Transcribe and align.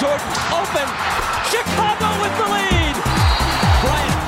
Jordan 0.00 0.32
open. 0.52 0.88
Chicago 1.50 2.08
with 2.22 2.34
the 2.38 2.46
lead. 2.48 2.94
Bryant 3.82 4.18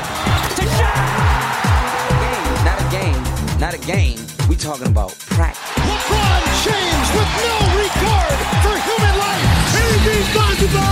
to 0.56 0.64
Shaq. 0.77 1.09
Not 2.64 2.78
a 2.80 2.86
game, 2.91 3.22
not 3.59 3.74
a 3.74 3.78
game. 3.78 4.19
We 4.48 4.56
talking 4.56 4.86
about 4.88 5.16
practice. 5.30 5.60
LeBron 5.88 6.42
James 6.64 7.08
with 7.16 7.30
no 7.45 7.56
regard 7.80 8.38
for 8.64 8.74
human 8.88 9.14
life. 9.19 9.46
AB 9.80 10.06
basketball. 10.34 10.82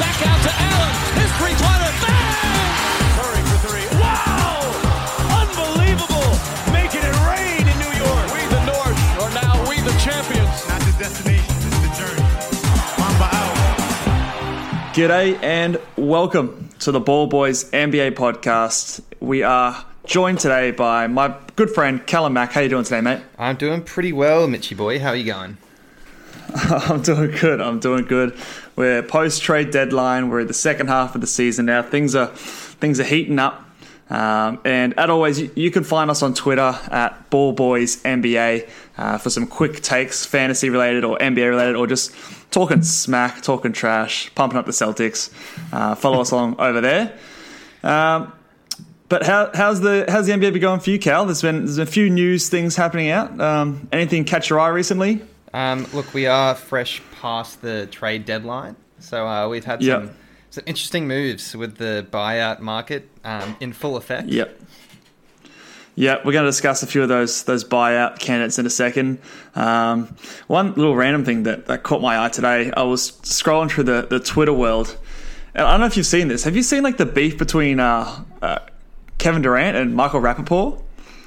Back 0.00 0.18
out 0.26 0.40
to 0.42 0.52
Allen. 0.52 0.92
His 1.20 1.30
three-pointer. 1.38 1.75
G'day 14.96 15.38
and 15.42 15.78
welcome 15.96 16.70
to 16.78 16.90
the 16.90 17.00
Ball 17.00 17.26
Boys 17.26 17.70
NBA 17.70 18.12
podcast. 18.12 19.02
We 19.20 19.42
are 19.42 19.84
joined 20.06 20.40
today 20.40 20.70
by 20.70 21.06
my 21.06 21.36
good 21.54 21.68
friend 21.68 22.06
Callum 22.06 22.32
Mack. 22.32 22.52
How 22.52 22.62
you 22.62 22.70
doing 22.70 22.84
today, 22.84 23.02
mate? 23.02 23.20
I'm 23.38 23.56
doing 23.56 23.82
pretty 23.82 24.14
well, 24.14 24.48
Mitchy 24.48 24.74
boy. 24.74 24.98
How 24.98 25.10
are 25.10 25.16
you 25.16 25.30
going? 25.30 25.58
I'm 26.54 27.02
doing 27.02 27.30
good. 27.32 27.60
I'm 27.60 27.78
doing 27.78 28.06
good. 28.06 28.38
We're 28.74 29.02
post 29.02 29.42
trade 29.42 29.70
deadline. 29.70 30.30
We're 30.30 30.40
in 30.40 30.46
the 30.46 30.54
second 30.54 30.86
half 30.86 31.14
of 31.14 31.20
the 31.20 31.26
season 31.26 31.66
now. 31.66 31.82
Things 31.82 32.14
are 32.14 32.28
things 32.28 32.98
are 32.98 33.04
heating 33.04 33.38
up. 33.38 33.66
Um, 34.08 34.60
and 34.64 34.98
as 34.98 35.10
always, 35.10 35.40
you, 35.40 35.50
you 35.56 35.70
can 35.70 35.84
find 35.84 36.10
us 36.10 36.22
on 36.22 36.32
Twitter 36.32 36.74
at 36.90 37.28
Ball 37.28 37.52
Boys 37.52 38.02
NBA 38.02 38.66
uh, 38.96 39.18
for 39.18 39.28
some 39.28 39.46
quick 39.46 39.82
takes, 39.82 40.24
fantasy 40.24 40.70
related 40.70 41.04
or 41.04 41.18
NBA 41.18 41.50
related, 41.50 41.76
or 41.76 41.86
just 41.86 42.14
talking 42.50 42.82
smack, 42.82 43.42
talking 43.42 43.72
trash, 43.72 44.34
pumping 44.34 44.58
up 44.58 44.66
the 44.66 44.72
Celtics. 44.72 45.30
Uh, 45.72 45.94
follow 45.94 46.20
us 46.20 46.30
along 46.30 46.56
over 46.58 46.80
there. 46.80 47.16
Um, 47.82 48.32
but 49.08 49.24
how, 49.24 49.50
how's 49.54 49.80
the 49.80 50.04
how's 50.08 50.26
the 50.26 50.32
NBA 50.32 50.52
been 50.52 50.60
going 50.60 50.80
for 50.80 50.90
you, 50.90 50.98
Cal? 50.98 51.26
There's 51.26 51.42
been 51.42 51.64
there's 51.64 51.76
been 51.76 51.86
a 51.86 51.90
few 51.90 52.10
news 52.10 52.48
things 52.48 52.74
happening 52.74 53.10
out. 53.10 53.40
Um, 53.40 53.88
anything 53.92 54.24
catch 54.24 54.50
your 54.50 54.58
eye 54.58 54.68
recently? 54.68 55.22
Um, 55.54 55.86
look, 55.92 56.12
we 56.12 56.26
are 56.26 56.54
fresh 56.54 57.00
past 57.20 57.62
the 57.62 57.86
trade 57.86 58.24
deadline, 58.24 58.76
so 58.98 59.26
uh, 59.26 59.48
we've 59.48 59.64
had 59.64 59.82
some 59.82 60.10
some 60.50 60.64
interesting 60.66 61.06
moves 61.06 61.54
with 61.54 61.76
the 61.76 62.06
buyout 62.10 62.60
market 62.60 63.08
um, 63.24 63.56
in 63.60 63.72
full 63.72 63.96
effect. 63.96 64.28
Yep. 64.28 64.60
Yeah, 65.98 66.18
we're 66.24 66.32
going 66.32 66.44
to 66.44 66.50
discuss 66.50 66.82
a 66.82 66.86
few 66.86 67.02
of 67.02 67.08
those 67.08 67.44
those 67.44 67.64
buyout 67.64 68.18
candidates 68.18 68.58
in 68.58 68.66
a 68.66 68.70
second. 68.70 69.18
Um, 69.54 70.14
one 70.46 70.74
little 70.74 70.94
random 70.94 71.24
thing 71.24 71.44
that, 71.44 71.66
that 71.66 71.82
caught 71.82 72.02
my 72.02 72.22
eye 72.22 72.28
today, 72.28 72.70
I 72.76 72.82
was 72.82 73.12
scrolling 73.22 73.70
through 73.70 73.84
the, 73.84 74.06
the 74.08 74.20
Twitter 74.20 74.52
world, 74.52 74.96
and 75.54 75.66
I 75.66 75.70
don't 75.70 75.80
know 75.80 75.86
if 75.86 75.96
you've 75.96 76.04
seen 76.06 76.28
this. 76.28 76.44
Have 76.44 76.54
you 76.54 76.62
seen 76.62 76.82
like 76.82 76.98
the 76.98 77.06
beef 77.06 77.38
between 77.38 77.80
uh, 77.80 78.24
uh, 78.42 78.58
Kevin 79.16 79.40
Durant 79.40 79.74
and 79.76 79.96
Michael 79.96 80.20
Rappaport? 80.20 80.82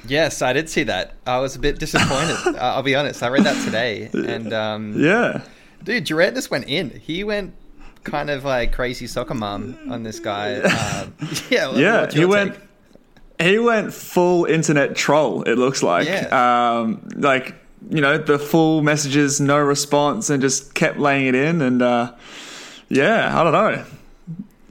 Yes, 0.06 0.40
I 0.40 0.52
did 0.52 0.70
see 0.70 0.84
that. 0.84 1.14
I 1.26 1.40
was 1.40 1.56
a 1.56 1.58
bit 1.58 1.80
disappointed. 1.80 2.36
uh, 2.56 2.58
I'll 2.58 2.84
be 2.84 2.94
honest. 2.94 3.24
I 3.24 3.28
read 3.28 3.44
that 3.44 3.62
today, 3.64 4.08
and 4.14 4.52
um, 4.52 4.94
Yeah, 4.96 5.42
dude, 5.82 6.04
Durant 6.04 6.36
just 6.36 6.52
went 6.52 6.68
in. 6.68 6.90
He 6.90 7.24
went 7.24 7.54
kind 8.04 8.30
of 8.30 8.44
like 8.44 8.72
crazy 8.72 9.06
soccer 9.08 9.34
mom 9.34 9.76
on 9.90 10.04
this 10.04 10.20
guy. 10.20 10.62
Uh, 10.70 11.06
yeah, 11.50 11.72
yeah, 11.72 12.10
he 12.10 12.24
went. 12.24 12.54
take? 12.54 12.62
He 13.40 13.58
went 13.58 13.92
full 13.94 14.44
internet 14.44 14.94
troll. 14.94 15.42
It 15.44 15.56
looks 15.56 15.82
like, 15.82 16.06
Yeah. 16.06 16.28
um, 16.80 17.08
like 17.16 17.54
you 17.90 18.00
know, 18.02 18.18
the 18.18 18.38
full 18.38 18.82
messages, 18.82 19.40
no 19.40 19.58
response, 19.58 20.28
and 20.30 20.42
just 20.42 20.74
kept 20.74 20.98
laying 20.98 21.26
it 21.26 21.34
in. 21.34 21.62
And 21.62 21.80
uh, 21.80 22.12
yeah, 22.88 23.38
I 23.40 23.42
don't 23.42 23.52
know. 23.52 23.84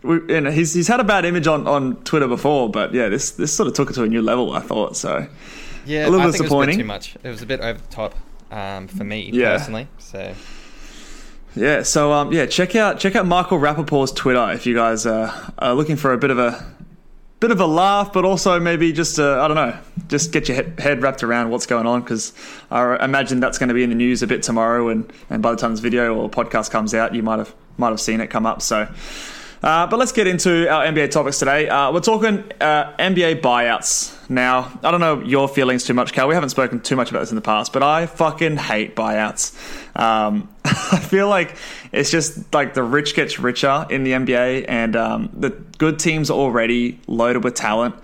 We, 0.03 0.35
you 0.35 0.41
know, 0.41 0.51
he's 0.51 0.73
he's 0.73 0.87
had 0.87 0.99
a 0.99 1.03
bad 1.03 1.25
image 1.25 1.47
on, 1.47 1.67
on 1.67 1.95
Twitter 2.03 2.27
before, 2.27 2.69
but 2.69 2.93
yeah, 2.93 3.09
this 3.09 3.31
this 3.31 3.51
sort 3.53 3.67
of 3.67 3.73
took 3.73 3.89
it 3.89 3.93
to 3.93 4.03
a 4.03 4.07
new 4.07 4.21
level. 4.21 4.53
I 4.53 4.59
thought 4.61 4.95
so. 4.95 5.27
Yeah, 5.85 6.07
a 6.07 6.09
little 6.09 6.19
I 6.19 6.23
think 6.23 6.23
it 6.23 6.27
was 6.27 6.35
a 6.35 6.43
disappointing. 6.43 6.77
bit 6.77 6.81
too 6.83 6.87
much. 6.87 7.15
It 7.23 7.29
was 7.29 7.41
a 7.41 7.45
bit 7.47 7.61
over 7.61 7.79
the 7.79 7.87
top 7.87 8.13
um, 8.51 8.87
for 8.87 9.03
me 9.03 9.29
Yeah. 9.33 9.57
personally. 9.57 9.87
So 9.97 10.35
Yeah, 11.55 11.81
so 11.83 12.11
um, 12.13 12.31
yeah, 12.31 12.45
check 12.45 12.75
out 12.75 12.99
check 12.99 13.15
out 13.15 13.25
Michael 13.25 13.57
Rappaport's 13.59 14.11
Twitter 14.11 14.51
if 14.51 14.65
you 14.67 14.75
guys 14.75 15.05
uh, 15.05 15.51
are 15.57 15.73
looking 15.73 15.95
for 15.95 16.13
a 16.13 16.17
bit 16.17 16.29
of 16.29 16.37
a 16.37 16.63
bit 17.39 17.51
of 17.51 17.61
a 17.61 17.65
laugh, 17.65 18.11
but 18.11 18.25
also 18.25 18.59
maybe 18.59 18.91
just 18.91 19.19
uh, 19.19 19.41
I 19.41 19.47
don't 19.47 19.55
know, 19.55 19.77
just 20.07 20.31
get 20.31 20.47
your 20.47 20.55
head, 20.55 20.79
head 20.79 21.01
wrapped 21.01 21.23
around 21.23 21.49
what's 21.49 21.65
going 21.65 21.85
on 21.85 22.01
because 22.01 22.33
I 22.69 23.03
imagine 23.03 23.39
that's 23.39 23.57
going 23.57 23.69
to 23.69 23.73
be 23.73 23.83
in 23.83 23.89
the 23.89 23.95
news 23.95 24.21
a 24.21 24.27
bit 24.27 24.43
tomorrow, 24.43 24.89
and, 24.89 25.11
and 25.29 25.41
by 25.41 25.51
the 25.51 25.57
time 25.57 25.71
this 25.71 25.79
video 25.79 26.15
or 26.15 26.29
podcast 26.29 26.71
comes 26.71 26.93
out, 26.93 27.15
you 27.15 27.23
might 27.23 27.39
have 27.39 27.53
might 27.77 27.89
have 27.89 28.01
seen 28.01 28.21
it 28.21 28.27
come 28.27 28.45
up. 28.45 28.61
So. 28.61 28.87
Uh, 29.61 29.85
but 29.87 29.99
let's 29.99 30.13
get 30.13 30.25
into 30.25 30.69
our 30.69 30.85
NBA 30.85 31.11
topics 31.11 31.37
today. 31.37 31.67
Uh, 31.67 31.91
we're 31.91 31.99
talking 31.99 32.49
uh, 32.61 32.95
NBA 32.97 33.41
buyouts. 33.41 34.15
Now, 34.29 34.79
I 34.81 34.89
don't 34.91 35.01
know 35.01 35.21
your 35.21 35.49
feelings 35.49 35.83
too 35.83 35.93
much, 35.93 36.13
Cal. 36.13 36.29
We 36.29 36.33
haven't 36.33 36.51
spoken 36.51 36.79
too 36.79 36.95
much 36.95 37.09
about 37.09 37.19
this 37.19 37.31
in 37.31 37.35
the 37.35 37.41
past, 37.41 37.73
but 37.73 37.83
I 37.83 38.05
fucking 38.05 38.55
hate 38.55 38.95
buyouts. 38.95 39.53
Um, 39.99 40.47
I 40.63 40.99
feel 40.99 41.27
like 41.27 41.57
it's 41.91 42.11
just 42.11 42.53
like 42.53 42.73
the 42.73 42.83
rich 42.83 43.15
gets 43.15 43.39
richer 43.39 43.85
in 43.89 44.03
the 44.03 44.11
NBA, 44.11 44.65
and 44.67 44.95
um, 44.95 45.29
the 45.33 45.49
good 45.77 45.99
teams 45.99 46.29
are 46.29 46.37
already 46.37 46.99
loaded 47.07 47.43
with 47.43 47.55
talent. 47.55 47.95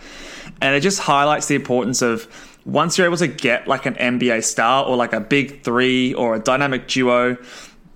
And 0.61 0.75
it 0.75 0.81
just 0.81 0.99
highlights 0.99 1.47
the 1.47 1.55
importance 1.55 2.01
of 2.01 2.27
once 2.65 2.97
you're 2.97 3.05
able 3.05 3.17
to 3.17 3.27
get 3.27 3.67
like 3.67 3.85
an 3.85 3.95
NBA 3.95 4.43
star 4.43 4.85
or 4.85 4.95
like 4.95 5.13
a 5.13 5.19
big 5.19 5.63
three 5.63 6.13
or 6.13 6.35
a 6.35 6.39
dynamic 6.39 6.87
duo, 6.87 7.37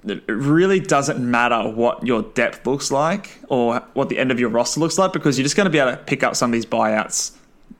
it 0.06 0.24
really 0.28 0.80
doesn't 0.80 1.20
matter 1.20 1.68
what 1.70 2.06
your 2.06 2.22
depth 2.22 2.66
looks 2.66 2.92
like 2.92 3.40
or 3.50 3.80
what 3.94 4.10
the 4.10 4.18
end 4.18 4.32
of 4.32 4.40
your 4.40 4.50
roster 4.50 4.80
looks 4.80 4.98
like 4.98 5.12
because 5.12 5.38
you're 5.38 5.44
just 5.44 5.56
going 5.56 5.66
to 5.66 5.72
be 5.72 5.80
able 5.80 5.92
to 5.92 5.98
pick 5.98 6.24
up 6.24 6.36
some 6.36 6.52
of 6.52 6.54
these 6.54 6.66
buyouts 6.66 7.36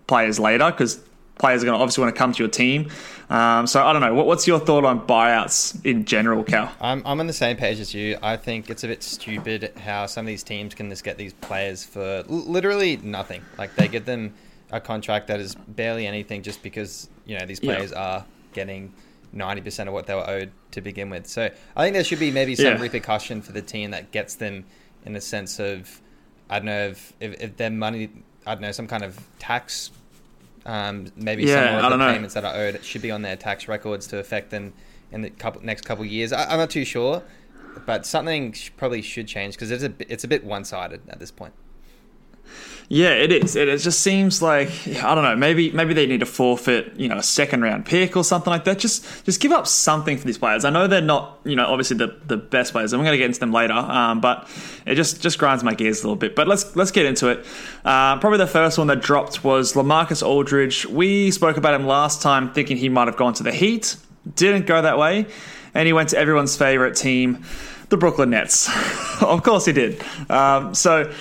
players 0.08 0.40
later 0.40 0.70
because 0.72 1.00
players 1.40 1.64
are 1.64 1.66
going 1.66 1.78
to 1.78 1.82
obviously 1.82 2.04
want 2.04 2.14
to 2.14 2.20
come 2.20 2.32
to 2.34 2.40
your 2.40 2.50
team. 2.50 2.90
Um, 3.30 3.66
so 3.66 3.84
I 3.84 3.92
don't 3.94 4.02
know. 4.02 4.14
What, 4.14 4.28
what's 4.28 4.46
your 4.46 4.60
thought 4.60 4.86
on 4.86 5.08
buyouts 5.08 5.84
in 5.86 6.06
general, 6.06 6.44
Cal? 6.44 6.72
I'm, 6.80 7.02
I'm 7.06 7.20
on 7.20 7.26
the 7.28 7.34
same 7.34 7.58
page 7.58 7.80
as 7.80 7.94
you. 7.94 8.18
I 8.22 8.38
think 8.38 8.70
it's 8.70 8.84
a 8.84 8.88
bit 8.88 9.02
stupid 9.02 9.72
how 9.78 10.06
some 10.06 10.26
of 10.26 10.28
these 10.28 10.44
teams 10.44 10.76
can 10.76 10.90
just 10.90 11.04
get 11.04 11.18
these 11.18 11.34
players 11.34 11.84
for 11.84 12.24
literally 12.28 12.98
nothing. 12.98 13.42
Like 13.58 13.76
they 13.76 13.88
give 13.88 14.06
them 14.06 14.34
a 14.72 14.80
contract 14.80 15.28
that 15.28 15.40
is 15.40 15.56
barely 15.56 16.06
anything 16.06 16.44
just 16.44 16.62
because 16.62 17.10
you 17.26 17.40
know 17.40 17.46
these 17.46 17.60
Yeah. 17.64 17.74
players 17.76 17.92
are 17.94 18.26
getting 18.54 18.94
ninety 19.32 19.62
percent 19.62 19.88
of 19.90 19.94
what 19.94 20.06
they 20.08 20.14
were 20.14 20.30
owed 20.30 20.52
to 20.72 20.82
begin 20.82 21.10
with. 21.10 21.26
So 21.26 21.50
I 21.76 21.84
think 21.84 21.94
there 21.94 22.04
should 22.04 22.20
be 22.20 22.32
maybe 22.32 22.56
some 22.56 22.66
Yeah. 22.66 22.80
repercussion 22.82 23.42
for 23.42 23.52
the 23.52 23.62
team 23.64 23.92
that 23.92 24.12
gets 24.12 24.36
them 24.36 24.66
in 25.06 25.14
the 25.14 25.22
sense 25.22 25.60
of 25.60 26.02
I 26.50 26.60
don't 26.60 26.66
know 26.66 26.88
if 26.90 27.14
if, 27.20 27.42
if 27.42 27.58
their 27.58 27.72
money 27.72 28.10
I 28.46 28.54
don't 28.56 28.62
know 28.62 28.72
some 28.72 28.88
kind 28.88 29.04
of 29.04 29.18
tax. 29.40 29.90
Um, 30.66 31.08
maybe 31.16 31.44
Yeah, 31.44 31.82
some 31.82 31.94
of 31.94 32.00
the 32.00 32.06
payments 32.14 32.34
that 32.34 32.46
are 32.46 32.56
owed 32.56 32.84
should 32.84 33.02
be 33.02 33.12
on 33.12 33.22
their 33.22 33.36
tax 33.36 33.68
records 33.68 34.08
to 34.08 34.20
affect 34.20 34.50
them 34.50 34.74
in 35.12 35.22
the 35.22 35.30
couple, 35.30 35.62
next 35.64 35.86
couple 35.86 36.04
of 36.04 36.12
years. 36.12 36.32
I, 36.34 36.46
I'm 36.46 36.60
not 36.60 36.70
too 36.70 36.86
sure, 36.86 37.24
but 37.86 38.06
something 38.06 38.54
sh- 38.54 38.72
probably 38.78 39.02
should 39.02 39.28
change 39.28 39.56
because 39.56 39.72
it's 39.72 39.84
a 39.84 39.94
it's 40.12 40.24
a 40.24 40.28
bit 40.28 40.44
one 40.44 40.64
sided 40.64 41.02
at 41.10 41.20
this 41.20 41.32
point. 41.32 41.54
Yeah, 42.92 43.12
it 43.12 43.32
is. 43.32 43.56
It, 43.56 43.68
it 43.68 43.78
just 43.78 44.02
seems 44.02 44.42
like 44.42 44.72
I 44.88 45.14
don't 45.14 45.24
know. 45.24 45.36
Maybe 45.36 45.72
maybe 45.72 45.94
they 45.94 46.08
need 46.08 46.22
to 46.22 46.26
forfeit, 46.26 46.96
you 46.96 47.08
know, 47.08 47.18
a 47.18 47.24
second 47.24 47.62
round 47.62 47.86
pick 47.86 48.18
or 48.18 48.24
something 48.24 48.50
like 48.50 48.64
that. 48.64 48.80
Just 48.80 49.26
just 49.26 49.40
give 49.40 49.52
up 49.52 49.68
something 49.68 50.18
for 50.18 50.26
these 50.26 50.40
players. 50.40 50.66
I 50.66 50.72
know 50.72 50.88
they're 50.88 51.00
not, 51.00 51.40
you 51.44 51.56
know, 51.56 51.68
obviously 51.68 51.98
the, 51.98 52.18
the 52.26 52.36
best 52.36 52.72
players. 52.72 52.92
I'm 52.92 53.02
going 53.02 53.12
to 53.12 53.18
get 53.20 53.28
into 53.28 53.40
them 53.40 53.52
later, 53.52 53.76
um, 53.76 54.22
but 54.22 54.50
it 54.88 54.96
just 54.96 55.22
just 55.22 55.38
grinds 55.38 55.64
my 55.64 55.76
gears 55.76 56.00
a 56.02 56.08
little 56.08 56.16
bit. 56.16 56.36
But 56.36 56.48
let's 56.48 56.76
let's 56.76 56.90
get 56.90 57.06
into 57.06 57.28
it. 57.28 57.46
Uh, 57.86 58.18
probably 58.18 58.40
the 58.40 58.48
first 58.48 58.80
one 58.80 58.88
that 58.88 59.02
dropped 59.02 59.44
was 59.44 59.74
Lamarcus 59.74 60.26
Aldridge. 60.26 60.88
We 60.88 61.30
spoke 61.30 61.58
about 61.58 61.76
him 61.76 61.86
last 61.86 62.24
time, 62.24 62.52
thinking 62.54 62.76
he 62.76 62.90
might 62.90 63.08
have 63.08 63.18
gone 63.18 63.36
to 63.36 63.44
the 63.44 63.52
Heat. 63.52 63.98
Didn't 64.36 64.66
go 64.66 64.82
that 64.82 64.98
way, 64.98 65.28
and 65.76 65.86
he 65.86 65.94
went 65.94 66.10
to 66.10 66.18
everyone's 66.18 66.58
favorite 66.58 66.96
team, 66.96 67.44
the 67.90 67.98
Brooklyn 67.98 68.32
Nets. 68.32 68.68
of 69.22 69.44
course 69.44 69.66
he 69.66 69.74
did. 69.74 70.04
Um, 70.28 70.74
so. 70.74 71.14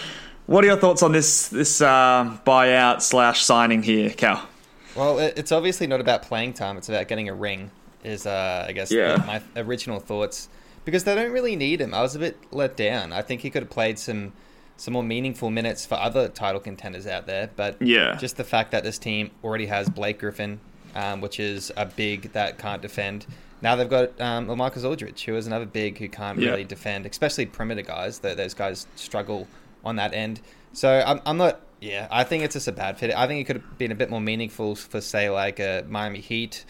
What 0.48 0.64
are 0.64 0.66
your 0.66 0.78
thoughts 0.78 1.02
on 1.02 1.12
this 1.12 1.48
this 1.48 1.82
uh, 1.82 2.38
buyout 2.46 3.02
slash 3.02 3.44
signing 3.44 3.82
here, 3.82 4.08
Cal? 4.08 4.48
Well, 4.94 5.18
it's 5.18 5.52
obviously 5.52 5.86
not 5.86 6.00
about 6.00 6.22
playing 6.22 6.54
time; 6.54 6.78
it's 6.78 6.88
about 6.88 7.06
getting 7.06 7.28
a 7.28 7.34
ring. 7.34 7.70
Is 8.02 8.24
uh, 8.26 8.64
I 8.66 8.72
guess 8.72 8.90
Yeah. 8.90 9.22
my 9.26 9.42
original 9.60 10.00
thoughts 10.00 10.48
because 10.86 11.04
they 11.04 11.14
don't 11.14 11.32
really 11.32 11.54
need 11.54 11.82
him. 11.82 11.92
I 11.92 12.00
was 12.00 12.14
a 12.16 12.18
bit 12.18 12.38
let 12.50 12.78
down. 12.78 13.12
I 13.12 13.20
think 13.20 13.42
he 13.42 13.50
could 13.50 13.62
have 13.64 13.68
played 13.70 13.98
some 13.98 14.32
some 14.78 14.94
more 14.94 15.02
meaningful 15.02 15.50
minutes 15.50 15.84
for 15.84 15.96
other 15.96 16.28
title 16.28 16.60
contenders 16.62 17.06
out 17.06 17.26
there. 17.26 17.50
But 17.54 17.82
Yeah. 17.82 18.16
just 18.16 18.38
the 18.38 18.44
fact 18.44 18.70
that 18.70 18.84
this 18.84 18.96
team 18.96 19.30
already 19.44 19.66
has 19.66 19.90
Blake 19.90 20.18
Griffin, 20.20 20.60
um, 20.94 21.20
which 21.20 21.38
is 21.38 21.70
a 21.76 21.84
big 21.84 22.32
that 22.32 22.56
can't 22.56 22.80
defend. 22.80 23.26
Now 23.60 23.76
they've 23.76 23.90
got 23.90 24.18
um, 24.18 24.46
Lamarcus 24.46 24.82
Aldridge, 24.84 25.24
who 25.26 25.36
is 25.36 25.46
another 25.46 25.66
big 25.66 25.98
who 25.98 26.08
can't 26.08 26.38
Yeah. 26.38 26.52
really 26.52 26.64
defend, 26.64 27.04
especially 27.04 27.44
perimeter 27.44 27.82
guys. 27.82 28.20
Th 28.20 28.34
those 28.34 28.54
guys 28.54 28.86
struggle 28.96 29.46
on 29.84 29.96
that 29.96 30.12
end. 30.14 30.40
So 30.72 31.02
I'm, 31.06 31.20
I'm 31.26 31.36
not. 31.36 31.60
Yeah, 31.80 32.08
I 32.10 32.24
think 32.24 32.42
it's 32.42 32.54
just 32.54 32.66
a 32.66 32.72
bad 32.72 32.98
fit. 32.98 33.14
I 33.14 33.26
think 33.28 33.40
it 33.40 33.44
could 33.44 33.56
have 33.62 33.78
been 33.78 33.92
a 33.92 33.94
bit 33.94 34.10
more 34.10 34.20
meaningful 34.20 34.74
for, 34.74 35.00
say, 35.00 35.30
like 35.30 35.60
a 35.60 35.84
Miami 35.88 36.18
Heat, 36.20 36.64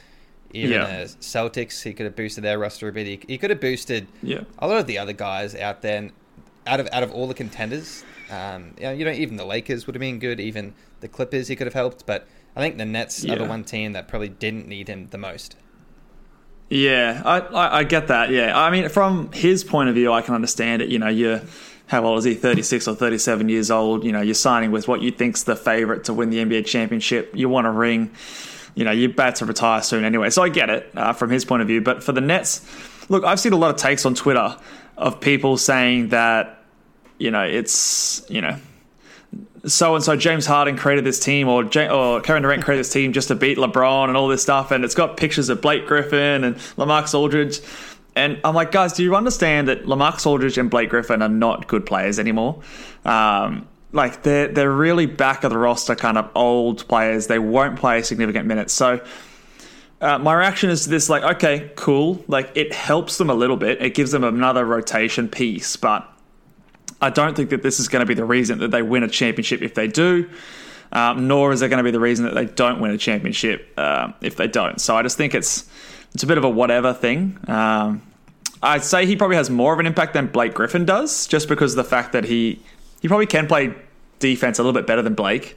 even 0.53 0.73
Yeah. 0.73 0.87
a 0.99 1.05
Celtics. 1.07 1.83
He 1.83 1.95
could 1.95 2.05
have 2.05 2.15
boosted 2.15 2.45
their 2.45 2.59
roster 2.59 2.89
a 2.89 2.93
bit. 2.93 3.07
He, 3.07 3.21
he 3.27 3.39
could 3.39 3.49
have 3.49 3.61
boosted 3.61 4.07
Yeah. 4.23 4.43
a 4.59 4.67
lot 4.69 4.79
of 4.79 4.87
the 4.87 4.99
other 4.99 5.15
guys 5.15 5.55
out 5.55 5.81
there. 5.81 5.97
And 5.97 6.13
out 6.67 6.81
of 6.81 6.89
out 6.93 7.03
of 7.03 7.11
all 7.13 7.27
the 7.27 7.33
contenders, 7.35 8.05
um, 8.31 8.75
you 8.77 8.83
know, 8.85 8.93
you 8.93 9.05
know, 9.07 9.11
even 9.13 9.37
the 9.37 9.47
Lakers 9.47 9.87
would 9.87 9.95
have 9.95 10.01
been 10.01 10.19
good. 10.19 10.41
Even 10.41 10.75
the 11.01 11.09
Clippers, 11.09 11.49
he 11.49 11.57
could 11.57 11.67
have 11.67 11.73
helped. 11.75 12.05
But 12.05 12.29
I 12.55 12.61
think 12.61 12.77
the 12.77 12.85
Nets 12.85 13.25
are 13.25 13.37
the 13.37 13.47
one 13.47 13.65
team 13.65 13.93
that 13.95 14.09
probably 14.09 14.29
didn't 14.29 14.69
need 14.69 14.89
him 14.89 15.07
the 15.09 15.17
most. 15.19 15.57
Yeah, 16.71 17.23
I, 17.25 17.39
I, 17.41 17.79
I 17.79 17.85
get 17.85 18.09
that. 18.09 18.29
Yeah, 18.31 18.59
I 18.59 18.69
mean, 18.71 18.91
from 18.91 19.33
his 19.33 19.65
point 19.65 19.89
of 19.89 19.95
view, 19.95 20.13
I 20.13 20.21
can 20.21 20.35
understand 20.35 20.83
it. 20.83 20.91
You 20.91 20.99
know, 20.99 21.09
you're 21.09 21.41
how 21.89 22.05
old 22.05 22.19
is 22.19 22.25
he? 22.25 22.35
Thirty 22.35 22.63
six 22.63 22.87
or 22.87 22.95
thirty 22.95 23.19
seven 23.19 23.49
years 23.49 23.71
old. 23.71 24.05
You 24.05 24.13
know, 24.13 24.21
you're 24.21 24.35
signing 24.35 24.71
with 24.71 24.87
what 24.87 25.03
you 25.03 25.11
think's 25.11 25.43
the 25.43 25.57
favorite 25.57 26.05
to 26.05 26.15
win 26.15 26.31
the 26.31 26.39
NBA 26.39 26.67
championship. 26.67 27.33
You 27.35 27.49
want 27.49 27.67
a 27.67 27.71
ring. 27.71 28.13
You 28.75 28.85
know, 28.85 28.93
you're 28.93 29.11
about 29.11 29.37
to 29.37 29.47
retire 29.47 29.83
soon 29.83 30.05
anyway. 30.05 30.31
So 30.31 30.43
I 30.43 30.51
get 30.51 30.71
it 30.71 30.91
uh, 30.95 31.13
from 31.13 31.31
his 31.31 31.45
point 31.45 31.63
of 31.63 31.69
view. 31.69 31.81
But 31.81 32.05
for 32.05 32.13
the 32.13 32.21
Nets, 32.21 32.65
look, 33.09 33.25
I've 33.25 33.41
seen 33.41 33.53
a 33.53 33.57
lot 33.57 33.71
of 33.71 33.77
takes 33.77 34.07
on 34.07 34.15
Twitter 34.15 34.57
of 34.97 35.21
people 35.21 35.57
saying 35.57 36.09
that 36.11 36.63
you 37.19 37.31
know 37.31 37.43
it's 37.43 38.25
you 38.29 38.41
know 38.41 38.57
so 39.67 39.95
and 39.95 40.05
so 40.05 40.17
James 40.17 40.47
Harden 40.47 40.77
created 40.77 41.05
this 41.05 41.19
team, 41.19 41.49
or 41.49 41.65
Ja- 41.65 41.91
or 41.95 42.21
Kevin 42.21 42.43
Durant 42.43 42.65
created 42.65 42.85
this 42.85 42.93
team 42.93 43.13
just 43.13 43.29
to 43.29 43.35
beat 43.35 43.59
LeBron 43.59 44.09
and 44.09 44.17
all 44.17 44.29
this 44.29 44.43
stuff, 44.43 44.71
and 44.71 44.85
it's 44.85 44.95
got 44.95 45.17
pictures 45.17 45.49
of 45.49 45.61
Blake 45.61 45.87
Griffin 45.87 46.45
and 46.45 46.57
Lamarcus 46.77 47.15
Aldridge, 47.15 47.61
and 48.19 48.41
I'm 48.45 48.55
like, 48.55 48.73
guys, 48.73 48.93
do 48.93 49.03
you 49.03 49.17
understand 49.17 49.69
that 49.69 49.85
Lamarcus 49.85 50.27
Aldridge 50.27 50.59
and 50.59 50.71
Blake 50.71 50.91
Griffin 50.91 51.23
are 51.23 51.29
not 51.29 51.69
good 51.69 51.87
players 51.87 52.19
anymore? 52.19 52.61
Um, 53.05 53.69
like 53.93 54.23
they're 54.23 54.49
they're 54.49 54.73
really 54.73 55.07
back 55.07 55.45
of 55.45 55.51
the 55.51 55.59
roster 55.59 55.95
kind 55.95 56.19
of 56.19 56.31
old 56.35 56.87
players. 56.89 57.27
They 57.27 57.39
won't 57.39 57.79
play 57.79 58.03
significant 58.03 58.47
minutes, 58.47 58.73
so. 58.73 59.01
Uh, 60.01 60.17
my 60.17 60.33
reaction 60.33 60.71
is 60.71 60.85
to 60.85 60.91
this 60.91 61.11
like 61.11 61.25
okay 61.25 61.73
cool 61.75 62.25
like 62.29 62.53
it 62.55 62.73
helps 62.73 63.19
them 63.19 63.31
a 63.31 63.35
little 63.35 63.57
bit 63.57 63.83
it 63.83 63.95
gives 63.95 64.13
them 64.13 64.23
another 64.23 64.65
rotation 64.65 65.29
piece 65.29 65.75
but 65.75 66.09
I 67.01 67.11
don't 67.11 67.37
think 67.37 67.51
that 67.51 67.63
this 67.63 67.79
is 67.79 67.89
going 67.89 68.01
to 68.01 68.07
be 68.07 68.15
the 68.15 68.25
reason 68.25 68.59
that 68.59 68.71
they 68.71 68.83
win 68.83 69.03
a 69.03 69.09
championship 69.09 69.63
if 69.63 69.75
they 69.75 69.87
do, 69.87 70.29
um, 70.91 71.29
nor 71.29 71.53
is 71.53 71.63
it 71.63 71.69
going 71.69 71.79
to 71.79 71.85
be 71.85 71.91
the 71.91 72.01
reason 72.01 72.25
that 72.25 72.35
they 72.35 72.47
don't 72.47 72.81
win 72.81 72.91
a 72.91 72.99
championship 72.99 73.79
um, 73.79 74.15
if 74.21 74.37
they 74.37 74.49
don't. 74.49 74.81
So 74.81 74.97
I 74.97 75.03
just 75.03 75.17
think 75.17 75.35
it's 75.35 75.69
it's 76.15 76.23
a 76.23 76.27
bit 76.27 76.39
of 76.39 76.45
a 76.45 76.51
whatever 76.51 76.93
thing. 76.93 77.39
Um, 77.47 78.03
I'd 78.63 78.83
say 78.85 79.07
he 79.07 79.15
probably 79.17 79.37
has 79.37 79.51
more 79.51 79.73
of 79.73 79.79
an 79.79 79.87
impact 79.87 80.15
than 80.15 80.27
Blake 80.27 80.55
Griffin 80.55 80.85
does, 80.85 81.27
just 81.27 81.49
because 81.49 81.73
of 81.73 81.77
the 81.77 81.89
fact 81.89 82.13
that 82.13 82.25
he 82.25 82.61
he 83.01 83.09
probably 83.09 83.27
can 83.27 83.47
play 83.47 83.73
defense 84.19 84.59
a 84.59 84.63
little 84.63 84.73
bit 84.79 84.87
better 84.87 85.03
than 85.03 85.15
Blake, 85.15 85.57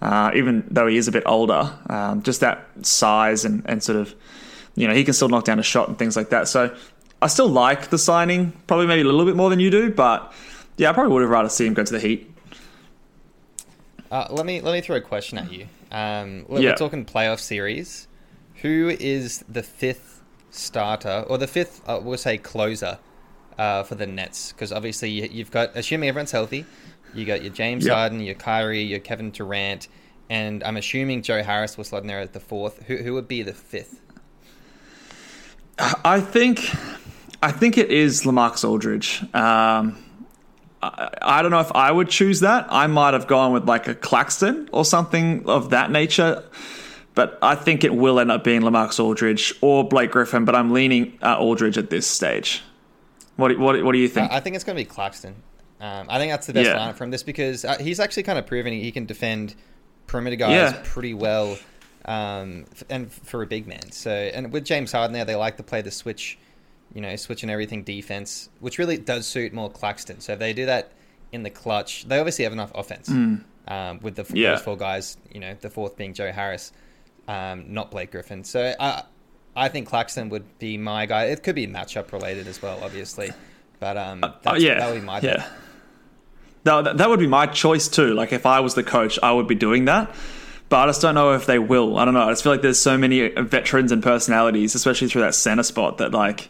uh, 0.00 0.30
even 0.34 0.64
though 0.70 0.86
he 0.86 0.96
is 0.96 1.08
a 1.08 1.12
bit 1.12 1.24
older. 1.26 1.76
Um, 1.90 2.22
just 2.22 2.40
that 2.40 2.64
size 2.82 3.44
and, 3.44 3.62
and 3.66 3.82
sort 3.82 3.98
of, 3.98 4.14
you 4.76 4.86
know, 4.86 4.94
he 4.94 5.02
can 5.02 5.12
still 5.12 5.28
knock 5.28 5.44
down 5.44 5.58
a 5.58 5.62
shot 5.64 5.88
and 5.88 5.98
things 5.98 6.16
like 6.16 6.28
that. 6.30 6.46
So 6.46 6.72
I 7.20 7.26
still 7.26 7.48
like 7.48 7.90
the 7.90 7.98
signing, 7.98 8.52
probably 8.68 8.86
maybe 8.86 9.00
a 9.00 9.04
little 9.04 9.24
bit 9.24 9.34
more 9.34 9.50
than 9.50 9.58
you 9.58 9.70
do, 9.70 9.90
but 9.90 10.32
yeah, 10.76 10.90
I 10.90 10.92
probably 10.92 11.12
would 11.14 11.22
have 11.22 11.30
rather 11.30 11.48
see 11.48 11.66
him 11.66 11.74
go 11.74 11.82
to 11.82 11.92
the 11.92 11.98
Heat. 11.98 12.30
Uh, 14.10 14.26
let 14.30 14.46
me 14.46 14.60
let 14.60 14.72
me 14.72 14.80
throw 14.80 14.96
a 14.96 15.00
question 15.00 15.38
at 15.38 15.50
you. 15.52 15.66
Um, 15.90 16.44
we're 16.48 16.60
Yeah. 16.60 16.70
we're 16.70 16.76
talking 16.76 17.04
playoff 17.04 17.40
series. 17.40 18.06
Who 18.62 18.88
is 18.98 19.44
the 19.48 19.62
fifth 19.62 20.22
starter 20.50 21.24
or 21.28 21.38
the 21.38 21.46
fifth? 21.46 21.82
Uh, 21.86 22.00
we'll 22.02 22.18
say 22.18 22.38
closer 22.38 22.98
uh, 23.58 23.82
for 23.82 23.94
the 23.94 24.06
Nets 24.06 24.52
because 24.52 24.72
obviously 24.72 25.10
you, 25.10 25.28
you've 25.30 25.50
got 25.50 25.70
assuming 25.74 26.08
everyone's 26.08 26.32
healthy. 26.32 26.64
You 27.14 27.24
got 27.24 27.42
your 27.42 27.52
James 27.52 27.86
Yep. 27.86 27.94
Harden, 27.94 28.20
your 28.20 28.34
Kyrie, 28.34 28.82
your 28.82 28.98
Kevin 28.98 29.30
Durant, 29.30 29.88
and 30.28 30.62
I'm 30.64 30.76
assuming 30.76 31.22
Joe 31.22 31.42
Harris 31.42 31.78
was 31.78 31.90
slotting 31.90 32.08
there 32.08 32.20
as 32.20 32.30
the 32.30 32.40
fourth. 32.40 32.82
Who 32.86 32.96
who 32.98 33.14
would 33.14 33.28
be 33.28 33.42
the 33.42 33.54
fifth? 33.54 34.00
I 35.78 36.20
think, 36.20 36.70
I 37.42 37.52
think 37.52 37.76
it 37.76 37.90
is 37.90 38.22
Lamarcus 38.22 38.66
Aldridge. 38.66 39.22
Um, 39.34 40.02
I, 40.82 41.10
I 41.20 41.42
don't 41.42 41.50
know 41.50 41.60
if 41.60 41.70
I 41.72 41.92
would 41.92 42.08
choose 42.08 42.40
that. 42.40 42.66
I 42.70 42.86
might 42.86 43.12
have 43.12 43.26
gone 43.26 43.52
with 43.52 43.66
like 43.68 43.86
a 43.86 43.94
Claxton 43.94 44.70
or 44.72 44.84
something 44.86 45.46
of 45.46 45.70
that 45.70 45.90
nature. 45.90 46.42
But 47.16 47.38
I 47.42 47.56
think 47.56 47.82
it 47.82 47.92
will 47.94 48.20
end 48.20 48.30
up 48.30 48.44
being 48.44 48.60
Lamarcus 48.60 49.00
Aldridge 49.00 49.52
or 49.60 49.82
Blake 49.82 50.12
Griffin. 50.12 50.44
But 50.44 50.54
I'm 50.54 50.72
leaning 50.72 51.18
uh, 51.22 51.36
Aldridge 51.38 51.76
at 51.78 51.90
this 51.90 52.06
stage. 52.06 52.62
What 53.36 53.48
do- 53.48 53.58
what 53.58 53.82
what 53.82 53.92
do 53.92 53.98
you 53.98 54.06
think? 54.08 54.30
Uh, 54.30 54.34
I 54.36 54.40
think 54.40 54.54
it's 54.54 54.64
going 54.64 54.76
to 54.76 54.80
be 54.80 54.88
Claxton. 54.88 55.34
Um, 55.80 56.06
I 56.08 56.18
think 56.18 56.30
that's 56.30 56.46
the 56.46 56.52
best 56.54 56.68
Yeah. 56.70 56.76
lineup 56.78 56.94
from 56.96 57.10
this 57.10 57.22
because 57.24 57.64
uh, 57.64 57.76
he's 57.78 57.98
actually 58.00 58.22
kind 58.22 58.38
of 58.38 58.46
proven 58.46 58.72
he 58.72 58.92
can 58.92 59.04
defend 59.06 59.54
perimeter 60.06 60.36
guys 60.36 60.72
Yeah. 60.72 60.80
pretty 60.84 61.12
well, 61.12 61.58
um, 62.06 62.64
f- 62.72 62.84
and 62.88 63.12
for 63.12 63.42
a 63.42 63.46
big 63.46 63.66
man. 63.66 63.90
So, 63.92 64.10
and 64.10 64.52
with 64.52 64.64
James 64.64 64.92
Harden 64.92 65.12
there, 65.12 65.24
they 65.24 65.34
like 65.34 65.56
to 65.58 65.62
play 65.62 65.82
the 65.82 65.90
switch, 65.90 66.38
you 66.94 67.00
know, 67.02 67.14
switch 67.16 67.42
and 67.42 67.50
everything 67.50 67.82
defense, 67.82 68.48
which 68.60 68.78
really 68.78 68.96
does 68.96 69.26
suit 69.26 69.52
more 69.52 69.70
Claxton. 69.70 70.20
So 70.20 70.32
if 70.34 70.38
they 70.38 70.52
do 70.54 70.64
that 70.66 70.92
in 71.32 71.42
the 71.42 71.50
clutch, 71.50 72.06
they 72.08 72.18
obviously 72.18 72.44
have 72.44 72.52
enough 72.54 72.72
offense. 72.74 73.08
Um, 73.10 73.98
with 74.00 74.14
the 74.14 74.22
f-. 74.22 74.30
Yeah. 74.32 74.52
those 74.52 74.62
four 74.62 74.76
guys, 74.76 75.16
you 75.32 75.40
know, 75.40 75.56
the 75.60 75.68
fourth 75.70 75.96
being 75.96 76.14
Joe 76.14 76.30
Harris, 76.32 76.72
um, 77.28 77.72
not 77.72 77.90
Blake 77.90 78.12
Griffin. 78.12 78.44
So 78.44 78.74
I, 78.78 79.02
I 79.54 79.68
think 79.68 79.88
Claxton 79.88 80.28
would 80.28 80.58
be 80.58 80.76
my 80.78 81.06
guy. 81.06 81.24
It 81.24 81.42
could 81.42 81.54
be 81.54 81.66
matchup 81.66 82.12
related 82.12 82.46
as 82.46 82.60
well, 82.60 82.78
obviously. 82.82 83.32
But 83.80 83.96
um, 83.96 84.20
that's, 84.20 84.46
Oh, 84.46 84.54
yeah, 84.54 84.78
that 84.78 84.92
would 84.92 85.00
be 85.00 85.06
my 85.06 85.20
yeah. 85.20 85.48
No, 86.64 86.82
that, 86.82 86.96
that 86.98 87.08
would 87.08 87.20
be 87.20 87.26
my 87.26 87.46
choice 87.46 87.88
too. 87.88 88.14
Like 88.14 88.32
if 88.32 88.44
I 88.44 88.60
was 88.60 88.74
the 88.74 88.82
coach, 88.82 89.18
I 89.22 89.32
would 89.32 89.46
be 89.46 89.54
doing 89.54 89.84
that. 89.84 90.14
But 90.68 90.78
I 90.78 90.86
just 90.88 91.00
don't 91.00 91.14
know 91.14 91.32
if 91.34 91.46
they 91.46 91.60
will. 91.60 91.96
I 91.96 92.04
don't 92.04 92.14
know. 92.14 92.22
I 92.22 92.32
just 92.32 92.42
feel 92.42 92.50
like 92.50 92.62
there's 92.62 92.80
so 92.80 92.98
many 92.98 93.28
veterans 93.28 93.92
and 93.92 94.02
personalities, 94.02 94.74
especially 94.74 95.08
through 95.08 95.22
that 95.22 95.36
center 95.36 95.62
spot, 95.62 95.98
that 95.98 96.10
like, 96.10 96.48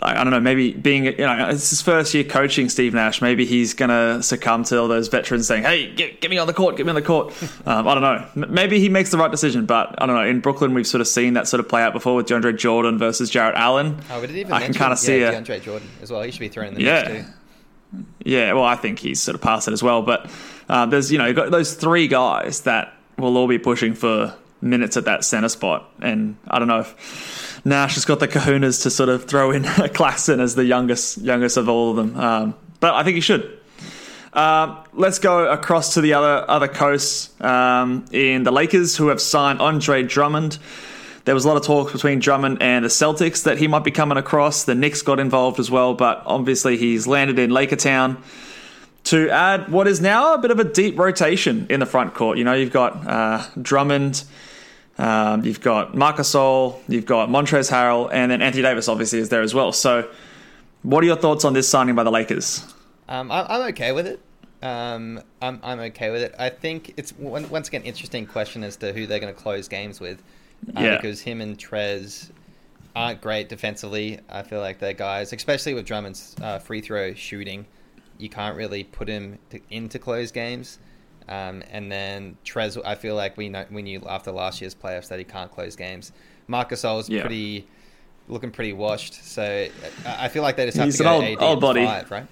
I 0.00 0.14
don't 0.22 0.30
know. 0.30 0.38
Maybe 0.38 0.72
being 0.72 1.06
you 1.06 1.16
know 1.16 1.48
it's 1.48 1.70
his 1.70 1.82
first 1.82 2.14
year 2.14 2.22
coaching 2.22 2.68
Steve 2.68 2.94
Nash. 2.94 3.20
Maybe 3.20 3.44
he's 3.44 3.74
gonna 3.74 4.22
succumb 4.22 4.62
to 4.64 4.78
all 4.80 4.86
those 4.86 5.08
veterans 5.08 5.46
saying, 5.48 5.64
"Hey, 5.64 5.92
get, 5.92 6.20
get 6.20 6.30
me 6.30 6.38
on 6.38 6.46
the 6.46 6.52
court, 6.52 6.76
get 6.76 6.86
me 6.86 6.90
on 6.90 6.94
the 6.94 7.02
court." 7.02 7.34
Um, 7.66 7.86
I 7.86 7.94
don't 7.94 8.02
know. 8.02 8.46
Maybe 8.48 8.78
he 8.80 8.88
makes 8.88 9.10
the 9.10 9.18
right 9.18 9.30
decision, 9.30 9.66
but 9.66 10.00
I 10.00 10.06
don't 10.06 10.14
know. 10.14 10.24
In 10.24 10.40
Brooklyn, 10.40 10.72
we've 10.72 10.86
sort 10.86 11.00
of 11.00 11.08
seen 11.08 11.34
that 11.34 11.48
sort 11.48 11.60
of 11.60 11.68
play 11.68 11.82
out 11.82 11.92
before 11.92 12.14
with 12.16 12.26
DeAndre 12.26 12.56
Jordan 12.56 12.96
versus 12.98 13.28
Jarrett 13.28 13.56
Allen. 13.56 13.98
Oh, 14.10 14.20
we 14.20 14.26
didn't 14.28 14.38
even 14.40 14.52
I 14.52 14.60
can 14.64 14.72
kind 14.72 14.92
of 14.92 14.98
see 14.98 15.20
yeah. 15.20 15.32
DeAndre 15.34 15.60
Jordan 15.60 15.88
as 16.00 16.10
well. 16.10 16.22
He 16.22 16.30
should 16.30 16.40
be 16.40 16.48
thrown 16.48 16.68
in 16.68 16.74
the 16.74 16.82
Yeah. 16.82 17.08
mix 17.08 17.26
too. 17.26 18.04
Yeah, 18.24 18.52
well, 18.52 18.64
I 18.64 18.76
think 18.76 18.98
he's 19.00 19.20
sort 19.20 19.34
of 19.34 19.40
past 19.40 19.66
it 19.68 19.72
as 19.72 19.82
well. 19.82 20.02
But 20.02 20.30
uh, 20.68 20.86
there's, 20.86 21.10
you 21.10 21.18
know, 21.18 21.26
you've 21.26 21.36
got 21.36 21.50
those 21.50 21.74
three 21.74 22.06
guys 22.08 22.60
that 22.62 22.92
will 23.18 23.36
all 23.36 23.48
be 23.48 23.58
pushing 23.58 23.94
for 23.94 24.34
minutes 24.60 24.96
at 24.96 25.04
that 25.06 25.24
center 25.24 25.48
spot. 25.48 25.90
And 26.00 26.36
I 26.48 26.58
don't 26.58 26.68
know 26.68 26.80
if 26.80 27.37
Nash 27.64 27.94
has 27.94 28.04
got 28.04 28.20
the 28.20 28.28
kahunas 28.28 28.82
to 28.82 28.90
sort 28.90 29.08
of 29.08 29.24
throw 29.24 29.50
in 29.50 29.62
Claxton 29.94 30.40
as 30.40 30.54
the 30.54 30.64
youngest 30.64 31.18
youngest 31.18 31.56
of 31.56 31.68
all 31.68 31.90
of 31.90 31.96
them. 31.96 32.16
Um, 32.18 32.54
but 32.80 32.94
I 32.94 33.02
think 33.04 33.16
he 33.16 33.20
should. 33.20 33.58
Um, 34.32 34.78
let's 34.92 35.18
go 35.18 35.50
across 35.50 35.94
to 35.94 36.00
the 36.00 36.14
other 36.14 36.44
other 36.48 36.68
coast 36.68 37.40
um, 37.42 38.04
in 38.12 38.42
the 38.42 38.52
Lakers, 38.52 38.96
who 38.96 39.08
have 39.08 39.20
signed 39.20 39.60
Andre 39.60 40.02
Drummond. 40.02 40.58
There 41.24 41.34
was 41.34 41.44
a 41.44 41.48
lot 41.48 41.58
of 41.58 41.64
talk 41.64 41.92
between 41.92 42.20
Drummond 42.20 42.62
and 42.62 42.84
the 42.84 42.88
Celtics 42.88 43.44
that 43.44 43.58
he 43.58 43.68
might 43.68 43.84
be 43.84 43.90
coming 43.90 44.16
across. 44.16 44.64
The 44.64 44.74
Knicks 44.74 45.02
got 45.02 45.20
involved 45.20 45.60
as 45.60 45.70
well, 45.70 45.92
but 45.92 46.22
obviously 46.24 46.78
he's 46.78 47.06
landed 47.06 47.38
in 47.38 47.50
Lakertown 47.50 48.16
to 49.04 49.28
add 49.30 49.68
what 49.70 49.86
is 49.86 50.00
now 50.00 50.34
a 50.34 50.38
bit 50.38 50.50
of 50.50 50.58
a 50.58 50.64
deep 50.64 50.98
rotation 50.98 51.66
in 51.68 51.80
the 51.80 51.86
front 51.86 52.14
court. 52.14 52.38
You 52.38 52.44
know, 52.44 52.54
you've 52.54 52.72
got 52.72 53.06
uh, 53.06 53.44
Drummond, 53.60 54.24
um, 54.98 55.44
you've 55.44 55.60
got 55.60 55.94
Marcus 55.94 56.30
Gasol, 56.34 56.80
you've 56.88 57.06
got 57.06 57.28
Montrezl 57.28 57.70
Harrell, 57.70 58.10
and 58.12 58.30
then 58.30 58.42
Anthony 58.42 58.62
Davis 58.62 58.88
obviously 58.88 59.20
is 59.20 59.28
there 59.28 59.42
as 59.42 59.54
well. 59.54 59.72
So, 59.72 60.10
what 60.82 61.02
are 61.04 61.06
your 61.06 61.16
thoughts 61.16 61.44
on 61.44 61.52
this 61.52 61.68
signing 61.68 61.94
by 61.94 62.04
the 62.04 62.10
Lakers? 62.10 62.64
Um, 63.08 63.30
I, 63.30 63.46
I'm 63.48 63.68
okay 63.68 63.92
with 63.92 64.06
it. 64.06 64.20
Um, 64.60 65.20
I'm 65.40 65.60
I'm 65.62 65.78
okay 65.80 66.10
with 66.10 66.22
it. 66.22 66.34
I 66.38 66.50
think 66.50 66.94
it's 66.96 67.12
once 67.16 67.68
again 67.68 67.82
interesting 67.82 68.26
question 68.26 68.64
as 68.64 68.76
to 68.78 68.92
who 68.92 69.06
they're 69.06 69.20
going 69.20 69.32
to 69.34 69.40
close 69.40 69.68
games 69.68 70.00
with. 70.00 70.22
Uh, 70.76 70.80
Yeah. 70.80 70.96
Because 70.96 71.20
him 71.20 71.40
and 71.40 71.56
Trez 71.56 72.30
aren't 72.96 73.20
great 73.20 73.48
defensively. 73.48 74.18
I 74.28 74.42
feel 74.42 74.60
like 74.60 74.80
they're 74.80 74.92
guys, 74.92 75.32
especially 75.32 75.74
with 75.74 75.86
Drummond's 75.86 76.34
uh, 76.42 76.58
free 76.58 76.80
throw 76.80 77.14
shooting, 77.14 77.66
you 78.18 78.28
can't 78.28 78.56
really 78.56 78.82
put 78.82 79.06
him 79.08 79.38
to, 79.50 79.60
into 79.70 80.00
close 80.00 80.32
games. 80.32 80.80
Um, 81.28 81.62
and 81.70 81.90
then 81.92 82.36
Trez, 82.44 82.80
I 82.84 82.94
feel 82.94 83.14
like 83.14 83.36
we 83.36 83.48
know 83.48 83.64
we 83.70 83.82
knew 83.82 84.02
after 84.08 84.30
last 84.32 84.60
year's 84.60 84.74
playoffs 84.74 85.08
that 85.08 85.18
he 85.18 85.24
can't 85.24 85.50
close 85.50 85.76
games. 85.76 86.12
Marcus 86.46 86.82
Gasol's 86.82 87.08
Yeah. 87.08 87.20
pretty 87.22 87.66
looking 88.28 88.50
pretty 88.50 88.72
washed. 88.72 89.14
So 89.24 89.68
I 90.06 90.28
feel 90.28 90.42
like 90.42 90.56
they 90.56 90.66
just 90.66 90.76
have 90.78 90.86
He's 90.86 90.98
to 90.98 91.02
an 91.04 91.08
go 91.08 91.14
old- 91.16 91.24
AD 91.24 91.42
old 91.42 91.60
body. 91.60 91.84
five, 91.84 92.10
right? 92.10 92.26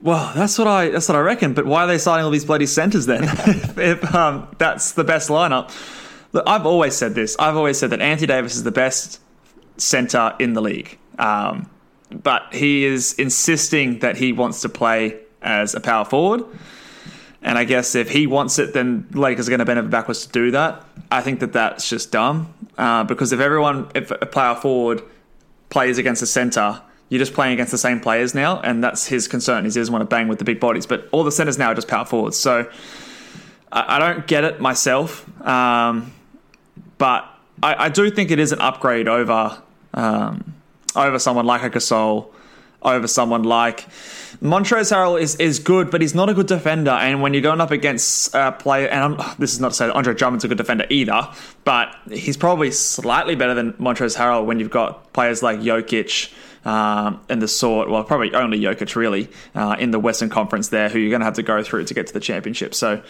Well, 0.00 0.32
that's 0.34 0.58
what 0.58 0.68
I 0.68 0.90
that's 0.90 1.08
what 1.08 1.16
I 1.16 1.20
reckon. 1.20 1.54
But 1.54 1.66
why 1.66 1.84
are 1.84 1.86
they 1.86 1.98
signing 1.98 2.24
all 2.24 2.30
these 2.30 2.44
bloody 2.44 2.66
centers 2.66 3.06
then? 3.06 3.24
if 3.24 3.78
if, 3.78 4.14
um, 4.14 4.48
that's 4.58 4.92
the 4.92 5.04
best 5.04 5.28
lineup. 5.30 5.70
Look, 6.32 6.44
I've 6.46 6.66
always 6.66 6.94
said 6.96 7.14
this. 7.14 7.36
I've 7.38 7.56
always 7.56 7.78
said 7.78 7.90
that 7.90 8.00
Anthony 8.00 8.26
Davis 8.26 8.56
is 8.56 8.64
the 8.64 8.72
best 8.72 9.20
center 9.76 10.34
in 10.38 10.52
the 10.54 10.60
league. 10.62 10.98
Um, 11.18 11.70
but 12.10 12.42
he 12.52 12.84
is 12.84 13.12
insisting 13.14 14.00
that 14.00 14.16
he 14.16 14.32
wants 14.32 14.60
to 14.62 14.68
play 14.68 15.16
as 15.42 15.74
a 15.74 15.80
power 15.80 16.04
forward. 16.04 16.44
And 17.44 17.58
I 17.58 17.64
guess 17.64 17.94
if 17.94 18.10
he 18.10 18.26
wants 18.26 18.58
it, 18.58 18.72
then 18.72 19.06
Lakers 19.12 19.46
are 19.46 19.50
going 19.50 19.58
to 19.58 19.66
bend 19.66 19.78
over 19.78 19.88
backwards 19.88 20.26
to 20.26 20.32
do 20.32 20.50
that. 20.52 20.82
I 21.10 21.20
think 21.20 21.40
that 21.40 21.52
that's 21.52 21.88
just 21.88 22.10
dumb 22.10 22.52
uh, 22.78 23.04
because 23.04 23.32
if 23.32 23.40
everyone, 23.40 23.90
if 23.94 24.10
a 24.10 24.26
power 24.26 24.56
forward 24.56 25.02
plays 25.68 25.98
against 25.98 26.22
a 26.22 26.26
center, 26.26 26.80
you're 27.10 27.18
just 27.18 27.34
playing 27.34 27.52
against 27.52 27.70
the 27.70 27.78
same 27.78 28.00
players 28.00 28.34
now, 28.34 28.60
and 28.60 28.82
that's 28.82 29.06
his 29.06 29.28
concern. 29.28 29.66
Is 29.66 29.74
he 29.74 29.80
doesn't 29.80 29.92
want 29.92 30.02
to 30.02 30.06
bang 30.06 30.26
with 30.26 30.38
the 30.38 30.44
big 30.44 30.58
bodies, 30.58 30.86
but 30.86 31.06
all 31.12 31.22
the 31.22 31.30
centers 31.30 31.58
now 31.58 31.68
are 31.68 31.74
just 31.74 31.86
power 31.86 32.06
forwards. 32.06 32.38
So 32.38 32.68
I, 33.70 33.96
I 33.96 33.98
don't 33.98 34.26
get 34.26 34.44
it 34.44 34.60
myself, 34.60 35.28
um, 35.46 36.12
but 36.96 37.28
I, 37.62 37.84
I 37.84 37.88
do 37.90 38.10
think 38.10 38.30
it 38.30 38.38
is 38.38 38.52
an 38.52 38.60
upgrade 38.60 39.06
over 39.06 39.60
um, 39.92 40.54
over 40.96 41.18
someone 41.18 41.44
like 41.44 41.62
a 41.62 41.70
Gasol, 41.70 42.28
over 42.82 43.06
someone 43.06 43.42
like 43.42 43.86
Montrezl 44.44 44.92
Harrell 44.92 45.18
is, 45.18 45.36
is 45.36 45.58
good, 45.58 45.90
but 45.90 46.02
he's 46.02 46.14
not 46.14 46.28
a 46.28 46.34
good 46.34 46.46
defender. 46.46 46.90
And 46.90 47.22
when 47.22 47.32
you're 47.32 47.42
going 47.42 47.62
up 47.62 47.70
against 47.70 48.34
a 48.34 48.52
player, 48.52 48.88
and 48.88 49.18
I'm, 49.18 49.34
this 49.38 49.54
is 49.54 49.60
not 49.60 49.70
to 49.70 49.74
say 49.74 49.86
that 49.86 49.94
Andre 49.94 50.14
Drummond's 50.14 50.44
a 50.44 50.48
good 50.48 50.58
defender 50.58 50.86
either, 50.90 51.30
but 51.64 51.96
he's 52.10 52.36
probably 52.36 52.70
slightly 52.70 53.36
better 53.36 53.54
than 53.54 53.72
Montrezl 53.74 54.18
Harrell 54.18 54.44
when 54.44 54.60
you've 54.60 54.70
got 54.70 55.12
players 55.14 55.42
like 55.42 55.60
Jokic. 55.60 56.32
Um, 56.66 57.20
and 57.28 57.42
the 57.42 57.48
sort, 57.48 57.90
well, 57.90 58.04
probably 58.04 58.32
only 58.32 58.58
Jokic 58.58 58.96
really 58.96 59.28
uh, 59.54 59.76
in 59.78 59.90
the 59.90 59.98
Western 59.98 60.30
Conference 60.30 60.68
there, 60.68 60.88
who 60.88 60.98
you're 60.98 61.10
going 61.10 61.20
to 61.20 61.26
have 61.26 61.34
to 61.34 61.42
go 61.42 61.62
through 61.62 61.84
to 61.84 61.92
get 61.92 62.06
to 62.06 62.14
the 62.14 62.20
championship. 62.20 62.74
So, 62.74 63.02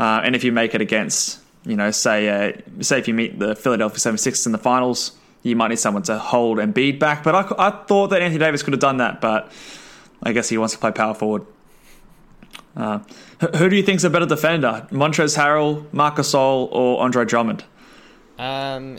uh, 0.00 0.20
and 0.24 0.34
if 0.34 0.44
you 0.44 0.50
make 0.50 0.74
it 0.74 0.80
against, 0.80 1.38
you 1.66 1.76
know, 1.76 1.90
say, 1.90 2.30
uh, 2.30 2.52
say 2.80 2.98
if 2.98 3.08
you 3.08 3.12
meet 3.12 3.38
the 3.38 3.54
Philadelphia 3.54 3.98
76ers 3.98 4.46
in 4.46 4.52
the 4.52 4.58
finals, 4.58 5.12
you 5.42 5.56
might 5.56 5.68
need 5.68 5.78
someone 5.78 6.04
to 6.04 6.16
hold 6.16 6.58
and 6.58 6.74
Embiid 6.74 6.98
back. 6.98 7.22
But 7.22 7.34
I, 7.34 7.68
I 7.68 7.70
thought 7.84 8.08
that 8.08 8.22
Anthony 8.22 8.38
Davis 8.38 8.62
could 8.62 8.72
have 8.72 8.80
done 8.80 8.96
that, 8.96 9.20
but 9.20 9.52
I 10.22 10.32
guess 10.32 10.48
he 10.48 10.58
wants 10.58 10.74
to 10.74 10.78
play 10.80 10.92
power 10.92 11.14
forward. 11.14 11.44
Uh, 12.76 13.00
who- 13.56 13.68
do 13.68 13.76
you 13.76 13.82
think's 13.82 14.04
a 14.04 14.10
better 14.10 14.26
defender, 14.26 14.86
Montrezl 14.90 15.36
Harrell, 15.36 15.92
Marcus 15.92 16.32
Gasol, 16.32 16.68
or 16.72 17.02
Andre 17.02 17.24
Drummond? 17.24 17.64
Um, 18.38 18.98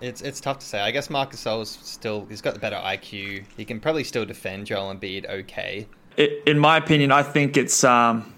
it's 0.00 0.20
it's 0.20 0.40
tough 0.40 0.58
to 0.58 0.66
say. 0.66 0.80
I 0.80 0.90
guess 0.90 1.08
Marcus 1.08 1.42
Gasol's 1.42 1.70
still 1.82 2.26
he's 2.28 2.42
got 2.42 2.54
the 2.54 2.60
better 2.60 2.76
IQ. 2.76 3.44
He 3.56 3.64
can 3.64 3.80
probably 3.80 4.04
still 4.04 4.26
defend 4.26 4.66
Joel 4.66 4.94
Embiid 4.94 5.28
okay. 5.28 5.86
I 6.18 6.40
in 6.46 6.58
my 6.58 6.76
opinion, 6.76 7.12
I 7.12 7.22
think 7.22 7.56
it's. 7.56 7.84
Um, 7.84 8.34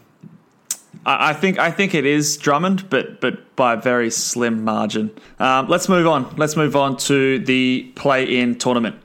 I 1.05 1.31
I 1.31 1.33
think 1.33 1.59
I 1.59 1.71
think 1.71 1.95
it 1.95 2.07
is 2.07 2.37
Drummond, 2.37 2.89
but 2.89 3.21
but 3.21 3.57
by 3.57 3.75
a 3.75 3.77
very 3.77 4.11
slim 4.11 4.65
margin. 4.65 5.11
Um, 5.41 5.69
let's 5.69 5.89
move 5.89 6.07
on. 6.07 6.35
Let's 6.37 6.57
move 6.57 6.77
on 6.77 6.97
to 6.99 7.39
the 7.41 7.91
play-in 7.97 8.57
tournament. 8.59 8.97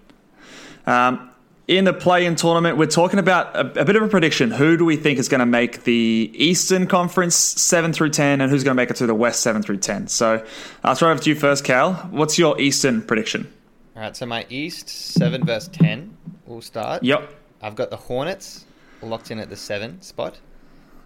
Um, 0.86 1.30
in 1.68 1.86
the 1.86 1.94
play-in 1.94 2.36
tournament, 2.36 2.78
we're 2.78 2.86
talking 2.88 3.20
about 3.20 3.56
a, 3.56 3.82
a 3.82 3.86
bit 3.86 3.96
of 3.96 4.04
a 4.04 4.08
prediction. 4.08 4.52
Who 4.52 4.76
do 4.76 4.86
we 4.86 4.98
think 4.98 5.20
is 5.20 5.30
going 5.30 5.40
to 5.40 5.46
make 5.46 5.84
the 5.84 6.32
Eastern 6.34 6.88
Conference 6.88 7.36
seven 7.36 7.94
through 7.94 8.10
ten, 8.10 8.42
and 8.42 8.52
who's 8.52 8.64
going 8.64 8.76
to 8.76 8.82
make 8.82 8.90
it 8.90 8.98
to 8.98 9.08
the 9.08 9.16
West 9.16 9.42
seven 9.42 9.62
through 9.62 9.78
ten? 9.78 10.08
So, 10.08 10.46
I'll 10.84 10.96
throw 10.96 11.10
it 11.10 11.14
over 11.14 11.24
to 11.24 11.30
you 11.30 11.36
first, 11.36 11.64
Cal. 11.64 11.94
What's 12.12 12.38
your 12.38 12.60
Eastern 12.60 13.02
prediction? 13.02 13.52
All 13.96 14.02
right, 14.02 14.16
so 14.16 14.26
my 14.26 14.46
East 14.50 14.90
seven 14.90 15.46
versus 15.46 15.70
ten 15.70 16.18
will 16.46 16.62
start. 16.62 17.04
Yep. 17.04 17.34
I've 17.62 17.76
got 17.76 17.90
the 17.90 17.98
Hornets 17.98 18.66
locked 19.02 19.32
in 19.32 19.40
at 19.40 19.50
the 19.50 19.56
seven 19.56 20.02
spot. 20.02 20.40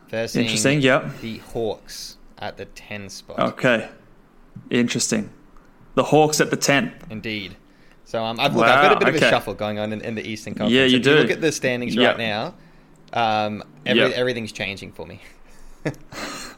Versus 0.10 0.38
Interesting, 0.38 0.82
yep. 0.82 1.20
The 1.20 1.38
Hawks 1.40 2.18
at 2.40 2.58
the 2.58 2.66
ten 2.66 3.10
spot. 3.10 3.40
Okay. 3.40 3.90
Interesting. 4.70 5.30
The 5.96 6.04
Hawks 6.06 6.40
at 6.40 6.50
the 6.50 6.56
ten. 6.56 6.94
Indeed. 7.10 7.58
So 8.08 8.24
um, 8.24 8.40
I've, 8.40 8.56
look, 8.56 8.66
Wow, 8.66 8.74
I've 8.78 8.84
got 8.84 8.94
a 8.94 9.00
bit 9.00 9.10
of 9.10 9.16
okay. 9.16 9.28
a 9.28 9.30
shuffle 9.30 9.54
going 9.54 9.80
on 9.80 9.92
in, 9.92 10.00
in 10.00 10.16
the 10.16 10.26
Eastern 10.26 10.54
Conference. 10.54 10.72
Yeah, 10.72 10.86
you 10.86 10.98
if 10.98 11.04
do. 11.04 11.10
You 11.12 11.16
look 11.18 11.30
at 11.30 11.42
the 11.42 11.52
standings 11.52 11.94
Yep. 11.94 12.18
right 12.18 12.18
now. 12.18 12.54
Um, 13.12 13.64
every, 13.86 14.02
Yep. 14.04 14.12
everything's 14.14 14.54
changing 14.54 14.94
for 14.94 15.06
me. 15.06 15.20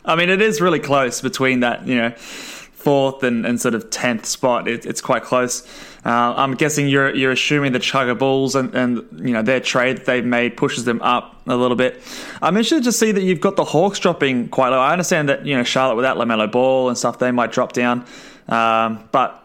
I 0.06 0.16
mean, 0.16 0.30
it 0.30 0.44
is 0.44 0.62
really 0.62 0.80
close 0.80 1.22
between 1.22 1.62
that, 1.62 1.88
you 1.88 1.96
know, 1.96 2.12
fourth 2.12 3.24
and, 3.24 3.48
and 3.48 3.60
sort 3.60 3.74
of 3.74 3.90
tenth 3.90 4.28
spot. 4.28 4.68
It, 4.68 4.86
it's 4.86 5.02
quite 5.02 5.24
close. 5.24 5.66
Uh, 6.06 6.36
I'm 6.38 6.54
guessing 6.54 6.88
you're 6.88 7.14
you're 7.16 7.32
assuming 7.32 7.72
the 7.72 7.82
Chicago 7.82 8.14
Bulls 8.14 8.56
and, 8.56 8.74
and 8.76 9.04
you 9.20 9.34
know 9.34 9.42
their 9.42 9.60
trade 9.60 9.98
that 9.98 10.06
they've 10.06 10.26
made 10.26 10.56
pushes 10.56 10.86
them 10.86 11.02
up 11.02 11.42
a 11.48 11.56
little 11.58 11.76
bit. 11.76 12.00
I'm 12.44 12.56
interested 12.58 12.84
to 12.84 12.92
see 12.92 13.12
that 13.12 13.22
you've 13.22 13.42
got 13.42 13.56
the 13.56 13.66
Hawks 13.66 13.98
dropping 13.98 14.50
quite 14.50 14.70
low. 14.70 14.80
I 14.80 14.92
understand 14.92 15.28
that 15.30 15.46
you 15.48 15.58
know 15.58 15.64
Charlotte 15.64 15.96
without 15.96 16.16
Lamelo 16.18 16.50
Ball 16.50 16.90
and 16.90 16.98
stuff 16.98 17.18
they 17.20 17.32
might 17.32 17.52
drop 17.52 17.74
down, 17.74 18.06
um, 18.48 19.10
but 19.12 19.39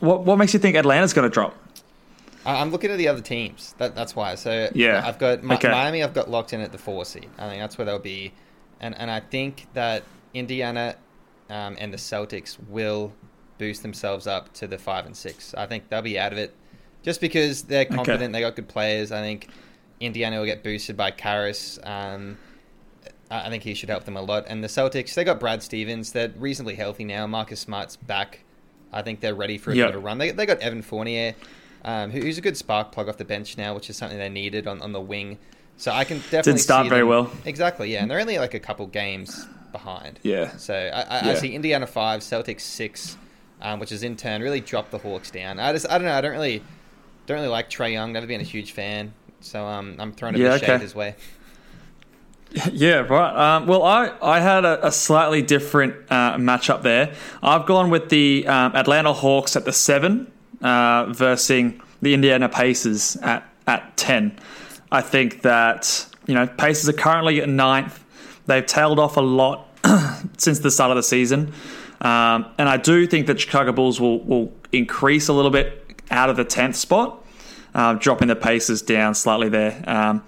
what 0.00 0.22
what 0.24 0.36
makes 0.36 0.52
you 0.54 0.60
think 0.60 0.76
Atlanta's 0.76 1.12
going 1.12 1.28
to 1.28 1.32
drop? 1.32 1.56
I'm 2.46 2.70
looking 2.70 2.90
at 2.90 2.96
the 2.96 3.08
other 3.08 3.20
teams. 3.20 3.74
That, 3.78 3.94
that's 3.94 4.16
why. 4.16 4.34
So 4.36 4.70
Yeah. 4.74 5.02
I've 5.06 5.18
got 5.18 5.44
Okay. 5.44 5.68
Miami. 5.70 6.02
I've 6.02 6.14
got 6.14 6.30
locked 6.30 6.52
in 6.54 6.60
at 6.60 6.72
the 6.72 6.78
four 6.78 7.04
seed. 7.04 7.28
I 7.38 7.48
think 7.48 7.60
that's 7.60 7.76
where 7.76 7.84
they'll 7.84 7.98
be, 7.98 8.32
and 8.80 8.96
and 8.96 9.10
I 9.10 9.20
think 9.20 9.66
that 9.74 10.04
Indiana 10.34 10.96
um, 11.50 11.76
and 11.78 11.92
the 11.92 11.98
Celtics 11.98 12.56
will 12.68 13.12
boost 13.58 13.82
themselves 13.82 14.26
up 14.26 14.52
to 14.54 14.66
the 14.66 14.78
five 14.78 15.04
and 15.04 15.16
six. 15.16 15.52
I 15.54 15.66
think 15.66 15.88
they'll 15.90 16.00
be 16.02 16.18
out 16.18 16.32
of 16.32 16.38
it 16.38 16.54
just 17.02 17.20
because 17.20 17.62
they're 17.64 17.84
confident. 17.84 18.32
They 18.32 18.40
got 18.40 18.56
good 18.56 18.68
players. 18.68 19.12
I 19.12 19.20
think 19.20 19.48
Indiana 20.00 20.38
will 20.38 20.46
get 20.46 20.62
boosted 20.62 20.96
by 20.96 21.10
Caris. 21.10 21.78
Um, 21.82 22.38
I 23.30 23.46
I 23.46 23.50
think 23.50 23.62
he 23.62 23.74
should 23.74 23.90
help 23.90 24.04
them 24.04 24.16
a 24.16 24.22
lot. 24.22 24.44
And 24.48 24.62
the 24.64 24.68
Celtics, 24.68 25.12
they 25.14 25.24
got 25.24 25.38
Brad 25.40 25.62
Stevens. 25.62 26.12
They're 26.12 26.32
reasonably 26.36 26.76
healthy 26.76 27.04
now. 27.04 27.26
Marcus 27.26 27.60
Smart's 27.60 27.96
back. 27.96 28.40
I 28.92 29.02
think 29.02 29.20
they're 29.20 29.34
ready 29.34 29.58
for 29.58 29.70
a 29.72 29.74
Yep. 29.76 29.88
bit 29.88 29.94
of 29.96 30.02
a 30.02 30.04
run. 30.04 30.18
They, 30.18 30.30
they 30.30 30.46
got 30.46 30.58
Evan 30.60 30.82
Fournier, 30.82 31.34
um, 31.84 32.10
who, 32.10 32.20
who's 32.20 32.38
a 32.38 32.40
good 32.40 32.56
spark 32.56 32.92
plug 32.92 33.08
off 33.08 33.16
the 33.18 33.24
bench 33.24 33.56
now, 33.58 33.74
which 33.74 33.90
is 33.90 33.96
something 33.96 34.18
they 34.18 34.28
needed 34.28 34.66
on, 34.66 34.80
on 34.82 34.92
the 34.92 35.00
wing. 35.00 35.38
So 35.76 35.92
I 35.92 36.04
can 36.04 36.18
definitely 36.18 36.52
Didn't 36.52 36.60
start 36.62 36.84
see 36.86 36.90
very 36.90 37.04
well. 37.04 37.30
Exactly, 37.44 37.92
yeah. 37.92 38.02
And 38.02 38.10
they're 38.10 38.20
only 38.20 38.38
like 38.38 38.54
a 38.54 38.58
couple 38.60 38.86
games 38.86 39.46
behind. 39.70 40.18
Yeah. 40.22 40.56
So 40.56 40.74
I, 40.74 41.02
I, 41.02 41.30
I 41.30 41.34
see 41.34 41.54
Indiana 41.54 41.86
five, 41.86 42.20
Celtics 42.22 42.62
six, 42.62 43.16
um, 43.62 43.78
which 43.78 43.92
is 43.92 44.02
in 44.02 44.16
turn 44.16 44.42
really 44.42 44.60
dropped 44.60 44.90
the 44.90 44.98
Hawks 44.98 45.30
down. 45.30 45.60
I 45.60 45.72
just 45.72 45.88
I 45.88 45.98
don't 45.98 46.06
know. 46.06 46.14
I 46.14 46.20
don't 46.20 46.32
really 46.32 46.62
don't 47.26 47.36
really 47.36 47.48
like 47.48 47.70
Trae 47.70 47.92
Young. 47.92 48.12
Never 48.12 48.26
been 48.26 48.40
a 48.40 48.44
huge 48.44 48.72
fan. 48.72 49.12
So 49.40 49.64
um, 49.64 49.94
I'm 50.00 50.12
throwing 50.12 50.34
a 50.34 50.38
Yeah, 50.38 50.44
bit 50.48 50.54
of 50.54 50.60
shade 50.60 50.70
okay. 50.70 50.82
his 50.82 50.94
way. 50.96 51.14
Yeah, 52.72 53.00
right. 53.00 53.56
Um, 53.56 53.66
well, 53.66 53.82
I, 53.82 54.12
I 54.22 54.40
had 54.40 54.64
a, 54.64 54.86
a 54.86 54.92
slightly 54.92 55.42
different 55.42 55.94
uh, 56.10 56.36
matchup 56.36 56.82
there. 56.82 57.14
I've 57.42 57.66
gone 57.66 57.90
with 57.90 58.08
the 58.08 58.46
um, 58.46 58.74
Atlanta 58.74 59.12
Hawks 59.12 59.56
at 59.56 59.64
the 59.64 59.72
seven 59.72 60.30
uh, 60.62 61.06
versus 61.12 61.72
the 62.00 62.14
Indiana 62.14 62.48
Pacers 62.48 63.16
at, 63.16 63.48
at 63.66 63.96
10. 63.96 64.38
I 64.90 65.00
think 65.02 65.42
that, 65.42 66.06
you 66.26 66.34
know, 66.34 66.46
Pacers 66.46 66.88
are 66.88 66.98
currently 66.98 67.40
at 67.40 67.48
ninth. 67.48 68.02
They've 68.46 68.64
tailed 68.64 68.98
off 68.98 69.16
a 69.16 69.22
lot 69.22 69.66
since 70.38 70.60
the 70.60 70.70
start 70.70 70.90
of 70.90 70.96
the 70.96 71.02
season. 71.02 71.52
Um, 72.00 72.46
and 72.58 72.68
I 72.68 72.76
do 72.76 73.06
think 73.06 73.26
that 73.26 73.40
Chicago 73.40 73.72
Bulls 73.72 74.00
will, 74.00 74.20
will 74.20 74.52
increase 74.72 75.28
a 75.28 75.32
little 75.32 75.50
bit 75.50 75.84
out 76.10 76.30
of 76.30 76.36
the 76.36 76.44
10th 76.44 76.76
spot 76.76 77.24
uh, 77.74 77.94
dropping 77.94 78.28
the 78.28 78.36
Pacers 78.36 78.82
down 78.82 79.14
slightly 79.14 79.48
there. 79.48 79.82
Um, 79.86 80.24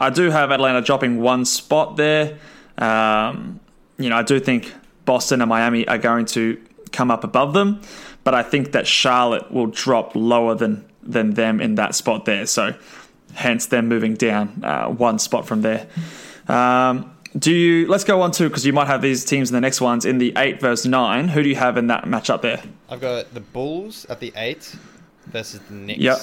I 0.00 0.10
do 0.10 0.30
have 0.30 0.50
Atlanta 0.50 0.82
dropping 0.82 1.20
one 1.20 1.44
spot 1.44 1.96
there. 1.96 2.38
Um, 2.78 3.60
you 3.98 4.08
know, 4.10 4.16
I 4.16 4.22
do 4.22 4.40
think 4.40 4.72
Boston 5.04 5.40
and 5.40 5.48
Miami 5.48 5.86
are 5.86 5.98
going 5.98 6.26
to 6.26 6.60
come 6.92 7.10
up 7.10 7.24
above 7.24 7.52
them, 7.54 7.80
but 8.24 8.34
I 8.34 8.42
think 8.42 8.72
that 8.72 8.86
Charlotte 8.86 9.50
will 9.52 9.66
drop 9.68 10.12
lower 10.14 10.54
than 10.54 10.84
than 11.02 11.34
them 11.34 11.60
in 11.60 11.74
that 11.74 11.94
spot 11.94 12.24
there. 12.24 12.46
So, 12.46 12.74
hence 13.34 13.66
them 13.66 13.88
moving 13.88 14.14
down 14.14 14.64
uh, 14.64 14.86
one 14.88 15.18
spot 15.18 15.46
from 15.46 15.62
there. 15.62 15.86
Um, 16.48 17.10
do 17.38 17.52
you? 17.52 17.86
Let's 17.88 18.04
go 18.04 18.22
on 18.22 18.30
to 18.32 18.48
because 18.48 18.64
you 18.64 18.72
might 18.72 18.86
have 18.86 19.02
these 19.02 19.24
teams 19.24 19.50
in 19.50 19.54
the 19.54 19.60
next 19.60 19.80
ones 19.80 20.04
in 20.04 20.18
the 20.18 20.32
eight 20.36 20.60
versus 20.60 20.86
nine. 20.86 21.28
Who 21.28 21.42
do 21.42 21.48
you 21.48 21.56
have 21.56 21.76
in 21.76 21.88
that 21.88 22.04
matchup 22.04 22.42
there? 22.42 22.62
I've 22.88 23.00
got 23.00 23.34
the 23.34 23.40
Bulls 23.40 24.06
at 24.06 24.20
the 24.20 24.32
eight 24.36 24.74
versus 25.26 25.60
the 25.68 25.74
Knicks 25.74 26.00
Yep. 26.00 26.18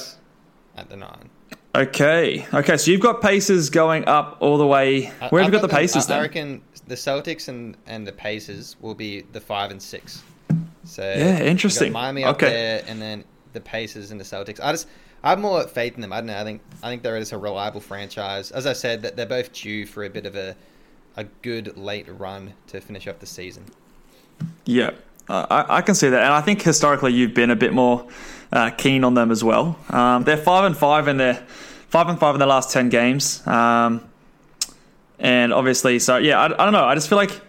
at 0.77 0.89
the 0.89 0.95
nine. 0.97 1.29
Okay, 1.73 2.45
okay. 2.53 2.75
So 2.77 2.91
you've 2.91 3.01
got 3.01 3.21
Pacers 3.21 3.69
going 3.69 4.05
up 4.07 4.37
all 4.41 4.57
the 4.57 4.67
way. 4.67 5.05
Where 5.29 5.41
have 5.41 5.53
you 5.53 5.57
got 5.57 5.61
the 5.67 5.73
Pacers 5.73 6.09
I? 6.09 6.17
I 6.17 6.21
reckon 6.21 6.61
the 6.87 6.95
Celtics 6.95 7.47
and, 7.47 7.77
and 7.87 8.05
the 8.05 8.11
Pacers 8.11 8.75
will 8.81 8.95
be 8.95 9.21
the 9.31 9.39
five 9.39 9.71
and 9.71 9.81
six. 9.81 10.21
So 10.83 11.01
Yeah, 11.01 11.39
interesting. 11.39 11.93
Miami 11.93 12.25
up 12.25 12.35
Okay. 12.35 12.49
there, 12.49 12.83
and 12.87 13.01
then 13.01 13.23
the 13.53 13.61
Pacers 13.61 14.11
and 14.11 14.19
the 14.19 14.25
Celtics. 14.25 14.59
I 14.61 14.71
just 14.73 14.87
I 15.23 15.29
have 15.29 15.39
more 15.39 15.65
faith 15.65 15.95
in 15.95 16.01
them. 16.01 16.11
I 16.11 16.17
don't 16.17 16.27
know. 16.27 16.37
I 16.37 16.43
think 16.43 16.61
I 16.83 16.89
think 16.89 17.03
they're 17.03 17.17
just 17.19 17.31
a 17.31 17.37
reliable 17.37 17.79
franchise. 17.79 18.51
As 18.51 18.65
I 18.65 18.73
said, 18.73 19.01
that 19.03 19.15
they're 19.15 19.25
both 19.25 19.53
due 19.53 19.85
for 19.85 20.03
a 20.03 20.09
bit 20.09 20.25
of 20.25 20.35
a 20.35 20.55
a 21.15 21.23
good 21.41 21.77
late 21.77 22.05
run 22.09 22.53
to 22.67 22.81
finish 22.81 23.07
off 23.07 23.19
the 23.19 23.25
season. 23.25 23.63
Yeah. 24.65 24.91
Uh, 25.29 25.45
I, 25.49 25.77
I 25.77 25.81
can 25.81 25.95
see 25.95 26.09
that, 26.09 26.21
and 26.23 26.33
I 26.33 26.41
think 26.41 26.61
historically 26.61 27.13
you've 27.13 27.33
been 27.33 27.51
a 27.51 27.55
bit 27.55 27.71
more 27.71 28.05
uh, 28.51 28.69
keen 28.71 29.03
on 29.03 29.13
them 29.13 29.31
as 29.31 29.43
well. 29.43 29.77
Um, 29.89 30.23
they're 30.23 30.37
five 30.37 30.65
and 30.65 30.75
five 30.77 31.07
in 31.07 31.17
their 31.17 31.35
five 31.89 32.07
and 32.09 32.19
five 32.19 32.35
in 32.35 32.39
their 32.39 32.47
last 32.47 32.71
ten 32.71 32.89
games, 32.89 33.45
um, 33.47 34.03
and 35.19 35.53
obviously, 35.53 35.99
so 35.99 36.17
yeah, 36.17 36.39
I, 36.39 36.45
I 36.45 36.49
don't 36.49 36.73
know. 36.73 36.85
I 36.85 36.95
just 36.95 37.09
feel 37.09 37.17
like 37.17 37.39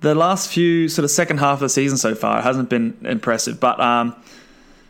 the 0.00 0.14
last 0.14 0.50
few 0.50 0.88
sort 0.88 1.04
of 1.04 1.10
second 1.10 1.38
half 1.38 1.54
of 1.54 1.60
the 1.60 1.68
season 1.68 1.98
so 1.98 2.14
far 2.14 2.40
hasn't 2.42 2.70
been 2.70 2.96
impressive. 3.04 3.58
But 3.60 3.80
um, 3.80 4.14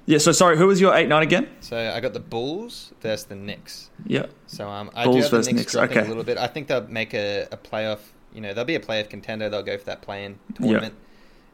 yeah, 0.06 0.18
so 0.18 0.32
sorry, 0.32 0.56
who 0.56 0.66
was 0.66 0.80
your 0.80 0.94
eight 0.94 1.08
nine 1.08 1.22
again? 1.22 1.48
So 1.60 1.76
I 1.76 2.00
got 2.00 2.12
the 2.12 2.20
Bulls 2.20 2.92
versus 3.00 3.26
the 3.26 3.34
Knicks. 3.34 3.90
Yeah, 4.06 4.26
So 4.46 4.68
um, 4.68 4.90
I 4.94 5.04
Bulls 5.04 5.16
do 5.16 5.22
have 5.22 5.30
the 5.30 5.36
versus 5.38 5.52
Knicks, 5.52 5.74
Knicks, 5.74 5.90
okay. 5.90 6.00
a 6.04 6.08
little 6.08 6.24
bit. 6.24 6.38
I 6.38 6.46
think 6.46 6.68
they'll 6.68 6.86
make 6.88 7.14
a, 7.14 7.48
a 7.52 7.56
playoff. 7.56 8.00
You 8.32 8.40
know, 8.42 8.54
they'll 8.54 8.64
be 8.64 8.74
a 8.74 8.80
playoff 8.80 9.08
contender. 9.10 9.48
They'll 9.48 9.62
go 9.62 9.78
for 9.78 9.84
that 9.86 10.02
play-in 10.02 10.38
tournament. 10.54 10.94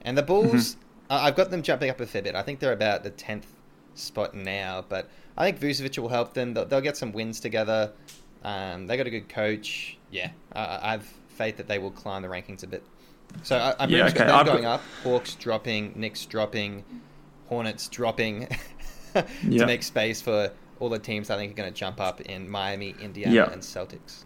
And 0.02 0.18
the 0.18 0.22
Bulls, 0.22 0.74
Mm-hmm. 0.74 0.80
I've 1.10 1.36
got 1.36 1.50
them 1.50 1.62
jumping 1.62 1.90
up 1.90 2.00
a 2.00 2.06
fair 2.06 2.22
bit. 2.22 2.34
I 2.34 2.42
think 2.42 2.60
they're 2.60 2.72
about 2.72 3.04
the 3.04 3.10
tenth 3.10 3.46
spot 3.94 4.34
now, 4.34 4.84
but 4.88 5.08
I 5.36 5.44
think 5.50 5.60
Vucevic 5.60 5.98
will 5.98 6.08
help 6.08 6.34
them. 6.34 6.54
They'll, 6.54 6.64
they'll 6.66 6.80
get 6.80 6.96
some 6.96 7.12
wins 7.12 7.40
together. 7.40 7.92
Um, 8.42 8.86
they 8.86 8.96
got 8.96 9.06
a 9.06 9.10
good 9.10 9.28
coach. 9.28 9.96
Yeah, 10.10 10.30
I, 10.52 10.78
I 10.82 10.90
have 10.92 11.04
faith 11.28 11.56
that 11.56 11.66
they 11.68 11.78
will 11.78 11.90
climb 11.90 12.22
the 12.22 12.28
rankings 12.28 12.62
a 12.62 12.66
bit. 12.66 12.82
So 13.42 13.56
I, 13.56 13.74
I'm 13.78 13.90
Yeah, 13.90 14.02
pretty 14.10 14.20
okay. 14.20 14.30
I've 14.30 14.46
going 14.46 14.64
up. 14.66 14.82
Hawks 15.02 15.34
dropping, 15.34 15.92
Knicks 15.96 16.24
dropping, 16.26 16.84
Hornets 17.48 17.88
dropping 17.88 18.46
to 19.14 19.24
Yeah. 19.42 19.64
make 19.64 19.82
space 19.82 20.20
for 20.20 20.52
all 20.80 20.88
the 20.88 20.98
teams 20.98 21.30
I 21.30 21.36
think 21.36 21.52
are 21.52 21.56
going 21.56 21.72
to 21.72 21.76
jump 21.78 22.00
up 22.00 22.20
in 22.20 22.48
Miami, 22.48 22.94
Indiana, 23.00 23.34
Yeah. 23.34 23.50
and 23.50 23.62
Celtics. 23.62 24.24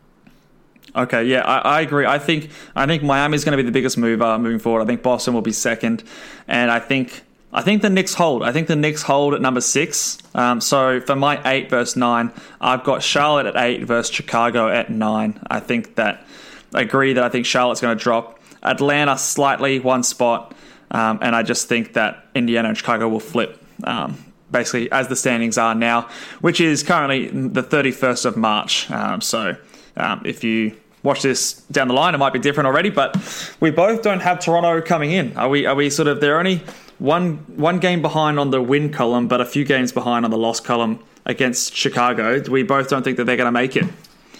Okay, 0.96 1.24
yeah, 1.24 1.40
I, 1.42 1.58
I 1.58 1.80
agree. 1.82 2.06
I 2.06 2.18
think 2.18 2.50
I 2.74 2.86
think 2.86 3.02
Miami's 3.02 3.44
going 3.44 3.52
to 3.56 3.62
be 3.62 3.66
the 3.66 3.72
biggest 3.72 3.98
mover 3.98 4.38
moving 4.38 4.58
forward. 4.58 4.80
I 4.82 4.86
think 4.86 5.02
Boston 5.02 5.34
will 5.34 5.42
be 5.42 5.52
second, 5.52 6.02
and 6.46 6.70
I 6.70 6.78
think 6.78 7.24
I 7.52 7.62
think 7.62 7.80
the 7.80 7.90
Knicks 7.90 8.14
hold. 8.14 8.42
I 8.42 8.52
think 8.52 8.68
the 8.68 8.76
Knicks 8.76 9.02
hold 9.02 9.34
at 9.34 9.40
number 9.40 9.60
six. 9.60 10.18
Um, 10.34 10.60
so 10.60 11.00
for 11.00 11.16
my 11.16 11.40
eight 11.50 11.70
versus 11.70 11.96
nine, 11.96 12.30
I've 12.60 12.84
got 12.84 13.02
Charlotte 13.02 13.46
at 13.46 13.56
eight 13.56 13.84
versus 13.84 14.14
Chicago 14.14 14.68
at 14.68 14.90
nine. 14.90 15.40
I 15.50 15.60
think 15.60 15.94
that 15.94 16.26
I 16.74 16.82
agree 16.82 17.14
that 17.14 17.24
I 17.24 17.28
think 17.30 17.46
Charlotte's 17.46 17.80
going 17.80 17.96
to 17.96 18.02
drop. 18.02 18.38
Atlanta 18.62 19.16
slightly 19.16 19.78
one 19.78 20.02
spot, 20.02 20.54
um, 20.90 21.20
and 21.22 21.34
I 21.34 21.42
just 21.42 21.68
think 21.68 21.94
that 21.94 22.26
Indiana 22.34 22.68
and 22.68 22.76
Chicago 22.76 23.08
will 23.08 23.20
flip. 23.20 23.62
Um, 23.84 24.22
basically, 24.50 24.90
as 24.92 25.08
the 25.08 25.16
standings 25.16 25.56
are 25.56 25.74
now, 25.74 26.08
which 26.40 26.60
is 26.60 26.82
currently 26.82 27.28
the 27.28 27.62
31st 27.62 28.26
of 28.26 28.36
March. 28.36 28.90
Um, 28.90 29.20
so 29.20 29.56
um, 29.96 30.22
if 30.24 30.44
you 30.44 30.76
watch 31.02 31.22
this 31.22 31.54
down 31.70 31.88
the 31.88 31.94
line, 31.94 32.14
it 32.14 32.18
might 32.18 32.32
be 32.32 32.38
different 32.38 32.66
already. 32.66 32.90
But 32.90 33.16
we 33.60 33.70
both 33.70 34.02
don't 34.02 34.20
have 34.20 34.40
Toronto 34.40 34.80
coming 34.82 35.12
in. 35.12 35.36
Are 35.36 35.48
we? 35.48 35.64
Are 35.64 35.74
we 35.74 35.88
sort 35.88 36.08
of? 36.08 36.20
They're 36.20 36.38
only 36.38 36.62
one 36.98 37.36
one 37.56 37.78
game 37.78 38.02
behind 38.02 38.38
on 38.38 38.50
the 38.50 38.60
win 38.60 38.90
column, 38.92 39.28
but 39.28 39.40
a 39.40 39.44
few 39.44 39.64
games 39.64 39.92
behind 39.92 40.24
on 40.24 40.30
the 40.30 40.38
loss 40.38 40.60
column 40.60 41.00
against 41.26 41.74
Chicago. 41.74 42.40
We 42.50 42.62
both 42.62 42.88
don't 42.88 43.02
think 43.02 43.16
that 43.18 43.24
they're 43.24 43.36
going 43.36 43.46
to 43.46 43.52
make 43.52 43.76
it. 43.76 43.84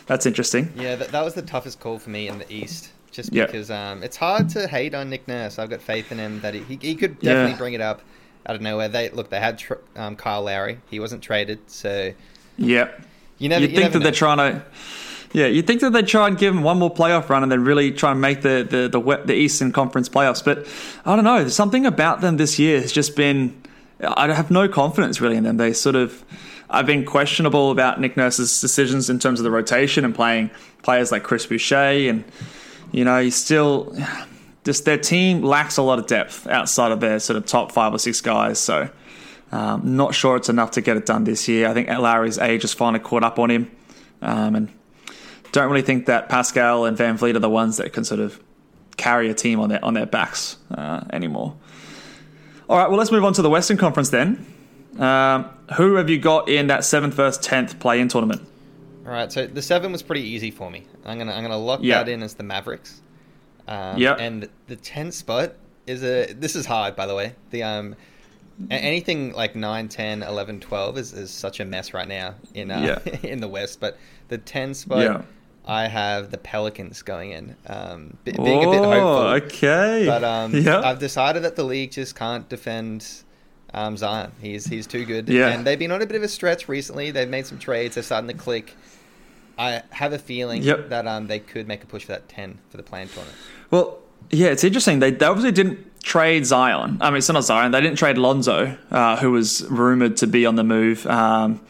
That's 0.07 0.25
interesting. 0.27 0.73
Yeah, 0.77 0.97
that, 0.97 1.09
that 1.09 1.25
was 1.25 1.35
the 1.35 1.43
toughest 1.43 1.81
call 1.81 1.99
for 1.99 2.09
me 2.11 2.29
in 2.29 2.39
the 2.39 2.51
East, 2.53 2.91
just 3.11 3.31
because 3.31 3.71
um, 3.71 4.03
it's 4.03 4.17
hard 4.17 4.49
to 4.51 4.67
hate 4.67 4.95
on 4.95 5.11
Nick 5.11 5.29
Nurse. 5.29 5.59
I've 5.59 5.69
got 5.71 5.83
faith 5.83 6.11
in 6.11 6.19
him 6.19 6.41
that 6.41 6.55
he, 6.55 6.61
he, 6.61 6.79
he 6.81 6.95
could 6.95 7.21
definitely 7.21 7.53
Yeah. 7.53 7.59
bring 7.59 7.75
it 7.75 7.81
up 7.83 8.01
out 8.47 8.57
of 8.57 8.63
nowhere. 8.63 8.89
They 8.89 9.11
look, 9.11 9.29
they 9.29 9.39
had 9.41 9.59
tr- 9.59 9.75
um, 9.97 10.17
Kyle 10.17 10.43
Lowry. 10.43 10.79
He 10.91 10.99
wasn't 10.99 11.23
traded, 11.23 11.59
so 11.71 12.13
Yeah. 12.57 12.89
you 13.37 13.51
never. 13.51 13.61
You'd 13.63 13.71
you 13.73 13.77
think 13.77 13.93
never 13.93 13.93
that 13.93 13.99
know. 13.99 14.03
they're 14.05 14.13
trying 14.13 14.39
to. 14.39 14.63
Yeah, 15.33 15.47
you'd 15.47 15.67
think 15.67 15.83
that 15.83 15.93
they'd 15.93 16.07
try 16.07 16.27
and 16.27 16.39
give 16.39 16.55
them 16.55 16.63
one 16.63 16.79
more 16.79 16.93
playoff 16.93 17.29
run 17.29 17.43
and 17.43 17.53
then 17.53 17.63
really 17.63 17.93
try 17.93 18.13
and 18.13 18.21
make 18.21 18.43
the 18.43 18.67
the 18.69 18.89
the, 18.89 19.23
the 19.27 19.35
Eastern 19.35 19.73
Conference 19.73 20.09
playoffs. 20.09 20.43
But 20.43 20.67
I 21.05 21.15
don't 21.17 21.25
know. 21.25 21.49
Something 21.49 21.87
about 21.87 22.21
them 22.21 22.39
this 22.39 22.59
year 22.59 22.81
has 22.81 22.93
just 22.93 23.15
been. 23.15 23.61
I 24.03 24.33
have 24.33 24.51
no 24.51 24.69
confidence 24.69 25.21
really 25.21 25.37
in 25.37 25.45
them. 25.45 25.57
They 25.57 25.73
sort 25.73 25.97
of. 25.97 26.25
I've 26.71 26.87
been 26.87 27.05
questionable 27.07 27.71
about 27.71 27.99
Nick 27.99 28.17
Nurse's 28.17 28.61
decisions 28.61 29.09
in 29.09 29.19
terms 29.19 29.41
of 29.41 29.45
the 29.45 29.51
rotation 29.51 30.05
and 30.05 30.15
playing 30.15 30.51
players 30.83 31.11
like 31.11 31.23
Chris 31.23 31.47
Boucher, 31.47 31.77
and 32.11 32.25
you 32.93 33.05
know 33.05 33.21
he's 33.21 33.37
still 33.37 33.95
just 34.65 34.85
their 34.85 34.99
team 34.99 35.43
lacks 35.43 35.77
a 35.77 35.83
lot 35.83 35.99
of 35.99 36.07
depth 36.07 36.47
outside 36.47 36.93
of 36.93 37.01
their 37.01 37.19
sort 37.21 37.37
of 37.37 37.47
top 37.47 37.73
five 37.73 37.93
or 37.93 37.99
six 37.99 38.21
guys. 38.21 38.59
So. 38.59 38.89
Um, 39.51 39.97
not 39.97 40.15
sure 40.15 40.37
it's 40.37 40.51
enough 40.51 40.73
to 40.73 40.83
get 40.83 40.99
it 40.99 41.07
done 41.07 41.25
this 41.25 41.49
year. 41.49 41.69
I 41.69 41.73
think 41.73 41.89
Lowry's 41.89 42.37
age 42.37 42.61
has 42.61 42.75
finally 42.75 43.03
caught 43.03 43.25
up 43.25 43.39
on 43.39 43.51
him. 43.51 43.71
Um, 44.21 44.55
and 44.55 44.69
don't 45.53 45.71
really 45.71 45.83
think 45.83 46.07
that 46.07 46.29
Pascal 46.29 46.85
and 46.85 46.97
VanVleet 46.97 47.35
are 47.37 47.41
the 47.41 47.49
ones 47.51 47.77
that 47.79 47.93
can 47.93 48.05
sort 48.05 48.21
of 48.21 48.41
carry 48.97 49.31
a 49.31 49.35
team 49.35 49.61
on 49.61 49.69
their 49.69 49.85
on 49.85 49.95
their 49.95 50.07
backs 50.07 50.57
uh, 50.73 51.05
anymore. 51.13 51.57
All 52.69 52.77
right, 52.79 52.89
well 52.89 52.99
let's 52.99 53.11
move 53.13 53.25
on 53.25 53.33
to 53.35 53.43
the 53.43 53.51
Western 53.51 53.77
Conference 53.77 54.11
then. 54.11 54.45
Um, 54.99 55.49
who 55.77 55.95
have 55.95 56.11
you 56.11 56.19
got 56.19 56.49
in 56.49 56.67
that 56.67 56.85
seventh 56.85 57.15
versus 57.15 57.39
tenth 57.45 57.79
play-in 57.79 58.09
tournament? 58.09 58.43
All 59.07 59.13
right, 59.13 59.31
so 59.33 59.47
the 59.47 59.63
seven 59.63 59.93
was 59.93 60.03
pretty 60.03 60.23
easy 60.23 60.51
for 60.51 60.71
me. 60.71 60.85
I'm 61.07 61.19
gonna 61.19 61.33
I'm 61.33 61.43
gonna 61.43 61.57
lock 61.57 61.81
Yeah. 61.83 62.03
that 62.03 62.09
in 62.11 62.23
as 62.23 62.35
the 62.35 62.43
Mavericks. 62.43 63.01
Um, 63.67 63.97
Yeah. 63.99 64.15
And 64.15 64.49
the 64.67 64.77
tenth 64.77 65.15
spot 65.15 65.53
is 65.87 66.03
a 66.03 66.33
this 66.35 66.55
is 66.57 66.67
hard 66.67 66.95
by 66.97 67.07
the 67.07 67.15
way. 67.15 67.35
The 67.51 67.63
um 67.63 67.97
anything 68.71 69.33
like 69.35 69.55
9, 69.55 69.89
10, 69.89 70.23
11, 70.25 70.61
12 70.61 70.99
is, 70.99 71.13
is 71.13 71.31
such 71.31 71.61
a 71.61 71.65
mess 71.65 71.95
right 71.95 72.09
now 72.09 72.35
in 72.55 72.71
uh, 72.73 73.01
Yeah. 73.07 73.17
in 73.31 73.41
the 73.41 73.49
West. 73.49 73.79
But 73.81 73.97
the 74.29 74.39
ten 74.39 74.75
spot, 74.75 74.99
Yeah. 74.99 75.23
I 75.69 75.87
have 75.87 76.31
the 76.31 76.39
Pelicans 76.39 77.03
going 77.03 77.33
in. 77.33 77.55
Um, 77.67 78.17
be- 78.25 78.33
being 78.33 78.65
a 78.65 78.71
bit 78.71 78.81
hopeful. 78.83 78.89
Oh, 79.01 79.29
okay. 79.45 80.05
But 80.07 80.25
um, 80.25 80.55
yeah. 80.55 80.81
I've 80.81 80.99
decided 80.99 81.45
that 81.45 81.57
the 81.57 81.63
league 81.65 81.93
just 81.93 82.17
can't 82.17 82.49
defend 82.49 83.07
um, 83.75 83.97
Zion. 83.99 84.33
He's 84.41 84.67
he's 84.67 84.87
too 84.87 85.05
good. 85.05 85.29
Yeah. 85.29 85.49
And 85.49 85.67
they've 85.67 85.79
been 85.79 85.93
on 85.93 86.01
a 86.01 86.07
bit 86.07 86.17
of 86.17 86.23
a 86.23 86.29
stretch 86.29 86.69
recently. 86.69 87.11
They've 87.11 87.29
made 87.29 87.47
some 87.47 87.59
trades. 87.59 87.95
They're 87.97 88.03
starting 88.03 88.29
to 88.29 88.35
click. 88.35 88.75
I 89.59 89.83
have 89.91 90.13
a 90.13 90.19
feeling 90.19 90.63
Yep. 90.63 90.89
that 90.89 91.07
um, 91.07 91.27
they 91.27 91.41
could 91.41 91.69
make 91.69 91.83
a 91.83 91.87
push 91.87 92.03
for 92.05 92.13
that 92.13 92.29
10 92.29 92.59
for 92.71 92.77
the 92.77 92.83
play-in 92.83 93.09
tournament. 93.09 93.37
Well, 93.71 93.99
yeah, 94.31 94.49
it's 94.49 94.63
interesting. 94.65 95.01
They, 95.01 95.11
they 95.11 95.27
obviously 95.27 95.51
didn't 95.53 96.01
trade 96.03 96.47
Zion. 96.47 96.99
I 97.01 97.11
mean, 97.11 97.19
it's 97.19 97.29
not 97.29 97.43
Zion. 97.45 97.73
They 97.73 97.81
didn't 97.81 97.99
trade 97.99 98.19
Lonzo, 98.19 98.79
uh, 98.93 99.17
who 99.17 99.33
was 99.33 99.67
rumored 99.69 100.17
to 100.19 100.27
be 100.29 100.47
on 100.47 100.55
the 100.55 100.63
move. 100.65 101.07
Um, 101.09 101.61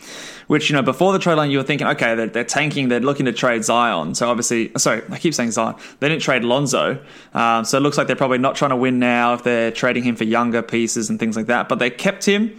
which 0.49 0.69
you 0.69 0.77
know, 0.77 0.83
before 0.83 1.13
the 1.13 1.19
trade 1.19 1.35
line, 1.35 1.51
you 1.51 1.59
were 1.59 1.65
thinking, 1.65 1.87
okay, 1.87 2.15
they're, 2.15 2.27
they're 2.27 2.45
tanking. 2.45 2.89
They're 2.89 3.01
looking 3.01 3.27
to 3.27 3.33
trade 3.33 3.65
Zion. 3.65 4.15
So 4.15 4.29
obviously, 4.29 4.73
sorry, 4.77 5.03
I 5.11 5.19
keep 5.19 5.35
saying 5.35 5.53
Zion. 5.53 5.77
They 6.01 6.09
didn't 6.09 6.23
trade 6.23 6.43
Lonzo. 6.43 6.99
Um, 7.35 7.65
so 7.65 7.79
it 7.79 7.83
looks 7.83 7.97
like 7.97 8.07
they're 8.07 8.17
probably 8.17 8.39
not 8.39 8.57
trying 8.57 8.71
to 8.71 8.77
win 8.77 8.99
now 8.99 9.35
if 9.35 9.45
they're 9.45 9.71
trading 9.71 10.03
him 10.03 10.17
for 10.17 10.25
younger 10.25 10.63
pieces 10.63 11.11
and 11.11 11.21
things 11.21 11.37
like 11.37 11.47
that. 11.47 11.69
But 11.69 11.79
they 11.79 11.91
kept 11.91 12.25
him. 12.25 12.59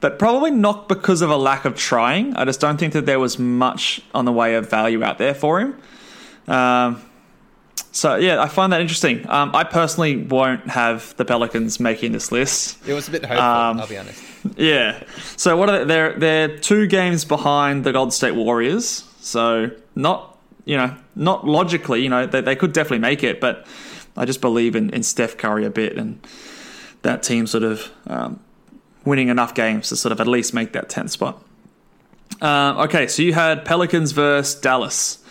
But 0.00 0.18
probably 0.18 0.50
not 0.50 0.88
because 0.88 1.22
of 1.22 1.30
a 1.30 1.36
lack 1.36 1.64
of 1.64 1.74
trying. 1.74 2.34
I 2.36 2.44
just 2.44 2.60
don't 2.60 2.78
think 2.78 2.92
that 2.94 3.06
there 3.06 3.20
was 3.20 3.38
much 3.38 4.00
on 4.14 4.24
the 4.24 4.32
way 4.32 4.54
of 4.54 4.68
value 4.68 5.02
out 5.02 5.18
there 5.18 5.34
for 5.34 5.60
him. 5.60 5.80
Um, 6.48 7.02
so 7.96 8.16
yeah, 8.16 8.42
I 8.42 8.48
find 8.48 8.74
that 8.74 8.82
interesting. 8.82 9.26
Um, 9.26 9.52
I 9.54 9.64
personally 9.64 10.18
won't 10.18 10.68
have 10.68 11.16
the 11.16 11.24
Pelicans 11.24 11.80
making 11.80 12.12
this 12.12 12.30
list. 12.30 12.76
It 12.86 12.92
was 12.92 13.08
a 13.08 13.10
bit 13.10 13.24
hopeful, 13.24 13.42
Um, 13.42 13.80
I'll 13.80 13.86
be 13.86 13.96
honest. 13.96 14.22
Yeah. 14.56 15.02
So 15.36 15.56
what 15.56 15.70
are 15.70 15.78
they? 15.78 15.84
They're 15.86 16.12
they're 16.18 16.58
two 16.58 16.86
games 16.86 17.24
behind 17.24 17.84
the 17.84 17.92
Golden 17.92 18.10
State 18.10 18.34
Warriors. 18.34 19.04
So 19.20 19.70
not 19.94 20.38
you 20.66 20.76
know 20.76 20.94
not 21.14 21.46
logically 21.46 22.02
you 22.02 22.10
know 22.10 22.26
they 22.26 22.42
they 22.42 22.54
could 22.54 22.74
definitely 22.74 22.98
make 22.98 23.24
it, 23.24 23.40
but 23.40 23.66
I 24.14 24.26
just 24.26 24.42
believe 24.42 24.76
in 24.76 24.90
in 24.90 25.02
Steph 25.02 25.38
Curry 25.38 25.64
a 25.64 25.70
bit 25.70 25.96
and 25.96 26.20
that 27.00 27.22
team 27.22 27.46
sort 27.46 27.64
of 27.64 27.90
um, 28.08 28.40
winning 29.06 29.28
enough 29.28 29.54
games 29.54 29.88
to 29.88 29.96
sort 29.96 30.12
of 30.12 30.20
at 30.20 30.26
least 30.26 30.52
make 30.52 30.72
that 30.74 30.90
tenth 30.90 31.12
spot. 31.12 31.42
Um, 32.42 32.76
okay, 32.78 33.06
so 33.06 33.22
you 33.22 33.32
had 33.32 33.64
Pelicans 33.64 34.12
versus 34.12 34.60
Dallas. 34.60 35.22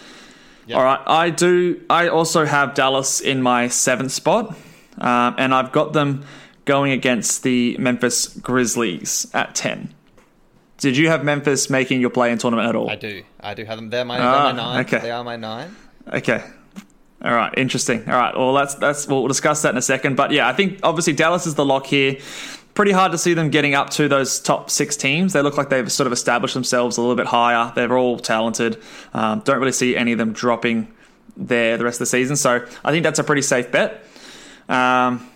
Yep. 0.68 0.78
All 0.78 0.84
right, 0.84 1.00
I 1.06 1.30
do. 1.30 1.82
I 1.90 2.08
also 2.08 2.46
have 2.46 2.74
Dallas 2.74 3.20
in 3.22 3.42
my 3.42 3.68
seventh 3.68 4.12
spot, 4.12 4.56
um, 4.98 5.36
and 5.38 5.54
I've 5.54 5.72
got 5.72 5.94
them 5.94 6.26
going 6.66 6.92
against 6.92 7.44
the 7.44 7.78
Memphis 7.78 8.28
Grizzlies 8.28 9.28
at 9.34 9.54
ten. 9.56 9.94
Did 10.78 10.98
you 10.98 11.08
have 11.10 11.24
Memphis 11.24 11.70
making 11.70 12.02
your 12.02 12.10
play 12.10 12.32
in 12.32 12.38
tournament 12.38 12.68
at 12.68 12.76
all? 12.76 12.90
I 12.90 12.96
do. 12.96 13.24
I 13.40 13.54
do 13.54 13.64
have 13.66 13.78
them. 13.78 13.90
They're 13.90 14.04
my, 14.06 14.20
Ah, 14.20 14.46
they're 14.46 14.54
my 14.54 14.62
nine. 14.62 14.86
okay. 14.86 15.00
They 15.00 15.12
are 15.12 15.24
my 15.24 15.36
nine. 15.36 15.76
Okay. 16.12 16.44
All 17.24 17.34
right, 17.34 17.54
interesting. 17.58 18.08
All 18.10 18.16
right, 18.16 18.36
well 18.38 18.54
that's 18.54 18.76
that's 18.76 19.08
we'll 19.08 19.28
discuss 19.28 19.62
that 19.62 19.70
in 19.70 19.78
a 19.78 19.82
second. 19.82 20.16
But 20.16 20.32
yeah, 20.32 20.48
I 20.48 20.54
think 20.54 20.80
obviously 20.84 21.14
Dallas 21.14 21.48
is 21.48 21.56
the 21.56 21.66
lock 21.66 21.86
here. 21.86 22.18
Pretty 22.76 22.92
hard 22.92 23.14
to 23.14 23.18
see 23.18 23.34
them 23.34 23.50
getting 23.50 23.74
up 23.74 23.90
to 23.92 24.08
those 24.08 24.40
top 24.40 24.70
six 24.70 24.96
teams. 24.96 25.34
They 25.34 25.42
look 25.42 25.58
like 25.58 25.70
they've 25.70 25.92
sort 25.92 26.08
of 26.08 26.14
established 26.14 26.54
themselves 26.54 26.98
a 26.98 27.02
little 27.02 27.16
bit 27.16 27.26
higher. 27.26 27.72
They're 27.74 27.98
all 27.98 28.20
talented. 28.20 28.82
Um, 29.14 29.40
don't 29.40 29.60
really 29.60 29.72
see 29.72 29.96
any 29.96 30.12
of 30.12 30.18
them 30.18 30.34
dropping 30.34 30.94
there 31.38 31.78
the 31.78 31.86
rest 31.86 31.96
of 31.96 32.00
the 32.00 32.06
season. 32.08 32.36
So 32.36 32.66
I 32.84 32.92
think 32.92 33.04
that's 33.04 33.18
a 33.18 33.24
pretty 33.24 33.42
safe 33.42 33.72
bet. 33.72 34.04
Um, 34.70 35.30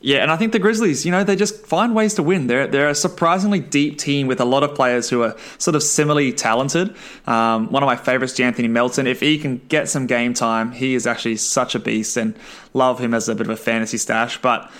yeah, 0.00 0.18
and 0.18 0.30
I 0.30 0.36
think 0.36 0.52
the 0.52 0.58
Grizzlies, 0.58 1.06
you 1.06 1.12
know, 1.12 1.24
they 1.24 1.34
just 1.34 1.66
find 1.66 1.94
ways 1.94 2.12
to 2.14 2.22
win. 2.22 2.46
They're 2.46 2.66
they're 2.66 2.90
a 2.90 2.94
surprisingly 2.94 3.58
deep 3.58 3.96
team 3.96 4.26
with 4.26 4.38
a 4.38 4.44
lot 4.44 4.62
of 4.62 4.74
players 4.74 5.08
who 5.08 5.22
are 5.22 5.34
sort 5.56 5.76
of 5.76 5.82
similarly 5.82 6.30
talented. 6.30 6.94
Um, 7.26 7.72
one 7.72 7.82
of 7.82 7.86
my 7.86 7.96
favorites, 7.96 8.38
Anthony 8.38 8.68
Melton. 8.68 9.06
If 9.06 9.20
he 9.20 9.38
can 9.38 9.62
get 9.68 9.88
some 9.88 10.06
game 10.06 10.34
time, 10.34 10.72
he 10.72 10.94
is 10.94 11.06
actually 11.06 11.36
such 11.36 11.74
a 11.74 11.78
beast, 11.78 12.18
and 12.18 12.38
love 12.74 12.98
him 12.98 13.14
as 13.14 13.30
a 13.30 13.34
bit 13.34 13.46
of 13.46 13.50
a 13.50 13.56
fantasy 13.56 13.96
stash. 13.96 14.40
But 14.42 14.70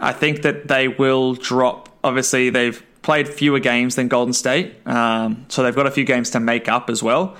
I 0.00 0.12
think 0.12 0.42
that 0.42 0.68
they 0.68 0.88
will 0.88 1.34
drop. 1.34 1.88
Obviously, 2.02 2.50
they've 2.50 2.82
played 3.02 3.28
fewer 3.28 3.58
games 3.60 3.94
than 3.96 4.08
Golden 4.08 4.32
State, 4.32 4.74
um, 4.86 5.44
so 5.48 5.62
they've 5.62 5.74
got 5.74 5.86
a 5.86 5.90
few 5.90 6.04
games 6.04 6.30
to 6.30 6.40
make 6.40 6.68
up 6.68 6.90
as 6.90 7.02
well. 7.02 7.36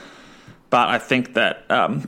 But 0.71 0.89
I 0.89 0.99
think 0.99 1.35
that 1.35 1.65
um, 1.71 2.05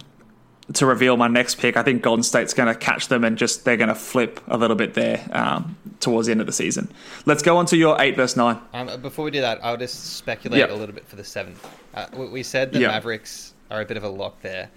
to 0.74 0.86
reveal 0.86 1.16
my 1.16 1.28
next 1.28 1.56
pick, 1.58 1.76
I 1.76 1.82
think 1.82 2.02
Golden 2.02 2.22
State's 2.22 2.52
going 2.54 2.68
to 2.72 2.74
catch 2.78 3.08
them 3.08 3.24
and 3.24 3.36
just 3.38 3.64
they're 3.64 3.76
going 3.76 3.88
to 3.88 3.94
flip 3.94 4.40
a 4.48 4.56
little 4.58 4.76
bit 4.76 4.94
there 4.94 5.26
um, 5.32 5.76
towards 6.00 6.26
the 6.26 6.32
end 6.32 6.40
of 6.40 6.46
the 6.46 6.52
season. 6.52 6.90
Let's 7.24 7.42
go 7.42 7.56
on 7.56 7.66
to 7.66 7.76
your 7.76 8.00
eight 8.00 8.16
versus 8.16 8.36
nine. 8.36 8.58
Um, 8.72 9.00
before 9.00 9.24
we 9.24 9.30
do 9.30 9.40
that, 9.40 9.64
I'll 9.64 9.76
just 9.76 10.16
speculate 10.16 10.58
Yep. 10.60 10.70
a 10.70 10.74
little 10.74 10.94
bit 10.94 11.06
for 11.06 11.16
the 11.16 11.24
seventh. 11.24 11.66
Uh, 11.94 12.06
we- 12.14 12.28
we 12.28 12.42
said 12.42 12.72
the 12.72 12.80
Yep. 12.80 12.90
Mavericks 12.90 13.54
are 13.70 13.80
a 13.80 13.84
bit 13.84 13.96
of 13.96 14.04
a 14.04 14.08
lock 14.08 14.42
there. 14.42 14.70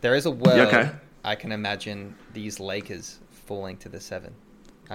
There 0.00 0.14
is 0.14 0.26
a 0.26 0.30
world 0.30 0.60
okay. 0.68 0.90
I 1.24 1.34
can 1.34 1.52
imagine 1.52 2.14
these 2.34 2.60
Lakers 2.60 3.18
falling 3.46 3.76
to 3.78 3.88
the 3.88 4.00
seven. 4.00 4.34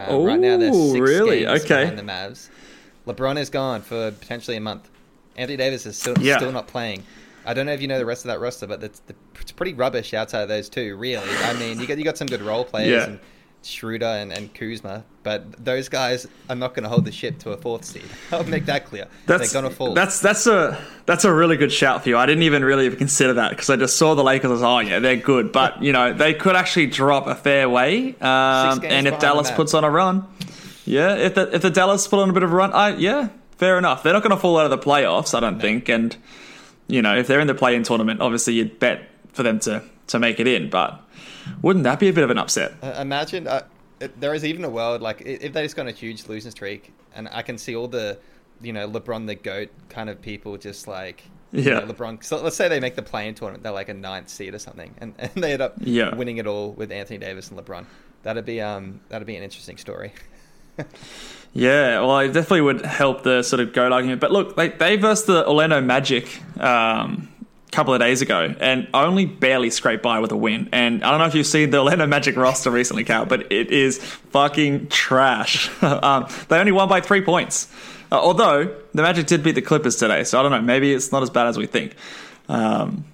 Uh, 0.08 0.20
right 0.20 0.40
now 0.40 0.58
they're 0.58 0.74
six 0.74 1.00
really? 1.00 1.42
games 1.42 1.64
Okay. 1.66 1.90
behind 1.90 1.98
the 2.00 2.04
Mavs. 2.04 2.50
LeBron 3.08 3.38
is 3.40 3.50
gone 3.50 3.82
for 3.82 4.12
potentially 4.12 4.58
a 4.58 4.62
month. 4.62 4.90
Anthony 5.36 5.58
Davis 5.58 5.86
is 5.86 5.98
still 5.98 6.16
Yeah. 6.20 6.38
still 6.38 6.52
not 6.52 6.68
playing. 6.68 7.04
I 7.46 7.54
don't 7.54 7.66
know 7.66 7.72
if 7.72 7.82
you 7.82 7.88
know 7.88 7.98
the 7.98 8.06
rest 8.06 8.24
of 8.26 8.30
that 8.30 8.40
roster, 8.40 8.68
but 8.68 8.84
it's, 8.84 9.02
it's 9.42 9.52
pretty 9.52 9.74
rubbish 9.74 10.14
outside 10.14 10.42
of 10.42 10.50
those 10.50 10.70
two. 10.70 10.96
Really, 10.98 11.30
I 11.44 11.54
mean, 11.54 11.80
you 11.80 11.88
got 11.88 11.98
you 11.98 12.04
got 12.04 12.18
some 12.18 12.28
good 12.28 12.42
role 12.42 12.64
players 12.66 12.90
Yeah. 12.92 13.04
and 13.06 13.20
Schroeder 13.62 14.06
and, 14.06 14.32
and 14.32 14.54
Kuzma, 14.54 15.04
but 15.24 15.64
those 15.64 15.90
guys 15.90 16.28
are 16.50 16.56
not 16.56 16.74
going 16.74 16.84
to 16.84 16.90
hold 16.90 17.06
the 17.06 17.12
ship 17.12 17.40
to 17.40 17.52
a 17.52 17.58
fourth 17.58 17.84
seed. 17.84 18.06
I'll 18.32 18.44
make 18.44 18.66
that 18.66 18.86
clear. 18.86 19.08
That's 19.26 19.52
They're 19.52 19.62
going 19.62 19.72
to 19.72 19.76
fall. 19.76 19.94
That's 19.94 20.22
that's 20.22 20.48
a 20.48 20.82
that's 21.06 21.26
a 21.26 21.34
really 21.34 21.58
good 21.58 21.72
shout 21.72 22.04
for 22.04 22.10
you. 22.10 22.18
I 22.18 22.26
didn't 22.26 22.44
even 22.44 22.64
really 22.64 22.86
even 22.86 22.98
consider 22.98 23.34
that 23.34 23.50
because 23.50 23.70
I 23.70 23.76
just 23.76 23.98
saw 23.98 24.16
the 24.16 24.24
Lakers. 24.24 24.50
I 24.50 24.54
was, 24.54 24.64
oh 24.64 24.80
yeah, 24.80 25.00
they're 25.00 25.18
good, 25.18 25.52
but 25.52 25.84
you 25.84 25.92
know 25.92 26.14
they 26.14 26.34
could 26.34 26.56
actually 26.56 26.88
drop 26.88 27.28
a 27.28 27.36
fair 27.36 27.70
way. 27.70 28.16
Um, 28.22 28.82
and 28.84 29.08
if 29.08 29.20
Dallas 29.20 29.52
puts 29.52 29.74
on 29.74 29.84
a 29.84 29.90
run, 29.90 30.26
yeah, 30.86 31.16
if 31.16 31.36
the 31.36 31.54
if 31.54 31.62
the 31.62 31.70
Dallas 31.70 32.08
put 32.08 32.20
on 32.20 32.30
a 32.30 32.34
bit 32.34 32.44
of 32.44 32.52
a 32.52 32.56
run, 32.56 32.72
I 32.72 32.96
yeah, 32.96 33.30
fair 33.58 33.78
enough. 33.78 34.04
They're 34.04 34.14
not 34.14 34.24
going 34.24 34.36
to 34.36 34.42
fall 34.42 34.58
out 34.58 34.66
of 34.66 34.72
the 34.72 34.78
playoffs, 34.78 35.36
I 35.36 35.40
don't 35.42 35.60
think. 35.60 35.90
And 35.90 36.16
you 36.88 37.02
know 37.02 37.18
if 37.18 37.28
they're 37.28 37.42
in 37.42 37.48
the 37.48 37.56
play-in 37.56 37.84
tournament, 37.84 38.22
obviously 38.22 38.54
you'd 38.54 38.80
bet 38.80 39.08
for 39.34 39.44
them 39.44 39.60
to 39.62 39.84
to 40.08 40.20
make 40.20 40.40
it 40.40 40.48
in. 40.48 40.70
But 40.70 41.00
wouldn't 41.62 41.84
that 41.84 42.00
be 42.00 42.10
a 42.10 42.14
bit 42.14 42.24
of 42.24 42.30
an 42.30 42.38
upset? 42.38 42.74
Uh, 42.82 42.96
imagine 43.00 43.48
uh, 43.48 43.64
there 44.20 44.34
is 44.34 44.44
even 44.46 44.64
a 44.66 44.70
world 44.70 45.02
like 45.02 45.22
if 45.22 45.54
they 45.54 45.64
just 45.64 45.76
got 45.76 45.88
a 45.88 45.92
huge 45.92 46.28
losing 46.28 46.52
streak, 46.52 46.94
and 47.16 47.28
I 47.32 47.42
can 47.42 47.58
see 47.58 47.76
all 47.76 47.88
the, 47.88 48.18
you 48.62 48.74
know, 48.74 48.88
LeBron 48.90 49.28
the 49.28 49.36
goat 49.36 49.70
kind 49.90 50.10
of 50.10 50.22
people 50.22 50.58
just 50.58 50.88
like. 50.88 51.24
you 51.52 51.64
Yeah. 51.64 51.80
know, 51.80 51.88
LeBron. 51.94 52.24
So 52.24 52.42
let's 52.44 52.56
say 52.56 52.68
they 52.70 52.80
make 52.80 52.96
the 52.96 53.02
play-in 53.02 53.34
tournament, 53.36 53.64
they're 53.64 53.72
like 53.72 53.90
a 53.90 53.94
ninth 53.94 54.30
seed 54.30 54.54
or 54.54 54.60
something, 54.60 54.94
and, 55.00 55.14
and 55.20 55.32
they 55.44 55.54
end 55.54 55.62
up 55.62 55.74
Yeah. 55.80 56.14
winning 56.16 56.38
it 56.38 56.46
all 56.48 56.72
with 56.74 56.92
Anthony 56.92 57.18
Davis 57.20 57.50
and 57.50 57.60
LeBron. 57.60 57.86
That'd 58.24 58.46
be 58.46 58.62
um 58.62 59.00
that'd 59.10 59.26
be 59.26 59.36
an 59.36 59.44
interesting 59.44 59.78
story. 59.78 60.12
Yeah, 61.54 62.02
well, 62.02 62.20
it 62.20 62.28
definitely 62.28 62.62
would 62.62 62.86
help 62.86 63.24
the 63.24 63.42
sort 63.42 63.60
of 63.60 63.74
goat 63.74 63.92
argument. 63.92 64.22
But 64.22 64.32
look, 64.32 64.56
they 64.56 64.70
they 64.70 64.98
versed 64.98 65.26
the 65.28 65.48
Orlando 65.48 65.82
Magic 65.82 66.28
um, 66.62 67.28
couple 67.72 67.94
of 67.94 68.00
days 68.00 68.22
ago 68.22 68.54
and 68.60 68.88
only 68.94 69.26
barely 69.26 69.70
scraped 69.70 70.02
by 70.02 70.20
with 70.20 70.32
a 70.32 70.36
win. 70.36 70.70
And 70.72 71.04
I 71.04 71.12
don't 71.12 71.20
know 71.20 71.26
if 71.28 71.36
you've 71.36 71.46
seen 71.48 71.70
the 71.70 71.78
Orlando 71.80 72.08
Magic 72.08 72.36
roster 72.36 72.72
recently, 72.72 73.04
Cal, 73.04 73.26
but 73.26 73.52
it 73.52 73.72
is 73.72 74.00
fucking 74.04 74.88
trash. 74.88 75.70
um, 75.84 76.28
they 76.48 76.58
only 76.60 76.72
won 76.72 76.90
by 76.90 77.02
three 77.02 77.22
points. 77.22 77.72
Uh, 78.12 78.16
although 78.20 78.76
the 78.94 79.02
Magic 79.04 79.28
did 79.28 79.44
beat 79.44 79.54
the 79.54 79.62
Clippers 79.62 79.96
today, 79.98 80.24
so 80.24 80.40
I 80.40 80.42
don't 80.42 80.52
know. 80.52 80.62
Maybe 80.62 80.92
it's 80.94 81.12
not 81.12 81.22
as 81.22 81.30
bad 81.30 81.46
as 81.48 81.58
we 81.58 81.68
think. 81.68 81.94
Um, 82.48 83.06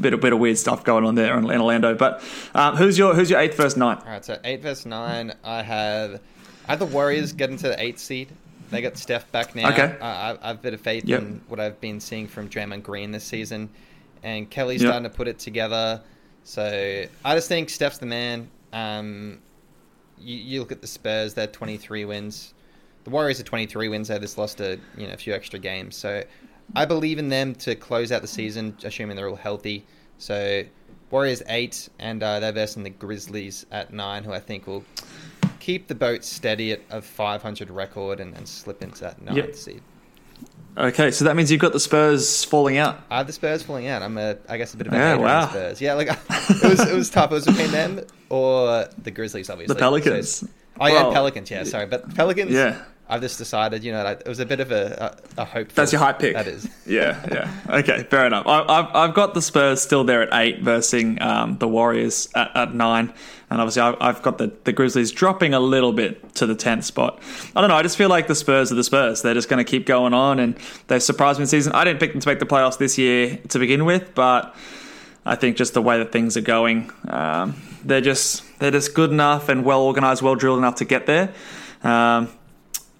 bit 0.00 0.14
of 0.14 0.20
bit 0.20 0.32
of 0.32 0.38
weird 0.38 0.56
stuff 0.56 0.84
going 0.84 1.04
on 1.04 1.14
there 1.14 1.36
in, 1.36 1.44
in 1.50 1.60
Orlando. 1.60 1.94
But 1.94 2.22
um, 2.54 2.76
who's 2.76 2.96
your 2.96 3.12
who's 3.14 3.28
your 3.28 3.38
eighth 3.38 3.54
first 3.54 3.76
nine? 3.76 3.98
All 3.98 4.04
right, 4.12 4.24
so 4.24 4.38
eight 4.44 4.62
versus 4.62 4.86
nine. 4.86 5.34
I 5.44 5.62
have 5.62 6.20
I 6.66 6.72
have 6.72 6.78
the 6.78 6.86
Warriors 6.86 7.32
getting 7.32 7.58
to 7.58 7.68
the 7.68 7.82
eighth 7.82 7.98
seed. 7.98 8.28
They 8.70 8.80
got 8.80 8.96
Steph 8.96 9.30
back 9.32 9.54
now. 9.54 9.68
Okay. 9.72 9.96
I, 10.00 10.06
I, 10.30 10.38
I 10.42 10.46
have 10.48 10.58
a 10.60 10.62
bit 10.62 10.74
of 10.74 10.80
faith 10.80 11.04
Yep. 11.04 11.20
in 11.20 11.40
what 11.48 11.58
I've 11.60 11.80
been 11.80 11.98
seeing 12.00 12.28
from 12.28 12.48
Draymond 12.48 12.84
Green 12.84 13.10
this 13.10 13.24
season, 13.24 13.68
and 14.22 14.48
Kelly's 14.50 14.82
Yep. 14.82 14.88
starting 14.90 15.10
to 15.10 15.16
put 15.16 15.28
it 15.28 15.38
together. 15.38 16.00
So 16.44 17.04
I 17.24 17.34
just 17.34 17.48
think 17.48 17.70
Steph's 17.70 17.98
the 17.98 18.06
man. 18.06 18.48
Um, 18.72 19.40
you, 20.18 20.36
you 20.36 20.60
look 20.60 20.72
at 20.72 20.80
the 20.80 20.86
Spurs; 20.86 21.34
they're 21.34 21.46
twenty 21.46 21.76
three 21.76 22.04
wins. 22.04 22.54
The 23.04 23.10
Warriors 23.10 23.40
are 23.40 23.44
twenty 23.44 23.66
three 23.66 23.88
wins. 23.88 24.08
They 24.08 24.18
just 24.18 24.38
lost 24.38 24.60
a 24.60 24.78
you 24.96 25.06
know 25.06 25.12
a 25.14 25.16
few 25.16 25.32
extra 25.34 25.58
games. 25.58 25.96
So 25.96 26.22
I 26.74 26.84
believe 26.84 27.18
in 27.18 27.28
them 27.28 27.54
to 27.56 27.74
close 27.74 28.12
out 28.12 28.22
the 28.22 28.28
season, 28.28 28.76
assuming 28.84 29.16
they're 29.16 29.28
all 29.28 29.36
healthy. 29.36 29.84
So 30.18 30.62
Warriors 31.10 31.42
eight, 31.48 31.88
and 31.98 32.22
uh, 32.22 32.40
they're 32.40 32.52
versing 32.52 32.82
the 32.84 32.90
Grizzlies 32.90 33.66
at 33.72 33.92
nine, 33.92 34.22
who 34.24 34.32
I 34.32 34.40
think 34.40 34.66
will 34.66 34.84
keep 35.58 35.88
the 35.88 35.94
boat 35.94 36.24
steady 36.24 36.72
at 36.72 36.80
a 36.88 37.02
500 37.02 37.68
record 37.70 38.18
and, 38.20 38.34
and 38.34 38.48
slip 38.48 38.82
into 38.82 39.00
that 39.02 39.20
ninth 39.20 39.36
Yep. 39.36 39.54
seed. 39.56 39.82
Okay, 40.76 41.10
so 41.10 41.24
that 41.24 41.36
means 41.36 41.50
you've 41.50 41.60
got 41.60 41.72
the 41.72 41.80
Spurs 41.80 42.44
falling 42.44 42.78
out. 42.78 43.00
I 43.10 43.18
have 43.18 43.26
the 43.26 43.32
Spurs 43.32 43.62
falling 43.62 43.86
out. 43.88 44.02
I'm 44.02 44.16
a, 44.16 44.36
I 44.48 44.56
guess, 44.56 44.72
a 44.72 44.76
bit 44.76 44.86
of 44.86 44.92
a 44.92 44.96
Yeah, 44.96 45.10
hater 45.12 45.18
on 45.18 45.24
wow. 45.24 45.40
the 45.46 45.50
Spurs. 45.50 45.80
Yeah, 45.80 45.94
like 45.94 46.08
it 46.30 46.62
was, 46.70 46.80
it 46.80 46.94
was 46.94 47.10
tough. 47.10 47.30
It 47.32 47.34
was 47.34 47.44
between 47.46 47.70
them 47.70 48.00
or 48.28 48.86
the 49.02 49.10
Grizzlies, 49.10 49.50
obviously. 49.50 49.74
The 49.74 49.78
Pelicans. 49.78 50.30
So 50.30 50.46
oh 50.80 50.86
yeah, 50.86 50.92
Well, 51.02 51.12
Pelicans. 51.12 51.50
Yeah, 51.50 51.64
sorry, 51.64 51.86
but 51.86 52.14
Pelicans. 52.14 52.52
Yeah. 52.52 52.82
I've 53.10 53.20
just 53.20 53.38
decided, 53.38 53.82
you 53.82 53.90
know, 53.90 54.04
that 54.04 54.22
it 54.24 54.28
was 54.28 54.38
a 54.38 54.46
bit 54.46 54.60
of 54.60 54.70
a 54.70 55.16
a, 55.36 55.42
a 55.42 55.44
hope. 55.44 55.72
That's 55.72 55.92
your 55.92 56.00
hype 56.00 56.20
pick. 56.20 56.34
That 56.34 56.46
is. 56.46 56.68
Yeah, 56.86 57.24
yeah. 57.30 57.78
Okay, 57.78 58.02
fair 58.04 58.26
enough. 58.26 58.48
I, 58.48 58.62
I've 58.62 58.96
I've 58.96 59.14
got 59.14 59.34
the 59.34 59.42
Spurs 59.42 59.80
still 59.80 60.02
there 60.02 60.22
at 60.22 60.28
eight, 60.32 60.60
versus 60.60 61.18
um, 61.20 61.56
the 61.58 61.68
Warriors 61.68 62.28
at, 62.34 62.56
at 62.56 62.74
nine, 62.74 63.12
and 63.48 63.60
obviously 63.60 63.82
I've, 63.82 63.96
I've 64.00 64.22
got 64.22 64.38
the, 64.38 64.52
the 64.64 64.72
Grizzlies 64.72 65.12
dropping 65.12 65.54
a 65.54 65.60
little 65.60 65.92
bit 65.92 66.34
to 66.36 66.46
the 66.46 66.56
tenth 66.56 66.84
spot. 66.84 67.20
I 67.54 67.60
don't 67.60 67.68
know. 67.68 67.76
I 67.76 67.82
just 67.82 67.96
feel 67.96 68.08
like 68.08 68.26
the 68.26 68.34
Spurs 68.34 68.72
are 68.72 68.74
the 68.74 68.82
Spurs. 68.82 69.22
They're 69.22 69.34
just 69.34 69.48
going 69.48 69.64
to 69.64 69.70
keep 69.70 69.86
going 69.86 70.14
on, 70.14 70.40
and 70.40 70.56
they've 70.88 71.02
surprised 71.02 71.38
me 71.38 71.44
this 71.44 71.50
season. 71.50 71.72
I 71.74 71.84
didn't 71.84 72.00
pick 72.00 72.10
them 72.10 72.20
to 72.20 72.28
make 72.28 72.40
the 72.40 72.46
playoffs 72.46 72.78
this 72.78 72.98
year 72.98 73.38
to 73.50 73.58
begin 73.60 73.84
with, 73.84 74.14
but 74.16 74.54
I 75.24 75.36
think 75.36 75.56
just 75.56 75.74
the 75.74 75.82
way 75.82 75.98
that 75.98 76.10
things 76.10 76.36
are 76.36 76.42
going, 76.42 76.90
um, 77.08 77.54
they're 77.84 78.00
just 78.00 78.42
they're 78.58 78.72
just 78.72 78.94
good 78.94 79.10
enough 79.10 79.48
and 79.48 79.64
well 79.64 79.82
organized, 79.82 80.22
well 80.22 80.34
drilled 80.34 80.58
enough 80.58 80.76
to 80.76 80.84
get 80.84 81.06
there. 81.06 81.32
Um, 81.82 82.28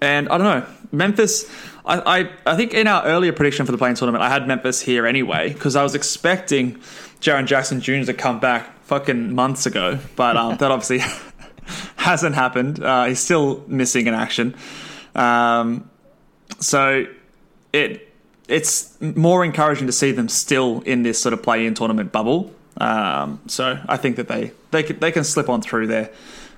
and 0.01 0.29
I 0.29 0.39
don't 0.39 0.47
know, 0.47 0.67
Memphis. 0.93 1.51
I, 1.85 2.21
I, 2.21 2.31
I 2.47 2.57
think 2.57 2.75
in 2.75 2.87
our 2.87 3.05
earlier 3.05 3.33
prediction 3.33 3.67
for 3.67 3.73
the 3.73 3.79
play-in 3.79 3.97
tournament, 3.97 4.23
I 4.23 4.29
had 4.29 4.47
Memphis 4.47 4.81
here 4.81 5.07
anyway 5.07 5.53
because 5.53 5.77
I 5.77 5.83
was 5.83 5.95
expecting 5.95 6.77
Jaren 7.21 7.47
Jackson 7.47 7.81
Jr. 7.81 8.05
to 8.05 8.15
come 8.15 8.41
back 8.41 8.83
fucking 8.85 9.35
months 9.35 9.67
ago, 9.67 9.99
but 10.17 10.37
um, 10.37 10.57
that 10.59 10.71
obviously 10.71 11.01
hasn't 11.97 12.35
happened. 12.35 12.83
Uh, 12.83 13.05
he's 13.07 13.21
still 13.21 13.65
missing 13.67 14.07
in 14.07 14.15
action. 14.15 14.55
Um, 15.15 15.91
so 16.61 17.07
it 17.73 18.07
it's 18.49 19.01
more 19.01 19.45
encouraging 19.45 19.87
to 19.87 19.93
see 19.93 20.11
them 20.11 20.29
still 20.29 20.81
in 20.81 21.05
this 21.05 21.21
sort 21.21 21.33
of 21.33 21.43
play-in 21.43 21.75
tournament 21.75 22.11
bubble. 22.11 22.53
Um, 22.79 23.41
so 23.47 23.81
I 23.89 23.97
think 23.97 24.17
that 24.17 24.29
they 24.29 24.53
they 24.71 24.83
can, 24.83 24.99
they 24.99 25.13
can 25.13 25.25
slip 25.25 25.49
on 25.49 25.63
through 25.63 25.87
there. 25.87 26.11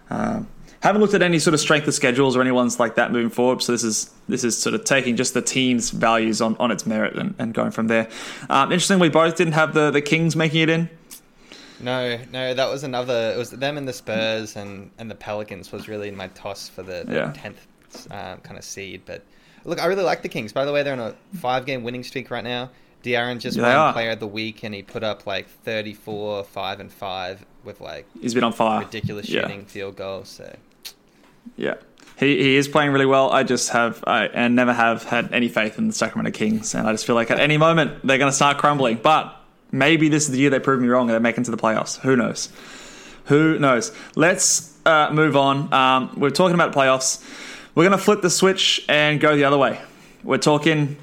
Um, 0.09 0.49
haven't 0.83 1.01
looked 1.01 1.15
at 1.15 1.23
any 1.23 1.39
sort 1.39 1.55
of 1.55 1.61
strength 1.61 1.89
of 1.89 1.95
schedules 1.95 2.37
or 2.37 2.41
anyone's 2.41 2.79
like 2.81 2.97
that 2.97 3.11
moving 3.13 3.31
forward. 3.31 3.63
So 3.63 3.73
this 3.73 3.85
is 3.85 4.11
this 4.29 4.45
is 4.45 4.57
sort 4.59 4.75
of 4.75 4.85
taking 4.85 5.17
just 5.17 5.33
the 5.35 5.43
team's 5.43 5.91
values 5.91 6.41
on, 6.41 6.57
on 6.59 6.71
its 6.71 6.87
merit 6.87 7.17
and, 7.17 7.35
and 7.39 7.55
going 7.55 7.71
from 7.71 7.87
there. 7.87 8.09
Um, 8.51 8.71
interestingly, 8.73 9.09
we 9.09 9.11
both 9.13 9.37
didn't 9.37 9.55
have 9.55 9.75
the, 9.75 9.91
the 9.91 10.03
Kings 10.03 10.37
making 10.37 10.61
it 10.63 10.69
in. 10.69 10.91
No, 11.81 12.19
no, 12.31 12.55
that 12.55 12.69
was 12.71 12.85
another. 12.85 13.33
It 13.35 13.39
was 13.39 13.51
them 13.51 13.77
and 13.77 13.89
the 13.89 13.93
Spurs 13.93 14.55
and, 14.57 14.91
and 14.99 15.11
the 15.11 15.15
Pelicans 15.17 15.73
was 15.73 15.89
really 15.89 16.11
my 16.13 16.29
toss 16.29 16.69
for 16.69 16.83
the 16.83 17.05
Yeah. 17.09 17.33
tenth 17.35 17.67
um, 18.11 18.39
kind 18.41 18.57
of 18.57 18.65
seed. 18.65 19.03
But 19.05 19.25
look, 19.65 19.81
I 19.83 19.87
really 19.87 20.05
like 20.05 20.23
the 20.23 20.29
Kings. 20.29 20.53
By 20.53 20.65
the 20.65 20.73
way, 20.73 20.83
they're 20.85 20.93
on 20.93 21.01
a 21.01 21.15
five 21.39 21.67
game 21.67 21.83
winning 21.83 22.05
streak 22.05 22.31
right 22.31 22.45
now. 22.45 22.71
De'Aaron 23.03 23.41
just 23.41 23.57
Yeah, 23.59 23.85
won. 23.87 23.93
Player 23.95 24.11
of 24.13 24.21
the 24.21 24.29
Week, 24.29 24.63
and 24.63 24.73
he 24.73 24.83
put 24.83 25.03
up 25.03 25.27
like 25.27 25.49
thirty 25.65 25.93
four, 25.93 26.45
five 26.45 26.79
and 26.79 26.93
five 26.93 27.45
with 27.65 27.81
like 27.81 28.07
He's 28.21 28.33
been 28.35 28.45
on 28.45 28.53
fire. 28.53 28.81
ridiculous 28.85 29.29
Yeah. 29.29 29.43
shooting 29.43 29.65
field 29.65 29.97
goals. 29.97 30.29
So 30.29 30.55
Yeah. 31.57 31.75
He, 32.19 32.37
he 32.39 32.57
is 32.57 32.69
playing 32.69 32.93
really 32.93 33.07
well. 33.07 33.31
I 33.31 33.43
just 33.43 33.71
have 33.71 34.05
I, 34.07 34.27
and 34.27 34.55
never 34.55 34.73
have 34.73 35.03
had 35.03 35.33
any 35.33 35.49
faith 35.49 35.79
in 35.79 35.89
the 35.89 35.93
Sacramento 35.93 36.37
Kings, 36.37 36.75
and 36.75 36.87
I 36.87 36.93
just 36.93 37.07
feel 37.07 37.17
like 37.17 37.31
at 37.31 37.41
any 37.41 37.57
moment 37.57 38.07
they're 38.07 38.19
going 38.19 38.31
to 38.31 38.37
start 38.37 38.59
crumbling. 38.59 38.99
But 38.99 39.37
maybe 39.73 40.09
this 40.09 40.25
is 40.25 40.31
the 40.31 40.39
year 40.39 40.51
they 40.51 40.61
prove 40.61 40.81
me 40.81 40.89
wrong 40.89 41.09
and 41.09 41.17
they 41.17 41.23
make 41.23 41.37
it 41.39 41.45
to 41.47 41.51
the 41.51 41.57
playoffs. 41.57 41.99
Who 42.01 42.15
knows? 42.15 42.51
Who 43.25 43.59
knows? 43.59 43.93
Let's 44.15 44.77
uh, 44.87 45.11
move 45.13 45.37
on. 45.37 45.73
Um, 45.73 46.15
we're 46.17 46.31
talking 46.31 46.55
about 46.55 46.73
playoffs. 46.73 47.25
We're 47.75 47.85
going 47.85 47.99
to 47.99 48.05
flip 48.05 48.21
the 48.21 48.31
switch 48.31 48.85
and 48.89 49.19
go 49.19 49.35
the 49.35 49.45
other 49.45 49.59
way. 49.59 49.81
We're 50.23 50.39
talking 50.39 50.97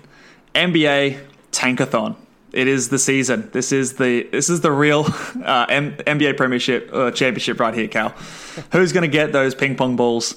NBA 0.54 1.20
tankathon. 1.52 2.16
It 2.52 2.68
is 2.68 2.90
the 2.90 3.00
season. 3.00 3.50
This 3.52 3.72
is 3.72 3.94
the 3.94 4.24
this 4.32 4.50
is 4.50 4.62
the 4.62 4.72
real 4.72 5.06
uh, 5.44 5.66
M- 5.70 5.96
NBA 5.98 6.38
Premiership 6.38 6.90
uh, 6.94 7.12
championship 7.12 7.60
right 7.60 7.74
here, 7.74 7.88
Cal. 7.88 8.10
Who's 8.72 8.92
going 8.92 9.04
to 9.04 9.08
get 9.08 9.32
those 9.32 9.54
ping 9.56 9.76
pong 9.76 9.96
balls? 9.96 10.36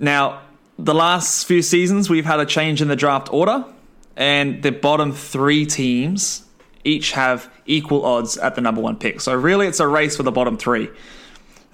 Now, 0.00 0.40
the 0.78 0.94
last 0.94 1.46
few 1.46 1.62
seasons 1.62 2.08
we've 2.08 2.24
had 2.24 2.40
a 2.40 2.46
change 2.46 2.80
in 2.80 2.88
the 2.88 2.96
draft 2.96 3.32
order, 3.32 3.64
and 4.16 4.62
the 4.62 4.72
bottom 4.72 5.12
three 5.12 5.66
teams 5.66 6.44
each 6.84 7.12
have 7.12 7.48
equal 7.66 8.04
odds 8.04 8.36
at 8.38 8.54
the 8.54 8.60
number 8.60 8.80
one 8.80 8.96
pick. 8.96 9.20
So 9.20 9.34
really, 9.34 9.66
it's 9.66 9.80
a 9.80 9.86
race 9.86 10.16
for 10.16 10.22
the 10.22 10.32
bottom 10.32 10.56
three. 10.56 10.88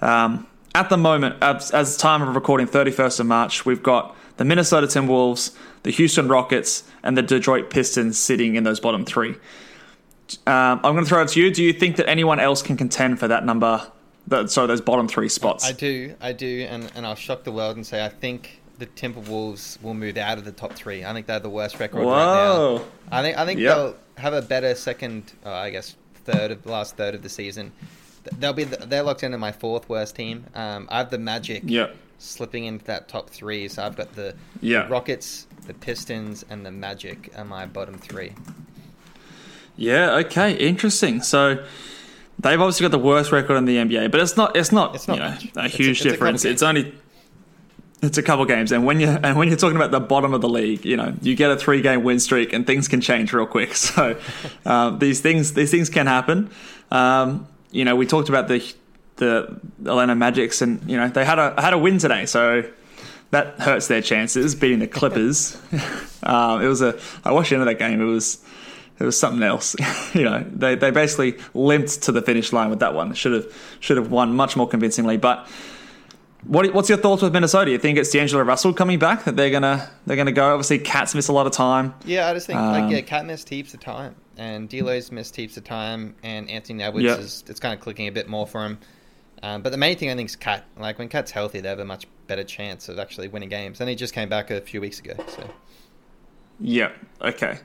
Um, 0.01 0.45
at 0.75 0.89
the 0.89 0.97
moment, 0.97 1.37
as, 1.41 1.71
as 1.71 1.97
time 1.97 2.21
of 2.21 2.35
recording, 2.35 2.67
31st 2.67 3.21
of 3.21 3.25
March, 3.25 3.65
we've 3.65 3.81
got 3.81 4.15
the 4.37 4.45
Minnesota 4.45 4.87
Timberwolves, 4.87 5.55
the 5.83 5.91
Houston 5.91 6.27
Rockets, 6.27 6.83
and 7.03 7.17
the 7.17 7.21
Detroit 7.21 7.69
Pistons 7.69 8.17
sitting 8.17 8.55
in 8.55 8.63
those 8.63 8.79
bottom 8.79 9.05
three. 9.05 9.35
Um, 10.45 10.79
I'm 10.83 10.93
going 10.93 11.03
to 11.03 11.05
throw 11.05 11.23
it 11.23 11.29
to 11.29 11.39
you. 11.41 11.51
Do 11.51 11.63
you 11.63 11.73
think 11.73 11.95
that 11.95 12.07
anyone 12.07 12.39
else 12.39 12.61
can 12.61 12.77
contend 12.77 13.19
for 13.19 13.27
that 13.27 13.45
number? 13.45 13.91
That, 14.27 14.51
sorry, 14.51 14.67
those 14.67 14.81
bottom 14.81 15.07
three 15.07 15.29
spots. 15.29 15.65
I 15.65 15.71
do, 15.71 16.13
I 16.21 16.33
do, 16.33 16.67
and, 16.69 16.91
and 16.95 17.05
I'll 17.05 17.15
shock 17.15 17.43
the 17.43 17.51
world 17.51 17.77
and 17.77 17.85
say 17.85 18.05
I 18.05 18.09
think 18.09 18.61
the 18.77 18.85
Timberwolves 18.85 19.81
will 19.81 19.95
move 19.95 20.17
out 20.17 20.37
of 20.37 20.45
the 20.45 20.51
top 20.51 20.73
three. 20.73 21.03
I 21.03 21.13
think 21.13 21.25
they 21.25 21.33
have 21.33 21.41
the 21.43 21.49
worst 21.49 21.79
record 21.79 21.97
right 21.99 22.05
Whoa. 22.05 22.77
now. 22.77 22.83
I 23.11 23.21
think 23.23 23.37
I 23.37 23.45
think 23.45 23.59
Yep. 23.59 23.75
they'll 23.75 23.95
have 24.17 24.33
a 24.33 24.41
better 24.41 24.75
second, 24.75 25.33
uh, 25.45 25.51
I 25.51 25.69
guess, 25.71 25.95
third 26.25 26.51
of 26.51 26.63
the 26.63 26.71
last 26.71 26.95
third 26.95 27.15
of 27.15 27.23
the 27.23 27.29
season. 27.29 27.71
They'll 28.37 28.53
be 28.53 28.65
the, 28.65 28.85
they're 28.85 29.01
locked 29.03 29.23
into 29.23 29.37
my 29.39 29.51
fourth 29.51 29.89
worst 29.89 30.15
team. 30.15 30.45
Um, 30.53 30.87
I 30.91 30.99
have 30.99 31.09
the 31.09 31.17
Magic 31.17 31.63
Yep. 31.65 31.95
Slipping 32.19 32.65
into 32.65 32.85
that 32.85 33.07
top 33.07 33.29
three, 33.29 33.67
so 33.67 33.83
I've 33.83 33.95
got 33.97 34.13
the 34.13 34.35
Yeah. 34.61 34.87
Rockets, 34.87 35.47
the 35.65 35.73
Pistons, 35.73 36.45
and 36.49 36.65
the 36.65 36.71
Magic 36.71 37.31
are 37.35 37.45
my 37.45 37.65
bottom 37.65 37.97
three. 37.97 38.33
Yeah. 39.77 40.15
Okay. 40.17 40.53
Interesting. 40.53 41.21
So 41.21 41.63
they've 42.37 42.59
obviously 42.59 42.83
got 42.83 42.91
the 42.91 42.99
worst 42.99 43.31
record 43.31 43.55
in 43.55 43.65
the 43.65 43.77
NBA, 43.77 44.11
but 44.11 44.19
it's 44.21 44.35
not. 44.37 44.55
It's 44.55 44.71
not. 44.71 44.95
It's 44.95 45.07
not 45.07 45.17
you 45.17 45.23
know, 45.23 45.61
a 45.61 45.65
It's 45.65 45.75
huge 45.75 45.89
it's 45.89 46.01
a 46.01 46.03
couple 46.03 46.11
difference. 46.11 46.43
games. 46.43 46.53
It's 46.53 46.63
only. 46.63 46.93
It's 48.01 48.17
a 48.17 48.23
couple 48.23 48.45
games, 48.45 48.71
and 48.71 48.85
when 48.85 49.01
you 49.01 49.07
and 49.09 49.37
when 49.37 49.49
you're 49.49 49.57
talking 49.57 49.75
about 49.75 49.91
the 49.91 49.99
bottom 49.99 50.33
of 50.33 50.39
the 50.39 50.47
league, 50.47 50.85
you 50.85 50.95
know 50.95 51.13
you 51.21 51.35
get 51.35 51.51
a 51.51 51.57
three 51.57 51.81
game 51.81 52.01
win 52.03 52.19
streak, 52.21 52.53
and 52.53 52.65
things 52.65 52.87
can 52.87 53.01
change 53.01 53.33
real 53.33 53.45
quick. 53.45 53.73
So 53.75 54.17
um, 54.65 54.99
these 54.99 55.19
things 55.19 55.53
these 55.53 55.69
things 55.71 55.89
can 55.89 56.07
happen. 56.07 56.49
Um, 56.91 57.45
you 57.71 57.83
know, 57.83 57.95
we 57.97 58.05
talked 58.05 58.29
about 58.29 58.47
the 58.47 58.63
the 59.19 59.59
Atlanta 59.81 60.15
Magics, 60.15 60.61
and 60.61 60.81
you 60.89 60.97
know 60.97 61.07
they 61.07 61.23
had 61.23 61.39
a 61.39 61.59
had 61.61 61.73
a 61.73 61.77
win 61.77 61.97
today, 61.99 62.25
so 62.25 62.63
that 63.31 63.59
hurts 63.59 63.87
their 63.87 64.01
chances 64.01 64.55
beating 64.55 64.79
the 64.79 64.87
Clippers. 64.87 65.55
um, 66.23 66.61
it 66.61 66.67
was 66.67 66.81
a 66.81 66.99
I 67.23 67.31
watched 67.31 67.49
the 67.51 67.55
end 67.55 67.61
of 67.61 67.67
that 67.67 67.77
game. 67.79 68.01
It 68.01 68.05
was 68.05 68.43
it 68.99 69.03
was 69.03 69.17
something 69.19 69.43
else. 69.43 69.75
you 70.15 70.23
know, 70.23 70.43
they 70.51 70.75
they 70.75 70.91
basically 70.91 71.37
limped 71.53 72.01
to 72.03 72.11
the 72.11 72.21
finish 72.21 72.51
line 72.51 72.69
with 72.69 72.79
that 72.79 72.93
one. 72.95 73.13
Should 73.13 73.33
have 73.33 73.77
should 73.79 73.97
have 73.97 74.11
won 74.11 74.35
much 74.35 74.57
more 74.57 74.67
convincingly. 74.67 75.17
But 75.17 75.47
what 76.43 76.73
what's 76.73 76.89
your 76.89 76.97
thoughts 76.97 77.21
with 77.21 77.33
Minnesota? 77.33 77.69
You 77.71 77.77
think 77.77 77.97
it's 77.97 78.11
D'Angelo 78.11 78.43
Russell 78.43 78.73
coming 78.73 78.97
back 78.97 79.25
that 79.25 79.35
they're 79.35 79.51
gonna 79.51 79.89
they're 80.05 80.17
gonna 80.17 80.31
go? 80.31 80.53
Obviously, 80.53 80.79
Cats 80.79 81.13
miss 81.13 81.27
a 81.27 81.33
lot 81.33 81.45
of 81.45 81.51
time. 81.53 81.93
Yeah, 82.05 82.29
I 82.29 82.33
just 82.33 82.47
think 82.47 82.59
Um, 82.59 82.71
like 82.71 82.91
yeah, 82.91 83.01
Cat 83.01 83.25
missed 83.25 83.49
heaps 83.49 83.73
of 83.73 83.79
time, 83.81 84.15
and 84.37 84.69
D'Lo's 84.69 85.11
missed 85.11 85.35
heaps 85.35 85.57
of 85.57 85.65
time, 85.65 86.15
and 86.23 86.49
Anthony 86.49 86.81
Edwards 86.81 87.05
Yeah. 87.05 87.17
is 87.17 87.43
it's 87.47 87.59
kind 87.59 87.73
of 87.73 87.81
clicking 87.81 88.07
a 88.07 88.11
bit 88.11 88.27
more 88.29 88.47
for 88.47 88.65
him. 88.65 88.79
Um, 89.41 89.61
but 89.61 89.71
the 89.71 89.77
main 89.77 89.97
thing 89.97 90.09
I 90.09 90.15
think 90.15 90.29
is 90.29 90.35
Cat. 90.35 90.65
Like 90.77 90.99
when 90.99 91.09
Cat's 91.09 91.31
healthy, 91.31 91.61
they 91.61 91.69
have 91.69 91.79
a 91.79 91.85
much 91.85 92.07
better 92.27 92.43
chance 92.43 92.89
of 92.89 92.99
actually 92.99 93.27
winning 93.27 93.49
games. 93.49 93.79
And 93.79 93.89
he 93.89 93.95
just 93.95 94.13
came 94.13 94.29
back 94.29 94.51
a 94.51 94.61
few 94.61 94.81
weeks 94.81 94.99
ago, 94.99 95.13
so 95.27 95.49
Yeah. 96.59 96.91
Okay. 97.21 97.59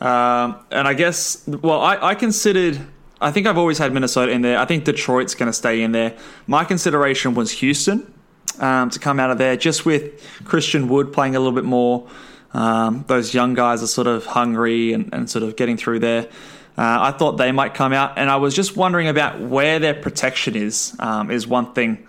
Um, 0.00 0.56
and 0.70 0.88
I 0.88 0.94
guess, 0.94 1.46
well, 1.46 1.80
I, 1.80 2.10
I 2.10 2.14
considered, 2.14 2.80
I 3.20 3.30
think 3.30 3.46
I've 3.46 3.58
always 3.58 3.78
had 3.78 3.92
Minnesota 3.92 4.32
in 4.32 4.42
there. 4.42 4.58
I 4.58 4.64
think 4.64 4.84
Detroit's 4.84 5.34
going 5.34 5.48
to 5.48 5.52
stay 5.52 5.82
in 5.82 5.92
there. 5.92 6.16
My 6.46 6.64
consideration 6.64 7.34
was 7.34 7.50
Houston 7.52 8.12
um, 8.58 8.90
to 8.90 8.98
come 8.98 9.20
out 9.20 9.30
of 9.30 9.38
there, 9.38 9.56
just 9.56 9.84
with 9.84 10.26
Christian 10.44 10.88
Wood 10.88 11.12
playing 11.12 11.36
a 11.36 11.38
little 11.38 11.54
bit 11.54 11.64
more. 11.64 12.08
Um, 12.52 13.04
those 13.06 13.32
young 13.32 13.54
guys 13.54 13.82
are 13.82 13.86
sort 13.86 14.06
of 14.06 14.26
hungry 14.26 14.92
and, 14.92 15.12
and 15.12 15.30
sort 15.30 15.44
of 15.44 15.56
getting 15.56 15.76
through 15.76 16.00
there. 16.00 16.28
Uh, 16.78 16.98
I 17.00 17.10
thought 17.12 17.32
they 17.32 17.52
might 17.52 17.74
come 17.74 17.92
out, 17.92 18.16
and 18.16 18.30
I 18.30 18.36
was 18.36 18.54
just 18.54 18.76
wondering 18.76 19.08
about 19.08 19.40
where 19.40 19.78
their 19.78 19.94
protection 19.94 20.56
is. 20.56 20.96
Um, 20.98 21.30
is 21.30 21.46
one 21.46 21.72
thing. 21.72 22.06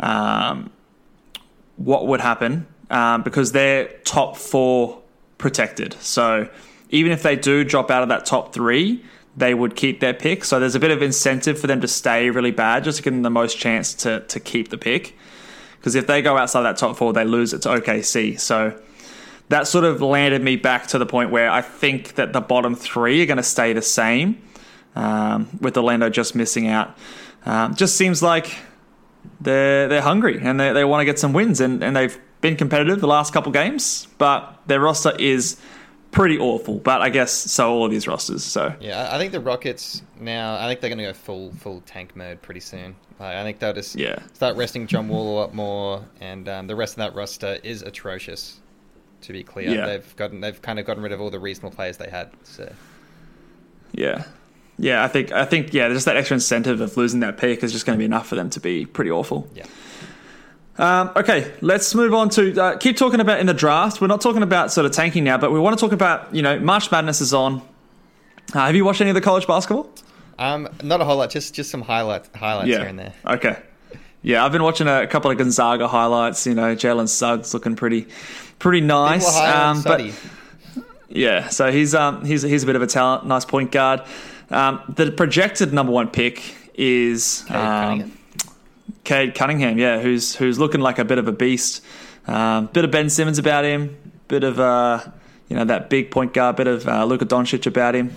Um, 0.00 0.70
what 1.76 2.06
would 2.08 2.20
happen 2.20 2.66
um, 2.90 3.22
because 3.22 3.52
they're 3.52 3.88
top 4.04 4.36
four 4.36 5.00
protected. 5.38 5.94
So 6.00 6.48
even 6.90 7.12
if 7.12 7.22
they 7.22 7.36
do 7.36 7.64
drop 7.64 7.90
out 7.90 8.02
of 8.02 8.08
that 8.08 8.26
top 8.26 8.52
three, 8.52 9.04
they 9.36 9.54
would 9.54 9.76
keep 9.76 10.00
their 10.00 10.14
pick. 10.14 10.44
So 10.44 10.58
there's 10.58 10.74
a 10.74 10.80
bit 10.80 10.90
of 10.90 11.02
incentive 11.02 11.58
for 11.58 11.66
them 11.66 11.80
to 11.80 11.88
stay 11.88 12.30
really 12.30 12.50
bad 12.50 12.84
just 12.84 12.98
to 12.98 13.02
give 13.04 13.12
them 13.12 13.22
the 13.22 13.30
most 13.30 13.58
chance 13.58 13.94
to, 13.94 14.20
to 14.20 14.40
keep 14.40 14.70
the 14.70 14.78
pick. 14.78 15.16
Because 15.78 15.94
if 15.94 16.08
they 16.08 16.22
go 16.22 16.36
outside 16.36 16.62
that 16.62 16.76
top 16.76 16.96
four, 16.96 17.12
they 17.12 17.24
lose 17.24 17.52
it 17.52 17.62
to 17.62 17.68
OKC. 17.68 18.40
So 18.40 18.80
that 19.48 19.66
sort 19.66 19.84
of 19.84 20.00
landed 20.02 20.42
me 20.42 20.56
back 20.56 20.86
to 20.88 20.98
the 20.98 21.06
point 21.06 21.30
where 21.30 21.50
I 21.50 21.62
think 21.62 22.14
that 22.16 22.32
the 22.32 22.40
bottom 22.40 22.74
three 22.74 23.22
are 23.22 23.26
going 23.26 23.38
to 23.38 23.42
stay 23.42 23.72
the 23.72 23.82
same, 23.82 24.42
um, 24.94 25.48
with 25.60 25.76
Orlando 25.76 26.08
just 26.10 26.34
missing 26.34 26.68
out. 26.68 26.96
Um, 27.46 27.74
just 27.74 27.96
seems 27.96 28.22
like 28.22 28.56
they're 29.40 29.88
they're 29.88 30.02
hungry 30.02 30.40
and 30.42 30.58
they, 30.58 30.72
they 30.72 30.84
want 30.84 31.00
to 31.00 31.04
get 31.04 31.18
some 31.18 31.32
wins 31.32 31.60
and, 31.60 31.82
and 31.82 31.94
they've 31.96 32.18
been 32.40 32.56
competitive 32.56 33.00
the 33.00 33.06
last 33.06 33.32
couple 33.32 33.50
games, 33.52 34.06
but 34.18 34.60
their 34.66 34.80
roster 34.80 35.12
is 35.18 35.58
pretty 36.10 36.38
awful. 36.38 36.78
But 36.78 37.00
I 37.02 37.08
guess 37.10 37.32
so 37.32 37.70
all 37.72 37.84
of 37.84 37.90
these 37.90 38.06
rosters. 38.06 38.44
So 38.44 38.74
yeah, 38.80 39.08
I 39.12 39.18
think 39.18 39.32
the 39.32 39.40
Rockets 39.40 40.02
now. 40.20 40.56
I 40.56 40.66
think 40.68 40.80
they're 40.80 40.90
going 40.90 40.98
to 40.98 41.04
go 41.04 41.12
full 41.12 41.52
full 41.54 41.80
tank 41.82 42.14
mode 42.16 42.42
pretty 42.42 42.60
soon. 42.60 42.94
Like, 43.18 43.34
I 43.36 43.42
think 43.42 43.58
they'll 43.58 43.72
just 43.72 43.96
Yeah. 43.96 44.18
start 44.34 44.56
resting 44.56 44.86
John 44.86 45.08
Wall 45.08 45.36
a 45.36 45.36
lot 45.40 45.54
more, 45.54 46.04
and 46.20 46.48
um, 46.48 46.66
the 46.68 46.76
rest 46.76 46.92
of 46.94 46.98
that 46.98 47.14
roster 47.14 47.58
is 47.64 47.82
atrocious. 47.82 48.60
To 49.22 49.32
be 49.32 49.42
clear, 49.42 49.70
Yeah. 49.70 49.86
they've 49.86 50.16
gotten 50.16 50.40
they've 50.40 50.60
kind 50.62 50.78
of 50.78 50.86
gotten 50.86 51.02
rid 51.02 51.12
of 51.12 51.20
all 51.20 51.30
the 51.30 51.40
reasonable 51.40 51.74
players 51.74 51.96
they 51.96 52.08
had. 52.08 52.30
So 52.44 52.72
yeah, 53.92 54.24
yeah, 54.78 55.02
I 55.04 55.08
think 55.08 55.32
I 55.32 55.44
think 55.44 55.72
yeah, 55.74 55.88
just 55.88 56.04
that 56.06 56.16
extra 56.16 56.34
incentive 56.34 56.80
of 56.80 56.96
losing 56.96 57.20
that 57.20 57.36
pick 57.38 57.62
is 57.64 57.72
just 57.72 57.84
going 57.86 57.96
to 57.96 57.98
be 57.98 58.04
enough 58.04 58.26
for 58.28 58.36
them 58.36 58.48
to 58.50 58.60
be 58.60 58.86
pretty 58.86 59.10
awful. 59.10 59.48
yeah. 59.54 59.64
Um, 60.78 61.10
okay, 61.16 61.52
let's 61.60 61.92
move 61.96 62.14
on 62.14 62.28
to 62.30 62.56
uh, 62.62 62.76
keep 62.76 62.96
talking 62.96 63.18
about 63.18 63.40
in 63.40 63.46
the 63.46 63.54
draft. 63.54 64.00
We're 64.00 64.06
not 64.06 64.20
talking 64.20 64.44
about 64.44 64.70
sort 64.70 64.86
of 64.86 64.92
tanking 64.92 65.24
now, 65.24 65.36
but 65.36 65.50
we 65.50 65.58
want 65.58 65.76
to 65.76 65.84
talk 65.84 65.92
about 65.92 66.32
you 66.34 66.42
know 66.42 66.60
March 66.60 66.90
Madness 66.92 67.20
is 67.20 67.34
on. 67.34 67.60
Uh, 68.54 68.60
have 68.66 68.76
you 68.76 68.84
watched 68.84 69.00
any 69.00 69.10
of 69.10 69.14
the 69.14 69.20
college 69.20 69.46
basketball? 69.48 69.90
Um, 70.38 70.68
not 70.84 71.00
a 71.00 71.04
whole 71.04 71.16
lot, 71.16 71.30
just 71.30 71.52
just 71.54 71.70
some 71.70 71.82
highlight 71.82 72.28
highlights 72.36 72.68
here 72.68 72.82
and 72.86 72.96
there. 72.98 73.12
Okay. 73.26 73.56
Yeah, 74.22 74.44
I've 74.44 74.52
been 74.52 74.62
watching 74.64 74.86
a 74.88 75.06
couple 75.06 75.30
of 75.30 75.38
Gonzaga 75.38 75.86
highlights. 75.88 76.46
You 76.46 76.54
know, 76.54 76.74
Jalen 76.76 77.08
Suggs 77.08 77.54
looking 77.54 77.74
pretty, 77.76 78.06
pretty 78.58 78.80
nice. 78.80 79.24
People 79.24 79.40
are 79.40 79.46
high 79.46 79.62
on 79.62 79.76
Um, 79.76 79.82
but 79.82 80.02
yeah, 81.08 81.48
so 81.48 81.70
he's 81.72 81.94
um 81.94 82.24
he's 82.24 82.42
he's 82.42 82.62
a 82.62 82.66
bit 82.66 82.76
of 82.76 82.82
a 82.82 82.86
talent, 82.86 83.26
nice 83.26 83.44
point 83.44 83.72
guard. 83.72 84.02
Um, 84.50 84.80
the 84.94 85.10
projected 85.12 85.72
number 85.72 85.92
one 85.92 86.08
pick 86.08 86.54
is 86.74 87.44
Cade 87.48 87.56
um, 87.56 87.88
Cunningham. 87.88 88.18
Cade 89.04 89.34
Cunningham. 89.34 89.78
Yeah, 89.78 90.00
who's 90.00 90.34
who's 90.36 90.58
looking 90.58 90.80
like 90.80 90.98
a 90.98 91.04
bit 91.04 91.18
of 91.18 91.28
a 91.28 91.32
beast. 91.32 91.84
Um, 92.26 92.66
bit 92.66 92.84
of 92.84 92.90
Ben 92.90 93.08
Simmons 93.10 93.38
about 93.38 93.64
him. 93.64 93.96
Bit 94.28 94.44
of 94.44 94.60
uh 94.60 95.00
you 95.48 95.56
know 95.56 95.64
that 95.64 95.88
big 95.88 96.10
point 96.10 96.34
guard. 96.34 96.56
Bit 96.56 96.66
of 96.66 96.86
uh, 96.88 97.04
Luka 97.04 97.24
Doncic 97.26 97.66
about 97.66 97.94
him. 97.94 98.14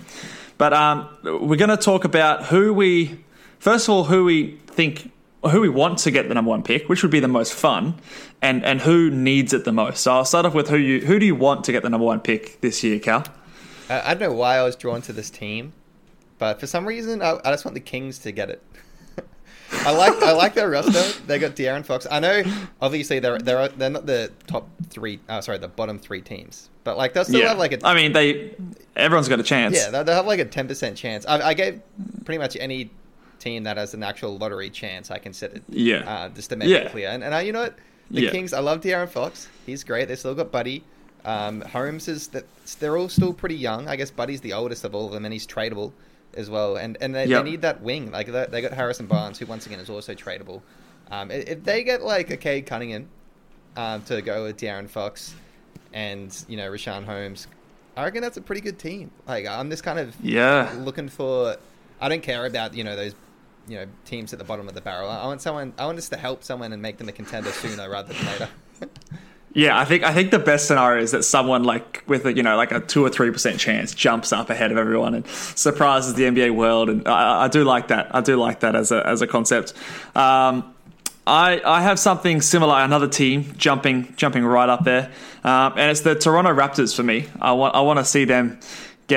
But 0.58 0.72
um, 0.74 1.08
we're 1.22 1.56
going 1.56 1.70
to 1.70 1.76
talk 1.76 2.04
about 2.04 2.44
who 2.44 2.72
we 2.72 3.18
first 3.58 3.88
of 3.88 3.94
all 3.94 4.04
who 4.04 4.24
we 4.24 4.58
think 4.66 5.10
who 5.50 5.60
we 5.60 5.68
want 5.68 5.98
to 5.98 6.10
get 6.10 6.28
the 6.28 6.34
number 6.34 6.50
one 6.50 6.62
pick, 6.62 6.88
which 6.88 7.02
would 7.02 7.10
be 7.10 7.20
the 7.20 7.28
most 7.28 7.52
fun, 7.52 7.94
and 8.40 8.64
and 8.64 8.80
who 8.80 9.10
needs 9.10 9.52
it 9.52 9.64
the 9.64 9.72
most. 9.72 10.02
So 10.02 10.12
I'll 10.12 10.24
start 10.24 10.46
off 10.46 10.54
with 10.54 10.68
who 10.68 10.76
you 10.76 11.00
who 11.04 11.18
do 11.18 11.26
you 11.26 11.34
want 11.34 11.64
to 11.64 11.72
get 11.72 11.82
the 11.82 11.90
number 11.90 12.06
one 12.06 12.20
pick 12.20 12.60
this 12.60 12.82
year, 12.84 12.98
Cal? 12.98 13.24
I, 13.88 14.10
I 14.10 14.14
don't 14.14 14.30
know 14.30 14.36
why 14.36 14.56
I 14.56 14.62
was 14.62 14.76
drawn 14.76 15.02
to 15.02 15.12
this 15.12 15.30
team, 15.30 15.72
but 16.38 16.60
for 16.60 16.66
some 16.66 16.86
reason 16.86 17.22
I, 17.22 17.38
I 17.44 17.50
just 17.50 17.64
want 17.64 17.74
the 17.74 17.80
Kings 17.80 18.20
to 18.20 18.32
get 18.32 18.50
it. 18.50 18.62
I 19.72 19.90
like 19.92 20.22
I 20.22 20.32
like 20.32 20.54
their 20.54 20.70
roster. 20.70 21.20
They 21.26 21.38
got 21.38 21.56
De'Aaron 21.56 21.84
Fox. 21.84 22.06
I 22.10 22.20
know, 22.20 22.42
obviously 22.80 23.18
they're 23.18 23.38
they're 23.38 23.68
they're 23.68 23.90
not 23.90 24.06
the 24.06 24.30
top 24.46 24.68
three. 24.88 25.18
Uh, 25.28 25.40
sorry, 25.40 25.58
the 25.58 25.68
bottom 25.68 25.98
three 25.98 26.20
teams. 26.20 26.68
But 26.84 26.96
like 26.96 27.14
they'll 27.14 27.24
still 27.24 27.46
have 27.46 27.58
like 27.58 27.72
a 27.72 27.86
I 27.86 27.94
mean, 27.94 28.12
they 28.12 28.54
everyone's 28.96 29.28
got 29.28 29.40
a 29.40 29.44
chance. 29.44 29.76
yeah 29.76 29.90
they'll, 29.90 30.04
they'll 30.04 30.16
have 30.16 30.26
like 30.26 30.40
a 30.40 30.44
ten 30.44 30.68
percent 30.68 30.96
chance. 30.96 31.26
I, 31.26 31.48
I 31.48 31.54
gave 31.54 31.80
pretty 32.24 32.38
much 32.38 32.56
any 32.56 32.90
team 33.42 33.64
that 33.64 33.76
has 33.76 33.94
an 33.94 34.02
actual 34.02 34.38
lottery 34.38 34.70
chance 34.70 35.10
I 35.10 35.18
considered. 35.18 35.62
Yeah. 35.68 35.98
Uh, 36.08 36.28
just 36.30 36.50
to 36.50 36.56
make 36.56 36.68
Yeah. 36.68 36.78
it 36.78 36.90
clear. 36.92 37.08
And, 37.08 37.22
and 37.24 37.34
uh, 37.34 37.38
you 37.38 37.52
know 37.52 37.62
what? 37.62 37.76
The 38.10 38.22
Yeah. 38.22 38.30
Kings. 38.30 38.52
I 38.52 38.60
love 38.60 38.80
De'Aaron 38.80 39.08
Fox. 39.08 39.48
He's 39.66 39.84
great. 39.84 40.08
They 40.08 40.16
still 40.16 40.34
got 40.34 40.50
Buddy. 40.52 40.84
Um, 41.24 41.60
Holmes 41.62 42.08
is 42.08 42.28
that 42.28 42.44
they're 42.80 42.96
all 42.96 43.08
still 43.08 43.32
pretty 43.32 43.54
young. 43.56 43.88
I 43.88 43.96
guess 43.96 44.10
Buddy's 44.10 44.40
the 44.40 44.52
oldest 44.52 44.84
of 44.84 44.94
all 44.94 45.06
of 45.06 45.12
them, 45.12 45.24
and 45.24 45.32
he's 45.32 45.46
tradable 45.46 45.92
as 46.34 46.50
well. 46.50 46.76
And 46.76 46.96
and 47.00 47.14
they, 47.14 47.26
Yep. 47.26 47.44
they 47.44 47.50
need 47.50 47.62
that 47.62 47.80
wing. 47.82 48.10
Like 48.10 48.26
they, 48.26 48.46
they 48.50 48.60
got 48.60 48.72
Harrison 48.72 49.06
Barnes, 49.06 49.38
who 49.38 49.46
once 49.46 49.66
again 49.66 49.78
is 49.80 49.88
also 49.90 50.14
tradable. 50.14 50.62
Um, 51.10 51.30
if 51.30 51.62
they 51.62 51.84
get 51.84 52.02
like 52.02 52.30
a 52.30 52.36
Cade 52.36 52.66
Cunningham 52.66 53.08
um, 53.76 54.02
to 54.02 54.20
go 54.22 54.44
with 54.44 54.56
De'Aaron 54.56 54.88
Fox 54.88 55.34
and 55.92 56.44
you 56.48 56.56
know 56.56 56.68
Richaun 56.70 57.04
Holmes, 57.04 57.46
I 57.96 58.04
reckon 58.04 58.20
that's 58.22 58.36
a 58.36 58.42
pretty 58.42 58.60
good 58.62 58.78
team. 58.78 59.10
Like 59.28 59.46
I'm 59.46 59.70
just 59.70 59.84
kind 59.84 59.98
of 59.98 60.14
Yeah. 60.22 60.72
looking 60.78 61.08
for. 61.08 61.56
I 62.00 62.08
don't 62.08 62.22
care 62.22 62.44
about 62.46 62.74
you 62.74 62.82
know 62.82 62.96
those 62.96 63.14
you 63.68 63.76
know 63.76 63.86
teams 64.04 64.32
at 64.32 64.38
the 64.38 64.44
bottom 64.44 64.68
of 64.68 64.74
the 64.74 64.80
barrel. 64.80 65.10
I 65.10 65.26
want 65.26 65.40
someone. 65.42 65.72
I 65.78 65.86
want 65.86 65.98
us 65.98 66.08
to 66.10 66.16
help 66.16 66.44
someone 66.44 66.72
and 66.72 66.80
make 66.80 66.98
them 66.98 67.08
a 67.08 67.12
contender 67.12 67.50
sooner 67.50 67.88
rather 67.88 68.12
than 68.12 68.26
later. 68.26 68.48
Yeah, 69.54 69.78
I 69.78 69.84
think 69.84 70.02
I 70.02 70.14
think 70.14 70.30
the 70.30 70.38
best 70.38 70.66
scenario 70.66 71.02
is 71.02 71.10
that 71.10 71.24
someone 71.24 71.62
like 71.64 72.02
with 72.06 72.24
a 72.24 72.32
you 72.32 72.42
know 72.42 72.56
like 72.56 72.72
a 72.72 72.80
two 72.80 73.04
or 73.04 73.10
three 73.10 73.30
percent 73.30 73.60
chance 73.60 73.94
jumps 73.94 74.32
up 74.32 74.48
ahead 74.48 74.72
of 74.72 74.78
everyone 74.78 75.14
and 75.14 75.26
surprises 75.26 76.14
the 76.14 76.22
NBA 76.22 76.54
world, 76.54 76.88
and 76.88 77.06
I, 77.06 77.44
I 77.44 77.48
do 77.48 77.62
like 77.62 77.88
that. 77.88 78.14
I 78.14 78.22
do 78.22 78.36
like 78.36 78.60
that 78.60 78.74
as 78.74 78.92
a 78.92 79.06
as 79.06 79.20
a 79.20 79.26
concept. 79.26 79.74
Um, 80.16 80.74
I, 81.24 81.60
I 81.64 81.82
have 81.82 82.00
something 82.00 82.40
similar, 82.40 82.78
another 82.78 83.08
team 83.08 83.54
jumping 83.56 84.14
jumping 84.16 84.44
right 84.44 84.68
up 84.68 84.84
there, 84.84 85.12
um, 85.44 85.74
and 85.76 85.90
it's 85.90 86.00
the 86.00 86.14
Toronto 86.14 86.52
Raptors 86.54 86.96
for 86.96 87.02
me. 87.02 87.28
I 87.40 87.52
want 87.52 87.74
I 87.74 87.82
want 87.82 87.98
to 87.98 88.06
see 88.06 88.24
them 88.24 88.58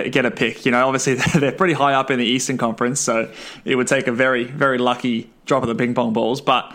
get 0.03 0.12
get 0.12 0.25
a 0.25 0.31
pick. 0.31 0.65
You 0.65 0.71
know, 0.71 0.86
obviously 0.86 1.15
they're 1.39 1.51
pretty 1.51 1.73
high 1.73 1.93
up 1.93 2.12
in 2.12 2.19
the 2.19 2.25
Eastern 2.25 2.58
Conference, 2.58 2.99
so 2.99 3.31
it 3.63 3.75
would 3.75 3.88
take 3.88 4.08
a 4.08 4.12
very 4.12 4.43
very 4.43 4.77
lucky 4.77 5.29
drop 5.45 5.63
of 5.63 5.69
the 5.69 5.75
ping 5.75 5.93
pong 5.93 6.13
balls. 6.13 6.41
But 6.41 6.65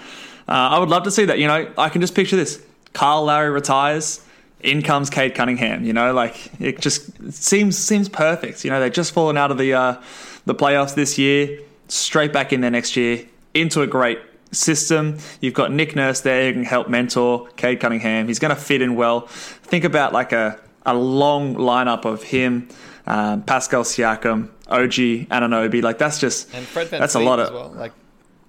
uh, 0.48 0.52
I 0.74 0.78
would 0.78 0.88
love 0.88 1.04
to 1.04 1.10
see 1.10 1.24
that. 1.26 1.38
You 1.38 1.46
know, 1.46 1.72
I 1.76 1.88
can 1.88 2.00
just 2.00 2.14
picture 2.14 2.36
this: 2.36 2.62
Kyle 2.92 3.24
Lowry 3.24 3.50
retires, 3.50 4.24
in 4.60 4.82
comes 4.82 5.10
Cade 5.10 5.34
Cunningham. 5.34 5.84
You 5.84 5.92
know, 5.92 6.12
like 6.12 6.50
it 6.60 6.80
just 6.80 7.32
seems 7.32 7.76
seems 7.78 8.08
perfect. 8.08 8.64
You 8.64 8.70
know, 8.70 8.80
they've 8.80 8.92
just 8.92 9.12
fallen 9.12 9.36
out 9.36 9.50
of 9.50 9.58
the 9.58 9.74
uh, 9.74 10.02
the 10.46 10.54
playoffs 10.54 10.94
this 10.94 11.18
year, 11.18 11.60
straight 11.88 12.32
back 12.32 12.52
in 12.52 12.60
there 12.60 12.70
next 12.70 12.96
year 12.96 13.26
into 13.54 13.82
a 13.82 13.86
great 13.86 14.18
system. 14.52 15.18
You've 15.40 15.54
got 15.54 15.72
Nick 15.72 15.94
Nurse 15.94 16.20
there 16.20 16.48
who 16.48 16.52
can 16.54 16.64
help 16.64 16.88
mentor 16.88 17.48
Cade 17.56 17.80
Cunningham. 17.80 18.26
He's 18.28 18.38
going 18.38 18.54
to 18.54 18.60
fit 18.60 18.82
in 18.82 18.96
well. 18.96 19.26
Think 19.28 19.84
about 19.84 20.12
like 20.12 20.32
a 20.32 20.58
a 20.86 20.94
long 20.94 21.54
lineup 21.56 22.04
of 22.04 22.22
him, 22.22 22.68
um, 23.06 23.42
Pascal 23.42 23.84
Siakam, 23.84 24.48
OG 24.68 25.28
Anunoby. 25.30 25.82
Like 25.82 25.98
that's 25.98 26.18
just 26.18 26.52
And 26.54 26.66
Fred 26.66 26.88
Van 26.88 27.00
that's 27.00 27.14
a 27.14 27.20
lot 27.20 27.40
of 27.40 27.52
well. 27.52 27.72
Like, 27.76 27.92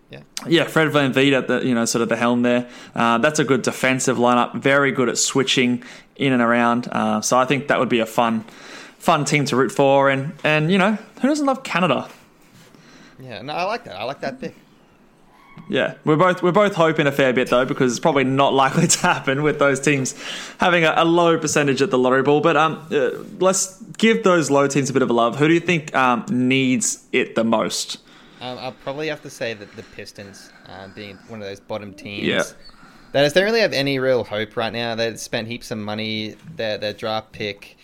yeah. 0.09 0.19
yeah, 0.45 0.63
Fred 0.65 0.89
VanVleet 0.89 1.31
at 1.31 1.47
the 1.47 1.65
you 1.65 1.73
know 1.73 1.85
sort 1.85 2.01
of 2.01 2.09
the 2.09 2.17
helm 2.17 2.41
there. 2.41 2.69
Uh, 2.93 3.17
that's 3.19 3.39
a 3.39 3.43
good 3.45 3.61
defensive 3.61 4.17
lineup. 4.17 4.55
Very 4.55 4.91
good 4.91 5.07
at 5.07 5.17
switching 5.17 5.83
in 6.17 6.33
and 6.33 6.41
around. 6.41 6.87
Uh, 6.91 7.21
so 7.21 7.37
I 7.37 7.45
think 7.45 7.69
that 7.69 7.79
would 7.79 7.89
be 7.89 7.99
a 7.99 8.05
fun, 8.05 8.41
fun 8.99 9.23
team 9.25 9.45
to 9.45 9.55
root 9.55 9.71
for. 9.71 10.09
And 10.09 10.33
and 10.43 10.71
you 10.71 10.77
know 10.77 10.97
who 11.21 11.27
doesn't 11.27 11.45
love 11.45 11.63
Canada? 11.63 12.09
Yeah, 13.19 13.41
no, 13.41 13.53
I 13.53 13.63
like 13.63 13.85
that. 13.85 13.95
I 13.95 14.03
like 14.03 14.21
that 14.21 14.39
pick. 14.41 14.55
Yeah, 15.69 15.95
we're 16.03 16.17
both 16.17 16.43
we're 16.43 16.51
both 16.51 16.75
hoping 16.75 17.07
a 17.07 17.11
fair 17.13 17.31
bit 17.31 17.49
though 17.49 17.63
because 17.63 17.93
it's 17.93 17.99
probably 17.99 18.25
not 18.25 18.53
likely 18.53 18.87
to 18.95 18.99
happen 18.99 19.41
with 19.41 19.57
those 19.59 19.79
teams 19.79 20.15
having 20.57 20.83
a, 20.83 20.93
a 20.97 21.05
low 21.05 21.37
percentage 21.39 21.81
at 21.81 21.91
the 21.91 21.97
lottery 21.97 22.23
ball. 22.23 22.41
But 22.41 22.57
um, 22.57 22.85
uh, 22.91 23.11
let's 23.39 23.81
give 23.97 24.23
those 24.23 24.51
low 24.51 24.67
teams 24.67 24.89
a 24.89 24.93
bit 24.93 25.01
of 25.01 25.09
a 25.09 25.13
love. 25.13 25.37
Who 25.37 25.47
do 25.47 25.53
you 25.53 25.61
think 25.61 25.95
um, 25.95 26.25
needs 26.29 27.05
it 27.13 27.35
the 27.35 27.45
most? 27.45 27.99
Um, 28.41 28.57
I'll 28.57 28.71
probably 28.71 29.07
have 29.07 29.21
to 29.21 29.29
say 29.29 29.53
that 29.53 29.75
the 29.75 29.83
Pistons, 29.83 30.51
uh, 30.67 30.87
being 30.89 31.15
one 31.27 31.41
of 31.41 31.47
those 31.47 31.59
bottom 31.59 31.93
teams, 31.93 32.25
Yeah. 32.25 32.43
they 33.11 33.21
don't 33.29 33.43
really 33.43 33.61
have 33.61 33.71
any 33.71 33.99
real 33.99 34.23
hope 34.23 34.57
right 34.57 34.73
now. 34.73 34.95
They've 34.95 35.19
spent 35.19 35.47
heaps 35.47 35.69
of 35.71 35.77
money. 35.77 36.35
Their 36.55 36.79
their 36.79 36.93
draft 36.93 37.31
pick 37.31 37.77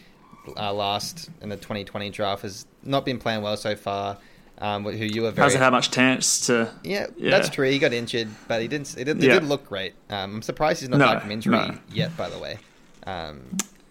uh, 0.57 0.73
last 0.73 1.29
in 1.41 1.49
the 1.49 1.57
2020 1.57 2.09
draft 2.09 2.41
has 2.41 2.65
not 2.83 3.05
been 3.05 3.19
playing 3.19 3.43
well 3.43 3.55
so 3.55 3.75
far. 3.75 4.17
Um, 4.59 4.83
who 4.85 4.89
you 5.05 5.21
were 5.21 5.29
very 5.31 5.45
Hasn't 5.45 5.61
had 5.63 5.69
much 5.69 5.91
chance 5.91 6.47
to. 6.47 6.71
yeah, 6.83 7.05
Yeah. 7.15 7.29
that's 7.29 7.49
true. 7.49 7.69
He 7.69 7.77
got 7.77 7.93
injured, 7.93 8.27
but 8.47 8.59
he 8.59 8.67
didn't. 8.67 8.91
It 8.97 9.03
didn't, 9.05 9.21
Yeah. 9.21 9.33
didn't 9.33 9.49
look 9.49 9.67
great. 9.69 9.93
Um, 10.09 10.35
I'm 10.37 10.41
surprised 10.41 10.79
he's 10.79 10.89
not 10.89 10.97
No, 10.97 11.05
back 11.13 11.21
from 11.21 11.29
injury 11.31 11.55
no. 11.55 11.77
yet. 11.93 12.17
By 12.17 12.27
the 12.29 12.39
way, 12.39 12.57
um, 13.05 13.41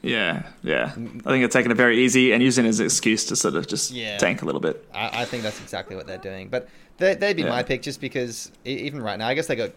Yeah, 0.03 0.43
yeah. 0.63 0.87
I 0.87 0.95
think 0.95 1.23
they're 1.25 1.49
taking 1.49 1.71
it 1.71 1.77
very 1.77 1.99
easy 2.05 2.33
and 2.33 2.43
using 2.43 2.65
it 2.65 2.69
as 2.69 2.81
an 2.81 2.87
excuse 2.87 3.25
to 3.27 3.37
sort 3.37 3.55
of 3.55 3.67
just 3.69 3.93
Yeah. 3.93 4.19
tank 4.19 4.43
a 4.43 4.45
little 4.45 4.61
bit. 4.61 4.85
I, 4.93 5.23
I 5.23 5.25
think 5.25 5.43
that's 5.45 5.61
exactly 5.61 5.95
what 5.95 6.07
they're 6.09 6.19
doing. 6.19 6.49
But 6.49 6.69
they, 6.99 7.15
they'd 7.15 7.37
be 7.37 7.45
my 7.45 7.63
pick 7.63 7.83
just 7.83 8.01
because 8.01 8.51
even 8.65 9.01
right 9.03 9.19
now, 9.19 9.29
I 9.29 9.35
guess 9.35 9.47
they 9.47 9.57
got 9.57 9.71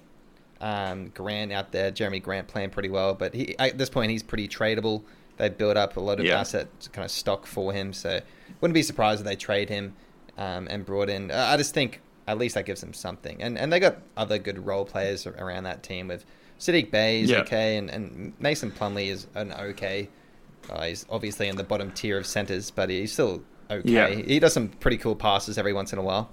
um, 0.61 1.09
Grant 1.13 1.51
out 1.53 1.71
there, 1.71 1.91
Jerami 1.91 2.21
Grant 2.21 2.47
playing 2.47 2.71
pretty 2.71 2.89
well. 2.89 3.13
But 3.13 3.33
he, 3.33 3.57
at 3.59 3.77
this 3.77 3.89
point, 3.89 4.11
he's 4.11 4.23
pretty 4.23 4.47
tradable. 4.47 5.03
They 5.37 5.49
built 5.49 5.77
up 5.77 5.97
a 5.97 5.99
lot 6.01 6.19
of 6.19 6.25
Yeah. 6.25 6.39
asset 6.39 6.67
kind 6.91 7.05
of 7.05 7.11
stock 7.11 7.45
for 7.45 7.71
him, 7.73 7.93
so 7.93 8.19
wouldn't 8.59 8.73
be 8.73 8.83
surprised 8.83 9.21
if 9.21 9.25
they 9.27 9.35
trade 9.37 9.69
him 9.69 9.93
um, 10.39 10.67
and 10.71 10.85
brought 10.85 11.09
in. 11.09 11.29
I 11.29 11.55
just 11.57 11.73
think 11.75 12.01
at 12.27 12.37
least 12.37 12.55
that 12.55 12.65
gives 12.65 12.81
them 12.81 12.93
something. 12.93 13.41
And 13.43 13.57
and 13.57 13.71
they 13.71 13.79
got 13.79 13.97
other 14.17 14.39
good 14.39 14.65
role 14.65 14.85
players 14.85 15.27
around 15.27 15.63
that 15.65 15.83
team 15.83 16.07
with 16.07 16.25
Saddiq 16.59 16.89
Bey 16.91 17.21
is 17.21 17.29
Yeah. 17.29 17.39
okay, 17.39 17.77
and, 17.77 17.89
and 17.89 18.33
Mason 18.39 18.71
Plumlee 18.71 19.07
is 19.09 19.27
an 19.35 19.53
okay. 19.53 20.09
Uh, 20.69 20.85
he's 20.85 21.05
obviously 21.09 21.47
in 21.47 21.55
the 21.55 21.63
bottom 21.63 21.91
tier 21.91 22.17
of 22.17 22.25
centers, 22.25 22.69
but 22.71 22.89
he's 22.89 23.11
still 23.13 23.43
okay. 23.69 23.89
Yeah. 23.89 24.09
He 24.09 24.39
does 24.39 24.53
some 24.53 24.69
pretty 24.69 24.97
cool 24.97 25.15
passes 25.15 25.57
every 25.57 25.73
once 25.73 25.93
in 25.93 25.99
a 25.99 26.03
while. 26.03 26.31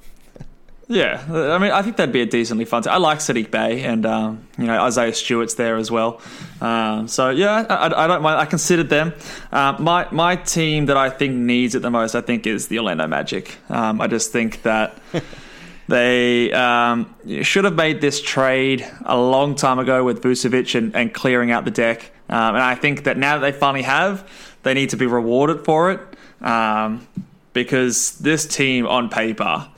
Yeah, 0.88 1.25
I 1.29 1.59
mean, 1.59 1.72
I 1.72 1.83
think 1.83 1.96
that'd 1.96 2.12
be 2.12 2.20
a 2.20 2.27
decently 2.27 2.64
fun. 2.64 2.85
Team. 2.85 2.92
I 2.92 2.99
like 2.99 3.18
Saddiq 3.18 3.51
Bey, 3.51 3.83
and 3.83 4.07
um, 4.07 4.46
you 4.57 4.66
know 4.66 4.81
Isaiah 4.85 5.12
Stewart's 5.12 5.55
there 5.55 5.77
as 5.77 5.90
well. 5.90 6.20
Um, 6.61 7.09
so 7.09 7.31
yeah, 7.31 7.66
I, 7.68 8.05
I 8.05 8.07
don't 8.07 8.22
mind. 8.22 8.38
I 8.38 8.44
considered 8.44 8.88
them. 8.88 9.12
Um, 9.51 9.83
my 9.83 10.07
my 10.12 10.37
team 10.37 10.87
that 10.87 10.96
I 10.96 11.11
think 11.11 11.35
needs 11.35 11.75
it 11.75 11.83
the 11.83 11.90
most, 11.90 12.14
I 12.14 12.20
think, 12.20 12.46
is 12.46 12.68
the 12.68 12.79
Orlando 12.79 13.09
Magic. 13.09 13.59
Um, 13.68 14.01
I 14.01 14.07
just 14.07 14.31
think 14.31 14.62
that 14.62 14.96
they 15.88 16.53
um, 16.53 17.12
should 17.42 17.64
have 17.64 17.75
made 17.75 18.01
this 18.01 18.22
trade 18.22 18.88
a 19.05 19.18
long 19.18 19.57
time 19.57 19.81
ago 19.81 20.05
with 20.05 20.22
Vucevic 20.22 20.77
and, 20.77 20.94
and 20.94 21.12
clearing 21.12 21.51
out 21.51 21.64
the 21.64 21.72
deck. 21.72 22.12
Um, 22.29 22.55
and 22.55 22.62
I 22.62 22.77
think 22.77 23.05
that 23.05 23.16
now 23.16 23.38
that 23.38 23.53
they 23.53 23.59
finally 23.59 23.83
have, 23.83 24.29
they 24.62 24.75
need 24.75 24.90
to 24.90 24.96
be 24.96 25.07
rewarded 25.07 25.64
for 25.64 25.90
it 25.90 26.01
um, 26.42 27.09
because 27.53 28.18
this 28.18 28.46
team 28.46 28.87
on 28.87 29.09
paper 29.09 29.68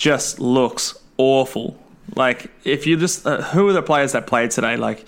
just 0.00 0.40
looks 0.40 0.98
awful. 1.18 1.78
Like 2.16 2.50
if 2.64 2.86
you 2.86 2.96
just 2.96 3.26
uh, 3.26 3.42
who 3.42 3.68
are 3.68 3.72
the 3.72 3.82
players 3.82 4.12
that 4.12 4.26
played 4.26 4.50
today? 4.50 4.76
Like 4.76 5.04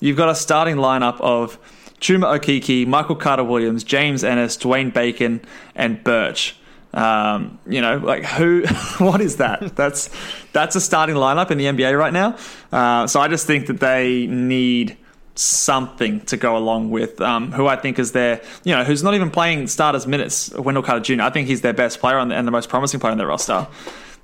you've 0.00 0.16
got 0.16 0.28
a 0.28 0.34
starting 0.34 0.76
lineup 0.76 1.20
of 1.20 1.56
Chuma 2.00 2.38
Okeke, 2.38 2.86
Michael 2.86 3.14
Carter 3.14 3.44
Williams, 3.44 3.84
James 3.84 4.24
Ennis, 4.24 4.56
Dwayne 4.56 4.92
Bacon, 4.92 5.40
and 5.76 6.02
Birch. 6.02 6.56
Um, 6.92 7.60
you 7.66 7.80
know, 7.80 7.98
like 7.98 8.24
who? 8.24 8.64
What 8.98 9.20
is 9.20 9.36
that? 9.36 9.76
That's 9.76 10.10
that's 10.52 10.74
a 10.76 10.80
starting 10.80 11.14
lineup 11.14 11.50
in 11.52 11.56
the 11.58 11.66
NBA 11.66 11.96
right 11.96 12.12
now. 12.12 12.36
Uh, 12.72 13.06
so 13.06 13.20
I 13.20 13.28
just 13.28 13.46
think 13.46 13.68
that 13.68 13.78
they 13.78 14.26
need 14.26 14.98
something 15.34 16.20
to 16.22 16.36
go 16.36 16.56
along 16.56 16.90
with 16.90 17.20
um, 17.20 17.52
who 17.52 17.66
I 17.66 17.76
think 17.76 17.98
is 17.98 18.12
their, 18.12 18.42
you 18.64 18.74
know, 18.74 18.84
who's 18.84 19.02
not 19.02 19.14
even 19.14 19.30
playing 19.30 19.68
starters 19.68 20.06
minutes. 20.06 20.52
Wendell 20.52 20.82
Carter 20.82 21.00
Jr. 21.00 21.22
I 21.22 21.30
think 21.30 21.48
he's 21.48 21.62
their 21.62 21.72
best 21.72 22.00
player 22.00 22.22
the, 22.26 22.34
and 22.34 22.46
the 22.46 22.52
most 22.52 22.68
promising 22.68 23.00
player 23.00 23.12
on 23.12 23.18
their 23.18 23.28
roster. 23.28 23.66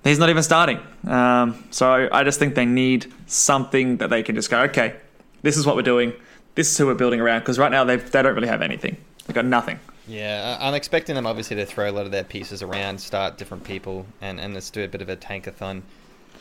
He's 0.04 0.18
not 0.18 0.30
even 0.30 0.42
starting. 0.42 0.80
Um, 1.06 1.64
so 1.70 2.08
I 2.12 2.24
just 2.24 2.38
think 2.38 2.54
they 2.54 2.64
need 2.64 3.12
something 3.26 3.98
that 3.98 4.10
they 4.10 4.22
can 4.22 4.34
just 4.34 4.50
go, 4.50 4.60
okay, 4.62 4.94
this 5.42 5.56
is 5.56 5.66
what 5.66 5.76
we're 5.76 5.82
doing. 5.82 6.12
This 6.54 6.70
is 6.70 6.78
who 6.78 6.86
we're 6.86 6.94
building 6.94 7.20
around. 7.20 7.40
Because 7.40 7.58
right 7.58 7.70
now 7.70 7.84
they 7.84 7.96
they 7.96 8.22
don't 8.22 8.34
really 8.34 8.48
have 8.48 8.62
anything. 8.62 8.96
They've 9.26 9.34
got 9.34 9.44
nothing. 9.44 9.78
Yeah, 10.06 10.56
I'm 10.60 10.72
expecting 10.74 11.14
them 11.14 11.26
obviously 11.26 11.56
to 11.56 11.66
throw 11.66 11.90
a 11.90 11.92
lot 11.92 12.06
of 12.06 12.12
their 12.12 12.24
pieces 12.24 12.62
around, 12.62 12.98
start 12.98 13.36
different 13.36 13.62
people, 13.64 14.06
and, 14.22 14.40
and 14.40 14.54
let's 14.54 14.70
do 14.70 14.82
a 14.82 14.88
bit 14.88 15.02
of 15.02 15.10
a 15.10 15.16
tankathon. 15.16 15.82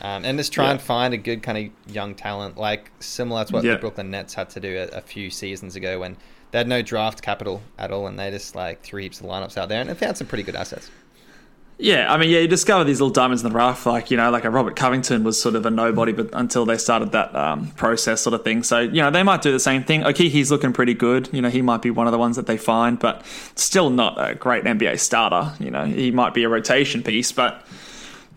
Um, 0.00 0.24
and 0.24 0.38
just 0.38 0.52
try 0.52 0.70
and 0.70 0.80
find 0.80 1.12
a 1.12 1.18
good 1.18 1.42
kind 1.42 1.58
of 1.58 1.92
young 1.94 2.14
talent, 2.14 2.56
like 2.56 2.90
similar 3.00 3.44
to 3.44 3.52
what 3.52 3.64
Yeah. 3.64 3.72
the 3.72 3.78
Brooklyn 3.78 4.10
Nets 4.10 4.32
had 4.32 4.48
to 4.50 4.60
do 4.60 4.78
a, 4.92 4.96
a 4.96 5.00
few 5.02 5.28
seasons 5.28 5.76
ago 5.76 5.98
when 6.00 6.16
they 6.50 6.58
had 6.58 6.68
no 6.68 6.80
draft 6.82 7.20
capital 7.20 7.60
at 7.78 7.90
all, 7.90 8.06
and 8.06 8.18
they 8.18 8.30
just 8.30 8.54
like 8.54 8.80
threw 8.82 9.02
heaps 9.02 9.20
of 9.20 9.26
lineups 9.26 9.58
out 9.58 9.68
there 9.68 9.80
and 9.82 9.90
they 9.90 9.94
found 9.94 10.16
some 10.16 10.26
pretty 10.28 10.44
good 10.44 10.56
assets. 10.56 10.90
Yeah, 11.80 12.12
I 12.12 12.16
mean, 12.16 12.28
yeah, 12.28 12.40
you 12.40 12.48
discover 12.48 12.82
these 12.82 13.00
little 13.00 13.12
diamonds 13.12 13.44
in 13.44 13.48
the 13.48 13.56
rough, 13.56 13.86
like 13.86 14.10
you 14.10 14.16
know, 14.16 14.30
like 14.32 14.44
a 14.44 14.50
Robert 14.50 14.74
Covington 14.74 15.22
was 15.22 15.40
sort 15.40 15.54
of 15.54 15.64
a 15.64 15.70
nobody, 15.70 16.12
but 16.12 16.28
until 16.32 16.66
they 16.66 16.76
started 16.76 17.12
that 17.12 17.34
um, 17.36 17.68
process, 17.72 18.20
sort 18.20 18.34
of 18.34 18.42
thing. 18.42 18.64
So 18.64 18.80
you 18.80 19.00
know, 19.00 19.12
they 19.12 19.22
might 19.22 19.42
do 19.42 19.52
the 19.52 19.60
same 19.60 19.84
thing. 19.84 20.02
Okeke's 20.02 20.50
looking 20.50 20.72
pretty 20.72 20.94
good. 20.94 21.28
You 21.32 21.40
know, 21.40 21.50
he 21.50 21.62
might 21.62 21.80
be 21.80 21.92
one 21.92 22.08
of 22.08 22.12
the 22.12 22.18
ones 22.18 22.34
that 22.34 22.48
they 22.48 22.56
find, 22.56 22.98
but 22.98 23.24
still 23.54 23.90
not 23.90 24.16
a 24.18 24.34
great 24.34 24.64
NBA 24.64 24.98
starter. 24.98 25.54
You 25.62 25.70
know, 25.70 25.84
he 25.84 26.10
might 26.10 26.34
be 26.34 26.42
a 26.42 26.48
rotation 26.48 27.04
piece, 27.04 27.30
but 27.30 27.64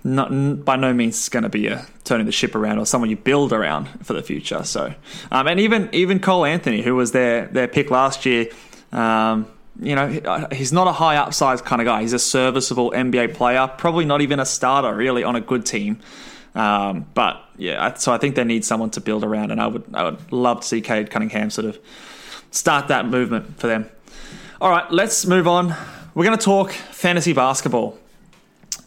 not 0.04 0.64
by 0.64 0.76
no 0.76 0.94
means 0.94 1.28
going 1.30 1.44
to 1.44 1.50
be 1.50 1.66
a 1.66 1.84
turning 2.04 2.28
the 2.28 2.32
ship 2.32 2.54
around 2.54 2.78
or 2.78 2.86
someone 2.86 3.10
you 3.10 3.18
build 3.18 3.54
around 3.54 3.88
for 4.04 4.14
the 4.14 4.22
future. 4.22 4.64
So, 4.64 4.94
um, 5.32 5.48
and 5.48 5.60
even 5.60 5.90
even 5.94 6.20
Cole 6.20 6.46
Anthony, 6.46 6.84
who 6.84 6.96
was 6.96 7.12
their 7.12 7.48
their 7.48 7.68
pick 7.68 7.90
last 7.90 8.24
year. 8.24 8.50
Um, 8.92 9.48
you 9.82 9.96
know, 9.96 10.48
he's 10.52 10.72
not 10.72 10.88
a 10.88 10.92
high 10.92 11.18
upside 11.18 11.64
kind 11.66 11.82
of 11.82 11.86
guy. 11.86 12.02
He's 12.02 12.14
a 12.14 12.20
serviceable 12.20 12.92
NBA 12.92 13.34
player, 13.34 13.68
probably 13.78 14.06
not 14.06 14.22
even 14.22 14.40
a 14.40 14.46
starter 14.46 14.96
really 14.96 15.24
on 15.24 15.36
a 15.36 15.42
good 15.42 15.66
team. 15.66 16.00
Um, 16.54 17.08
but 17.14 17.44
yeah, 17.58 17.94
so 17.96 18.14
I 18.14 18.18
think 18.18 18.36
they 18.36 18.44
need 18.44 18.64
someone 18.64 18.92
to 18.92 19.02
build 19.02 19.24
around, 19.24 19.52
and 19.52 19.60
I 19.60 19.68
would 19.68 19.84
I 19.94 20.04
would 20.04 20.32
love 20.32 20.62
to 20.62 20.68
see 20.68 20.82
Cade 20.82 21.10
Cunningham 21.10 21.50
sort 21.50 21.66
of 21.66 21.80
start 22.52 22.90
that 22.90 23.08
movement 23.08 23.60
for 23.60 23.68
them. 23.68 23.90
All 24.60 24.70
right, 24.70 24.90
let's 24.92 25.26
move 25.26 25.48
on. 25.48 25.76
We're 26.14 26.26
going 26.26 26.38
to 26.38 26.44
talk 26.44 26.72
fantasy 26.72 27.34
basketball. 27.34 27.98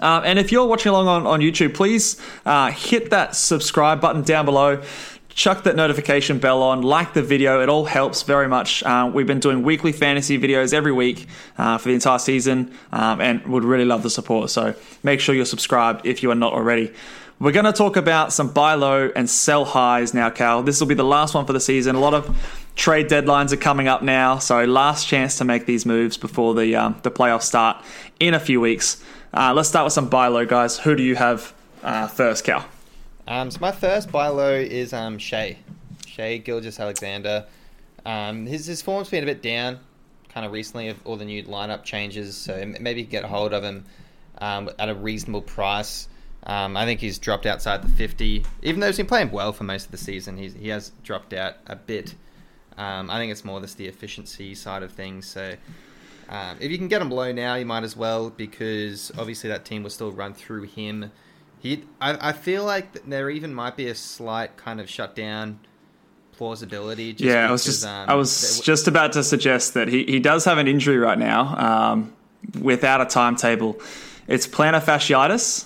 Um, 0.01 0.23
and 0.25 0.39
if 0.39 0.53
you're 0.53 0.67
watching 0.67 0.91
along 0.91 1.09
on, 1.09 1.27
on 1.27 1.41
YouTube, 1.41 1.75
please 1.75 2.21
uh, 2.45 2.71
hit 2.71 3.11
that 3.11 3.35
subscribe 3.35 4.01
button 4.01 4.23
down 4.23 4.45
below. 4.45 4.83
Chuck 5.35 5.65
that 5.65 5.75
notification 5.75 6.39
bell 6.39 6.63
on, 6.63 6.83
like 6.83 7.13
the 7.13 7.23
video. 7.23 7.61
It 7.61 7.69
all 7.69 7.85
helps 7.85 8.23
very 8.23 8.47
much. 8.47 8.85
Uh, 8.85 9.11
we've 9.13 9.27
been 9.27 9.41
doing 9.41 9.65
weekly 9.65 9.91
fantasy 9.91 10.39
videos 10.39 10.73
every 10.73 10.93
week 10.93 11.27
uh, 11.59 11.77
for 11.77 11.89
the 11.89 11.95
entire 11.95 12.21
season 12.21 12.73
um, 12.93 13.21
and 13.21 13.45
would 13.49 13.65
really 13.65 13.85
love 13.85 14.05
the 14.05 14.11
support. 14.11 14.51
So 14.51 14.75
make 15.03 15.19
sure 15.19 15.35
you're 15.35 15.45
subscribed 15.45 16.07
if 16.07 16.23
you 16.23 16.31
are 16.31 16.37
not 16.37 16.53
already. 16.53 16.93
We're 17.41 17.51
going 17.51 17.65
to 17.65 17.73
talk 17.73 17.97
about 17.97 18.33
some 18.33 18.53
buy 18.53 18.75
low 18.75 19.11
and 19.17 19.29
sell 19.29 19.65
highs 19.65 20.15
now, 20.15 20.31
Cal. 20.31 20.63
This 20.63 20.79
will 20.79 20.87
be 20.87 20.95
the 20.95 21.05
last 21.05 21.35
one 21.35 21.47
for 21.47 21.53
the 21.53 21.61
season. 21.61 21.97
A 21.97 22.01
lot 22.01 22.15
of 22.15 22.65
trade 22.77 23.09
deadlines 23.09 23.53
are 23.53 23.57
coming 23.57 23.89
up 23.89 24.03
now, 24.03 24.39
so 24.39 24.65
last 24.65 25.09
chance 25.09 25.39
to 25.39 25.45
make 25.45 25.67
these 25.67 25.85
moves 25.85 26.17
before 26.17 26.55
the 26.55 26.77
um, 26.77 27.01
the 27.03 27.11
playoffs 27.11 27.43
start 27.43 27.85
in 28.21 28.35
a 28.35 28.41
few 28.41 28.61
weeks. 28.61 29.03
Uh, 29.33 29.53
let's 29.53 29.69
start 29.69 29.85
with 29.85 29.93
some 29.93 30.09
buy 30.09 30.29
low, 30.29 30.47
guys. 30.47 30.79
Who 30.79 30.95
do 30.95 31.03
you 31.03 31.17
have 31.17 31.53
uh, 31.83 32.07
first, 32.07 32.45
Cal? 32.45 32.65
Um, 33.27 33.51
so 33.51 33.59
my 33.61 33.73
first 33.73 34.13
buy 34.13 34.29
low 34.29 34.53
is 34.55 34.93
um, 34.93 35.19
Shai, 35.19 35.57
Shea 36.07 36.41
Gilgis 36.41 36.79
Alexander. 36.79 37.47
Um, 38.05 38.47
his 38.47 38.67
his 38.67 38.83
form's 38.83 39.09
been 39.09 39.23
a 39.23 39.27
bit 39.27 39.43
down, 39.43 39.81
kind 40.29 40.45
of 40.45 40.53
recently 40.53 40.89
of 40.89 40.99
all 41.05 41.17
the 41.17 41.25
new 41.25 41.43
lineup 41.45 41.85
changes. 41.85 42.37
So 42.37 42.75
maybe 42.81 43.03
get 43.05 43.25
a 43.25 43.29
hold 43.29 43.55
of 43.55 43.65
him 43.65 43.85
um, 44.39 44.71
at 44.79 44.89
a 44.89 44.95
reasonable 44.95 45.43
price. 45.43 46.09
Um, 46.47 46.77
I 46.77 46.85
think 46.85 47.01
he's 47.01 47.19
dropped 47.19 47.47
outside 47.47 47.83
the 47.83 47.89
fifty, 47.89 48.45
even 48.63 48.81
though 48.81 48.89
he's 48.89 48.99
been 48.99 49.07
playing 49.07 49.31
well 49.31 49.53
for 49.55 49.65
most 49.65 49.87
of 49.87 49.91
the 49.91 49.97
season. 49.97 50.37
He's, 50.37 50.53
he 50.53 50.69
has 50.69 50.93
dropped 51.03 51.33
out 51.33 51.55
a 51.67 51.77
bit. 51.77 52.15
Um, 52.77 53.09
I 53.09 53.19
think 53.19 53.33
it's 53.33 53.45
more 53.45 53.61
just 53.61 53.79
the 53.79 53.87
efficiency 53.87 54.55
side 54.55 54.83
of 54.83 54.93
things. 54.93 55.27
So 55.27 55.55
um, 56.29 56.59
if 56.61 56.71
you 56.71 56.77
can 56.77 56.89
get 56.89 57.01
him 57.01 57.09
below 57.09 57.33
now, 57.33 57.55
you 57.55 57.65
might 57.65 57.85
as 57.85 57.97
well 57.97 58.29
because 58.29 59.13
obviously 59.17 59.49
that 59.49 59.65
team 59.65 59.83
will 59.83 59.91
still 59.91 60.13
run 60.13 60.35
through 60.35 60.65
him. 60.65 61.11
He, 61.65 61.83
I, 61.99 62.29
I 62.29 62.33
feel 62.33 62.63
like 62.63 63.07
there 63.07 63.31
even 63.31 63.55
might 63.55 63.75
be 63.75 63.89
a 63.89 63.95
slight 63.95 64.59
kind 64.59 64.83
of 64.83 64.91
shutdown 64.91 65.61
plausibility. 66.33 67.15
Just 67.15 67.25
yeah, 67.25 67.49
I 67.49 67.51
was 67.51 67.65
just 67.65 67.87
um, 67.87 68.07
I 68.11 68.15
was 68.15 68.59
they- 68.59 68.65
just 68.65 68.87
about 68.87 69.15
to 69.15 69.25
suggest 69.25 69.73
that 69.73 69.89
he, 69.89 70.05
he 70.05 70.21
does 70.21 70.45
have 70.45 70.59
an 70.59 70.69
injury 70.69 70.99
right 70.99 71.19
now 71.19 71.57
um, 71.57 72.13
without 72.61 73.01
a 73.01 73.07
timetable. 73.07 73.81
It's 74.29 74.47
plantar 74.47 74.83
fasciitis, 74.83 75.65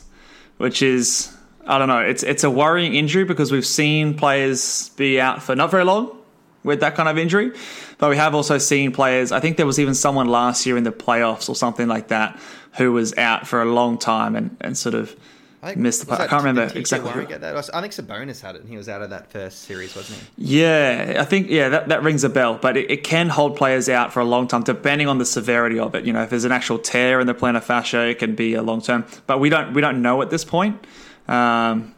which 0.59 0.83
is 0.83 1.35
I 1.67 1.79
don't 1.79 1.89
know. 1.89 1.99
It's 1.99 2.23
it's 2.23 2.45
a 2.45 2.51
worrying 2.51 2.95
injury 2.95 3.25
because 3.25 3.51
we've 3.51 3.67
seen 3.67 4.15
players 4.15 4.91
be 4.91 5.21
out 5.21 5.43
for 5.43 5.57
not 5.57 5.73
very 5.73 5.85
long 5.85 6.17
with 6.63 6.79
that 6.79 6.95
kind 6.95 7.09
of 7.09 7.19
injury, 7.19 7.51
but 7.99 8.09
we 8.09 8.17
have 8.17 8.37
also 8.37 8.59
seen 8.59 8.93
players. 8.93 9.33
I 9.33 9.41
think 9.41 9.57
there 9.57 9.67
was 9.67 9.81
even 9.81 9.97
someone 9.97 10.29
last 10.29 10.65
year 10.65 10.77
in 10.77 10.85
the 10.85 10.93
playoffs 10.93 11.49
or 11.49 11.57
something 11.57 11.89
like 11.89 12.07
that 12.09 12.39
who 12.77 12.93
was 12.93 13.19
out 13.19 13.49
for 13.49 13.61
a 13.61 13.65
long 13.65 13.99
time 13.99 14.37
and, 14.37 14.57
and 14.61 14.79
sort 14.79 14.95
of 14.95 15.17
I 15.63 15.69
think- 15.69 15.79
missed 15.79 16.01
the. 16.01 16.07
part. 16.07 16.21
I 16.21 16.27
can't 16.29 16.45
remember 16.45 16.73
exactly. 16.79 17.11
Who- 17.11 17.25
get 17.27 17.41
that? 17.41 17.57
I 17.75 17.81
think 17.81 17.93
Sabonis 17.93 18.41
had 18.41 18.55
it, 18.55 18.61
and 18.61 18.71
he 18.71 18.77
was 18.77 18.89
out 18.89 19.03
of 19.03 19.11
that 19.11 19.33
first 19.33 19.63
series, 19.63 19.95
wasn't 19.97 20.21
he? 20.37 20.57
Yeah, 20.59 21.17
I 21.19 21.25
think 21.25 21.51
yeah 21.51 21.69
that, 21.71 21.89
that 21.89 22.03
rings 22.03 22.23
a 22.25 22.29
bell, 22.29 22.59
but 22.61 22.77
it, 22.77 22.91
it 22.91 23.05
can 23.05 23.29
hold 23.29 23.57
players 23.57 23.89
out 23.89 24.13
for 24.13 24.21
a 24.21 24.25
long 24.25 24.47
time 24.47 24.63
depending 24.63 25.09
on 25.09 25.19
the 25.19 25.25
severity 25.27 25.79
of 25.79 25.95
it. 25.95 26.05
You 26.05 26.13
know, 26.13 26.23
if 26.23 26.31
there's 26.31 26.45
an 26.45 26.53
actual 26.53 26.79
tear 26.79 27.21
in 27.21 27.27
the 27.27 27.35
plantar 27.35 27.63
fascia, 27.63 28.07
it 28.09 28.19
can 28.19 28.35
be 28.35 28.55
a 28.55 28.63
long 28.63 28.81
term. 28.81 29.05
But 29.27 29.41
we 29.41 29.49
don't 29.49 29.75
we 29.75 29.81
don't 29.81 30.01
know 30.01 30.23
at 30.23 30.31
this 30.31 30.45
point. 30.45 30.87
Um, 31.27 31.95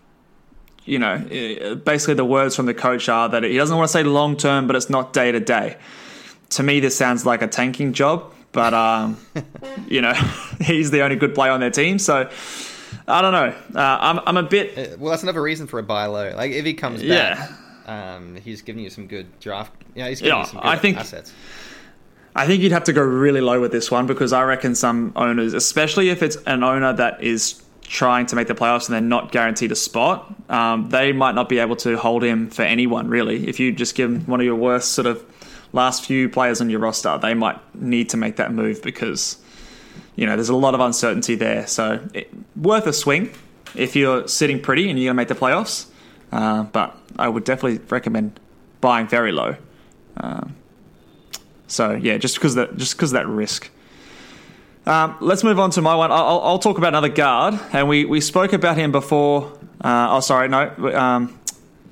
you 0.84 0.98
know, 0.98 1.24
eh, 1.30 1.74
basically 1.74 2.14
the 2.14 2.24
words 2.24 2.56
from 2.56 2.66
the 2.66 2.74
coach 2.74 3.08
are 3.08 3.28
that 3.28 3.44
he 3.44 3.56
doesn't 3.56 3.76
want 3.76 3.88
to 3.88 3.92
say 3.92 4.02
long 4.02 4.36
term, 4.36 4.66
but 4.66 4.74
it's 4.74 4.90
not 4.90 5.12
day 5.12 5.30
to 5.32 5.40
day. 5.40 5.76
To 6.50 6.62
me, 6.62 6.80
this 6.80 6.96
sounds 6.96 7.24
like 7.24 7.42
a 7.42 7.46
tanking 7.46 7.92
job, 7.92 8.32
but 8.52 8.74
um, 8.74 9.18
you 9.86 10.00
know, 10.00 10.14
he's 10.60 10.90
the 10.90 11.02
only 11.02 11.16
good 11.16 11.34
player 11.34 11.52
on 11.52 11.60
their 11.60 11.70
team, 11.70 11.98
so 11.98 12.28
I 13.10 13.22
don't 13.22 13.32
know. 13.32 13.54
Uh, 13.80 13.98
I'm 14.00 14.20
I'm 14.26 14.36
a 14.36 14.42
bit 14.48 14.76
Uh, 14.78 14.96
Well, 14.98 15.10
that's 15.10 15.22
another 15.22 15.42
reason 15.42 15.66
for 15.66 15.78
a 15.78 15.82
buy 15.82 16.06
low. 16.06 16.32
Like 16.36 16.52
if 16.52 16.64
he 16.64 16.74
comes 16.74 17.02
Yeah. 17.02 17.34
back, 17.86 18.16
um, 18.16 18.36
he's 18.36 18.62
giving 18.62 18.82
you 18.82 18.90
some 18.90 19.06
good 19.06 19.26
draft. 19.40 19.72
Yeah, 19.94 20.08
he's 20.08 20.20
giving 20.20 20.34
Yeah, 20.36 20.40
you 20.40 20.46
some 20.46 20.60
good 20.60 20.66
I 20.68 20.76
think- 20.76 20.96
assets. 20.98 21.32
I 22.34 22.46
think 22.46 22.62
you'd 22.62 22.70
have 22.72 22.84
to 22.84 22.92
go 22.92 23.02
really 23.02 23.40
low 23.40 23.60
with 23.60 23.72
this 23.72 23.90
one 23.90 24.06
because 24.06 24.32
I 24.32 24.44
reckon 24.44 24.76
some 24.76 25.12
owners, 25.16 25.52
especially 25.52 26.10
if 26.10 26.22
it's 26.22 26.36
an 26.46 26.62
owner 26.62 26.92
that 26.92 27.20
is 27.24 27.60
trying 27.82 28.24
to 28.26 28.36
make 28.36 28.46
the 28.46 28.54
playoffs 28.54 28.86
and 28.86 28.94
they're 28.94 29.00
not 29.00 29.32
guaranteed 29.32 29.72
a 29.72 29.74
spot, 29.74 30.32
um, 30.48 30.88
they 30.90 31.10
might 31.12 31.34
not 31.34 31.48
be 31.48 31.58
able 31.58 31.74
to 31.74 31.96
hold 31.98 32.22
him 32.22 32.48
for 32.48 32.62
anyone 32.62 33.08
really. 33.08 33.48
If 33.48 33.58
you 33.58 33.72
just 33.72 33.96
give 33.96 34.08
him 34.10 34.20
one 34.26 34.38
of 34.38 34.46
your 34.46 34.54
worst 34.54 34.92
sort 34.92 35.08
of 35.08 35.24
last 35.72 36.04
few 36.06 36.28
players 36.28 36.60
on 36.60 36.70
your 36.70 36.78
roster, 36.78 37.18
they 37.20 37.34
might 37.34 37.58
need 37.74 38.08
to 38.10 38.16
make 38.16 38.36
that 38.36 38.54
move 38.54 38.80
because 38.80 39.36
you 40.20 40.26
know 40.26 40.36
there's 40.36 40.50
a 40.50 40.54
lot 40.54 40.74
of 40.74 40.80
uncertainty 40.80 41.34
there. 41.34 41.66
So 41.66 42.06
it, 42.12 42.30
worth 42.54 42.86
a 42.86 42.92
swing 42.92 43.32
if 43.74 43.96
you're 43.96 44.28
sitting 44.28 44.60
pretty 44.60 44.90
and 44.90 44.98
you're 44.98 45.06
going 45.06 45.26
to 45.26 45.32
make 45.32 45.40
the 45.40 45.46
playoffs. 45.46 45.86
Uh, 46.30 46.64
but 46.64 46.94
I 47.18 47.26
would 47.26 47.44
definitely 47.44 47.78
recommend 47.88 48.38
buying 48.82 49.08
very 49.08 49.32
low. 49.32 49.56
Um, 50.18 50.56
so 51.68 51.92
yeah, 51.92 52.18
just 52.18 52.34
because 52.34 52.54
that 52.56 52.76
just 52.76 52.96
because 52.96 53.12
that 53.12 53.26
risk. 53.26 53.70
Um, 54.84 55.16
let's 55.20 55.42
move 55.42 55.58
on 55.58 55.70
to 55.70 55.82
my 55.82 55.94
one. 55.94 56.12
I'll, 56.12 56.40
I'll 56.40 56.58
talk 56.58 56.76
about 56.76 56.88
another 56.88 57.08
guard, 57.08 57.58
and 57.72 57.88
we, 57.88 58.04
we 58.04 58.20
spoke 58.20 58.52
about 58.52 58.76
him 58.76 58.92
before. 58.92 59.52
Uh, 59.80 60.08
oh, 60.10 60.20
sorry, 60.20 60.48
no. 60.48 60.74
Um, 60.94 61.38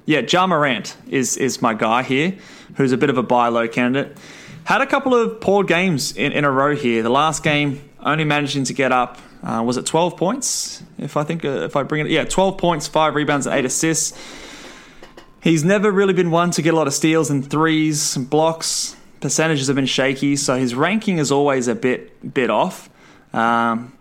yeah, 0.04 0.20
Ja 0.20 0.46
Morant 0.46 0.96
is 1.08 1.38
is 1.38 1.62
my 1.62 1.72
guy 1.72 2.02
here, 2.02 2.36
who's 2.76 2.92
a 2.92 2.98
bit 2.98 3.08
of 3.08 3.16
a 3.16 3.22
buy 3.22 3.48
low 3.48 3.68
candidate. 3.68 4.18
Had 4.64 4.82
a 4.82 4.86
couple 4.86 5.14
of 5.14 5.40
poor 5.40 5.64
games 5.64 6.14
in, 6.14 6.32
in 6.32 6.44
a 6.44 6.50
row 6.50 6.76
here. 6.76 7.02
The 7.02 7.08
last 7.08 7.42
game 7.42 7.87
only 8.12 8.24
managing 8.24 8.64
to 8.64 8.72
get 8.72 8.92
up 8.92 9.18
uh, 9.42 9.62
was 9.64 9.76
it 9.76 9.86
twelve 9.86 10.16
points? 10.16 10.82
If 10.98 11.16
I 11.16 11.24
think 11.24 11.44
uh, 11.44 11.64
if 11.64 11.76
I 11.76 11.82
bring 11.84 12.06
it, 12.06 12.10
yeah, 12.10 12.24
twelve 12.24 12.58
points, 12.58 12.88
five 12.88 13.14
rebounds, 13.14 13.46
eight 13.46 13.64
assists. 13.64 14.18
He's 15.40 15.64
never 15.64 15.92
really 15.92 16.14
been 16.14 16.32
one 16.32 16.50
to 16.52 16.62
get 16.62 16.74
a 16.74 16.76
lot 16.76 16.88
of 16.88 16.94
steals 16.94 17.30
and 17.30 17.48
threes 17.48 18.16
and 18.16 18.28
blocks. 18.28 18.96
Percentages 19.20 19.68
have 19.68 19.76
been 19.76 19.86
shaky, 19.86 20.34
so 20.34 20.56
his 20.56 20.74
ranking 20.74 21.18
is 21.18 21.30
always 21.30 21.68
a 21.68 21.74
bit 21.74 22.34
bit 22.34 22.50
off. 22.50 22.90
Um, 23.32 23.92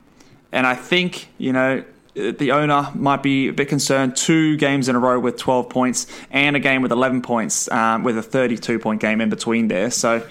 and 0.51 0.65
I 0.65 0.73
think 0.73 1.29
you 1.37 1.53
know 1.53 1.83
the 2.15 2.51
owner 2.51 2.89
might 2.95 3.21
be 3.21 3.49
a 3.49 3.53
bit 3.53 3.69
concerned. 3.69 4.15
Two 4.15 4.57
games 4.57 4.89
in 4.89 4.95
a 4.95 4.99
row 4.99 5.19
with 5.19 5.37
12 5.37 5.69
points 5.69 6.07
and 6.31 6.55
a 6.55 6.59
game 6.59 6.81
with 6.81 6.91
11 6.91 7.21
points, 7.21 7.69
um, 7.71 8.03
with 8.03 8.17
a 8.17 8.23
32 8.23 8.79
point 8.79 8.99
game 9.01 9.21
in 9.21 9.29
between 9.29 9.67
there. 9.67 9.91
So 9.91 10.27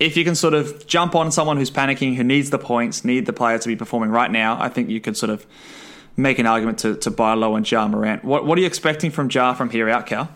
if 0.00 0.16
you 0.16 0.24
can 0.24 0.34
sort 0.34 0.54
of 0.54 0.86
jump 0.86 1.14
on 1.14 1.30
someone 1.30 1.56
who's 1.56 1.70
panicking, 1.70 2.16
who 2.16 2.24
needs 2.24 2.50
the 2.50 2.58
points, 2.58 3.04
need 3.04 3.26
the 3.26 3.32
player 3.32 3.58
to 3.58 3.68
be 3.68 3.76
performing 3.76 4.10
right 4.10 4.30
now, 4.30 4.60
I 4.60 4.68
think 4.68 4.90
you 4.90 5.00
could 5.00 5.16
sort 5.16 5.30
of 5.30 5.46
make 6.16 6.38
an 6.38 6.46
argument 6.46 6.78
to, 6.80 6.96
to 6.96 7.10
buy 7.10 7.34
low 7.34 7.54
on 7.54 7.64
Ja 7.64 7.86
Morant. 7.88 8.24
What, 8.24 8.46
what 8.46 8.58
are 8.58 8.60
you 8.60 8.66
expecting 8.66 9.10
from 9.10 9.30
Ja 9.30 9.54
from 9.54 9.70
here 9.70 9.88
out, 9.88 10.06
Cal? 10.06 10.28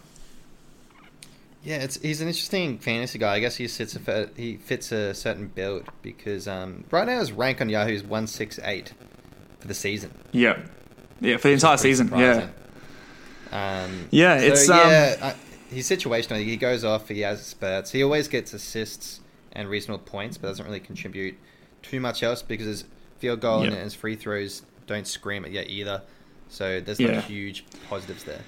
Yeah, 1.64 1.76
it's 1.76 2.00
he's 2.00 2.20
an 2.20 2.28
interesting 2.28 2.78
fantasy 2.78 3.18
guy. 3.18 3.34
I 3.34 3.40
guess 3.40 3.56
he 3.56 3.68
sits 3.68 3.94
a, 3.94 4.30
he 4.36 4.56
fits 4.56 4.90
a 4.92 5.12
certain 5.12 5.48
build 5.48 5.84
because 6.02 6.48
um, 6.48 6.84
right 6.90 7.06
now 7.06 7.18
his 7.18 7.32
rank 7.32 7.60
on 7.60 7.68
Yahoo 7.68 7.92
is 7.92 8.02
one 8.02 8.26
six 8.26 8.58
eight 8.62 8.92
for 9.58 9.68
the 9.68 9.74
season. 9.74 10.12
Yeah. 10.32 10.60
Yeah, 11.20 11.36
for 11.36 11.48
the 11.48 11.54
entire 11.54 11.76
season. 11.76 12.10
Yeah. 12.16 12.48
Um, 13.50 14.08
Yeah, 14.10 14.38
so, 14.38 14.46
it's, 14.46 14.70
um, 14.70 14.76
yeah. 14.88 15.16
I, 15.20 15.34
he's 15.74 15.88
situational. 15.88 16.42
He 16.42 16.56
goes 16.56 16.84
off. 16.84 17.08
He 17.08 17.20
has 17.20 17.44
spurts. 17.44 17.90
He 17.90 18.02
always 18.04 18.28
gets 18.28 18.52
assists 18.54 19.20
and 19.58 19.68
reasonable 19.68 19.98
points, 20.04 20.38
but 20.38 20.48
doesn't 20.48 20.64
really 20.64 20.80
contribute 20.80 21.36
too 21.82 22.00
much 22.00 22.22
else 22.22 22.40
because 22.42 22.66
his 22.66 22.84
field 23.18 23.40
goal 23.40 23.62
and 23.62 23.74
his 23.74 23.92
free 23.94 24.14
throws 24.14 24.62
don't 24.86 25.06
scream 25.06 25.44
it 25.44 25.52
yet 25.52 25.68
either. 25.68 26.00
So 26.48 26.80
there's 26.80 27.00
Yeah. 27.00 27.16
not 27.16 27.24
huge 27.24 27.64
positives 27.90 28.24
there. 28.24 28.40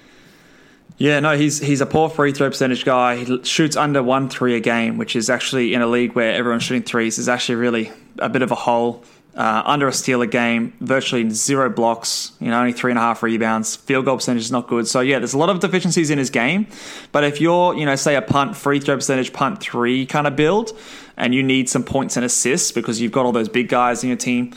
Yeah, 0.97 1.19
no, 1.19 1.37
he's 1.37 1.59
he's 1.59 1.81
a 1.81 1.85
poor 1.85 2.09
free 2.09 2.31
throw 2.31 2.49
percentage 2.49 2.83
guy. 2.85 3.17
He 3.23 3.43
shoots 3.43 3.75
under 3.75 4.01
one 4.03 4.29
three 4.29 4.55
a 4.55 4.59
game, 4.59 4.97
which 4.97 5.15
is 5.15 5.29
actually 5.29 5.73
in 5.73 5.81
a 5.81 5.87
league 5.87 6.13
where 6.13 6.33
everyone's 6.33 6.63
shooting 6.63 6.83
threes 6.83 7.17
is 7.17 7.29
actually 7.29 7.55
really 7.55 7.91
a 8.19 8.29
bit 8.29 8.41
of 8.41 8.51
a 8.51 8.55
hole. 8.55 9.03
Uh, 9.33 9.63
under 9.65 9.87
a 9.87 9.93
steal 9.93 10.21
a 10.21 10.27
game, 10.27 10.73
virtually 10.81 11.29
zero 11.29 11.69
blocks, 11.69 12.33
you 12.41 12.49
know, 12.49 12.59
only 12.59 12.73
three 12.73 12.91
and 12.91 12.97
a 12.97 13.01
half 13.01 13.23
rebounds. 13.23 13.77
Field 13.77 14.03
goal 14.03 14.17
percentage 14.17 14.43
is 14.43 14.51
not 14.51 14.67
good. 14.67 14.85
So 14.89 14.99
yeah, 14.99 15.19
there's 15.19 15.33
a 15.33 15.37
lot 15.37 15.49
of 15.49 15.61
deficiencies 15.61 16.09
in 16.09 16.17
his 16.17 16.29
game. 16.29 16.67
But 17.13 17.23
if 17.23 17.39
you're, 17.39 17.73
you 17.73 17.85
know, 17.85 17.95
say 17.95 18.15
a 18.17 18.21
punt 18.21 18.57
free 18.57 18.81
throw 18.81 18.95
percentage, 18.95 19.31
punt 19.31 19.61
three 19.61 20.05
kind 20.05 20.27
of 20.27 20.35
build, 20.35 20.77
and 21.17 21.33
you 21.33 21.43
need 21.43 21.69
some 21.69 21.83
points 21.83 22.15
and 22.15 22.25
assists 22.25 22.71
because 22.71 23.01
you've 23.01 23.11
got 23.11 23.25
all 23.25 23.31
those 23.31 23.49
big 23.49 23.69
guys 23.69 24.03
in 24.03 24.09
your 24.09 24.17
team, 24.17 24.53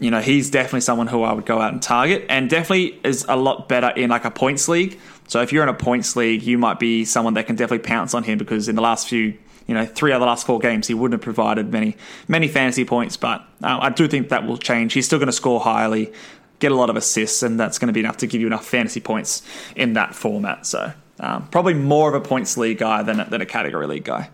you 0.00 0.10
know, 0.10 0.20
he's 0.20 0.50
definitely 0.50 0.80
someone 0.80 1.06
who 1.06 1.22
I 1.22 1.32
would 1.32 1.44
go 1.44 1.60
out 1.60 1.72
and 1.72 1.82
target, 1.82 2.24
and 2.28 2.48
definitely 2.48 2.98
is 3.04 3.26
a 3.28 3.36
lot 3.36 3.68
better 3.68 3.90
in 3.90 4.10
like 4.10 4.24
a 4.24 4.30
points 4.30 4.66
league. 4.66 4.98
So 5.28 5.42
if 5.42 5.52
you're 5.52 5.62
in 5.62 5.68
a 5.68 5.74
points 5.74 6.16
league, 6.16 6.42
you 6.42 6.58
might 6.58 6.80
be 6.80 7.04
someone 7.04 7.34
that 7.34 7.46
can 7.46 7.54
definitely 7.54 7.86
pounce 7.86 8.14
on 8.14 8.24
him 8.24 8.38
because 8.38 8.68
in 8.68 8.74
the 8.76 8.82
last 8.82 9.08
few, 9.08 9.36
you 9.66 9.74
know, 9.74 9.84
three 9.86 10.10
the 10.10 10.18
last 10.18 10.46
four 10.46 10.58
games, 10.58 10.88
he 10.88 10.94
wouldn't 10.94 11.20
have 11.20 11.22
provided 11.22 11.70
many 11.70 11.96
many 12.26 12.48
fantasy 12.48 12.84
points. 12.84 13.16
But 13.16 13.42
uh, 13.62 13.78
I 13.80 13.90
do 13.90 14.08
think 14.08 14.30
that 14.30 14.46
will 14.46 14.56
change. 14.56 14.94
He's 14.94 15.06
still 15.06 15.18
going 15.18 15.26
to 15.26 15.32
score 15.32 15.60
highly, 15.60 16.12
get 16.58 16.72
a 16.72 16.74
lot 16.74 16.90
of 16.90 16.96
assists, 16.96 17.42
and 17.42 17.60
that's 17.60 17.78
going 17.78 17.86
to 17.88 17.92
be 17.92 18.00
enough 18.00 18.16
to 18.18 18.26
give 18.26 18.40
you 18.40 18.46
enough 18.46 18.66
fantasy 18.66 19.00
points 19.00 19.42
in 19.76 19.92
that 19.92 20.14
format. 20.14 20.66
So 20.66 20.92
um, 21.20 21.46
probably 21.48 21.74
more 21.74 22.08
of 22.08 22.14
a 22.14 22.26
points 22.26 22.56
league 22.56 22.78
guy 22.78 23.02
than 23.02 23.28
than 23.28 23.42
a 23.42 23.46
category 23.46 23.86
league 23.86 24.04
guy. 24.04 24.30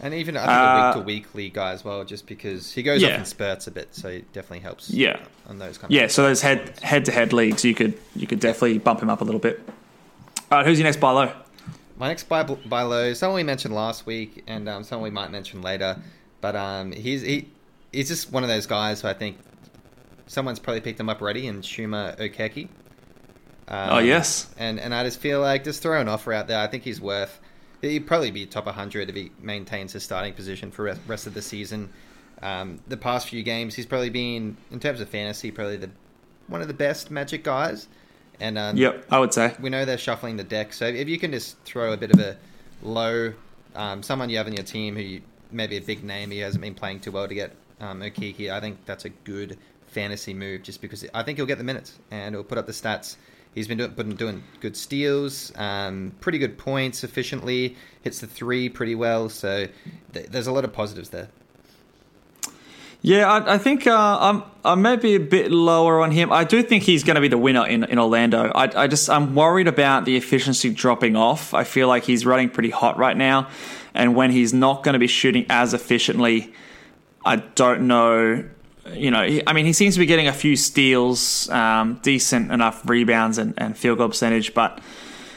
And 0.00 0.14
even 0.14 0.36
I 0.36 0.40
think 0.40 0.96
Uh, 0.96 1.00
a 1.00 1.04
week 1.04 1.30
to 1.30 1.36
week 1.36 1.54
guy 1.54 1.72
as 1.72 1.84
well, 1.84 2.04
just 2.04 2.26
because 2.26 2.72
he 2.72 2.82
goes 2.84 3.02
Yeah. 3.02 3.14
off 3.14 3.18
in 3.20 3.24
spurts 3.24 3.66
a 3.66 3.70
bit, 3.72 3.88
so 3.92 4.08
it 4.08 4.32
definitely 4.32 4.60
helps. 4.60 4.90
Yeah. 4.90 5.18
on 5.48 5.58
those 5.58 5.78
kind. 5.78 5.92
Yeah, 5.92 6.02
of 6.04 6.12
so 6.12 6.22
those 6.22 6.42
head 6.42 6.78
head 6.82 7.04
to 7.06 7.12
head 7.12 7.32
leagues, 7.32 7.64
you 7.64 7.74
could 7.74 7.94
you 8.14 8.26
could 8.26 8.38
definitely 8.40 8.78
bump 8.78 9.02
him 9.02 9.10
up 9.10 9.20
a 9.20 9.24
little 9.24 9.40
bit. 9.40 9.60
All 10.52 10.58
right, 10.58 10.66
who's 10.66 10.78
your 10.78 10.84
next 10.84 11.00
buy 11.00 11.10
low? 11.10 11.32
My 11.98 12.08
next 12.08 12.28
buy, 12.28 12.42
buy 12.44 12.82
low, 12.82 13.12
someone 13.14 13.36
we 13.36 13.42
mentioned 13.42 13.74
last 13.74 14.06
week, 14.06 14.44
and 14.46 14.68
um, 14.68 14.84
someone 14.84 15.04
we 15.10 15.14
might 15.14 15.30
mention 15.32 15.62
later, 15.62 15.96
but 16.40 16.54
um, 16.54 16.92
he's 16.92 17.22
he, 17.22 17.48
he's 17.92 18.06
just 18.08 18.30
one 18.30 18.44
of 18.44 18.48
those 18.48 18.66
guys 18.66 19.00
who 19.02 19.08
I 19.08 19.14
think 19.14 19.36
someone's 20.26 20.58
probably 20.60 20.80
picked 20.80 21.00
him 21.00 21.08
up 21.08 21.20
already, 21.20 21.46
and 21.48 21.62
Chuma 21.62 22.16
Okeke. 22.18 22.68
Um, 23.68 23.88
Oh, 23.90 23.98
yes. 23.98 24.46
and 24.58 24.78
and 24.78 24.94
I 24.94 25.02
just 25.04 25.18
feel 25.18 25.40
like 25.40 25.64
just 25.64 25.82
throw 25.82 26.00
an 26.00 26.08
offer 26.08 26.32
out 26.32 26.46
there. 26.46 26.58
I 26.60 26.66
think 26.68 26.84
he's 26.84 27.00
worth. 27.00 27.40
He'd 27.80 28.06
probably 28.06 28.30
be 28.30 28.46
top 28.46 28.66
100 28.66 29.08
if 29.08 29.14
he 29.14 29.30
maintains 29.40 29.92
his 29.92 30.02
starting 30.02 30.34
position 30.34 30.70
for 30.70 30.84
rest, 30.84 31.00
rest 31.06 31.26
of 31.26 31.34
the 31.34 31.42
season. 31.42 31.90
Um, 32.42 32.80
the 32.88 32.96
past 32.96 33.28
few 33.28 33.42
games, 33.42 33.74
he's 33.74 33.86
probably 33.86 34.10
been 34.10 34.56
in 34.70 34.80
terms 34.80 35.00
of 35.00 35.08
fantasy, 35.08 35.50
probably 35.50 35.76
the 35.76 35.90
one 36.46 36.62
of 36.62 36.68
the 36.68 36.74
best 36.74 37.10
Magic 37.10 37.44
guys. 37.44 37.88
And 38.40 38.56
um, 38.56 38.76
Yep, 38.76 39.06
I 39.10 39.18
would 39.18 39.34
say. 39.34 39.54
we 39.60 39.70
know 39.70 39.84
they're 39.84 39.98
shuffling 39.98 40.36
the 40.36 40.44
deck. 40.44 40.72
So 40.72 40.86
if 40.86 41.08
you 41.08 41.18
can 41.18 41.32
just 41.32 41.58
throw 41.64 41.92
a 41.92 41.96
bit 41.96 42.12
of 42.12 42.20
a 42.20 42.36
low, 42.82 43.32
um, 43.74 44.02
someone 44.02 44.30
you 44.30 44.38
have 44.38 44.46
in 44.46 44.54
your 44.54 44.64
team 44.64 44.94
who 44.94 45.02
you, 45.02 45.22
maybe 45.50 45.76
a 45.76 45.80
big 45.80 46.04
name 46.04 46.30
who 46.30 46.38
hasn't 46.40 46.62
been 46.62 46.74
playing 46.74 47.00
too 47.00 47.10
well 47.10 47.26
to 47.26 47.34
get 47.34 47.54
um, 47.80 48.00
Okeke, 48.00 48.50
I 48.50 48.60
think 48.60 48.84
that's 48.86 49.04
a 49.04 49.08
good 49.08 49.58
fantasy 49.86 50.34
move 50.34 50.62
just 50.62 50.80
because 50.80 51.04
I 51.14 51.22
think 51.22 51.38
he'll 51.38 51.46
get 51.46 51.58
the 51.58 51.64
minutes 51.64 51.98
and 52.10 52.34
he'll 52.34 52.44
put 52.44 52.58
up 52.58 52.66
the 52.66 52.72
stats. 52.72 53.16
He's 53.58 53.66
been 53.66 53.78
doing, 53.78 53.90
been 53.90 54.14
doing 54.14 54.44
good 54.60 54.76
steals, 54.76 55.52
um, 55.56 56.12
pretty 56.20 56.38
good 56.38 56.56
points 56.58 57.02
efficiently, 57.02 57.76
hits 58.02 58.20
the 58.20 58.28
three 58.28 58.68
pretty 58.68 58.94
well. 58.94 59.28
So 59.28 59.66
th- 60.12 60.26
there's 60.26 60.46
a 60.46 60.52
lot 60.52 60.64
of 60.64 60.72
positives 60.72 61.10
there. 61.10 61.28
Yeah, 63.02 63.28
I, 63.28 63.54
I 63.54 63.58
think 63.58 63.88
uh, 63.88 64.18
I'm 64.20 64.44
I 64.64 64.76
may 64.76 64.94
be 64.94 65.16
a 65.16 65.20
bit 65.20 65.50
lower 65.50 66.00
on 66.00 66.12
him. 66.12 66.32
I 66.32 66.44
do 66.44 66.62
think 66.62 66.84
he's 66.84 67.02
going 67.02 67.16
to 67.16 67.20
be 67.20 67.26
the 67.26 67.38
winner 67.38 67.66
in, 67.66 67.82
in 67.82 67.98
Orlando. 67.98 68.52
I, 68.54 68.84
I 68.84 68.86
just 68.86 69.10
I'm 69.10 69.34
worried 69.34 69.66
about 69.66 70.04
the 70.04 70.16
efficiency 70.16 70.70
dropping 70.70 71.16
off. 71.16 71.52
I 71.52 71.64
feel 71.64 71.88
like 71.88 72.04
he's 72.04 72.24
running 72.24 72.50
pretty 72.50 72.70
hot 72.70 72.96
right 72.96 73.16
now, 73.16 73.48
and 73.92 74.14
when 74.14 74.30
he's 74.30 74.54
not 74.54 74.84
going 74.84 74.92
to 74.92 75.00
be 75.00 75.08
shooting 75.08 75.46
as 75.48 75.74
efficiently, 75.74 76.54
I 77.24 77.36
don't 77.36 77.88
know. 77.88 78.48
You 78.94 79.10
know, 79.10 79.26
he, 79.26 79.42
I 79.46 79.52
mean, 79.52 79.66
he 79.66 79.72
seems 79.72 79.94
to 79.94 80.00
be 80.00 80.06
getting 80.06 80.28
a 80.28 80.32
few 80.32 80.56
steals, 80.56 81.48
um, 81.50 81.98
decent 82.02 82.52
enough 82.52 82.88
rebounds 82.88 83.38
and, 83.38 83.54
and 83.58 83.76
field 83.76 83.98
goal 83.98 84.08
percentage, 84.08 84.54
but 84.54 84.80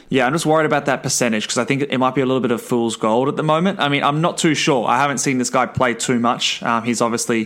yeah, 0.09 0.25
I'm 0.25 0.33
just 0.33 0.45
worried 0.45 0.65
about 0.65 0.85
that 0.85 1.03
percentage 1.03 1.43
because 1.43 1.57
I 1.57 1.63
think 1.63 1.83
it 1.83 1.97
might 1.97 2.15
be 2.15 2.21
a 2.21 2.25
little 2.25 2.41
bit 2.41 2.51
of 2.51 2.61
fool's 2.61 2.97
gold 2.97 3.29
at 3.29 3.37
the 3.37 3.43
moment. 3.43 3.79
I 3.79 3.87
mean, 3.87 4.03
I'm 4.03 4.19
not 4.19 4.37
too 4.37 4.53
sure. 4.53 4.85
I 4.85 4.97
haven't 4.97 5.19
seen 5.19 5.37
this 5.37 5.49
guy 5.49 5.65
play 5.65 5.93
too 5.93 6.19
much. 6.19 6.61
Um, 6.63 6.83
he's 6.83 7.01
obviously 7.01 7.45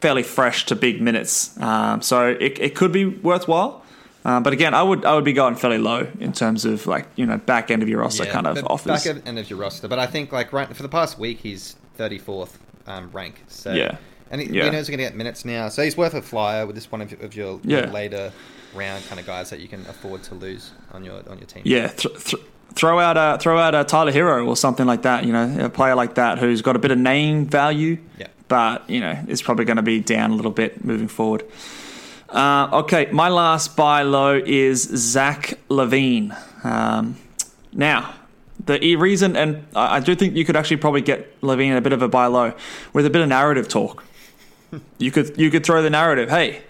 fairly 0.00 0.24
fresh 0.24 0.66
to 0.66 0.74
big 0.74 1.00
minutes, 1.00 1.56
um, 1.60 2.02
so 2.02 2.28
it, 2.28 2.58
it 2.58 2.74
could 2.74 2.90
be 2.90 3.04
worthwhile. 3.04 3.84
Um, 4.24 4.42
but 4.42 4.52
again, 4.52 4.74
I 4.74 4.82
would 4.82 5.04
I 5.04 5.14
would 5.14 5.24
be 5.24 5.34
going 5.34 5.54
fairly 5.54 5.78
low 5.78 6.08
in 6.18 6.32
terms 6.32 6.64
of 6.64 6.86
like 6.86 7.06
you 7.14 7.26
know 7.26 7.38
back 7.38 7.70
end 7.70 7.82
of 7.82 7.88
your 7.88 8.00
roster 8.00 8.24
kind 8.24 8.46
of 8.46 8.64
offers. 8.66 9.04
Back 9.04 9.22
end 9.26 9.38
of 9.38 9.48
your 9.48 9.58
roster, 9.58 9.86
but 9.86 9.98
I 9.98 10.06
think 10.06 10.32
like 10.32 10.52
right 10.52 10.74
for 10.74 10.82
the 10.82 10.88
past 10.88 11.18
week 11.18 11.40
he's 11.40 11.76
34th 11.98 12.54
um, 12.86 13.10
rank. 13.12 13.42
So 13.48 13.72
Yeah. 13.72 13.98
And 14.34 14.42
he, 14.42 14.48
Yeah. 14.48 14.64
he 14.64 14.70
knows 14.70 14.88
he's 14.88 14.88
going 14.88 14.98
to 14.98 15.04
get 15.04 15.14
minutes 15.14 15.44
now. 15.44 15.68
So 15.68 15.82
he's 15.84 15.96
worth 15.96 16.14
a 16.14 16.20
flyer 16.22 16.66
with 16.66 16.74
this 16.74 16.90
one 16.90 17.00
of, 17.00 17.12
of 17.22 17.36
your, 17.36 17.60
Yeah. 17.62 17.78
your 17.82 17.86
later 17.86 18.32
round 18.74 19.06
kind 19.08 19.20
of 19.20 19.26
guys 19.26 19.50
that 19.50 19.60
you 19.60 19.68
can 19.68 19.82
afford 19.82 20.24
to 20.24 20.34
lose 20.34 20.72
on 20.92 21.04
your 21.04 21.18
on 21.30 21.38
your 21.38 21.46
team. 21.46 21.62
Yeah, 21.64 21.86
th- 21.88 22.24
th- 22.24 22.42
throw 22.74 22.98
out 22.98 23.16
a 23.16 23.38
throw 23.40 23.56
out 23.60 23.72
a 23.76 23.84
Tyler 23.84 24.10
Herro 24.10 24.44
or 24.48 24.56
something 24.56 24.86
like 24.86 25.02
that. 25.02 25.24
You 25.24 25.32
know, 25.32 25.64
a 25.66 25.68
player 25.68 25.94
like 25.94 26.16
that 26.16 26.38
who's 26.38 26.60
got 26.62 26.74
a 26.74 26.80
bit 26.80 26.90
of 26.90 26.98
name 26.98 27.46
value, 27.46 27.98
Yeah. 28.18 28.26
but 28.48 28.90
you 28.90 28.98
know 28.98 29.16
is 29.28 29.40
probably 29.42 29.64
going 29.66 29.76
to 29.76 29.82
be 29.84 30.00
down 30.00 30.32
a 30.32 30.34
little 30.34 30.50
bit 30.50 30.84
moving 30.84 31.06
forward. 31.06 31.44
Uh, 32.28 32.68
okay, 32.82 33.06
my 33.12 33.28
last 33.28 33.76
buy 33.76 34.02
low 34.02 34.42
is 34.44 34.82
Zach 34.82 35.54
LaVine. 35.70 36.34
Um, 36.64 37.16
now, 37.72 38.12
the 38.64 38.84
e- 38.84 38.96
reason, 38.96 39.36
and 39.36 39.64
I 39.76 39.96
I 39.96 40.00
do 40.00 40.16
think 40.16 40.34
you 40.34 40.44
could 40.44 40.56
actually 40.56 40.78
probably 40.78 41.02
get 41.02 41.40
LaVine 41.42 41.76
a 41.76 41.80
bit 41.80 41.92
of 41.92 42.02
a 42.02 42.08
buy 42.08 42.26
low 42.26 42.52
with 42.92 43.06
a 43.06 43.10
bit 43.10 43.22
of 43.22 43.28
narrative 43.28 43.68
talk. 43.68 44.02
You 44.98 45.10
could 45.10 45.38
you 45.38 45.50
could 45.50 45.64
throw 45.64 45.82
the 45.82 45.90
narrative. 45.90 46.30
Hey, 46.30 46.62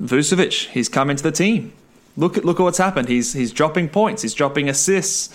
Vucevic, 0.00 0.68
he's 0.68 0.88
come 0.88 1.10
into 1.10 1.22
the 1.22 1.32
team. 1.32 1.72
Look 2.16 2.36
at 2.36 2.44
look 2.44 2.60
at 2.60 2.62
what's 2.62 2.78
happened. 2.78 3.08
He's 3.08 3.32
he's 3.32 3.52
dropping 3.52 3.88
points. 3.88 4.22
He's 4.22 4.34
dropping 4.34 4.68
assists. 4.68 5.30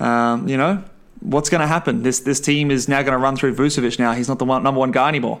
Um, 0.00 0.48
you 0.48 0.56
know 0.56 0.84
what's 1.20 1.48
going 1.48 1.60
to 1.60 1.66
happen. 1.66 2.02
This 2.02 2.20
this 2.20 2.40
team 2.40 2.70
is 2.70 2.88
now 2.88 3.02
going 3.02 3.12
to 3.12 3.18
run 3.18 3.36
through 3.36 3.54
Vucevic. 3.54 3.98
Now 3.98 4.12
he's 4.12 4.28
not 4.28 4.38
the 4.38 4.44
one, 4.44 4.62
number 4.62 4.78
one 4.78 4.90
guy 4.90 5.08
anymore. 5.08 5.40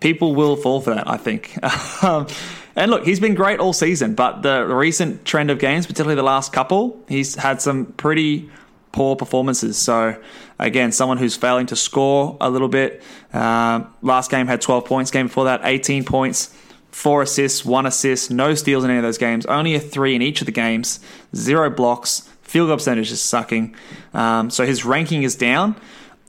People 0.00 0.34
will 0.34 0.56
fall 0.56 0.80
for 0.80 0.94
that, 0.94 1.08
I 1.08 1.16
think. 1.16 1.56
Um, 2.00 2.28
and 2.76 2.92
look, 2.92 3.04
he's 3.04 3.18
been 3.18 3.34
great 3.34 3.58
all 3.58 3.72
season, 3.72 4.14
but 4.14 4.42
the 4.42 4.64
recent 4.64 5.24
trend 5.24 5.50
of 5.50 5.58
games, 5.58 5.84
particularly 5.84 6.14
the 6.14 6.22
last 6.22 6.52
couple, 6.52 7.02
he's 7.08 7.34
had 7.34 7.60
some 7.60 7.86
pretty 7.86 8.48
poor 8.92 9.16
performances. 9.16 9.76
So 9.76 10.16
again, 10.58 10.92
someone 10.92 11.18
who's 11.18 11.36
failing 11.36 11.66
to 11.66 11.76
score 11.76 12.36
a 12.40 12.50
little 12.50 12.68
bit. 12.68 13.02
Um, 13.32 13.94
last 14.02 14.30
game 14.30 14.46
had 14.46 14.60
12 14.60 14.84
points. 14.84 15.10
Game 15.10 15.26
before 15.26 15.44
that, 15.44 15.60
18 15.64 16.04
points, 16.04 16.54
four 16.90 17.22
assists, 17.22 17.64
one 17.64 17.86
assist, 17.86 18.30
no 18.30 18.54
steals 18.54 18.84
in 18.84 18.90
any 18.90 18.98
of 18.98 19.04
those 19.04 19.18
games. 19.18 19.46
Only 19.46 19.74
a 19.74 19.80
three 19.80 20.14
in 20.14 20.22
each 20.22 20.40
of 20.40 20.46
the 20.46 20.52
games. 20.52 21.00
Zero 21.34 21.70
blocks. 21.70 22.28
Field 22.42 22.68
goal 22.68 22.76
percentage 22.76 23.12
is 23.12 23.20
sucking. 23.20 23.74
Um, 24.14 24.50
so 24.50 24.64
his 24.64 24.84
ranking 24.84 25.22
is 25.22 25.36
down. 25.36 25.76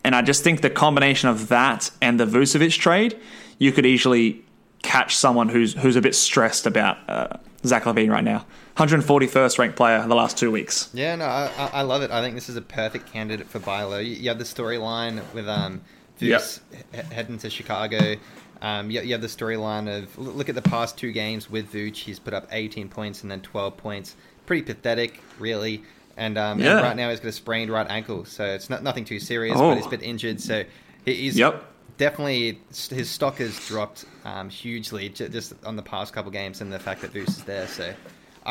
And 0.03 0.15
I 0.15 0.21
just 0.21 0.43
think 0.43 0.61
the 0.61 0.69
combination 0.69 1.30
of 1.30 1.49
that 1.49 1.91
and 2.01 2.19
the 2.19 2.25
Vucevic 2.25 2.77
trade, 2.77 3.19
you 3.57 3.71
could 3.71 3.86
easily 3.86 4.43
catch 4.82 5.15
someone 5.15 5.49
who's 5.49 5.73
who's 5.73 5.95
a 5.95 6.01
bit 6.01 6.15
stressed 6.15 6.65
about 6.65 6.97
uh, 7.09 7.38
Zach 7.65 7.84
LaVine 7.84 8.09
right 8.09 8.23
now. 8.23 8.45
141st 8.80 9.59
ranked 9.59 9.75
player 9.75 9.97
in 9.97 10.07
the 10.07 10.15
last 10.15 10.38
two 10.38 10.49
weeks. 10.51 10.89
Yeah, 10.93 11.15
no, 11.17 11.25
I, 11.25 11.51
I- 11.73 11.82
love 11.82 12.01
it. 12.01 12.11
I 12.11 12.21
think 12.21 12.36
this 12.36 12.47
is 12.47 12.55
a 12.55 12.61
perfect 12.61 13.11
candidate 13.11 13.47
for 13.47 13.59
Bilo. 13.59 13.99
You, 14.03 14.13
you 14.13 14.30
have 14.30 14.38
the 14.38 14.45
storyline 14.45 15.21
with 15.34 15.49
um, 15.49 15.82
Vooch 16.17 16.61
he- 16.93 17.13
heading 17.13 17.38
to 17.39 17.49
Chicago. 17.49 18.15
Um, 18.61 18.89
you, 18.89 19.01
you 19.01 19.11
have 19.11 19.21
the 19.21 19.27
storyline 19.27 19.93
of 19.93 20.17
look 20.17 20.47
at 20.47 20.55
the 20.55 20.61
past 20.61 20.97
two 20.97 21.11
games 21.11 21.49
with 21.49 21.73
Vooch. 21.73 21.97
He's 21.97 22.19
put 22.19 22.34
up 22.34 22.47
18 22.51 22.88
points 22.88 23.21
and 23.23 23.30
then 23.30 23.41
12 23.41 23.75
points. 23.75 24.15
Pretty 24.45 24.61
pathetic, 24.63 25.21
really. 25.39 25.84
And, 26.15 26.38
um, 26.38 26.59
Yeah. 26.59 26.77
and 26.77 26.82
right 26.82 26.95
now 26.95 27.09
he's 27.09 27.19
got 27.19 27.27
a 27.30 27.34
sprained 27.34 27.69
right 27.69 27.88
ankle, 27.89 28.23
so 28.23 28.45
it's 28.45 28.69
not 28.69 28.82
nothing 28.82 29.03
too 29.03 29.19
serious. 29.19 29.57
Oh. 29.59 29.71
But 29.71 29.75
he's 29.75 29.88
a 29.88 29.89
bit 29.89 30.03
injured, 30.03 30.39
so 30.39 30.63
he's 31.03 31.38
Yep. 31.38 31.65
definitely 31.97 32.59
his 32.69 33.09
stock 33.09 33.39
has 33.39 33.59
dropped 33.67 34.05
um, 34.23 34.49
hugely 34.49 35.09
just 35.09 35.53
on 35.65 35.75
the 35.75 35.84
past 35.84 36.13
couple 36.13 36.32
games, 36.32 36.61
and 36.61 36.71
the 36.71 36.80
fact 36.80 37.01
that 37.01 37.11
Vooch 37.13 37.27
is 37.27 37.43
there. 37.43 37.67
So 37.67 37.93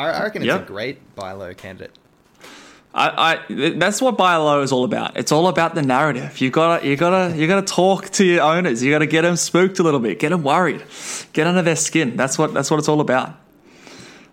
I, 0.07 0.23
reckon 0.23 0.41
it's 0.41 0.47
Yep. 0.47 0.61
a 0.63 0.65
great 0.65 1.15
buy 1.15 1.31
low 1.33 1.53
candidate. 1.53 1.91
I, 2.93 3.37
I 3.49 3.71
that's 3.75 4.01
what 4.01 4.17
buy 4.17 4.35
low 4.37 4.61
is 4.63 4.71
all 4.71 4.83
about. 4.83 5.15
It's 5.15 5.31
all 5.31 5.47
about 5.47 5.75
the 5.75 5.83
narrative. 5.83 6.41
You 6.41 6.49
gotta 6.49 6.87
you 6.87 6.95
gotta 6.95 7.37
you 7.37 7.47
gotta 7.47 7.65
talk 7.67 8.09
to 8.11 8.25
your 8.25 8.41
owners. 8.41 8.81
You 8.81 8.91
gotta 8.91 9.05
get 9.05 9.21
them 9.21 9.35
spooked 9.35 9.77
a 9.79 9.83
little 9.83 9.99
bit, 9.99 10.17
get 10.17 10.29
them 10.29 10.41
worried, 10.43 10.83
get 11.33 11.45
under 11.45 11.61
their 11.61 11.75
skin. 11.75 12.15
That's 12.17 12.37
what 12.39 12.53
that's 12.53 12.71
what 12.71 12.77
it's 12.79 12.89
all 12.89 12.99
about. 13.01 13.35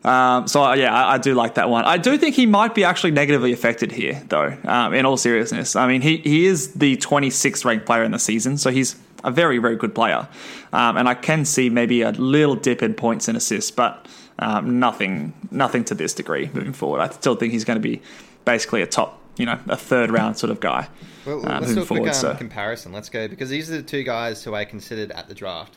Um, 0.05 0.47
so 0.47 0.73
yeah, 0.73 0.95
I, 0.95 1.15
I 1.15 1.19
do 1.19 1.35
like 1.35 1.55
that 1.55 1.69
one. 1.69 1.85
I 1.85 1.99
do 1.99 2.17
think 2.17 2.37
he 2.37 2.47
might 2.47 2.75
be 2.75 2.85
actually 2.85 3.11
negatively 3.11 3.53
affected 3.53 3.91
here, 3.93 4.23
though. 4.29 4.57
Um, 4.65 4.95
in 4.95 5.05
all 5.05 5.17
seriousness, 5.17 5.75
I 5.77 5.87
mean 5.89 6.01
he 6.01 6.19
he 6.19 6.47
is 6.47 6.73
the 6.75 6.97
26th 6.97 7.65
ranked 7.65 7.85
player 7.87 8.05
in 8.05 8.13
the 8.13 8.19
season, 8.19 8.57
so 8.57 8.71
he's 8.71 8.97
a 9.25 9.31
very 9.31 9.59
very 9.59 9.77
good 9.77 9.95
player, 9.95 10.29
um, 10.73 10.97
and 10.97 11.09
I 11.09 11.15
can 11.15 11.45
see 11.45 11.69
maybe 11.69 12.03
a 12.03 12.13
little 12.13 12.55
dip 12.55 12.83
in 12.83 12.95
points 12.95 13.27
and 13.29 13.37
assists, 13.37 13.71
but 13.73 14.07
um, 14.39 14.79
nothing 14.81 15.33
nothing 15.51 15.85
to 15.85 15.95
this 15.95 16.15
degree 16.15 16.51
moving 16.53 16.73
forward. 16.73 17.01
I 17.01 17.09
still 17.11 17.35
think 17.37 17.53
he's 17.53 17.65
going 17.65 17.77
to 17.77 17.89
be 17.89 18.03
basically 18.45 18.83
a 18.83 18.87
top, 18.87 19.21
you 19.37 19.47
know, 19.47 19.59
a 19.69 19.77
third 19.77 20.11
round 20.11 20.37
sort 20.37 20.51
of 20.51 20.61
guy. 20.61 20.89
Well, 21.25 21.45
uh, 21.47 21.61
let's 21.61 21.75
do 21.75 21.77
moving 21.77 21.83
a 21.83 21.87
quick 21.87 21.87
forward. 21.87 22.09
um, 22.09 22.15
so. 22.15 22.35
comparison. 22.35 22.93
Let's 22.93 23.09
go 23.09 23.29
because 23.29 23.49
these 23.51 23.71
are 23.71 23.77
the 23.77 23.83
two 23.83 24.03
guys 24.03 24.43
who 24.45 24.55
I 24.55 24.65
considered 24.65 25.11
at 25.13 25.29
the 25.29 25.35
draft. 25.35 25.77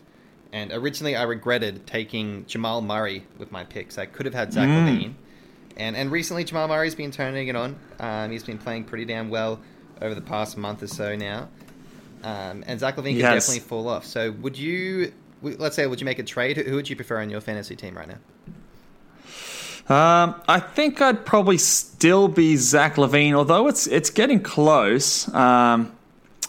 And 0.52 0.72
originally, 0.72 1.16
I 1.16 1.24
regretted 1.24 1.86
taking 1.86 2.46
Jamal 2.48 2.82
Murray 2.82 3.24
with 3.38 3.52
my 3.52 3.64
picks. 3.64 3.98
I 4.00 4.06
could 4.08 4.26
have 4.26 4.34
had 4.34 4.52
Zach 4.52 4.68
Mm. 4.68 4.88
LaVine, 4.88 5.14
and 5.78 5.96
and 5.96 6.12
recently 6.12 6.44
Jamal 6.44 6.68
Murray's 6.68 6.96
been 6.96 7.12
turning 7.12 7.48
it 7.50 7.56
on. 7.56 7.76
Um, 8.00 8.32
he's 8.32 8.44
been 8.44 8.58
playing 8.58 8.86
pretty 8.86 9.06
damn 9.06 9.30
well 9.30 9.60
over 10.02 10.16
the 10.16 10.22
past 10.22 10.58
month 10.58 10.82
or 10.82 10.88
so 10.88 11.16
now. 11.16 11.50
Um, 12.24 12.64
and 12.68 12.80
Zach 12.80 12.96
LaVine 12.98 13.12
He 13.12 13.16
could 13.16 13.22
definitely 13.22 13.60
fall 13.60 13.88
off. 13.88 14.06
So 14.06 14.32
would 14.42 14.58
you? 14.58 15.14
Let's 15.42 15.76
say, 15.76 15.88
would 15.88 16.02
you 16.02 16.06
make 16.06 16.20
a 16.20 16.24
trade? 16.24 16.58
Who 16.58 16.64
who 16.64 16.76
would 16.76 16.90
you 16.90 16.96
prefer 16.96 17.22
on 17.22 17.30
your 17.30 17.42
fantasy 17.42 17.76
team 17.76 17.98
right 17.98 18.08
now? 18.08 18.18
Um, 19.90 20.40
I 20.48 20.60
think 20.60 21.02
I'd 21.02 21.26
probably 21.26 21.58
still 21.58 22.28
be 22.28 22.58
Zach 22.58 22.96
LaVine, 22.96 23.34
although 23.34 23.68
it's 23.68 23.88
it's 23.88 24.12
getting 24.12 24.42
close. 24.42 25.34
Um, 25.34 25.92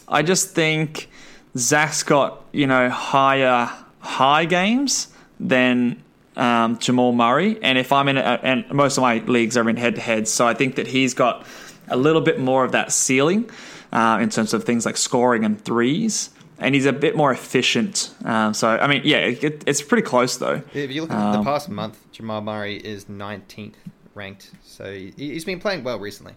I 0.07 0.23
just 0.23 0.51
think 0.51 1.09
Zach's 1.57 2.03
got 2.03 2.43
you 2.53 2.67
know 2.67 2.91
higher 2.91 3.71
high 4.01 4.45
games 4.45 5.09
than 5.39 6.03
um, 6.37 6.79
Jamal 6.79 7.13
Murray, 7.13 7.59
and 7.63 7.79
if 7.79 7.93
I'm 7.93 8.09
in, 8.09 8.19
a, 8.19 8.41
and 8.43 8.71
most 8.73 8.99
of 8.99 9.03
my 9.03 9.19
leagues 9.19 9.57
are 9.57 9.69
in 9.71 9.77
head 9.77 9.95
to 9.95 10.01
head, 10.01 10.29
so 10.29 10.47
I 10.47 10.53
think 10.53 10.75
that 10.75 10.87
he's 10.87 11.15
got 11.15 11.47
a 11.89 11.97
little 11.97 12.21
bit 12.23 12.39
more 12.39 12.65
of 12.65 12.73
that 12.73 12.93
ceiling 12.93 13.49
uh, 13.93 14.19
in 14.21 14.29
terms 14.29 14.53
of 14.53 14.65
things 14.65 14.85
like 14.85 14.97
scoring 14.97 15.45
and 15.45 15.63
threes. 15.65 16.31
And 16.61 16.75
he's 16.75 16.87
a 16.87 16.93
bit 16.93 17.17
more 17.17 17.33
efficient. 17.33 18.15
Um, 18.25 18.53
so, 18.55 18.69
I 18.69 18.87
mean, 18.87 19.03
yeah, 19.05 19.19
it, 19.19 19.65
it's 19.67 19.83
pretty 19.83 20.03
close 20.03 20.37
though. 20.37 20.63
If 20.75 20.91
you 20.93 21.03
look 21.03 21.11
at 21.11 21.33
the 21.33 21.39
Um, 21.39 21.45
past 21.45 21.69
month, 21.69 21.99
Jamal 22.13 22.43
Murray 22.43 22.77
is 22.77 23.07
19th 23.07 23.75
ranked. 24.15 24.51
So 24.63 24.93
he, 24.93 25.13
he's 25.17 25.45
been 25.45 25.59
playing 25.59 25.85
well 25.85 25.99
recently. 25.99 26.35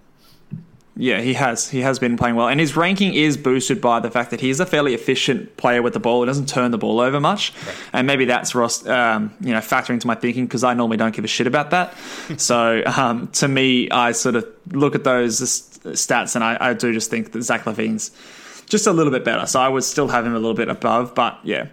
Yeah, 0.96 1.22
he 1.22 1.34
has. 1.34 1.70
He 1.70 1.82
has 1.82 1.98
been 1.98 2.18
playing 2.18 2.36
well, 2.36 2.48
and 2.48 2.60
his 2.60 2.76
ranking 2.78 3.16
is 3.16 3.36
boosted 3.36 3.82
by 3.82 4.00
the 4.00 4.12
fact 4.12 4.30
that 4.30 4.40
he's 4.42 4.60
a 4.60 4.66
fairly 4.66 4.94
efficient 4.94 5.58
player 5.58 5.82
with 5.82 5.94
the 5.94 6.00
ball. 6.00 6.22
He 6.22 6.28
doesn't 6.28 6.48
turn 6.48 6.70
the 6.70 6.78
ball 6.78 7.00
over 7.00 7.20
much, 7.20 7.52
and 7.94 8.06
maybe 8.06 8.26
that's 8.26 8.54
Ross, 8.54 8.86
um, 8.86 9.34
you 9.42 9.54
know, 9.54 9.60
factoring 9.60 9.96
into 9.96 10.06
my 10.06 10.14
thinking 10.14 10.46
because 10.46 10.64
I 10.64 10.76
normally 10.76 10.98
don't 10.98 11.16
give 11.16 11.26
a 11.26 11.28
shit 11.28 11.48
about 11.48 11.72
that. 11.72 11.96
so 12.38 12.84
um, 12.86 13.28
to 13.30 13.48
me, 13.48 13.90
I 13.90 14.12
sort 14.12 14.36
of 14.36 14.46
look 14.72 14.94
at 14.94 15.04
those 15.04 15.42
stats, 15.42 16.36
and 16.36 16.44
I, 16.44 16.58
I 16.60 16.74
do 16.76 16.94
just 16.94 17.10
think 17.10 17.32
that 17.32 17.42
Zach 17.42 17.66
LaVine's 17.66 18.12
just 18.74 18.88
a 18.88 18.92
little 18.92 19.12
bit 19.12 19.24
better. 19.24 19.46
So 19.46 19.62
I 19.62 19.70
would 19.70 19.84
still 19.84 20.10
have 20.10 20.26
him 20.26 20.34
a 20.34 20.40
little 20.40 20.56
bit 20.56 20.68
above, 20.68 21.16
but 21.16 21.40
yeah. 21.44 21.68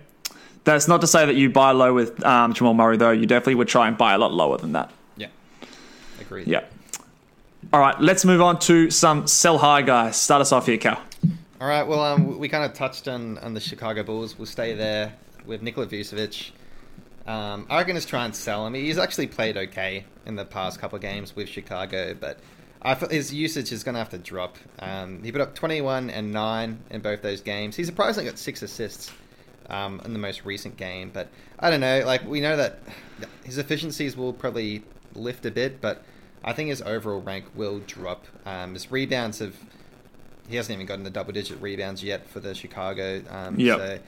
That's 0.65 0.87
not 0.87 1.01
to 1.01 1.07
say 1.07 1.25
that 1.25 1.37
you 1.37 1.49
buy 1.49 1.71
low 1.73 1.95
with 1.95 2.23
um, 2.25 2.53
Jamal 2.53 2.75
Murray, 2.75 2.99
though. 2.99 3.11
You 3.11 3.25
definitely 3.25 3.55
would 3.55 3.69
try 3.69 3.89
and 3.89 3.97
buy 3.97 4.13
a 4.13 4.19
lot 4.19 4.33
lower 4.33 4.59
than 4.59 4.73
that. 4.73 4.91
Yeah. 5.17 5.29
agreed. 6.21 6.47
Yeah. 6.47 6.65
All 7.73 7.81
right, 7.81 7.99
let's 7.99 8.27
move 8.27 8.43
on 8.43 8.59
to 8.61 8.91
some 8.91 9.27
sell 9.27 9.57
high 9.57 9.81
guys. 9.81 10.17
Start 10.17 10.43
us 10.43 10.53
off 10.53 10.67
here, 10.67 10.77
Cal. 10.77 11.01
All 11.61 11.69
right. 11.69 11.83
Well, 11.83 12.01
um, 12.01 12.39
we 12.39 12.49
kind 12.49 12.65
of 12.65 12.75
touched 12.75 13.09
on, 13.09 13.39
on 13.39 13.55
the 13.55 13.61
Chicago 13.61 14.03
Bulls. 14.03 14.39
We'll 14.39 14.47
stay 14.47 14.75
there 14.75 15.15
with 15.47 15.63
Nikola 15.63 15.87
Vucevic. 15.87 16.51
Um, 17.27 17.67
I 17.71 17.79
reckon 17.79 17.97
just 17.97 18.09
try 18.09 18.25
and 18.27 18.37
sell 18.37 18.67
him. 18.67 18.75
He's 18.75 18.99
actually 18.99 19.29
played 19.29 19.57
okay 19.57 20.05
in 20.27 20.37
the 20.37 20.45
past 20.45 20.79
couple 20.79 20.97
of 20.97 21.03
games 21.03 21.35
with 21.35 21.49
Chicago, 21.49 22.15
but 22.15 22.39
I 22.83 22.95
feel 22.95 23.09
his 23.09 23.33
usage 23.33 23.73
is 23.73 23.85
going 23.85 23.95
to 23.95 23.99
have 23.99 24.11
to 24.11 24.19
drop. 24.19 24.57
Um, 24.79 25.23
he 25.23 25.33
put 25.33 25.41
up 25.41 25.55
21 25.55 26.11
and 26.11 26.33
9 26.33 26.79
in 26.91 27.01
both 27.01 27.23
those 27.23 27.41
games. 27.41 27.77
He 27.77 27.85
surprisingly 27.85 28.31
got 28.31 28.39
six 28.39 28.63
assists 28.63 29.11
um, 29.69 30.01
in 30.05 30.13
the 30.13 30.19
most 30.19 30.45
recent 30.45 30.77
game, 30.77 31.11
but 31.13 31.29
I 31.59 31.71
don't 31.71 31.81
know. 31.81 32.03
Like 32.07 32.27
we 32.27 32.41
know 32.41 32.57
that 32.57 32.79
his 33.45 33.59
efficiencies 33.59 34.17
will 34.17 34.33
probably 34.33 34.83
lift 35.15 35.45
a 35.45 35.51
bit, 35.51 35.81
but 35.81 36.03
I 36.43 36.53
think 36.53 36.71
his 36.71 36.83
overall 36.83 37.21
rank 37.21 37.45
will 37.55 37.81
drop. 37.81 38.27
Um, 38.47 38.75
his 38.75 38.91
rebounds 38.91 39.41
have 39.41 39.55
he 40.49 40.57
hasn't 40.57 40.75
even 40.75 40.87
gotten 40.87 41.05
the 41.05 41.11
double 41.11 41.33
digit 41.33 41.61
rebounds 41.63 42.03
yet 42.03 42.27
for 42.29 42.41
the 42.41 42.55
Chicago. 42.55 43.23
Um, 43.31 43.59
Yep. 43.59 43.79
So 43.79 43.99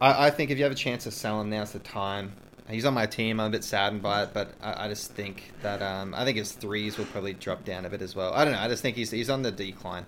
I, 0.00 0.26
I 0.26 0.30
think 0.30 0.50
if 0.50 0.58
you 0.58 0.64
have 0.64 0.72
a 0.72 0.76
chance 0.76 1.04
to 1.04 1.10
sell 1.10 1.40
him, 1.40 1.50
now's 1.50 1.72
the 1.72 1.78
time. 1.78 2.32
He's 2.68 2.84
on 2.84 2.94
my 2.94 3.06
team. 3.06 3.38
I'm 3.38 3.48
a 3.48 3.50
bit 3.50 3.64
saddened 3.64 4.02
by 4.02 4.24
it, 4.24 4.30
but 4.32 4.50
I, 4.60 4.86
I 4.86 4.88
just 4.88 5.12
think 5.12 5.52
that 5.62 5.82
um, 5.82 6.14
I 6.14 6.24
think 6.24 6.36
his 6.36 6.52
threes 6.52 6.98
will 6.98 7.04
probably 7.06 7.32
drop 7.32 7.64
down 7.64 7.84
a 7.84 7.90
bit 7.90 8.02
as 8.02 8.16
well. 8.16 8.32
I 8.32 8.44
don't 8.44 8.54
know. 8.54 8.60
I 8.60 8.68
just 8.68 8.82
think 8.82 8.96
he's 8.96 9.10
he's 9.10 9.30
on 9.30 9.42
the 9.42 9.52
decline. 9.52 10.06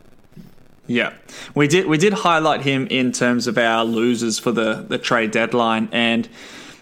Yeah, 0.86 1.12
we 1.54 1.68
did 1.68 1.86
we 1.86 1.98
did 1.98 2.12
highlight 2.12 2.62
him 2.62 2.86
in 2.90 3.12
terms 3.12 3.46
of 3.46 3.58
our 3.58 3.84
losers 3.84 4.38
for 4.38 4.50
the 4.50 4.86
the 4.88 4.98
trade 4.98 5.30
deadline, 5.30 5.88
and 5.92 6.28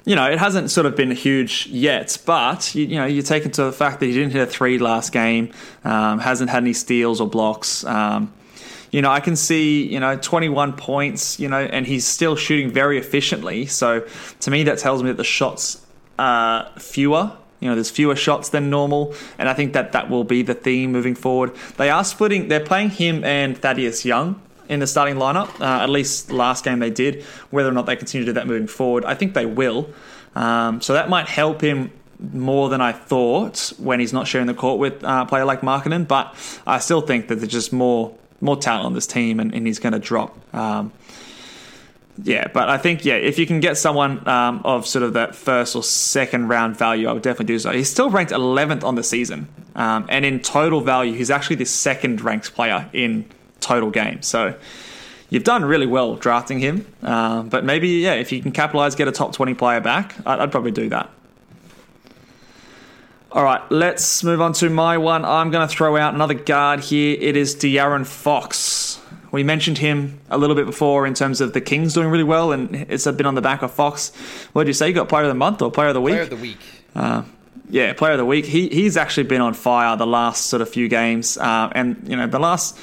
you 0.04 0.14
know 0.14 0.30
it 0.30 0.38
hasn't 0.38 0.70
sort 0.70 0.86
of 0.86 0.96
been 0.96 1.10
huge 1.10 1.66
yet, 1.66 2.16
but 2.24 2.74
you, 2.74 2.86
you 2.86 2.96
know 2.96 3.06
you 3.06 3.20
take 3.20 3.44
into 3.44 3.64
the 3.64 3.72
fact 3.72 4.00
that 4.00 4.06
he 4.06 4.12
didn't 4.12 4.30
hit 4.30 4.42
a 4.42 4.46
three 4.46 4.78
last 4.78 5.12
game, 5.12 5.52
um, 5.84 6.20
hasn't 6.20 6.50
had 6.50 6.62
any 6.62 6.72
steals 6.72 7.20
or 7.20 7.26
blocks. 7.28 7.84
Um, 7.84 8.32
you 8.96 9.02
know, 9.02 9.10
I 9.10 9.20
can 9.20 9.36
see, 9.36 9.86
you 9.86 10.00
know, 10.00 10.16
21 10.16 10.72
points, 10.72 11.38
you 11.38 11.50
know, 11.50 11.60
and 11.60 11.86
he's 11.86 12.06
still 12.06 12.34
shooting 12.34 12.70
very 12.70 12.96
efficiently. 12.96 13.66
So 13.66 14.06
to 14.40 14.50
me, 14.50 14.62
that 14.62 14.78
tells 14.78 15.02
me 15.02 15.10
that 15.10 15.18
the 15.18 15.22
shots 15.22 15.84
are 16.18 16.72
fewer. 16.78 17.36
You 17.60 17.68
know, 17.68 17.74
there's 17.74 17.90
fewer 17.90 18.16
shots 18.16 18.48
than 18.48 18.70
normal, 18.70 19.14
and 19.38 19.50
I 19.50 19.52
think 19.52 19.74
that 19.74 19.92
that 19.92 20.08
will 20.08 20.24
be 20.24 20.40
the 20.40 20.54
theme 20.54 20.92
moving 20.92 21.14
forward. 21.14 21.54
They 21.76 21.90
are 21.90 22.04
splitting, 22.04 22.48
they're 22.48 22.64
playing 22.64 22.88
him 22.88 23.22
and 23.22 23.58
Thaddeus 23.58 24.06
Young 24.06 24.40
in 24.70 24.80
the 24.80 24.86
starting 24.86 25.16
lineup. 25.16 25.60
Uh, 25.60 25.82
at 25.82 25.90
least 25.90 26.32
last 26.32 26.64
game 26.64 26.78
they 26.78 26.88
did. 26.88 27.22
Whether 27.50 27.68
or 27.68 27.72
not 27.72 27.84
they 27.84 27.96
continue 27.96 28.24
to 28.24 28.30
do 28.30 28.34
that 28.36 28.46
moving 28.46 28.66
forward, 28.66 29.04
I 29.04 29.14
think 29.14 29.34
they 29.34 29.44
will. 29.44 29.90
Um, 30.34 30.80
so 30.80 30.94
that 30.94 31.10
might 31.10 31.28
help 31.28 31.60
him 31.60 31.92
more 32.18 32.70
than 32.70 32.80
I 32.80 32.92
thought 32.92 33.74
when 33.76 34.00
he's 34.00 34.14
not 34.14 34.26
sharing 34.26 34.46
the 34.46 34.54
court 34.54 34.78
with 34.78 35.04
uh, 35.04 35.24
a 35.26 35.28
player 35.28 35.44
like 35.44 35.60
Markkanen. 35.60 36.08
But 36.08 36.34
I 36.66 36.78
still 36.78 37.02
think 37.02 37.28
that 37.28 37.34
there's 37.34 37.52
just 37.52 37.74
more 37.74 38.16
more 38.40 38.56
talent 38.56 38.86
on 38.86 38.94
this 38.94 39.06
team, 39.06 39.40
and, 39.40 39.54
and 39.54 39.66
he's 39.66 39.78
going 39.78 39.92
to 39.92 39.98
drop. 39.98 40.36
Um, 40.54 40.92
yeah, 42.22 42.48
but 42.52 42.70
I 42.70 42.78
think 42.78 43.04
yeah, 43.04 43.14
if 43.14 43.38
you 43.38 43.46
can 43.46 43.60
get 43.60 43.76
someone 43.76 44.26
um, 44.26 44.62
of 44.64 44.86
sort 44.86 45.02
of 45.02 45.12
that 45.14 45.34
first 45.34 45.76
or 45.76 45.82
second 45.82 46.48
round 46.48 46.76
value, 46.76 47.08
I 47.08 47.12
would 47.12 47.22
definitely 47.22 47.54
do 47.54 47.58
so. 47.58 47.72
He's 47.72 47.90
still 47.90 48.08
ranked 48.08 48.32
11th 48.32 48.84
on 48.84 48.94
the 48.94 49.02
season, 49.02 49.48
um, 49.74 50.06
and 50.08 50.24
in 50.24 50.40
total 50.40 50.80
value, 50.80 51.14
he's 51.14 51.30
actually 51.30 51.56
the 51.56 51.66
second 51.66 52.22
ranked 52.22 52.54
player 52.54 52.88
in 52.92 53.26
total 53.60 53.90
games. 53.90 54.26
So 54.26 54.54
you've 55.28 55.44
done 55.44 55.64
really 55.64 55.86
well 55.86 56.16
drafting 56.16 56.58
him. 56.58 56.86
Um, 57.02 57.48
but 57.48 57.64
maybe 57.64 57.88
yeah, 57.88 58.14
if 58.14 58.32
you 58.32 58.40
can 58.40 58.52
capitalize, 58.52 58.94
get 58.94 59.08
a 59.08 59.12
top 59.12 59.32
20 59.32 59.54
player 59.54 59.80
back, 59.80 60.14
I'd, 60.26 60.40
I'd 60.40 60.50
probably 60.50 60.70
do 60.70 60.88
that. 60.90 61.10
All 63.36 63.44
right, 63.44 63.60
let's 63.70 64.24
move 64.24 64.40
on 64.40 64.54
to 64.54 64.70
my 64.70 64.96
one. 64.96 65.22
I'm 65.22 65.50
going 65.50 65.68
to 65.68 65.70
throw 65.70 65.98
out 65.98 66.14
another 66.14 66.32
guard 66.32 66.80
here. 66.80 67.14
It 67.20 67.36
is 67.36 67.54
De'Aaron 67.54 68.06
Fox. 68.06 68.98
We 69.30 69.42
mentioned 69.42 69.76
him 69.76 70.20
a 70.30 70.38
little 70.38 70.56
bit 70.56 70.64
before 70.64 71.06
in 71.06 71.12
terms 71.12 71.42
of 71.42 71.52
the 71.52 71.60
Kings 71.60 71.92
doing 71.92 72.08
really 72.08 72.24
well, 72.24 72.52
and 72.52 72.74
it's 72.74 73.04
been 73.04 73.26
on 73.26 73.34
the 73.34 73.42
back 73.42 73.60
of 73.60 73.72
Fox. 73.72 74.10
What 74.54 74.62
did 74.62 74.68
you 74.68 74.72
say? 74.72 74.88
You 74.88 74.94
got 74.94 75.10
Player 75.10 75.24
of 75.24 75.28
the 75.28 75.34
Month 75.34 75.60
or 75.60 75.70
Player 75.70 75.88
of 75.88 75.94
the 75.94 76.00
Week? 76.00 76.14
Player 76.14 76.22
of 76.22 76.30
the 76.30 76.36
week. 76.36 76.56
Uh, 76.94 77.24
yeah, 77.68 77.92
Player 77.92 78.12
of 78.12 78.18
the 78.18 78.24
Week. 78.24 78.46
He 78.46 78.70
he's 78.70 78.96
actually 78.96 79.24
been 79.24 79.42
on 79.42 79.52
fire 79.52 79.94
the 79.98 80.06
last 80.06 80.46
sort 80.46 80.62
of 80.62 80.70
few 80.70 80.88
games, 80.88 81.36
uh, 81.36 81.70
and 81.72 82.08
you 82.08 82.16
know 82.16 82.26
the 82.26 82.38
last 82.38 82.78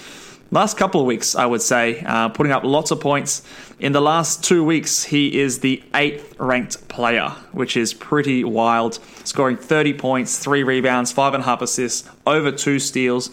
last 0.53 0.77
couple 0.77 1.01
of 1.01 1.07
weeks, 1.07 1.35
I 1.35 1.45
would 1.45 1.61
say, 1.61 2.01
uh, 2.05 2.29
putting 2.29 2.51
up 2.51 2.63
lots 2.63 2.91
of 2.91 3.01
points. 3.01 3.41
In 3.79 3.91
the 3.91 4.01
last 4.01 4.43
two 4.43 4.63
weeks, 4.63 5.03
he 5.03 5.39
is 5.39 5.59
the 5.59 5.83
eighth 5.95 6.35
ranked 6.39 6.87
player, 6.87 7.29
which 7.51 7.75
is 7.75 7.93
pretty 7.93 8.43
wild. 8.43 8.99
Scoring 9.23 9.57
30 9.57 9.95
points, 9.95 10.37
three 10.37 10.63
rebounds, 10.63 11.11
five 11.11 11.33
and 11.33 11.41
a 11.41 11.45
half 11.45 11.61
assists, 11.61 12.07
over 12.27 12.51
two 12.51 12.79
steals. 12.79 13.31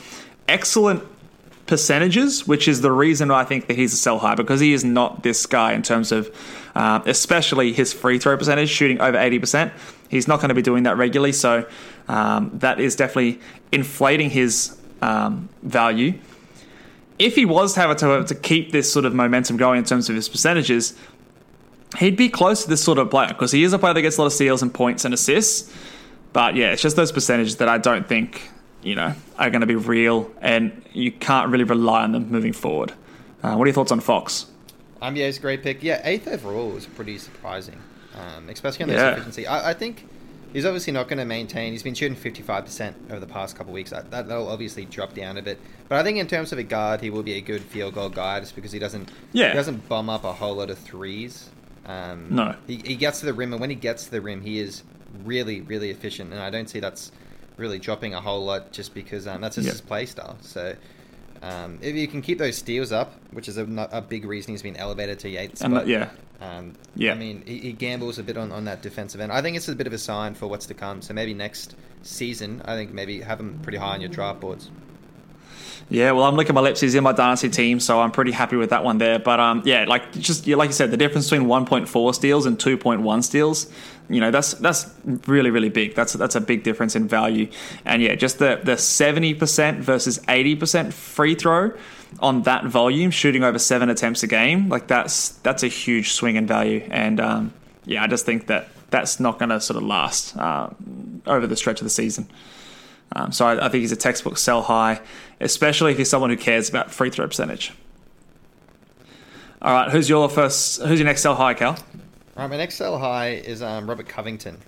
Excellent 0.48 1.04
percentages, 1.66 2.48
which 2.48 2.66
is 2.66 2.80
the 2.80 2.90
reason 2.90 3.30
I 3.30 3.44
think 3.44 3.68
that 3.68 3.76
he's 3.76 3.92
a 3.92 3.96
sell 3.96 4.18
high 4.18 4.34
because 4.34 4.58
he 4.58 4.72
is 4.72 4.82
not 4.82 5.22
this 5.22 5.46
guy 5.46 5.74
in 5.74 5.82
terms 5.82 6.10
of, 6.10 6.34
uh, 6.74 7.00
especially 7.06 7.72
his 7.72 7.92
free 7.92 8.18
throw 8.18 8.36
percentage, 8.36 8.70
shooting 8.70 9.00
over 9.00 9.16
80%. 9.16 9.70
He's 10.08 10.26
not 10.26 10.38
going 10.38 10.48
to 10.48 10.54
be 10.54 10.62
doing 10.62 10.82
that 10.84 10.96
regularly, 10.96 11.32
so 11.32 11.68
um, 12.08 12.50
that 12.54 12.80
is 12.80 12.96
definitely 12.96 13.40
inflating 13.70 14.30
his 14.30 14.76
um, 15.02 15.48
value 15.62 16.18
if 17.20 17.36
he 17.36 17.44
was 17.44 17.74
to 17.74 17.80
have 17.80 17.96
to, 17.98 18.24
to 18.24 18.34
keep 18.34 18.72
this 18.72 18.90
sort 18.92 19.04
of 19.04 19.14
momentum 19.14 19.56
going 19.56 19.78
in 19.78 19.84
terms 19.84 20.08
of 20.08 20.16
his 20.16 20.28
percentages, 20.28 20.94
he'd 21.98 22.16
be 22.16 22.28
close 22.28 22.64
to 22.64 22.68
this 22.70 22.82
sort 22.82 22.98
of 22.98 23.10
player 23.10 23.28
because 23.28 23.52
he 23.52 23.62
is 23.62 23.72
a 23.72 23.78
player 23.78 23.94
that 23.94 24.02
gets 24.02 24.16
a 24.16 24.20
lot 24.22 24.26
of 24.26 24.32
steals 24.32 24.62
and 24.62 24.72
points 24.72 25.04
and 25.04 25.12
assists. 25.14 25.72
But 26.32 26.56
yeah, 26.56 26.72
it's 26.72 26.82
just 26.82 26.96
those 26.96 27.12
percentages 27.12 27.56
that 27.56 27.68
I 27.68 27.78
don't 27.78 28.06
think 28.08 28.48
you 28.82 28.94
know 28.94 29.14
are 29.38 29.50
going 29.50 29.60
to 29.60 29.66
be 29.66 29.76
real, 29.76 30.30
and 30.40 30.82
you 30.92 31.12
can't 31.12 31.50
really 31.50 31.64
rely 31.64 32.02
on 32.02 32.12
them 32.12 32.30
moving 32.30 32.52
forward. 32.52 32.92
Uh, 33.42 33.54
what 33.54 33.64
are 33.64 33.68
your 33.68 33.74
thoughts 33.74 33.92
on 33.92 34.00
Fox? 34.00 34.46
Um, 35.02 35.16
yeah, 35.16 35.26
it's 35.26 35.38
a 35.38 35.40
great 35.40 35.62
pick. 35.62 35.82
Yeah, 35.82 36.00
eighth 36.04 36.28
overall 36.28 36.68
was 36.70 36.86
pretty 36.86 37.18
surprising, 37.18 37.80
um, 38.14 38.48
especially 38.48 38.84
on 38.84 38.88
this 38.90 38.98
Yeah. 38.98 39.12
efficiency. 39.12 39.46
I, 39.46 39.70
I 39.70 39.74
think 39.74 40.06
he's 40.52 40.64
obviously 40.66 40.92
not 40.92 41.08
going 41.08 41.18
to 41.18 41.24
maintain. 41.24 41.72
He's 41.72 41.82
been 41.82 41.94
shooting 41.94 42.16
fifty 42.16 42.42
five 42.42 42.64
percent 42.64 42.96
over 43.10 43.20
the 43.20 43.26
past 43.26 43.56
couple 43.56 43.70
of 43.72 43.74
weeks. 43.74 43.90
That, 43.90 44.10
that 44.10 44.28
that'll 44.28 44.48
obviously 44.48 44.84
drop 44.84 45.14
down 45.14 45.36
a 45.36 45.42
bit. 45.42 45.58
But 45.88 45.98
I 45.98 46.02
think 46.02 46.18
in 46.18 46.26
terms 46.26 46.52
of 46.52 46.58
a 46.58 46.62
guard, 46.62 47.00
he 47.00 47.10
will 47.10 47.22
be 47.22 47.34
a 47.34 47.40
good 47.40 47.62
field 47.62 47.94
goal 47.94 48.08
guard, 48.08 48.42
just 48.42 48.54
because 48.54 48.72
he 48.72 48.78
doesn't 48.78 49.10
Yeah. 49.32 49.48
he 49.50 49.54
doesn't 49.54 49.88
bomb 49.88 50.08
up 50.10 50.24
a 50.24 50.32
whole 50.32 50.54
lot 50.56 50.70
of 50.70 50.78
threes. 50.78 51.48
Um, 51.86 52.28
No. 52.30 52.54
he, 52.66 52.76
he 52.84 52.96
gets 52.96 53.20
to 53.20 53.26
the 53.26 53.32
rim, 53.34 53.52
and 53.52 53.60
when 53.60 53.70
he 53.70 53.76
gets 53.76 54.04
to 54.04 54.10
the 54.10 54.20
rim, 54.20 54.40
he 54.42 54.58
is 54.58 54.82
really 55.24 55.60
really 55.60 55.90
efficient. 55.90 56.32
And 56.32 56.40
I 56.40 56.50
don't 56.50 56.68
see 56.70 56.80
that's 56.80 57.12
really 57.56 57.78
dropping 57.78 58.14
a 58.14 58.20
whole 58.20 58.44
lot 58.44 58.72
just 58.72 58.94
because 58.94 59.26
um, 59.26 59.40
that's 59.40 59.56
just 59.56 59.66
Yep. 59.66 59.72
his 59.72 59.80
play 59.80 60.06
style. 60.06 60.36
So. 60.40 60.74
Um, 61.42 61.78
if 61.80 61.94
you 61.94 62.06
can 62.06 62.20
keep 62.22 62.38
those 62.38 62.56
steals 62.58 62.92
up, 62.92 63.14
which 63.32 63.48
is 63.48 63.56
a, 63.56 63.88
a 63.92 64.02
big 64.02 64.24
reason 64.24 64.52
he's 64.52 64.62
been 64.62 64.76
elevated 64.76 65.18
to 65.20 65.28
Yates. 65.28 65.60
And 65.62 65.72
spot, 65.72 65.86
that- 65.86 65.90
yeah, 65.90 66.10
um, 66.40 66.74
Yeah. 66.94 67.12
I 67.12 67.14
mean, 67.14 67.42
he, 67.46 67.58
he 67.58 67.72
gambles 67.72 68.18
a 68.18 68.22
bit 68.22 68.36
on, 68.36 68.52
on 68.52 68.64
that 68.66 68.82
defensive 68.82 69.20
end. 69.20 69.32
I 69.32 69.40
think 69.40 69.56
it's 69.56 69.68
a 69.68 69.74
bit 69.74 69.86
of 69.86 69.92
a 69.92 69.98
sign 69.98 70.34
for 70.34 70.46
what's 70.48 70.66
to 70.66 70.74
come. 70.74 71.00
So 71.02 71.14
maybe 71.14 71.32
next 71.34 71.74
season, 72.02 72.62
I 72.64 72.74
think 72.76 72.92
maybe 72.92 73.20
have 73.22 73.40
him 73.40 73.58
pretty 73.62 73.78
high 73.78 73.94
on 73.94 74.00
your 74.00 74.10
draft 74.10 74.40
boards. 74.40 74.70
Yeah, 75.90 76.12
well, 76.12 76.22
I'm 76.22 76.36
licking 76.36 76.54
my 76.54 76.60
lips. 76.60 76.80
He's 76.80 76.94
in 76.94 77.02
my 77.02 77.10
dynasty 77.12 77.50
team, 77.50 77.80
so 77.80 78.00
I'm 78.00 78.12
pretty 78.12 78.30
happy 78.30 78.54
with 78.54 78.70
that 78.70 78.84
one 78.84 78.98
there. 78.98 79.18
But 79.18 79.40
um, 79.40 79.62
yeah, 79.64 79.84
like 79.86 80.12
just 80.12 80.46
like 80.46 80.68
you 80.68 80.72
said, 80.72 80.92
the 80.92 80.96
difference 80.96 81.28
between 81.28 81.48
1.4 81.48 82.14
steals 82.14 82.46
and 82.46 82.56
2.1 82.56 83.24
steals, 83.24 83.66
you 84.08 84.20
know, 84.20 84.30
that's 84.30 84.54
that's 84.54 84.88
really 85.26 85.50
really 85.50 85.68
big. 85.68 85.96
That's 85.96 86.12
that's 86.12 86.36
a 86.36 86.40
big 86.40 86.62
difference 86.62 86.94
in 86.94 87.08
value. 87.08 87.50
And 87.84 88.02
yeah, 88.02 88.14
just 88.14 88.38
the 88.38 88.60
the 88.62 88.72
70% 88.72 89.80
versus 89.80 90.20
80% 90.20 90.92
free 90.92 91.34
throw 91.34 91.72
on 92.20 92.42
that 92.42 92.64
volume, 92.66 93.10
shooting 93.10 93.42
over 93.42 93.58
seven 93.58 93.90
attempts 93.90 94.22
a 94.22 94.28
game, 94.28 94.68
like 94.68 94.86
that's 94.86 95.30
that's 95.42 95.64
a 95.64 95.68
huge 95.68 96.12
swing 96.12 96.36
in 96.36 96.46
value. 96.46 96.86
And 96.92 97.18
um, 97.18 97.52
yeah, 97.84 98.04
I 98.04 98.06
just 98.06 98.24
think 98.24 98.46
that 98.46 98.68
that's 98.90 99.18
not 99.18 99.40
going 99.40 99.48
to 99.48 99.60
sort 99.60 99.76
of 99.76 99.82
last 99.82 100.36
uh, 100.36 100.70
over 101.26 101.48
the 101.48 101.56
stretch 101.56 101.80
of 101.80 101.84
the 101.84 101.90
season. 101.90 102.28
Um, 103.16 103.32
so 103.32 103.46
I, 103.46 103.66
I 103.66 103.68
think 103.68 103.80
he's 103.82 103.92
a 103.92 103.96
textbook 103.96 104.38
sell 104.38 104.62
high, 104.62 105.00
especially 105.40 105.92
if 105.92 105.98
you're 105.98 106.04
someone 106.04 106.30
who 106.30 106.36
cares 106.36 106.68
about 106.68 106.90
free 106.90 107.10
throw 107.10 107.26
percentage. 107.26 107.72
All 109.62 109.72
right, 109.74 109.90
who's 109.90 110.08
your 110.08 110.28
first? 110.28 110.80
Who's 110.82 110.98
your 110.98 111.06
next 111.06 111.20
sell 111.22 111.34
high, 111.34 111.54
Cal? 111.54 111.72
All 111.72 111.76
right, 112.36 112.50
my 112.50 112.56
next 112.56 112.76
sell 112.76 112.98
high 112.98 113.30
is 113.32 113.62
um, 113.62 113.88
Robert 113.88 114.08
Covington. 114.08 114.58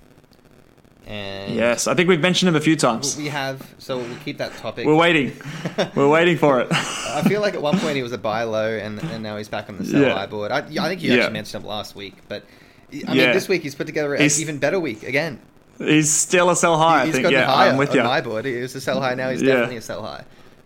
And 1.06 1.54
Yes, 1.54 1.86
I 1.88 1.94
think 1.94 2.08
we've 2.08 2.20
mentioned 2.20 2.48
him 2.50 2.54
a 2.56 2.60
few 2.60 2.76
times. 2.76 3.16
we 3.16 3.26
have, 3.28 3.74
so 3.78 3.98
we'll 3.98 4.16
keep 4.18 4.38
that 4.38 4.54
topic. 4.58 4.86
We're 4.86 4.94
waiting. 4.94 5.32
We're 5.96 6.08
waiting 6.08 6.36
for 6.36 6.60
it. 6.60 6.68
I 6.70 7.22
feel 7.26 7.40
like 7.40 7.54
at 7.54 7.62
one 7.62 7.78
point 7.80 7.96
he 7.96 8.02
was 8.02 8.12
a 8.12 8.18
buy 8.18 8.44
low, 8.44 8.68
and, 8.76 9.02
and 9.04 9.22
now 9.22 9.36
he's 9.36 9.48
back 9.48 9.68
on 9.68 9.78
the 9.78 9.84
sell 9.84 10.00
Yeah. 10.00 10.14
high 10.14 10.26
board. 10.26 10.52
I, 10.52 10.58
I 10.58 10.62
think 10.88 11.02
you 11.02 11.10
Yeah. 11.12 11.20
actually 11.22 11.32
mentioned 11.32 11.64
him 11.64 11.68
last 11.68 11.96
week, 11.96 12.14
but 12.28 12.44
I 12.92 12.94
mean, 12.96 13.16
Yeah. 13.16 13.32
this 13.32 13.48
week 13.48 13.62
he's 13.62 13.74
put 13.74 13.86
together 13.86 14.14
an 14.14 14.20
He's- 14.20 14.38
even 14.40 14.58
better 14.58 14.78
week 14.78 15.02
again. 15.02 15.40
He's 15.78 16.10
still 16.12 16.50
a 16.50 16.56
sell 16.56 16.76
high. 16.78 17.02
I 17.02 17.06
he's 17.06 17.14
think. 17.16 17.30
Yeah, 17.30 17.44
higher 17.46 17.70
I'm 17.70 17.76
with 17.76 17.90
on 17.90 17.96
you. 17.96 18.02
my 18.04 18.20
board. 18.20 18.44
He 18.44 18.56
was 18.56 18.74
a 18.74 18.80
sell 18.80 19.00
high. 19.00 19.14
Now 19.14 19.30
he's 19.30 19.42
Yeah. 19.42 19.54
definitely 19.54 19.76
a 19.78 19.82
sell 19.82 20.02
high. 20.02 20.24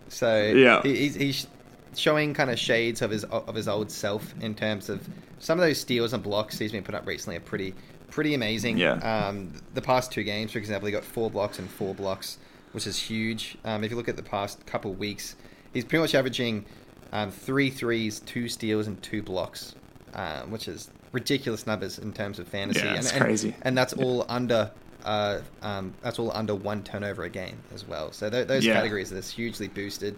So 0.09 0.41
Yeah. 0.55 0.81
he, 0.83 0.95
he's, 0.95 1.15
he's 1.15 1.47
showing 1.95 2.33
kind 2.33 2.49
of 2.51 2.59
shades 2.59 3.01
of 3.01 3.09
his 3.11 3.23
of 3.23 3.55
his 3.55 3.67
old 3.67 3.89
self 3.91 4.33
in 4.41 4.53
terms 4.53 4.89
of 4.89 5.07
some 5.39 5.59
of 5.59 5.65
those 5.65 5.79
steals 5.79 6.13
and 6.13 6.21
blocks 6.21 6.57
he's 6.59 6.71
been 6.71 6.83
put 6.83 6.93
up 6.95 7.07
recently 7.07 7.35
are 7.37 7.41
pretty 7.41 7.73
pretty 8.11 8.33
amazing. 8.33 8.77
Yeah. 8.77 8.93
Um, 9.27 9.53
the 9.73 9.81
past 9.81 10.11
two 10.11 10.23
games, 10.23 10.51
for 10.51 10.59
example, 10.59 10.85
he 10.87 10.91
got 10.91 11.03
four 11.03 11.29
blocks 11.31 11.59
and 11.59 11.69
four 11.69 11.93
blocks 11.95 12.37
which 12.73 12.85
is 12.85 12.99
huge. 12.99 13.57
Um, 13.65 13.83
if 13.83 13.89
you 13.91 13.97
look 13.97 14.09
at 14.09 14.17
the 14.17 14.23
past 14.23 14.63
couple 14.67 14.91
of 14.91 14.99
weeks, 14.99 15.35
he's 15.73 15.83
pretty 15.85 16.01
much 16.01 16.13
averaging 16.13 16.65
um, 17.11 17.31
three 17.31 17.69
threes, 17.71 18.19
two 18.19 18.47
steals, 18.49 18.85
and 18.87 19.01
two 19.01 19.23
blocks, 19.23 19.73
um, 20.13 20.51
which 20.51 20.67
is 20.67 20.91
ridiculous 21.13 21.65
numbers 21.65 21.97
in 21.97 22.11
terms 22.13 22.37
of 22.39 22.47
fantasy. 22.47 22.81
Yeah, 22.81 22.89
and, 22.89 22.97
it's 22.99 23.11
and- 23.13 23.21
crazy. 23.23 23.55
and 23.63 23.75
that's 23.77 23.93
all 23.93 24.25
under. 24.29 24.69
Uh, 25.07 25.41
um, 25.61 25.93
that's 26.01 26.19
all 26.19 26.31
under 26.35 26.53
one 26.53 26.83
turnover 26.83 27.23
a 27.23 27.29
game 27.29 27.57
as 27.73 27.87
well. 27.87 28.11
So 28.11 28.29
th- 28.29 28.45
those 28.47 28.65
Yeah. 28.65 28.73
categories 28.73 29.13
are 29.13 29.21
hugely 29.21 29.69
boosted, 29.69 30.17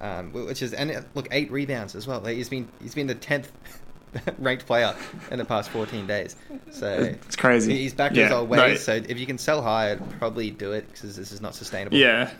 um, 0.00 0.32
which 0.32 0.62
is 0.62 0.72
and 0.72 0.92
uh, 0.92 1.00
look 1.14 1.26
eight 1.32 1.50
rebounds 1.50 1.96
as 1.96 2.06
well. 2.06 2.20
Like, 2.20 2.36
he's 2.36 2.48
been 2.48 2.68
he's 2.80 2.94
been 2.94 3.08
the 3.08 3.16
tenth 3.16 3.50
ranked 4.38 4.64
player 4.66 4.94
in 5.32 5.38
the 5.38 5.44
past 5.44 5.70
fourteen 5.70 6.06
days. 6.06 6.36
So 6.70 6.86
It's 7.26 7.34
crazy. 7.34 7.76
He's 7.76 7.94
back 7.94 8.14
to 8.14 8.22
his 8.22 8.30
old 8.30 8.48
no, 8.48 8.58
ways. 8.58 8.82
so 8.84 8.92
if 8.94 9.18
you 9.18 9.26
can 9.26 9.38
sell 9.38 9.60
high, 9.60 9.90
I'd 9.92 10.18
probably 10.20 10.50
do 10.52 10.70
it 10.72 10.86
because 10.92 11.16
this 11.16 11.32
is 11.32 11.40
not 11.40 11.54
sustainable. 11.56 11.96
Yeah. 11.96 12.30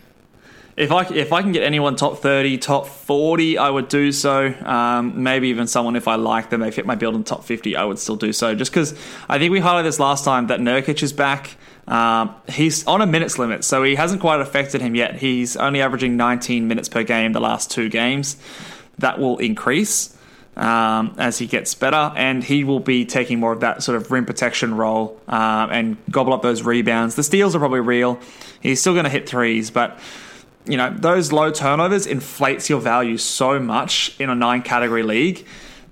If 0.75 0.91
I, 0.91 1.03
if 1.13 1.31
I 1.31 1.43
can 1.43 1.51
get 1.51 1.61
anyone 1.61 1.95
top 1.95 2.17
30, 2.17 2.57
top 2.57 2.87
40, 2.87 3.59
I 3.59 3.69
would 3.69 3.89
do 3.89 4.11
so. 4.11 4.47
Um, 4.65 5.21
maybe 5.21 5.49
even 5.49 5.67
someone, 5.67 5.95
if 5.95 6.07
I 6.07 6.15
like 6.15 6.49
them, 6.49 6.61
they 6.61 6.71
fit 6.71 6.87
my 6.87 6.95
build 6.95 7.13
in 7.13 7.23
top 7.23 7.43
50, 7.43 7.75
I 7.75 7.83
would 7.83 7.99
still 7.99 8.15
do 8.15 8.33
so. 8.33 8.55
Just 8.55 8.71
because 8.71 8.95
I 9.29 9.37
think 9.37 9.51
we 9.51 9.59
highlighted 9.59 9.83
this 9.83 9.99
last 9.99 10.25
time 10.25 10.47
that 10.47 10.59
Nurkic 10.61 11.03
is 11.03 11.13
back. 11.13 11.57
Um, 11.87 12.35
he's 12.49 12.85
on 12.87 13.01
a 13.01 13.05
minutes 13.05 13.37
limit, 13.37 13.63
so 13.63 13.83
he 13.83 13.95
hasn't 13.95 14.21
quite 14.21 14.39
affected 14.39 14.81
him 14.81 14.95
yet. 14.95 15.15
He's 15.15 15.57
only 15.57 15.81
averaging 15.81 16.15
19 16.15 16.67
minutes 16.67 16.89
per 16.89 17.03
game 17.03 17.33
the 17.33 17.41
last 17.41 17.71
two 17.71 17.89
games. 17.89 18.37
That 18.99 19.19
will 19.19 19.37
increase 19.39 20.15
um, 20.55 21.15
as 21.17 21.39
he 21.39 21.47
gets 21.47 21.73
better, 21.75 22.13
and 22.15 22.43
he 22.43 22.63
will 22.63 22.79
be 22.79 23.05
taking 23.05 23.39
more 23.39 23.51
of 23.51 23.61
that 23.61 23.83
sort 23.83 23.97
of 23.97 24.11
rim 24.11 24.25
protection 24.25 24.75
role 24.75 25.19
um, 25.27 25.71
and 25.71 25.97
gobble 26.09 26.33
up 26.33 26.41
those 26.41 26.63
rebounds. 26.63 27.15
The 27.15 27.23
steals 27.23 27.55
are 27.55 27.59
probably 27.59 27.81
real. 27.81 28.19
He's 28.61 28.79
still 28.79 28.93
going 28.93 29.05
to 29.05 29.09
hit 29.09 29.27
threes, 29.27 29.71
but 29.71 29.99
you 30.65 30.77
know 30.77 30.89
those 30.95 31.31
low 31.31 31.51
turnovers 31.51 32.07
inflates 32.07 32.69
your 32.69 32.79
value 32.79 33.17
so 33.17 33.59
much 33.59 34.15
in 34.19 34.29
a 34.29 34.35
nine 34.35 34.61
category 34.61 35.03
league 35.03 35.45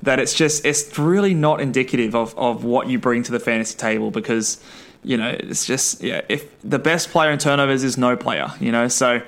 that 0.04 0.20
it's 0.20 0.34
just 0.34 0.66
it's 0.66 0.98
really 0.98 1.34
not 1.34 1.62
indicative 1.62 2.16
of, 2.16 2.38
of 2.38 2.64
what 2.64 2.88
you 2.88 2.98
bring 2.98 3.24
to 3.24 3.32
the 3.32 3.40
fantasy 3.40 3.78
table 3.78 4.12
because 4.12 4.64
you 5.04 5.18
know 5.18 5.30
it's 5.30 5.66
just 5.66 6.02
yeah 6.02 6.22
if 6.30 6.60
the 6.62 6.80
best 6.80 7.10
player 7.10 7.32
in 7.32 7.40
turnovers 7.40 7.84
is 7.84 7.98
no 7.98 8.16
player 8.16 8.52
you 8.60 8.72
know 8.72 8.88
so 8.88 9.22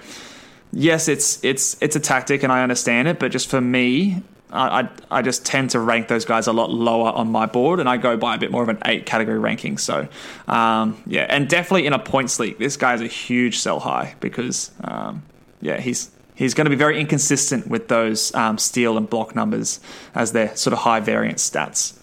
yes 0.71 1.07
it's 1.07 1.43
it's 1.43 1.81
it's 1.81 1.95
a 1.95 1.99
tactic 1.99 2.43
and 2.43 2.51
I 2.51 2.63
understand 2.63 3.07
it 3.07 3.19
but 3.19 3.31
just 3.31 3.49
for 3.49 3.61
me 3.61 4.23
I, 4.53 4.87
I 5.09 5.21
just 5.23 5.45
tend 5.45 5.71
to 5.71 5.79
rank 5.79 6.07
those 6.07 6.25
guys 6.25 6.45
a 6.45 6.53
lot 6.53 6.69
lower 6.69 7.11
on 7.11 7.31
my 7.31 7.47
board, 7.47 7.79
and 7.79 7.89
I 7.89 7.97
go 7.97 8.17
by 8.17 8.35
a 8.35 8.37
bit 8.37 8.51
more 8.51 8.61
of 8.61 8.69
an 8.69 8.77
eight 8.85 9.05
category 9.05 9.39
ranking. 9.39 9.77
So, 9.79 10.07
um, 10.47 11.01
yeah, 11.07 11.25
and 11.27 11.49
definitely 11.49 11.87
in 11.87 11.93
a 11.93 11.99
points 11.99 12.39
league, 12.39 12.59
this 12.59 12.77
guy's 12.77 13.01
a 13.01 13.07
huge 13.07 13.59
sell 13.59 13.79
high 13.79 14.15
because, 14.19 14.71
um, 14.83 15.23
yeah, 15.61 15.79
he's 15.79 16.11
he's 16.35 16.53
going 16.53 16.65
to 16.65 16.69
be 16.69 16.75
very 16.75 16.99
inconsistent 16.99 17.67
with 17.67 17.87
those 17.87 18.33
um, 18.35 18.57
steal 18.57 18.97
and 18.97 19.09
block 19.09 19.35
numbers 19.35 19.79
as 20.13 20.33
their 20.33 20.55
sort 20.55 20.73
of 20.73 20.79
high 20.79 20.99
variance 20.99 21.49
stats. 21.49 21.97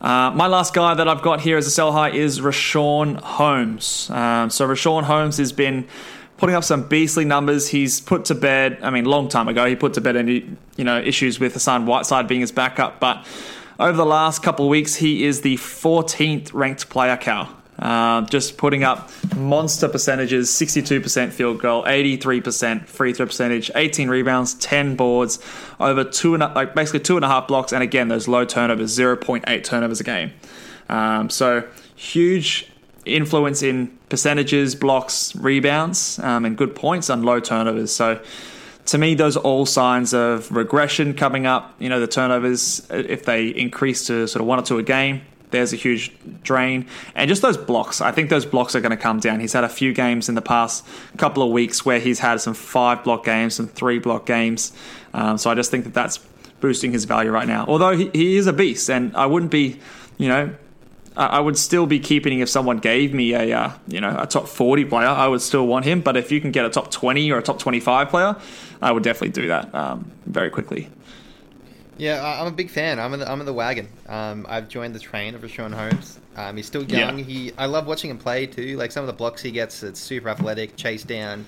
Uh, 0.00 0.30
my 0.30 0.46
last 0.46 0.74
guy 0.74 0.94
that 0.94 1.08
I've 1.08 1.22
got 1.22 1.40
here 1.40 1.56
as 1.56 1.66
a 1.66 1.70
sell 1.70 1.92
high 1.92 2.10
is 2.10 2.40
Richaun 2.40 3.20
Holmes. 3.20 4.08
Um, 4.10 4.48
so 4.50 4.66
Richaun 4.66 5.02
Holmes 5.02 5.38
has 5.38 5.52
been 5.52 5.88
putting 6.36 6.54
up 6.54 6.62
some 6.64 6.88
beastly 6.88 7.24
numbers. 7.24 7.68
He's 7.68 8.00
put 8.00 8.24
to 8.26 8.34
bed. 8.34 8.78
I 8.82 8.90
mean, 8.90 9.04
long 9.04 9.28
time 9.28 9.48
ago, 9.48 9.66
he 9.66 9.74
put 9.74 9.94
to 9.94 10.00
bed 10.00 10.16
any 10.16 10.48
you 10.76 10.84
know 10.84 10.98
issues 11.00 11.40
with 11.40 11.54
Hassan 11.54 11.86
Whiteside 11.86 12.28
being 12.28 12.40
his 12.40 12.52
backup, 12.52 13.00
but 13.00 13.26
over 13.80 13.96
the 13.96 14.06
last 14.06 14.42
couple 14.42 14.64
of 14.66 14.70
weeks, 14.70 14.96
he 14.96 15.24
is 15.24 15.42
the 15.42 15.56
14th 15.56 16.52
ranked 16.52 16.88
player, 16.88 17.16
Cal. 17.16 17.57
Uh, 17.78 18.22
just 18.22 18.56
putting 18.56 18.82
up 18.82 19.08
monster 19.36 19.88
percentages 19.88 20.50
62% 20.50 21.30
field 21.30 21.60
goal, 21.60 21.84
83% 21.84 22.86
free 22.86 23.12
throw 23.12 23.26
percentage, 23.26 23.70
18 23.74 24.08
rebounds, 24.08 24.54
10 24.54 24.96
boards, 24.96 25.38
over 25.78 26.02
two 26.02 26.34
and 26.34 26.42
a, 26.42 26.48
like 26.54 26.74
basically 26.74 27.00
two 27.00 27.16
and 27.16 27.24
a 27.24 27.28
half 27.28 27.46
blocks, 27.46 27.72
and 27.72 27.82
again, 27.82 28.08
those 28.08 28.26
low 28.26 28.44
turnovers 28.44 28.98
0.8 28.98 29.62
turnovers 29.62 30.00
a 30.00 30.04
game. 30.04 30.32
Um, 30.88 31.30
so, 31.30 31.68
huge 31.94 32.68
influence 33.04 33.62
in 33.62 33.96
percentages, 34.08 34.74
blocks, 34.74 35.34
rebounds, 35.36 36.18
um, 36.18 36.44
and 36.44 36.56
good 36.56 36.74
points 36.74 37.10
on 37.10 37.22
low 37.22 37.38
turnovers. 37.38 37.92
So, 37.92 38.20
to 38.86 38.98
me, 38.98 39.14
those 39.14 39.36
are 39.36 39.40
all 39.40 39.66
signs 39.66 40.14
of 40.14 40.50
regression 40.50 41.14
coming 41.14 41.46
up. 41.46 41.74
You 41.78 41.90
know, 41.90 42.00
the 42.00 42.06
turnovers, 42.06 42.86
if 42.90 43.24
they 43.24 43.48
increase 43.48 44.06
to 44.06 44.26
sort 44.26 44.40
of 44.40 44.46
one 44.46 44.58
or 44.58 44.62
two 44.62 44.78
a 44.78 44.82
game, 44.82 45.20
there's 45.50 45.72
a 45.72 45.76
huge 45.76 46.12
drain. 46.42 46.86
And 47.14 47.28
just 47.28 47.42
those 47.42 47.56
blocks, 47.56 48.00
I 48.00 48.12
think 48.12 48.30
those 48.30 48.46
blocks 48.46 48.74
are 48.74 48.80
going 48.80 48.90
to 48.90 48.96
come 48.96 49.20
down. 49.20 49.40
He's 49.40 49.52
had 49.52 49.64
a 49.64 49.68
few 49.68 49.92
games 49.92 50.28
in 50.28 50.34
the 50.34 50.42
past 50.42 50.84
couple 51.16 51.42
of 51.42 51.50
weeks 51.50 51.84
where 51.84 51.98
he's 51.98 52.18
had 52.18 52.40
some 52.40 52.54
five 52.54 53.04
block 53.04 53.24
games, 53.24 53.54
some 53.54 53.68
three 53.68 53.98
block 53.98 54.26
games. 54.26 54.72
Um, 55.14 55.38
so 55.38 55.50
I 55.50 55.54
just 55.54 55.70
think 55.70 55.84
that 55.84 55.94
that's 55.94 56.18
boosting 56.60 56.92
his 56.92 57.04
value 57.04 57.30
right 57.30 57.48
now. 57.48 57.64
Although 57.66 57.96
he, 57.96 58.10
he 58.12 58.36
is 58.36 58.46
a 58.46 58.52
beast, 58.52 58.90
and 58.90 59.14
I 59.16 59.26
wouldn't 59.26 59.52
be, 59.52 59.78
you 60.18 60.28
know, 60.28 60.54
I 61.16 61.40
would 61.40 61.58
still 61.58 61.86
be 61.86 61.98
keeping 61.98 62.38
if 62.38 62.48
someone 62.48 62.78
gave 62.78 63.12
me 63.12 63.34
a 63.34 63.52
uh, 63.52 63.72
you 63.88 64.00
know 64.00 64.14
a 64.16 64.26
top 64.26 64.46
40 64.46 64.84
player, 64.84 65.08
I 65.08 65.26
would 65.26 65.42
still 65.42 65.66
want 65.66 65.84
him. 65.84 66.00
But 66.00 66.16
if 66.16 66.30
you 66.30 66.40
can 66.40 66.52
get 66.52 66.64
a 66.64 66.70
top 66.70 66.92
20 66.92 67.32
or 67.32 67.38
a 67.38 67.42
top 67.42 67.58
25 67.58 68.08
player, 68.08 68.36
I 68.80 68.92
would 68.92 69.02
definitely 69.02 69.30
do 69.30 69.48
that 69.48 69.74
um, 69.74 70.12
very 70.26 70.48
quickly. 70.48 70.88
Yeah, 71.98 72.22
I- 72.22 72.40
I'm 72.40 72.46
a 72.46 72.50
big 72.52 72.70
fan. 72.70 72.98
I'm 72.98 73.12
in 73.14 73.20
the, 73.20 73.30
I'm 73.30 73.40
in 73.40 73.46
the 73.46 73.52
wagon. 73.52 73.88
Um, 74.08 74.46
I've 74.48 74.68
joined 74.68 74.94
the 74.94 74.98
train 75.00 75.34
of 75.34 75.42
Richaun 75.42 75.72
Holmes. 75.74 76.18
Um, 76.36 76.56
he's 76.56 76.66
still 76.66 76.84
young. 76.84 77.18
Yeah. 77.18 77.24
He 77.24 77.52
I 77.58 77.66
love 77.66 77.86
watching 77.86 78.10
him 78.10 78.18
play 78.18 78.46
too. 78.46 78.76
Like 78.76 78.92
some 78.92 79.02
of 79.02 79.08
the 79.08 79.12
blocks 79.12 79.42
he 79.42 79.50
gets, 79.50 79.82
it's 79.82 79.98
super 80.00 80.28
athletic, 80.28 80.76
chase 80.76 81.02
down, 81.02 81.44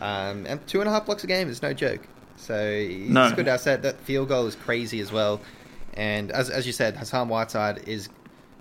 um, 0.00 0.44
and 0.46 0.64
two 0.66 0.80
and 0.80 0.88
a 0.88 0.92
half 0.92 1.06
blocks 1.06 1.24
a 1.24 1.26
game 1.26 1.48
is 1.48 1.62
no 1.62 1.72
joke. 1.72 2.06
So 2.36 2.78
he's 2.78 3.08
No. 3.10 3.28
a 3.28 3.32
good 3.32 3.48
asset. 3.48 3.82
That 3.82 3.98
field 4.00 4.28
goal 4.28 4.46
is 4.46 4.54
crazy 4.54 5.00
as 5.00 5.10
well. 5.10 5.40
And 5.94 6.30
as 6.30 6.50
as 6.50 6.66
you 6.66 6.72
said, 6.72 6.96
Hassan 6.96 7.28
Whiteside 7.28 7.88
is 7.88 8.08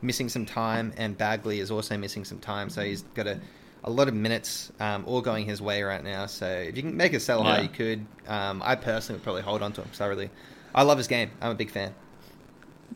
missing 0.01 0.29
some 0.29 0.45
time, 0.45 0.93
and 0.97 1.17
Bagley 1.17 1.59
is 1.59 1.69
also 1.71 1.97
missing 1.97 2.23
some 2.23 2.39
time. 2.39 2.69
So 2.69 2.81
he's 2.83 3.01
got 3.13 3.27
a 3.27 3.39
a 3.87 3.89
lot 3.89 4.07
of 4.07 4.13
minutes 4.13 4.71
um, 4.79 5.03
all 5.07 5.21
going 5.21 5.45
his 5.45 5.61
way 5.61 5.81
right 5.81 6.03
now. 6.03 6.25
So 6.25 6.45
if 6.45 6.75
you 6.75 6.83
can 6.83 6.95
make 6.97 7.13
a 7.13 7.19
sell 7.19 7.41
high, 7.43 7.57
Yeah. 7.57 7.61
you 7.63 7.69
could. 7.69 8.05
Um, 8.27 8.61
I 8.63 8.75
personally 8.75 9.17
would 9.17 9.23
probably 9.23 9.41
hold 9.43 9.61
on 9.63 9.71
to 9.73 9.81
him. 9.81 9.89
So 9.93 10.03
I 10.05 10.07
really, 10.09 10.29
I 10.75 10.83
love 10.83 10.97
his 10.97 11.07
game. 11.07 11.31
I'm 11.41 11.51
a 11.51 11.55
big 11.55 11.71
fan. 11.71 11.93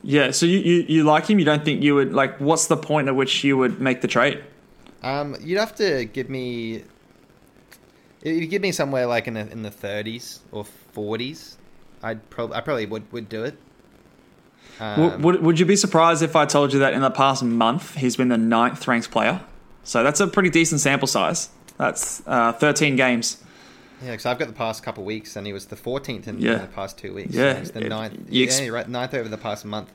Yeah. 0.03 0.31
So 0.31 0.45
you, 0.45 0.59
you 0.59 0.85
you 0.87 1.03
like 1.03 1.27
him? 1.27 1.39
You 1.39 1.45
don't 1.45 1.63
think 1.63 1.81
you 1.81 1.95
would 1.95 2.13
like? 2.13 2.37
What's 2.39 2.67
the 2.67 2.77
point 2.77 3.07
at 3.07 3.15
which 3.15 3.43
you 3.43 3.57
would 3.57 3.79
make 3.79 4.01
the 4.01 4.07
trade? 4.07 4.43
Um, 5.01 5.35
you'd 5.41 5.59
have 5.59 5.75
to 5.77 6.05
give 6.05 6.29
me. 6.29 6.83
If 8.21 8.41
you 8.41 8.47
give 8.47 8.61
me 8.61 8.71
somewhere 8.71 9.05
like 9.07 9.27
in 9.27 9.33
the 9.33 9.49
in 9.51 9.63
the 9.63 9.71
30s 9.71 10.39
or 10.51 10.65
40s, 10.95 11.55
I'd 12.03 12.29
probably 12.29 12.55
I 12.55 12.61
probably 12.61 12.85
would 12.85 13.11
would 13.11 13.29
do 13.29 13.43
it. 13.43 13.57
Um, 14.79 15.21
would, 15.21 15.41
would 15.41 15.59
you 15.59 15.65
be 15.65 15.75
surprised 15.75 16.21
if 16.23 16.35
I 16.35 16.45
told 16.45 16.73
you 16.73 16.79
that 16.79 16.93
in 16.93 17.01
the 17.01 17.09
past 17.11 17.43
month 17.43 17.95
he's 17.95 18.15
been 18.15 18.29
the 18.29 18.37
ninth 18.37 18.87
ranked 18.87 19.09
player? 19.11 19.41
So 19.83 20.03
that's 20.03 20.19
a 20.19 20.27
pretty 20.27 20.49
decent 20.49 20.81
sample 20.81 21.07
size. 21.07 21.49
That's 21.77 22.21
uh, 22.27 22.51
13 22.53 22.95
games. 22.95 23.43
yeah, 24.03 24.11
because 24.11 24.25
I've 24.25 24.37
got 24.37 24.47
the 24.47 24.53
past 24.53 24.83
couple 24.83 25.03
of 25.03 25.07
weeks, 25.07 25.35
and 25.35 25.47
he 25.47 25.53
was 25.53 25.65
the 25.65 25.75
14th 25.75 26.27
in, 26.27 26.39
Yeah. 26.39 26.53
in 26.55 26.61
the 26.61 26.67
past 26.67 26.97
two 26.97 27.13
weeks. 27.13 27.33
Yeah, 27.33 27.57
he's 27.59 27.71
the 27.71 27.85
it- 27.85 27.89
ninth. 27.89 28.27
you 28.29 28.45
yeah, 28.45 28.61
you're 28.61 28.73
right, 28.73 28.87
ninth 28.87 29.13
over 29.13 29.27
the 29.29 29.37
past 29.37 29.65
month. 29.65 29.91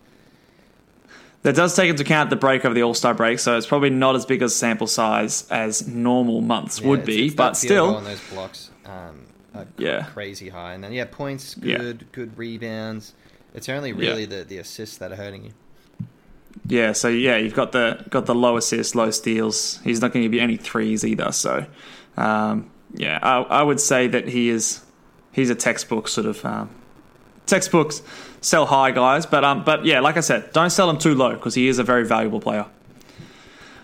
That 1.43 1.55
does 1.55 1.77
take 1.77 1.89
into 1.91 2.03
account 2.03 2.31
the 2.31 2.37
break 2.37 2.65
over 2.65 2.75
the 2.75 2.83
All 2.83 2.95
Star 2.95 3.15
break, 3.15 3.39
so 3.39 3.57
it's 3.57 3.67
probably 3.67 3.91
not 3.91 4.17
as 4.17 4.27
big 4.27 4.43
a 4.43 4.49
sample 4.49 4.89
size 4.89 5.47
as 5.51 5.87
normal 5.87 6.41
months 6.41 6.81
Yeah, 6.81 6.89
would 6.89 7.01
it's- 7.01 7.17
be, 7.17 7.27
it's 7.27 7.35
but 7.37 7.55
that 7.55 7.57
field 7.61 7.71
goal 7.71 7.89
still, 7.89 7.99
and 7.99 8.07
those 8.07 8.21
blocks, 8.33 8.71
um, 8.85 9.21
Yeah. 9.79 10.07
crazy 10.13 10.49
high. 10.49 10.73
And 10.75 10.83
then 10.83 10.93
yeah, 10.93 11.05
points 11.09 11.55
Yeah. 11.63 11.79
good, 11.79 12.07
good 12.11 12.37
rebounds. 12.37 13.13
It's 13.55 13.69
only 13.69 13.93
really 13.93 14.25
the 14.27 14.43
the 14.45 14.59
assists 14.59 14.97
that 14.99 15.13
are 15.13 15.17
hurting 15.17 15.45
you. 15.45 15.51
Yeah. 16.69 16.93
So 16.93 17.09
yeah, 17.09 17.37
you've 17.37 17.55
got 17.55 17.73
the 17.73 18.05
got 18.11 18.27
the 18.27 18.35
low 18.35 18.57
assists, 18.57 18.95
low 18.95 19.11
steals. 19.11 19.81
He's 19.85 20.01
not 20.01 20.13
going 20.13 20.23
to 20.23 20.29
give 20.29 20.35
you 20.35 20.41
any 20.41 20.57
threes 20.57 21.05
either. 21.05 21.33
So 21.33 21.67
um, 22.17 22.71
yeah, 22.95 23.19
I, 23.23 23.39
I 23.43 23.63
would 23.63 23.81
say 23.81 24.09
that 24.09 24.29
he 24.29 24.49
is 24.49 24.85
he's 25.33 25.51
a 25.51 25.55
textbook 25.55 26.09
sort 26.09 26.27
of 26.27 26.45
um, 26.45 26.71
textbooks 27.47 28.03
sell 28.41 28.67
high 28.67 28.91
guys, 28.91 29.27
but 29.27 29.45
um, 29.45 29.65
but 29.65 29.85
yeah, 29.85 30.01
like 30.01 30.17
I 30.17 30.21
said, 30.21 30.53
don't 30.53 30.71
sell 30.71 30.89
him 30.91 30.99
too 30.99 31.15
low 31.15 31.35
because 31.35 31.55
he 31.55 31.69
is 31.69 31.79
a 31.79 31.85
very 31.85 32.07
valuable 32.07 32.41
player. 32.41 32.67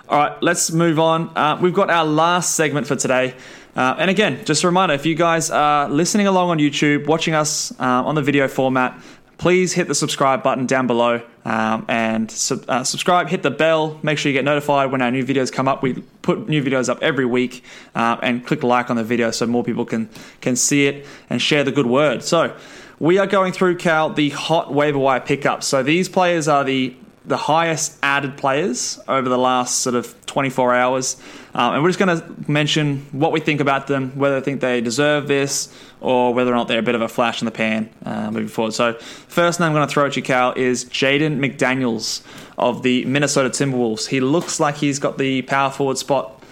All 0.08 0.18
right, 0.18 0.42
let's 0.42 0.70
move 0.70 0.98
on. 0.98 1.34
Uh, 1.36 1.58
we've 1.60 1.72
got 1.72 1.88
our 1.88 2.04
last 2.04 2.54
segment 2.54 2.86
for 2.86 2.96
today. 2.96 3.34
Uh, 3.74 3.94
and 3.98 4.10
again, 4.10 4.44
just 4.44 4.62
a 4.64 4.66
reminder 4.66 4.94
if 4.94 5.06
you 5.06 5.14
guys 5.14 5.50
are 5.50 5.88
listening 5.88 6.26
along 6.26 6.50
on 6.50 6.58
YouTube, 6.58 7.06
watching 7.06 7.32
us 7.32 7.72
uh, 7.80 7.84
on 7.84 8.14
the 8.14 8.20
video 8.20 8.46
format, 8.46 9.00
please 9.42 9.72
hit 9.72 9.88
the 9.88 9.94
subscribe 9.94 10.40
button 10.40 10.66
down 10.66 10.86
below 10.86 11.20
um, 11.44 11.84
and 11.88 12.30
sub- 12.30 12.64
uh, 12.68 12.84
subscribe, 12.84 13.28
hit 13.28 13.42
the 13.42 13.50
bell, 13.50 13.98
make 14.00 14.16
sure 14.16 14.30
you 14.30 14.38
get 14.38 14.44
notified 14.44 14.92
when 14.92 15.02
our 15.02 15.10
new 15.10 15.24
videos 15.24 15.52
come 15.52 15.66
up. 15.66 15.82
We 15.82 15.94
put 16.22 16.48
new 16.48 16.62
videos 16.62 16.88
up 16.88 17.02
every 17.02 17.26
week 17.26 17.64
uh, 17.96 18.18
and 18.22 18.46
click 18.46 18.62
like 18.62 18.88
on 18.88 18.94
the 18.94 19.02
video 19.02 19.32
so 19.32 19.44
more 19.46 19.64
people 19.64 19.84
can, 19.84 20.08
can 20.40 20.54
see 20.54 20.86
it 20.86 21.04
and 21.28 21.42
share 21.42 21.64
the 21.64 21.72
good 21.72 21.86
word. 21.86 22.22
So, 22.22 22.56
we 23.00 23.18
are 23.18 23.26
going 23.26 23.52
through, 23.52 23.78
Cal, 23.78 24.10
the 24.10 24.30
hot 24.30 24.72
waiver 24.72 25.00
wire 25.00 25.18
pickups. 25.18 25.66
So, 25.66 25.82
these 25.82 26.08
players 26.08 26.46
are 26.46 26.62
the 26.62 26.94
the 27.24 27.36
highest 27.36 27.96
added 28.02 28.36
players 28.36 28.98
over 29.06 29.28
the 29.28 29.38
last 29.38 29.80
sort 29.80 29.94
of 29.94 30.14
24 30.26 30.74
hours. 30.74 31.16
Um, 31.54 31.74
and 31.74 31.82
we're 31.82 31.90
just 31.90 31.98
going 32.00 32.18
to 32.18 32.50
mention 32.50 33.06
what 33.12 33.30
we 33.30 33.38
think 33.38 33.60
about 33.60 33.86
them, 33.86 34.10
whether 34.18 34.36
we 34.36 34.40
think 34.40 34.60
they 34.60 34.80
deserve 34.80 35.28
this, 35.28 35.72
or 36.02 36.34
whether 36.34 36.52
or 36.52 36.56
not 36.56 36.68
they're 36.68 36.80
a 36.80 36.82
bit 36.82 36.94
of 36.94 37.00
a 37.00 37.08
flash 37.08 37.40
in 37.40 37.46
the 37.46 37.50
pan 37.52 37.88
uh, 38.04 38.30
moving 38.30 38.48
forward. 38.48 38.74
So, 38.74 38.94
first 38.94 39.60
name 39.60 39.68
I'm 39.68 39.72
going 39.74 39.86
to 39.86 39.92
throw 39.92 40.06
at 40.06 40.16
you, 40.16 40.22
Cal, 40.22 40.52
is 40.54 40.84
Jaden 40.84 41.38
McDaniels 41.38 42.22
of 42.58 42.82
the 42.82 43.04
Minnesota 43.04 43.48
Timberwolves. 43.48 44.08
He 44.08 44.20
looks 44.20 44.60
like 44.60 44.76
he's 44.76 44.98
got 44.98 45.16
the 45.16 45.42
power 45.42 45.70
forward 45.70 45.98
spot 45.98 46.42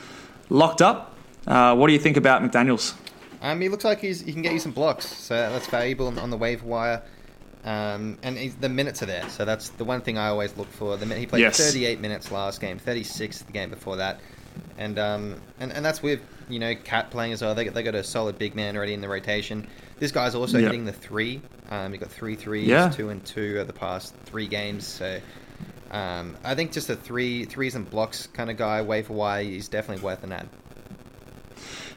locked 0.48 0.80
up. 0.80 1.14
Uh, 1.46 1.74
what 1.74 1.88
do 1.88 1.92
you 1.92 1.98
think 1.98 2.16
about 2.16 2.42
McDaniels? 2.42 2.94
Um, 3.42 3.60
he 3.60 3.68
looks 3.68 3.84
like 3.84 4.00
he's, 4.00 4.20
he 4.20 4.32
can 4.32 4.42
get 4.42 4.52
you 4.52 4.58
some 4.58 4.72
blocks, 4.72 5.06
so 5.06 5.34
that's 5.34 5.66
valuable 5.66 6.06
on, 6.06 6.18
on 6.18 6.30
the 6.30 6.36
waiver 6.36 6.66
wire. 6.66 7.02
Um, 7.64 8.18
and 8.22 8.38
he's, 8.38 8.54
the 8.54 8.68
minutes 8.68 9.02
are 9.02 9.06
there, 9.06 9.28
so 9.28 9.44
that's 9.44 9.70
the 9.70 9.84
one 9.84 10.00
thing 10.00 10.16
I 10.16 10.28
always 10.28 10.56
look 10.56 10.68
for. 10.68 10.96
The 10.96 11.06
he 11.14 11.26
played 11.26 11.40
Yes. 11.40 11.58
38 11.58 12.00
minutes 12.00 12.30
last 12.30 12.60
game, 12.60 12.78
36 12.78 13.42
the 13.42 13.52
game 13.52 13.70
before 13.70 13.96
that, 13.96 14.20
and 14.80 14.98
um, 14.98 15.40
and, 15.60 15.72
and 15.72 15.84
that's 15.84 16.02
with 16.02 16.20
you 16.48 16.58
know 16.58 16.74
KAT 16.74 17.10
playing 17.10 17.32
as 17.32 17.42
well. 17.42 17.54
They 17.54 17.64
got, 17.66 17.74
they 17.74 17.82
got 17.84 17.94
a 17.94 18.02
solid 18.02 18.38
big 18.38 18.54
man 18.56 18.76
already 18.76 18.94
in 18.94 19.00
the 19.00 19.08
rotation. 19.08 19.66
This 20.00 20.10
guy's 20.10 20.34
also 20.34 20.58
Yep. 20.58 20.66
hitting 20.66 20.84
the 20.86 20.92
three. 20.92 21.40
Um, 21.70 21.92
he 21.92 21.98
got 21.98 22.10
three 22.10 22.34
threes, 22.34 22.66
Yeah. 22.66 22.88
two 22.88 23.10
and 23.10 23.24
two 23.24 23.60
of 23.60 23.66
the 23.68 23.72
past 23.72 24.14
three 24.24 24.46
games. 24.48 24.86
So 24.86 25.20
um, 25.92 26.36
I 26.42 26.54
think 26.54 26.72
just 26.72 26.88
a 26.90 26.96
three 26.96 27.44
threes 27.44 27.74
and 27.76 27.88
blocks 27.88 28.26
kind 28.32 28.50
of 28.50 28.56
guy, 28.56 28.82
waiver 28.82 29.12
wire, 29.12 29.44
he's 29.44 29.68
definitely 29.68 30.02
worth 30.02 30.24
an 30.24 30.32
ad. 30.32 30.48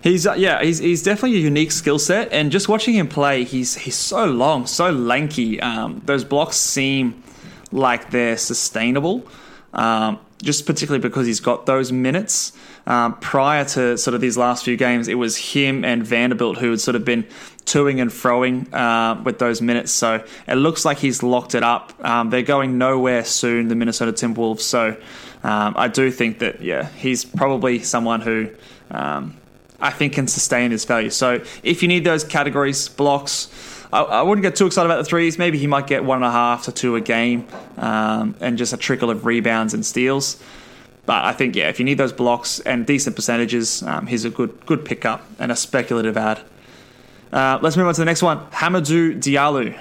He's 0.01 0.27
uh, 0.27 0.33
yeah, 0.33 0.61
he's, 0.61 0.79
he's 0.79 1.01
definitely 1.01 1.37
a 1.37 1.41
unique 1.41 1.71
skill 1.71 1.97
set, 1.97 2.31
and 2.33 2.51
just 2.51 2.67
watching 2.67 2.93
him 2.95 3.07
play, 3.07 3.45
he's 3.45 3.75
he's 3.75 3.95
so 3.95 4.25
long, 4.25 4.67
so 4.67 4.91
lanky. 4.91 5.61
Um, 5.61 6.01
those 6.05 6.25
blocks 6.25 6.57
seem 6.57 7.23
like 7.71 8.11
they're 8.11 8.35
sustainable, 8.35 9.25
um, 9.73 10.19
just 10.41 10.65
particularly 10.65 11.01
because 11.01 11.25
he's 11.25 11.39
got 11.39 11.65
those 11.65 11.93
minutes. 11.93 12.51
Um, 12.85 13.15
prior 13.19 13.63
to 13.63 13.97
sort 13.97 14.13
of 14.13 14.21
these 14.21 14.37
last 14.37 14.65
few 14.65 14.75
games, 14.75 15.07
it 15.07 15.15
was 15.15 15.37
him 15.37 15.85
and 15.85 16.05
Vanderbilt 16.05 16.57
who 16.57 16.71
had 16.71 16.81
sort 16.81 16.95
of 16.95 17.05
been 17.05 17.23
toing 17.65 18.01
and 18.01 18.11
froing 18.11 18.71
uh, 18.73 19.21
with 19.23 19.39
those 19.39 19.61
minutes. 19.61 19.91
So 19.91 20.23
it 20.47 20.55
looks 20.55 20.83
like 20.83 20.97
he's 20.97 21.23
locked 21.23 21.55
it 21.55 21.63
up. 21.63 21.93
Um, 22.03 22.29
they're 22.29 22.41
going 22.41 22.77
nowhere 22.77 23.23
soon, 23.23 23.69
the 23.69 23.75
Minnesota 23.75 24.11
Timberwolves. 24.11 24.61
So 24.61 24.97
um, 25.43 25.73
I 25.77 25.87
do 25.87 26.11
think 26.11 26.39
that 26.39 26.61
yeah, 26.61 26.89
he's 26.89 27.25
probably 27.25 27.79
someone 27.79 28.21
who. 28.21 28.49
Um, 28.91 29.37
I 29.81 29.89
think 29.89 30.13
can 30.13 30.27
sustain 30.27 30.71
his 30.71 30.85
value. 30.85 31.09
So 31.09 31.43
if 31.61 31.81
you 31.81 31.89
need 31.89 32.05
those 32.05 32.23
categories, 32.23 32.87
blocks, 32.87 33.49
I, 33.91 34.21
wouldn't 34.23 34.41
get 34.41 34.55
too 34.55 34.65
excited 34.65 34.89
about 34.89 34.97
the 34.97 35.03
threes. 35.03 35.37
Maybe 35.37 35.57
he 35.57 35.67
might 35.67 35.87
get 35.87 36.03
one 36.03 36.17
and 36.17 36.25
a 36.25 36.31
half 36.31 36.63
to 36.63 36.71
two 36.71 36.95
a 36.95 37.01
game, 37.01 37.47
um, 37.77 38.35
and 38.39 38.57
just 38.57 38.71
a 38.71 38.77
trickle 38.77 39.09
of 39.09 39.25
rebounds 39.25 39.73
and 39.73 39.85
steals. 39.85 40.41
But 41.05 41.25
I 41.25 41.33
think 41.33 41.55
yeah, 41.55 41.69
if 41.69 41.79
you 41.79 41.85
need 41.85 41.97
those 41.97 42.13
blocks 42.13 42.59
and 42.61 42.85
decent 42.85 43.15
percentages, 43.15 43.83
um, 43.83 44.07
he's 44.07 44.25
a 44.25 44.29
good 44.29 44.65
good 44.65 44.85
pickup 44.85 45.25
and 45.39 45.51
a 45.51 45.55
speculative 45.55 46.17
ad. 46.17 46.41
Uh, 47.31 47.59
let's 47.61 47.75
move 47.75 47.87
on 47.87 47.93
to 47.93 48.01
the 48.01 48.05
next 48.05 48.21
one. 48.21 48.39
Hamidou 48.51 49.19
Diallo. 49.19 49.77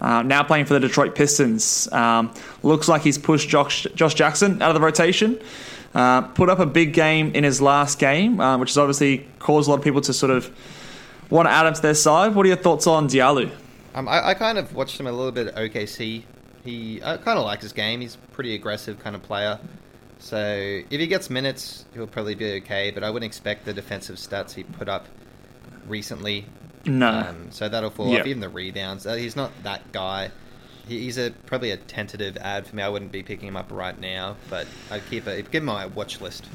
Uh, 0.00 0.22
now 0.22 0.42
playing 0.42 0.64
for 0.64 0.74
the 0.74 0.80
Detroit 0.80 1.14
Pistons. 1.14 1.90
Um, 1.92 2.32
looks 2.62 2.88
like 2.88 3.02
he's 3.02 3.18
pushed 3.18 3.48
Josh, 3.48 3.86
Josh 3.94 4.14
Jackson 4.14 4.60
out 4.60 4.70
of 4.70 4.74
the 4.74 4.80
rotation. 4.80 5.38
Uh, 5.94 6.22
put 6.22 6.48
up 6.48 6.58
a 6.58 6.66
big 6.66 6.92
game 6.92 7.32
in 7.34 7.44
his 7.44 7.62
last 7.62 7.98
game, 7.98 8.40
uh, 8.40 8.58
which 8.58 8.70
has 8.70 8.78
obviously 8.78 9.26
caused 9.38 9.68
a 9.68 9.70
lot 9.70 9.78
of 9.78 9.84
people 9.84 10.00
to 10.00 10.12
sort 10.12 10.32
of 10.32 10.50
want 11.30 11.46
to 11.46 11.52
add 11.52 11.66
him 11.66 11.74
to 11.74 11.82
their 11.82 11.94
side. 11.94 12.34
What 12.34 12.44
are 12.44 12.48
your 12.48 12.56
thoughts 12.56 12.86
on 12.86 13.08
Diallo? 13.08 13.50
Um, 13.94 14.08
I, 14.08 14.28
I 14.28 14.34
kind 14.34 14.58
of 14.58 14.74
watched 14.74 14.98
him 14.98 15.06
a 15.06 15.12
little 15.12 15.30
bit 15.30 15.48
at 15.48 15.54
OKC. 15.54 16.24
He 16.64 17.02
I 17.02 17.16
kind 17.18 17.38
of 17.38 17.44
like 17.44 17.60
his 17.60 17.72
game. 17.72 18.00
He's 18.00 18.16
a 18.16 18.18
pretty 18.32 18.54
aggressive 18.54 18.98
kind 18.98 19.14
of 19.14 19.22
player. 19.22 19.60
So 20.24 20.38
if 20.46 21.00
he 21.00 21.06
gets 21.06 21.28
minutes, 21.28 21.84
he'll 21.92 22.06
probably 22.06 22.34
be 22.34 22.52
okay. 22.62 22.90
But 22.90 23.04
I 23.04 23.10
wouldn't 23.10 23.28
expect 23.28 23.66
the 23.66 23.74
defensive 23.74 24.16
stats 24.16 24.52
he 24.54 24.64
put 24.64 24.88
up 24.88 25.06
recently. 25.86 26.46
No. 26.86 27.08
Um, 27.10 27.48
so 27.50 27.68
that'll 27.68 27.90
fall 27.90 28.08
Yeah. 28.10 28.20
off. 28.20 28.26
Even 28.26 28.40
the 28.40 28.48
rebounds. 28.48 29.06
Uh, 29.06 29.14
he's 29.14 29.36
not 29.36 29.50
that 29.64 29.92
guy. 29.92 30.30
He, 30.88 31.00
he's 31.00 31.18
a 31.18 31.30
probably 31.46 31.72
a 31.72 31.76
tentative 31.76 32.38
ad 32.38 32.66
for 32.66 32.74
me. 32.74 32.82
I 32.82 32.88
wouldn't 32.88 33.12
be 33.12 33.22
picking 33.22 33.48
him 33.48 33.56
up 33.56 33.70
right 33.70 33.98
now, 34.00 34.36
but 34.48 34.66
I'd 34.90 35.02
keep 35.10 35.26
a 35.26 35.42
give 35.42 35.62
him 35.62 35.64
my 35.66 35.86
watch 35.86 36.20
list. 36.22 36.46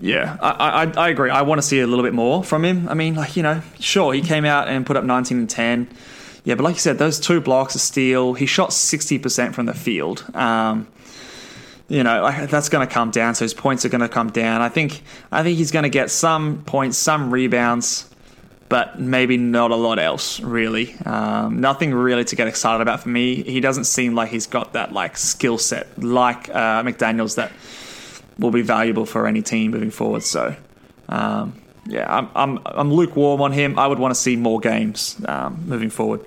Yeah, 0.00 0.36
I, 0.40 0.84
I, 0.84 1.06
I 1.06 1.08
agree. 1.08 1.30
I 1.30 1.42
want 1.42 1.58
to 1.60 1.66
see 1.66 1.80
a 1.80 1.86
little 1.86 2.04
bit 2.04 2.12
more 2.14 2.44
from 2.44 2.64
him. 2.64 2.88
I 2.88 2.94
mean, 2.94 3.14
like, 3.14 3.36
you 3.36 3.42
know, 3.42 3.62
sure, 3.80 4.12
he 4.12 4.20
came 4.20 4.44
out 4.44 4.68
and 4.68 4.84
put 4.84 4.96
up 4.96 5.04
19 5.04 5.38
and 5.38 5.50
10. 5.50 5.88
Yeah, 6.44 6.54
but 6.54 6.64
like 6.64 6.74
you 6.74 6.80
said, 6.80 6.98
those 6.98 7.18
two 7.18 7.40
blocks 7.40 7.74
of 7.74 7.80
steal, 7.80 8.34
he 8.34 8.46
shot 8.46 8.70
60% 8.70 9.54
from 9.54 9.66
the 9.66 9.74
field. 9.74 10.24
Um, 10.34 10.86
you 11.88 12.02
know, 12.02 12.46
that's 12.46 12.68
going 12.68 12.86
to 12.86 12.92
come 12.92 13.10
down. 13.10 13.34
So 13.34 13.44
his 13.44 13.54
points 13.54 13.84
are 13.84 13.88
going 13.88 14.00
to 14.00 14.08
come 14.08 14.30
down. 14.30 14.60
I 14.60 14.68
think, 14.68 15.02
I 15.30 15.42
think 15.42 15.56
he's 15.58 15.70
going 15.70 15.84
to 15.84 15.88
get 15.88 16.10
some 16.10 16.62
points, 16.64 16.98
some 16.98 17.32
rebounds, 17.32 18.10
but 18.68 18.98
maybe 18.98 19.36
not 19.36 19.70
a 19.70 19.76
lot 19.76 20.00
else, 20.00 20.40
really. 20.40 20.96
Um, 21.04 21.60
nothing 21.60 21.94
really 21.94 22.24
to 22.24 22.34
get 22.34 22.48
excited 22.48 22.82
about 22.82 23.00
for 23.00 23.08
me. 23.08 23.42
He 23.42 23.60
doesn't 23.60 23.84
seem 23.84 24.16
like 24.16 24.30
he's 24.30 24.48
got 24.48 24.72
that, 24.72 24.92
like, 24.92 25.16
skill 25.16 25.58
set 25.58 26.02
like 26.02 26.48
uh, 26.48 26.82
McDaniels 26.82 27.36
that 27.36 27.52
will 28.38 28.50
be 28.50 28.62
valuable 28.62 29.06
for 29.06 29.28
any 29.28 29.40
team 29.40 29.70
moving 29.70 29.92
forward. 29.92 30.24
So, 30.24 30.56
um, 31.08 31.54
yeah, 31.86 32.12
I'm, 32.12 32.28
I'm, 32.34 32.58
I'm 32.64 32.92
lukewarm 32.92 33.40
on 33.40 33.52
him. 33.52 33.78
I 33.78 33.86
would 33.86 34.00
want 34.00 34.12
to 34.12 34.20
see 34.20 34.34
more 34.34 34.58
games 34.58 35.16
um, 35.28 35.62
moving 35.66 35.90
forward. 35.90 36.26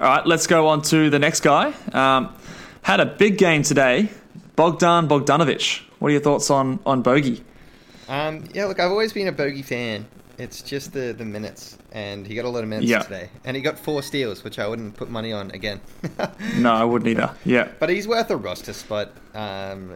All 0.00 0.08
right, 0.08 0.26
let's 0.26 0.46
go 0.46 0.68
on 0.68 0.80
to 0.82 1.10
the 1.10 1.18
next 1.18 1.40
guy. 1.40 1.74
Um, 1.92 2.34
had 2.82 3.00
a 3.00 3.06
big 3.06 3.38
game 3.38 3.62
today. 3.62 4.08
Bogdan 4.56 5.08
Bogdanovic. 5.08 5.80
What 5.98 6.08
are 6.08 6.12
your 6.12 6.20
thoughts 6.20 6.50
on 6.50 6.78
on 6.84 7.02
Bogey? 7.02 7.42
Um, 8.08 8.44
yeah, 8.52 8.66
look, 8.66 8.78
I've 8.80 8.90
always 8.90 9.12
been 9.12 9.28
a 9.28 9.32
Bogey 9.32 9.62
fan. 9.62 10.06
It's 10.38 10.62
just 10.62 10.92
the, 10.92 11.12
the 11.16 11.24
minutes, 11.24 11.78
and 11.92 12.26
he 12.26 12.34
got 12.34 12.44
a 12.44 12.48
lot 12.48 12.62
of 12.62 12.68
minutes 12.68 12.88
Yeah. 12.90 13.00
today, 13.00 13.28
and 13.44 13.54
he 13.56 13.62
got 13.62 13.78
four 13.78 14.02
steals, 14.02 14.42
which 14.42 14.58
I 14.58 14.66
wouldn't 14.66 14.96
put 14.96 15.08
money 15.10 15.32
on 15.32 15.50
again. 15.52 15.80
No, 16.56 16.72
I 16.72 16.84
wouldn't 16.84 17.08
either. 17.08 17.34
Yeah, 17.44 17.68
But 17.78 17.90
he's 17.90 18.08
worth 18.08 18.30
a 18.30 18.36
roster 18.36 18.72
spot. 18.72 19.12
Um, 19.34 19.92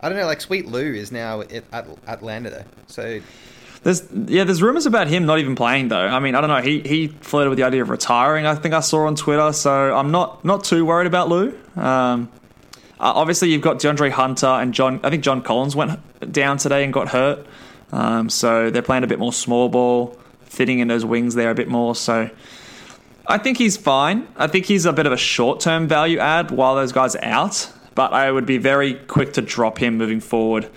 I 0.00 0.08
don't 0.08 0.18
know, 0.18 0.26
like 0.26 0.40
Sweet 0.40 0.66
Lou 0.66 0.92
is 0.94 1.12
now 1.12 1.42
at, 1.42 1.64
at 1.72 1.86
Atlanta 2.06 2.50
though, 2.50 2.64
so 2.88 3.20
there's 3.84 4.02
yeah, 4.12 4.44
there's 4.44 4.62
rumors 4.62 4.86
about 4.86 5.08
him 5.08 5.26
not 5.26 5.38
even 5.38 5.54
playing 5.54 5.88
though. 5.88 6.06
I 6.06 6.18
mean, 6.18 6.34
I 6.34 6.40
don't 6.40 6.48
know. 6.48 6.62
He 6.62 6.80
he 6.80 7.08
flirted 7.08 7.50
with 7.50 7.58
the 7.58 7.64
idea 7.64 7.82
of 7.82 7.90
retiring. 7.90 8.46
I 8.46 8.54
think 8.54 8.74
I 8.74 8.80
saw 8.80 9.06
on 9.06 9.14
Twitter. 9.14 9.52
So 9.52 9.94
I'm 9.94 10.10
not 10.10 10.44
not 10.44 10.64
too 10.64 10.84
worried 10.86 11.06
about 11.06 11.28
Lou. 11.28 11.50
Um, 11.76 12.30
uh, 12.98 13.12
obviously, 13.14 13.50
you've 13.50 13.62
got 13.62 13.78
DeAndre 13.80 14.10
Hunter 14.10 14.46
and 14.46 14.72
John. 14.72 15.00
I 15.04 15.10
think 15.10 15.22
John 15.22 15.42
Collins 15.42 15.76
went 15.76 16.00
down 16.32 16.56
today 16.56 16.82
and 16.82 16.92
got 16.92 17.08
hurt. 17.08 17.46
Um, 17.92 18.30
so 18.30 18.70
they're 18.70 18.82
playing 18.82 19.04
a 19.04 19.06
bit 19.06 19.18
more 19.18 19.32
small 19.32 19.68
ball, 19.68 20.18
fitting 20.44 20.78
in 20.78 20.88
those 20.88 21.04
wings 21.04 21.34
there 21.34 21.50
a 21.50 21.54
bit 21.54 21.68
more. 21.68 21.94
So 21.94 22.30
I 23.26 23.36
think 23.36 23.58
he's 23.58 23.76
fine. 23.76 24.26
I 24.36 24.46
think 24.46 24.64
he's 24.64 24.86
a 24.86 24.94
bit 24.94 25.04
of 25.04 25.12
a 25.12 25.18
short 25.18 25.60
term 25.60 25.88
value 25.88 26.18
add 26.18 26.50
while 26.50 26.74
those 26.74 26.92
guys 26.92 27.14
are 27.16 27.24
out. 27.24 27.70
But 27.94 28.14
I 28.14 28.30
would 28.30 28.46
be 28.46 28.56
very 28.56 28.94
quick 28.94 29.34
to 29.34 29.42
drop 29.42 29.76
him 29.76 29.98
moving 29.98 30.20
forward 30.20 30.70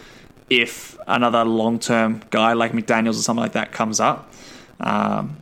if 0.49 0.97
another 1.07 1.43
long 1.43 1.79
term 1.79 2.21
guy 2.29 2.53
like 2.53 2.71
McDaniels 2.71 3.19
or 3.19 3.23
something 3.23 3.41
like 3.41 3.53
that 3.53 3.71
comes 3.71 3.99
up. 3.99 4.31
Um, 4.79 5.37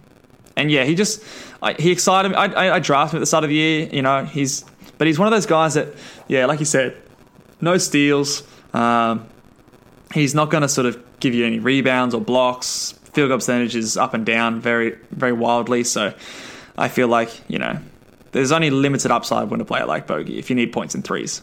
and 0.55 0.71
yeah, 0.71 0.83
he 0.85 0.95
just 0.95 1.23
I, 1.61 1.73
he 1.73 1.91
excited 1.91 2.29
me. 2.29 2.35
I, 2.35 2.45
I, 2.45 2.75
I 2.75 2.79
drafted 2.79 3.15
him 3.15 3.17
at 3.17 3.21
the 3.21 3.25
start 3.25 3.43
of 3.43 3.49
the 3.49 3.55
year. 3.55 3.89
You 3.91 4.01
know, 4.01 4.23
he's 4.25 4.65
but 4.97 5.07
he's 5.07 5.19
one 5.19 5.27
of 5.27 5.31
those 5.31 5.45
guys 5.45 5.73
that 5.73 5.89
yeah, 6.27 6.45
like 6.45 6.59
you 6.59 6.65
said, 6.65 6.95
no 7.61 7.77
steals. 7.77 8.43
Um, 8.73 9.27
he's 10.13 10.33
not 10.33 10.49
going 10.49 10.61
to 10.61 10.69
sort 10.69 10.87
of 10.87 11.01
give 11.19 11.33
you 11.33 11.45
any 11.45 11.59
rebounds 11.59 12.15
or 12.15 12.21
blocks. 12.21 12.93
Field 13.13 13.29
goal 13.29 13.37
percentage 13.37 13.75
is 13.75 13.95
up 13.97 14.13
and 14.13 14.25
down 14.25 14.59
very 14.59 14.97
very 15.11 15.33
wildly. 15.33 15.83
So 15.83 16.13
I 16.77 16.87
feel 16.87 17.07
like 17.07 17.29
you 17.47 17.59
know 17.59 17.79
there's 18.31 18.51
only 18.51 18.69
limited 18.69 19.11
upside 19.11 19.49
when 19.49 19.61
a 19.61 19.65
player 19.65 19.85
like 19.85 20.07
Bogey 20.07 20.39
if 20.39 20.49
you 20.49 20.55
need 20.55 20.71
points 20.71 20.95
in 20.95 21.01
threes. 21.01 21.41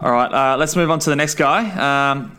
All 0.00 0.12
right, 0.12 0.30
uh, 0.30 0.56
let's 0.58 0.76
move 0.76 0.90
on 0.90 0.98
to 1.00 1.10
the 1.10 1.16
next 1.16 1.36
guy. 1.36 2.10
Um, 2.10 2.36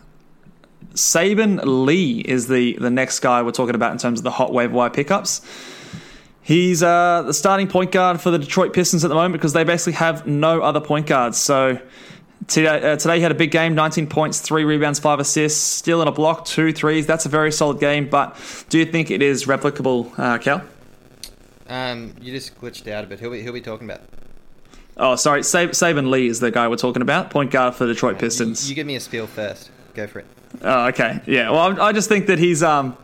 Saben 0.94 1.60
Lee 1.64 2.20
is 2.20 2.48
the 2.48 2.74
the 2.80 2.90
next 2.90 3.20
guy 3.20 3.42
we're 3.42 3.52
talking 3.52 3.74
about 3.74 3.92
in 3.92 3.98
terms 3.98 4.20
of 4.20 4.24
the 4.24 4.30
hot 4.30 4.52
waiver 4.52 4.72
wire 4.74 4.90
pickups. 4.90 5.42
He's 6.42 6.82
uh, 6.82 7.22
the 7.26 7.34
starting 7.34 7.68
point 7.68 7.92
guard 7.92 8.20
for 8.20 8.30
the 8.30 8.38
Detroit 8.38 8.72
Pistons 8.72 9.04
at 9.04 9.08
the 9.08 9.14
moment 9.14 9.32
because 9.34 9.52
they 9.52 9.64
basically 9.64 9.92
have 9.94 10.26
no 10.26 10.62
other 10.62 10.80
point 10.80 11.06
guards. 11.06 11.36
So 11.36 11.78
today, 12.46 12.92
uh, 12.92 12.96
today 12.96 13.16
he 13.16 13.22
had 13.22 13.30
a 13.32 13.34
big 13.34 13.50
game 13.50 13.74
19 13.74 14.06
points, 14.06 14.40
3 14.40 14.64
rebounds, 14.64 14.98
5 14.98 15.20
assists, 15.20 15.60
still 15.62 16.00
in 16.00 16.08
a 16.08 16.12
block, 16.12 16.46
two 16.46 16.72
threes. 16.72 17.06
That's 17.06 17.26
a 17.26 17.28
very 17.28 17.52
solid 17.52 17.80
game. 17.80 18.08
But 18.08 18.34
do 18.70 18.78
you 18.78 18.86
think 18.86 19.10
it 19.10 19.20
is 19.20 19.44
replicable, 19.44 20.10
uh, 20.18 20.38
Cal? 20.38 20.62
um, 21.68 22.14
you 22.18 22.32
just 22.32 22.58
glitched 22.58 22.90
out 22.90 23.04
a 23.04 23.06
bit. 23.06 23.20
Who'll 23.20 23.30
we, 23.32 23.42
who'll 23.42 23.52
we 23.52 23.60
talking 23.60 23.86
about? 23.88 24.00
Oh, 24.96 25.16
sorry. 25.16 25.42
Sab- 25.44 25.72
Saben 25.72 26.08
Lee 26.08 26.28
is 26.28 26.40
the 26.40 26.50
guy 26.50 26.66
we're 26.66 26.76
talking 26.76 27.02
about, 27.02 27.28
point 27.30 27.50
guard 27.50 27.74
for 27.74 27.84
the 27.84 27.92
Detroit 27.92 28.14
You, 28.14 28.20
Pistons. 28.20 28.70
you 28.70 28.74
give 28.74 28.86
me 28.86 28.96
a 28.96 29.00
spiel 29.00 29.26
first. 29.26 29.70
Go 29.92 30.06
for 30.06 30.20
it. 30.20 30.26
Oh, 30.62 30.86
okay. 30.88 31.20
Yeah. 31.26 31.50
Well, 31.50 31.80
I 31.80 31.88
I 31.88 31.92
just 31.92 32.08
think 32.08 32.26
that 32.26 32.38
he's, 32.38 32.62
um, 32.62 32.96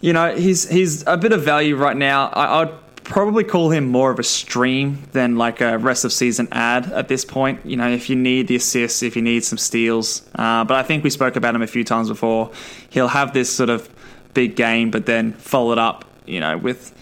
you 0.00 0.12
know, 0.12 0.34
he's 0.34 0.68
he's 0.68 1.04
a 1.06 1.16
bit 1.16 1.32
of 1.32 1.42
value 1.42 1.76
right 1.76 1.96
now. 1.96 2.28
I, 2.28 2.62
I'd 2.62 2.72
probably 3.04 3.44
call 3.44 3.70
him 3.70 3.86
more 3.86 4.10
of 4.10 4.18
a 4.18 4.22
stream 4.22 5.02
than 5.12 5.36
like 5.36 5.60
a 5.60 5.78
rest 5.78 6.04
of 6.04 6.12
season 6.12 6.48
ad 6.52 6.90
at 6.92 7.08
this 7.08 7.24
point. 7.24 7.64
You 7.64 7.76
know, 7.76 7.90
if 7.90 8.08
you 8.08 8.16
need 8.16 8.48
the 8.48 8.56
assists, 8.56 9.02
if 9.02 9.14
you 9.14 9.22
need 9.22 9.44
some 9.44 9.58
steals. 9.58 10.22
Uh, 10.34 10.64
but 10.64 10.76
I 10.76 10.82
think 10.82 11.04
we 11.04 11.10
spoke 11.10 11.36
about 11.36 11.54
him 11.54 11.62
a 11.62 11.66
few 11.66 11.84
times 11.84 12.08
before. 12.08 12.50
He'll 12.90 13.08
have 13.08 13.32
this 13.32 13.54
sort 13.54 13.70
of 13.70 13.88
big 14.32 14.56
game, 14.56 14.90
but 14.90 15.06
then 15.06 15.32
follow 15.34 15.72
it 15.72 15.78
up, 15.78 16.04
you 16.26 16.40
know, 16.40 16.56
with 16.56 16.92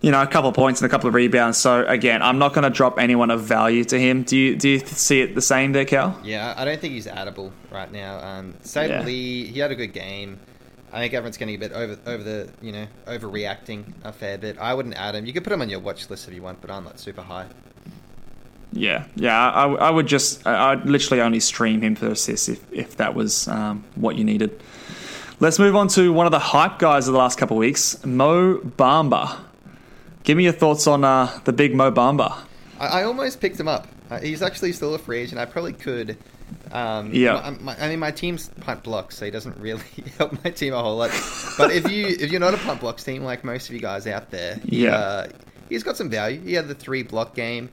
you 0.00 0.10
know 0.10 0.22
a 0.22 0.26
couple 0.26 0.48
of 0.50 0.54
points 0.54 0.80
and 0.80 0.86
a 0.86 0.90
couple 0.90 1.08
of 1.08 1.14
rebounds. 1.14 1.58
So 1.58 1.84
again, 1.86 2.22
I'm 2.22 2.38
not 2.38 2.52
going 2.54 2.64
to 2.64 2.70
drop 2.70 2.98
anyone 2.98 3.30
of 3.30 3.42
value 3.42 3.84
to 3.84 3.98
him. 3.98 4.22
Do 4.22 4.36
you 4.36 4.56
do 4.56 4.68
you 4.68 4.78
see 4.80 5.20
it 5.20 5.34
the 5.34 5.42
same 5.42 5.72
there, 5.72 5.84
Cal? 5.84 6.18
Yeah, 6.22 6.54
I 6.56 6.64
don't 6.64 6.80
think 6.80 6.94
he's 6.94 7.06
addable 7.06 7.52
right 7.70 7.90
now. 7.90 8.18
Um, 8.20 8.54
Saben 8.62 8.88
Yeah. 8.88 9.02
Lee, 9.02 9.46
he 9.46 9.58
had 9.60 9.70
a 9.70 9.76
good 9.76 9.92
game. 9.92 10.38
I 10.90 11.00
think 11.00 11.12
everyone's 11.12 11.36
getting 11.36 11.54
a 11.54 11.58
bit 11.58 11.72
over 11.72 11.98
over 12.06 12.22
the 12.22 12.50
you 12.62 12.72
know 12.72 12.86
overreacting 13.06 13.92
a 14.04 14.12
fair 14.12 14.38
bit. 14.38 14.58
I 14.58 14.72
wouldn't 14.74 14.94
add 14.94 15.14
him. 15.14 15.26
You 15.26 15.32
could 15.32 15.44
put 15.44 15.52
him 15.52 15.60
on 15.62 15.68
your 15.68 15.80
watch 15.80 16.08
list 16.08 16.28
if 16.28 16.34
you 16.34 16.42
want, 16.42 16.60
but 16.60 16.70
I'm 16.70 16.84
not 16.84 16.98
super 16.98 17.22
high. 17.22 17.46
Yeah, 18.72 19.06
yeah. 19.16 19.50
I, 19.50 19.66
I 19.66 19.90
would 19.90 20.06
just, 20.06 20.46
I'd 20.46 20.84
literally 20.84 21.22
only 21.22 21.40
stream 21.40 21.80
him 21.80 21.94
for 21.94 22.08
assists 22.08 22.50
if, 22.50 22.70
if 22.70 22.98
that 22.98 23.14
was 23.14 23.48
um, 23.48 23.82
what 23.94 24.16
you 24.16 24.24
needed. 24.24 24.62
Let's 25.40 25.58
move 25.58 25.74
on 25.74 25.88
to 25.88 26.12
one 26.12 26.26
of 26.26 26.32
the 26.32 26.38
hype 26.38 26.78
guys 26.78 27.08
of 27.08 27.12
the 27.12 27.18
last 27.18 27.38
couple 27.38 27.56
of 27.56 27.60
weeks, 27.60 28.04
Mo 28.04 28.58
Bamba. 28.58 29.38
Give 30.24 30.36
me 30.36 30.44
your 30.44 30.52
thoughts 30.52 30.86
on 30.86 31.04
uh, 31.04 31.38
the 31.44 31.52
big 31.52 31.74
Mo 31.74 31.90
Bamba. 31.90 32.36
I, 32.78 33.00
I 33.00 33.02
almost 33.04 33.40
picked 33.40 33.58
him 33.58 33.68
up. 33.68 33.88
Uh, 34.10 34.18
he's 34.20 34.42
actually 34.42 34.72
still 34.72 34.94
a 34.94 34.98
free 34.98 35.18
agent. 35.20 35.38
I 35.40 35.44
probably 35.46 35.72
could. 35.72 36.16
Um, 36.72 37.12
Yeah. 37.12 37.34
my- 37.58 37.74
my- 37.74 37.84
I 37.84 37.88
mean, 37.88 37.98
my 37.98 38.10
team's 38.10 38.48
punt 38.60 38.82
blocks, 38.82 39.16
so 39.16 39.24
he 39.24 39.30
doesn't 39.30 39.56
really 39.58 39.82
help 40.18 40.42
my 40.44 40.50
team 40.50 40.74
a 40.74 40.82
whole 40.82 40.96
lot. 40.96 41.10
But 41.58 41.72
if 41.72 41.90
you 41.90 42.06
if 42.06 42.30
you're 42.30 42.40
not 42.40 42.54
a 42.54 42.58
punt 42.58 42.80
blocks 42.80 43.04
team 43.04 43.22
like 43.22 43.44
most 43.44 43.68
of 43.68 43.74
you 43.74 43.80
guys 43.80 44.06
out 44.06 44.30
there, 44.30 44.56
he, 44.56 44.84
Yeah. 44.84 44.96
uh, 44.96 45.28
he's 45.68 45.82
got 45.82 45.96
some 45.96 46.08
value. 46.10 46.40
He 46.40 46.54
had 46.54 46.68
the 46.68 46.74
three 46.74 47.02
block 47.02 47.34
game. 47.34 47.68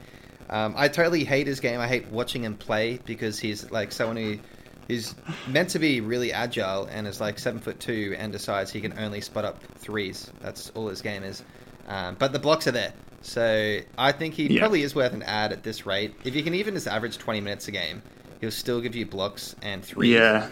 Um, 0.48 0.74
I 0.76 0.88
totally 0.88 1.24
hate 1.24 1.46
his 1.46 1.60
game. 1.60 1.80
I 1.80 1.88
hate 1.88 2.06
watching 2.08 2.44
him 2.44 2.54
play 2.56 3.00
because 3.04 3.38
he's 3.38 3.70
like 3.70 3.92
someone 3.92 4.16
who 4.16 4.38
is 4.88 5.14
meant 5.48 5.70
to 5.70 5.78
be 5.80 6.00
really 6.00 6.32
agile 6.32 6.84
and 6.86 7.06
is 7.08 7.20
like 7.20 7.38
seven 7.38 7.60
foot 7.60 7.80
two 7.80 8.14
and 8.18 8.30
decides 8.32 8.70
he 8.70 8.80
can 8.80 8.96
only 8.98 9.20
spot 9.20 9.44
up 9.44 9.60
threes. 9.78 10.30
That's 10.40 10.70
all 10.70 10.86
his 10.88 11.02
game 11.02 11.24
is. 11.24 11.42
Um, 11.86 12.16
but 12.18 12.32
the 12.32 12.38
blocks 12.38 12.66
are 12.66 12.72
there. 12.72 12.92
So 13.22 13.78
I 13.98 14.12
think 14.12 14.34
he 14.34 14.46
Yeah. 14.54 14.60
probably 14.60 14.82
is 14.82 14.94
worth 14.94 15.12
an 15.12 15.22
ad 15.22 15.52
at 15.52 15.62
this 15.62 15.86
rate. 15.86 16.14
If 16.24 16.34
you 16.34 16.42
can 16.42 16.54
even 16.54 16.74
just 16.74 16.86
average 16.86 17.18
20 17.18 17.40
minutes 17.40 17.68
a 17.68 17.70
game, 17.72 18.02
he'll 18.40 18.50
still 18.50 18.80
give 18.80 18.94
you 18.94 19.06
blocks 19.06 19.56
and 19.62 19.84
threes. 19.84 20.10
Yeah. 20.12 20.48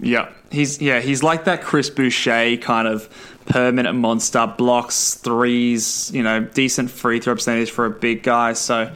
Yeah. 0.00 0.28
He's 0.50 0.80
yeah, 0.80 1.00
he's 1.00 1.22
like 1.22 1.44
that 1.44 1.62
Chris 1.62 1.90
Boucher 1.90 2.56
kind 2.58 2.88
of 2.88 3.08
per 3.46 3.72
minute 3.72 3.92
monster, 3.94 4.46
blocks, 4.56 5.14
threes, 5.14 6.10
you 6.14 6.22
know, 6.22 6.40
decent 6.40 6.90
free 6.90 7.20
throw 7.20 7.34
percentage 7.34 7.70
for 7.70 7.84
a 7.84 7.90
big 7.90 8.22
guy. 8.22 8.52
So 8.54 8.90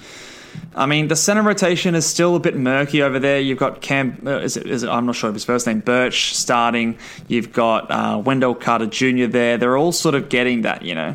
I 0.77 0.85
mean, 0.85 1.09
the 1.09 1.17
center 1.17 1.43
rotation 1.43 1.95
is 1.95 2.05
still 2.05 2.37
a 2.37 2.41
bit 2.41 2.55
murky 2.55 3.03
over 3.03 3.19
there. 3.19 3.41
You've 3.41 3.59
got 3.59 3.81
Cam, 3.81 4.23
uh, 4.27 4.41
is 4.41 4.59
it, 4.59 4.67
is 4.67 4.83
it, 4.83 4.91
I'm 4.91 5.07
not 5.07 5.17
sure 5.17 5.29
of 5.29 5.35
his 5.35 5.45
first 5.45 5.67
name, 5.67 5.81
Birch 5.81 6.35
starting. 6.35 6.99
You've 7.29 7.53
got 7.53 7.91
uh, 7.91 8.19
Wendell 8.19 8.55
Carter 8.55 8.87
Jr. 8.87 9.27
there. 9.27 9.57
They're 9.57 9.77
all 9.79 9.93
sort 9.93 10.15
of 10.15 10.29
getting 10.29 10.63
that, 10.63 10.83
you 10.83 10.95
know, 10.95 11.15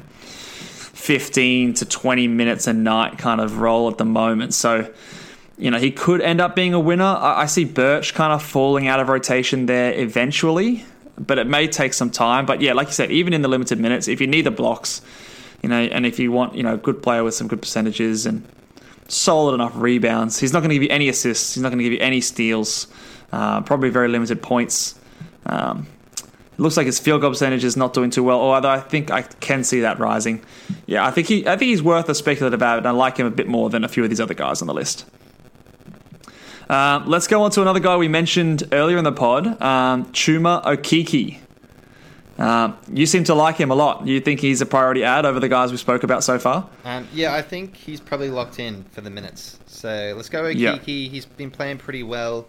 15 1.01 1.75
to 1.75 1.85
20 1.85 2.27
minutes 2.27 2.65
a 2.65 2.73
night 2.73 3.19
kind 3.19 3.39
of 3.39 3.59
role 3.59 3.87
at 3.89 3.99
the 3.99 4.05
moment. 4.05 4.55
So, 4.55 4.91
you 5.59 5.69
know, 5.69 5.77
he 5.77 5.91
could 5.91 6.21
end 6.21 6.41
up 6.41 6.55
being 6.55 6.73
a 6.73 6.79
winner. 6.79 7.03
I, 7.03 7.41
I 7.41 7.45
see 7.45 7.65
Birch 7.65 8.15
kind 8.15 8.33
of 8.33 8.41
falling 8.41 8.87
out 8.87 8.99
of 8.99 9.09
rotation 9.09 9.67
there 9.67 9.93
eventually, 9.93 10.85
but 11.19 11.37
it 11.37 11.45
may 11.45 11.67
take 11.67 11.93
some 11.93 12.09
time. 12.09 12.47
But 12.47 12.61
yeah, 12.61 12.73
like 12.73 12.87
you 12.87 12.93
said, 12.93 13.11
even 13.11 13.31
in 13.31 13.43
the 13.43 13.47
limited 13.47 13.79
minutes, 13.79 14.07
if 14.07 14.21
you 14.21 14.25
need 14.27 14.41
the 14.41 14.51
blocks, 14.51 15.03
you 15.61 15.69
know, 15.69 15.79
and 15.79 16.07
if 16.07 16.17
you 16.17 16.31
want, 16.31 16.55
you 16.55 16.63
know, 16.63 16.73
a 16.73 16.77
good 16.77 17.03
player 17.03 17.23
with 17.23 17.35
some 17.35 17.47
good 17.47 17.61
percentages 17.61 18.25
and 18.25 18.43
solid 19.12 19.53
enough 19.53 19.74
rebounds, 19.76 20.39
he's 20.39 20.53
not 20.53 20.59
going 20.59 20.70
to 20.70 20.76
give 20.76 20.84
you 20.84 20.89
any 20.89 21.09
assists. 21.09 21.53
He's 21.53 21.64
not 21.64 21.70
going 21.70 21.80
to 21.80 21.84
give 21.84 21.93
you 21.93 21.99
any 21.99 22.22
steals. 22.22 22.88
Uh, 23.32 23.62
probably 23.62 23.89
very 23.89 24.07
limited 24.07 24.41
points. 24.41 24.95
Um, 25.45 25.88
it 26.14 26.59
looks 26.59 26.78
like 26.78 26.86
his 26.86 26.99
field 26.99 27.22
goal 27.22 27.32
percentage 27.32 27.64
is 27.64 27.78
not 27.78 27.93
doing 27.93 28.09
too 28.09 28.24
well, 28.24 28.39
although 28.39 28.70
I 28.70 28.80
think 28.80 29.09
I 29.09 29.22
can 29.22 29.64
see 29.64 29.82
that 29.82 29.99
rising. 29.99 30.43
Yeah, 30.86 31.05
I 31.05 31.12
think 31.12 31.28
he, 31.28 31.47
I 31.47 31.55
think 31.55 31.70
he's 31.70 31.82
worth 31.82 32.09
a 32.09 32.16
speculative 32.16 32.62
ad, 32.62 32.80
and 32.80 32.88
I 32.88 32.91
like 32.91 33.18
him 33.18 33.26
a 33.26 33.32
bit 33.32 33.47
more 33.47 33.70
than 33.70 33.84
a 33.84 33.88
few 33.88 34.03
of 34.03 34.09
these 34.09 34.20
other 34.20 34.34
guys 34.34 34.62
on 34.62 34.68
the 34.68 34.74
list. 34.74 35.05
Uh, 36.70 37.03
let's 37.05 37.28
go 37.28 37.43
on 37.43 37.51
to 37.51 37.62
another 37.62 37.80
guy 37.80 37.97
we 37.97 38.07
mentioned 38.07 38.64
earlier 38.72 38.97
in 38.97 39.03
the 39.03 39.12
pod, 39.12 39.62
um, 39.62 40.05
Chuma 40.14 40.64
Okeke. 40.64 41.39
Um, 42.41 42.75
you 42.91 43.05
seem 43.05 43.23
to 43.25 43.35
like 43.35 43.57
him 43.57 43.69
a 43.69 43.75
lot. 43.75 44.07
You 44.07 44.19
think 44.19 44.39
he's 44.39 44.61
a 44.61 44.65
priority 44.65 45.03
ad 45.03 45.25
over 45.27 45.39
the 45.39 45.47
guys 45.47 45.71
we 45.71 45.77
spoke 45.77 46.01
about 46.03 46.23
so 46.23 46.39
far? 46.39 46.67
Um, 46.83 47.07
yeah, 47.13 47.35
I 47.35 47.43
think 47.43 47.75
he's 47.75 47.99
probably 47.99 48.29
locked 48.29 48.59
in 48.59 48.83
for 48.85 49.01
the 49.01 49.11
minutes. 49.11 49.59
So 49.67 50.13
let's 50.15 50.29
go 50.29 50.43
with 50.43 50.57
Yeah. 50.57 50.77
Kiki. 50.79 51.07
He's 51.07 51.25
been 51.25 51.51
playing 51.51 51.77
pretty 51.77 52.01
well. 52.01 52.47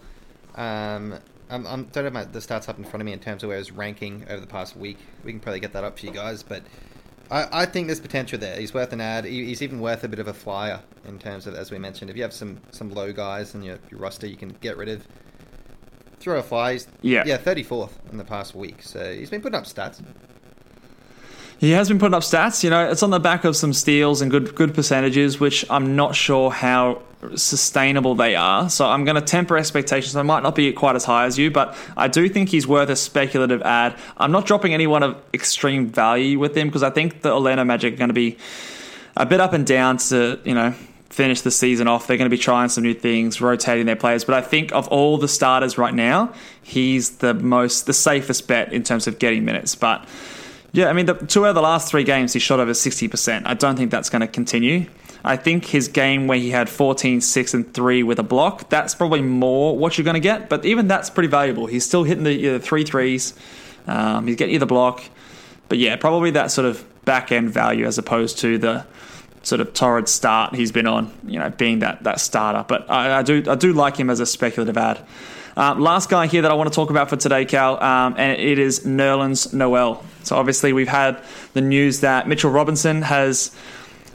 Um, 0.55 1.19
I'm, 1.49 1.67
I'm 1.67 1.83
don't 1.85 2.05
have 2.05 2.13
my, 2.13 2.23
the 2.23 2.39
stats 2.39 2.67
up 2.69 2.79
in 2.79 2.83
front 2.83 3.01
of 3.01 3.05
me 3.05 3.13
in 3.13 3.19
terms 3.19 3.43
of 3.43 3.49
where 3.49 3.59
he's 3.59 3.71
ranking 3.71 4.25
over 4.29 4.39
the 4.41 4.47
past 4.47 4.75
week. 4.75 4.97
We 5.23 5.31
can 5.31 5.39
probably 5.39 5.59
get 5.59 5.73
that 5.73 5.83
up 5.83 5.99
for 5.99 6.07
you 6.07 6.11
guys, 6.11 6.41
but 6.41 6.63
I, 7.29 7.47
I 7.61 7.65
think 7.67 7.87
there's 7.87 7.99
potential 7.99 8.39
there. 8.39 8.59
He's 8.59 8.73
worth 8.73 8.93
an 8.93 9.01
ad. 9.01 9.25
He, 9.25 9.45
he's 9.45 9.61
even 9.61 9.79
worth 9.79 10.03
a 10.03 10.07
bit 10.07 10.19
of 10.19 10.27
a 10.27 10.33
flyer 10.33 10.81
in 11.05 11.19
terms 11.19 11.45
of, 11.45 11.53
as 11.53 11.69
we 11.69 11.77
mentioned, 11.77 12.09
if 12.09 12.17
you 12.17 12.23
have 12.23 12.33
some 12.33 12.59
some 12.71 12.91
low 12.91 13.13
guys 13.13 13.53
in 13.53 13.61
your, 13.61 13.77
your 13.91 13.99
roster, 13.99 14.25
you 14.25 14.37
can 14.37 14.49
get 14.61 14.75
rid 14.75 14.89
of. 14.89 15.07
Throw 16.23 16.39
a 16.39 16.43
fly. 16.43 16.71
He's, 16.73 16.87
Yeah. 17.01 17.23
yeah, 17.25 17.37
34th 17.37 17.91
in 18.09 18.17
the 18.17 18.23
past 18.23 18.55
week. 18.55 18.77
So 18.81 19.13
he's 19.13 19.29
been 19.29 19.41
putting 19.41 19.57
up 19.57 19.65
stats. 19.65 20.01
He 21.57 21.71
has 21.71 21.89
been 21.89 21.99
putting 21.99 22.13
up 22.13 22.23
stats. 22.23 22.63
You 22.63 22.69
know, 22.69 22.89
it's 22.89 23.03
on 23.03 23.09
the 23.09 23.19
back 23.19 23.43
of 23.43 23.57
some 23.57 23.73
steals 23.73 24.21
and 24.21 24.31
good 24.31 24.55
good 24.55 24.73
percentages, 24.73 25.41
which 25.41 25.65
I'm 25.69 25.97
not 25.97 26.15
sure 26.15 26.49
how 26.49 27.01
sustainable 27.35 28.15
they 28.15 28.35
are. 28.35 28.69
So 28.69 28.85
I'm 28.87 29.03
going 29.03 29.15
to 29.15 29.21
temper 29.21 29.57
expectations. 29.57 30.15
I 30.15 30.21
might 30.21 30.43
not 30.43 30.55
be 30.55 30.71
quite 30.71 30.95
as 30.95 31.03
high 31.03 31.25
as 31.25 31.37
you, 31.37 31.51
but 31.51 31.75
I 31.97 32.07
do 32.07 32.29
think 32.29 32.47
he's 32.49 32.65
worth 32.67 32.89
a 32.89 32.95
speculative 32.95 33.61
ad. 33.61 33.95
I'm 34.17 34.31
not 34.31 34.45
dropping 34.45 34.73
anyone 34.73 35.03
of 35.03 35.21
extreme 35.33 35.87
value 35.87 36.39
with 36.39 36.55
him 36.55 36.67
because 36.69 36.83
I 36.83 36.89
think 36.89 37.21
the 37.21 37.33
Orlando 37.33 37.65
Magic 37.65 37.95
are 37.95 37.97
going 37.97 38.09
to 38.09 38.13
be 38.13 38.37
a 39.17 39.25
bit 39.25 39.41
up 39.41 39.51
and 39.53 39.65
down 39.65 39.97
to 39.97 40.39
you 40.45 40.53
know 40.55 40.73
finish 41.13 41.41
the 41.41 41.51
season 41.51 41.87
off. 41.87 42.07
They're 42.07 42.17
going 42.17 42.29
to 42.29 42.35
be 42.35 42.41
trying 42.41 42.69
some 42.69 42.83
new 42.83 42.95
things, 42.95 43.39
rotating 43.39 43.85
their 43.85 43.95
players. 43.95 44.25
But 44.25 44.35
I 44.35 44.41
think 44.41 44.71
of 44.73 44.87
all 44.87 45.17
the 45.17 45.27
starters 45.27 45.77
right 45.77 45.93
now, 45.93 46.33
he's 46.63 47.17
the 47.17 47.35
most 47.35 47.85
the 47.85 47.93
safest 47.93 48.47
bet 48.47 48.73
in 48.73 48.83
terms 48.83 49.05
of 49.05 49.19
getting 49.19 49.45
minutes. 49.45 49.75
But 49.75 50.07
yeah, 50.71 50.87
I 50.89 50.93
mean, 50.93 51.05
the, 51.05 51.13
two 51.13 51.45
out 51.45 51.49
of 51.49 51.55
the 51.55 51.61
last 51.61 51.89
three 51.89 52.03
games, 52.03 52.33
he 52.33 52.39
shot 52.39 52.59
over 52.59 52.71
60%. 52.71 53.43
I 53.45 53.53
don't 53.53 53.75
think 53.75 53.91
that's 53.91 54.09
going 54.09 54.21
to 54.21 54.27
continue. 54.27 54.87
I 55.23 55.37
think 55.37 55.65
his 55.65 55.87
game 55.87 56.27
where 56.27 56.37
he 56.37 56.49
had 56.49 56.67
14, 56.67 57.21
6, 57.21 57.53
and 57.53 57.73
3 57.73 58.03
with 58.03 58.17
a 58.17 58.23
block, 58.23 58.69
that's 58.69 58.95
probably 58.95 59.21
more 59.21 59.77
what 59.77 59.97
you're 59.97 60.03
going 60.03 60.15
to 60.15 60.19
get. 60.19 60.49
But 60.49 60.65
even 60.65 60.87
that's 60.87 61.11
pretty 61.11 61.29
valuable. 61.29 61.67
He's 61.67 61.85
still 61.85 62.03
hitting 62.03 62.23
the, 62.23 62.49
the 62.49 62.59
three 62.59 62.83
threes. 62.83 63.35
Um, 63.85 64.25
he's 64.25 64.35
getting 64.35 64.53
you 64.53 64.59
the 64.59 64.65
block. 64.65 65.03
But 65.69 65.77
yeah, 65.77 65.95
probably 65.95 66.31
that 66.31 66.49
sort 66.49 66.65
of 66.65 66.83
back 67.05 67.31
end 67.31 67.51
value 67.51 67.85
as 67.85 67.97
opposed 67.97 68.39
to 68.39 68.57
the 68.57 68.85
sort 69.43 69.61
of 69.61 69.73
torrid 69.73 70.07
start 70.09 70.55
he's 70.55 70.71
been 70.71 70.87
on, 70.87 71.11
you 71.27 71.37
know, 71.37 71.49
being 71.49 71.79
that, 71.79 72.03
that 72.03 72.19
starter. 72.19 72.65
But 72.67 72.89
I, 72.89 73.19
I 73.19 73.21
do 73.23 73.43
I 73.47 73.55
do 73.55 73.73
like 73.73 73.95
him 73.97 74.09
as 74.09 74.19
a 74.19 74.25
speculative 74.25 74.77
ad. 74.77 74.99
Um, 75.55 75.79
last 75.81 76.09
guy 76.09 76.25
here 76.27 76.41
that 76.41 76.49
I 76.49 76.55
want 76.55 76.71
to 76.71 76.75
talk 76.75 76.89
about 76.89 77.09
for 77.09 77.15
today, 77.15 77.45
Cal, 77.45 77.81
um, 77.83 78.15
and 78.17 78.39
it 78.41 78.57
is 78.57 78.81
Nerlens 78.85 79.53
Noel. 79.53 80.03
So 80.23 80.35
obviously 80.35 80.73
we've 80.73 80.87
had 80.87 81.21
the 81.53 81.61
news 81.61 81.99
that 81.99 82.27
Mitchell 82.27 82.49
Robinson 82.49 83.03
has 83.03 83.55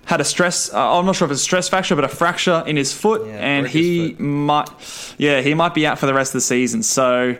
had 0.06 0.20
a 0.20 0.24
stress. 0.24 0.72
Uh, 0.72 0.98
I'm 0.98 1.06
not 1.06 1.14
sure 1.14 1.26
if 1.26 1.32
it's 1.32 1.42
a 1.42 1.44
stress 1.44 1.68
fracture, 1.68 1.94
but 1.94 2.02
a 2.04 2.08
fracture 2.08 2.64
in 2.66 2.76
his 2.76 2.92
foot, 2.92 3.24
Yeah, 3.26 3.34
and 3.34 3.68
he 3.68 4.14
foot. 4.14 4.20
might, 4.20 5.14
yeah, 5.18 5.40
he 5.42 5.54
might 5.54 5.74
be 5.74 5.86
out 5.86 5.98
for 5.98 6.06
the 6.06 6.14
rest 6.14 6.30
of 6.30 6.38
the 6.38 6.40
season. 6.40 6.82
So. 6.82 7.36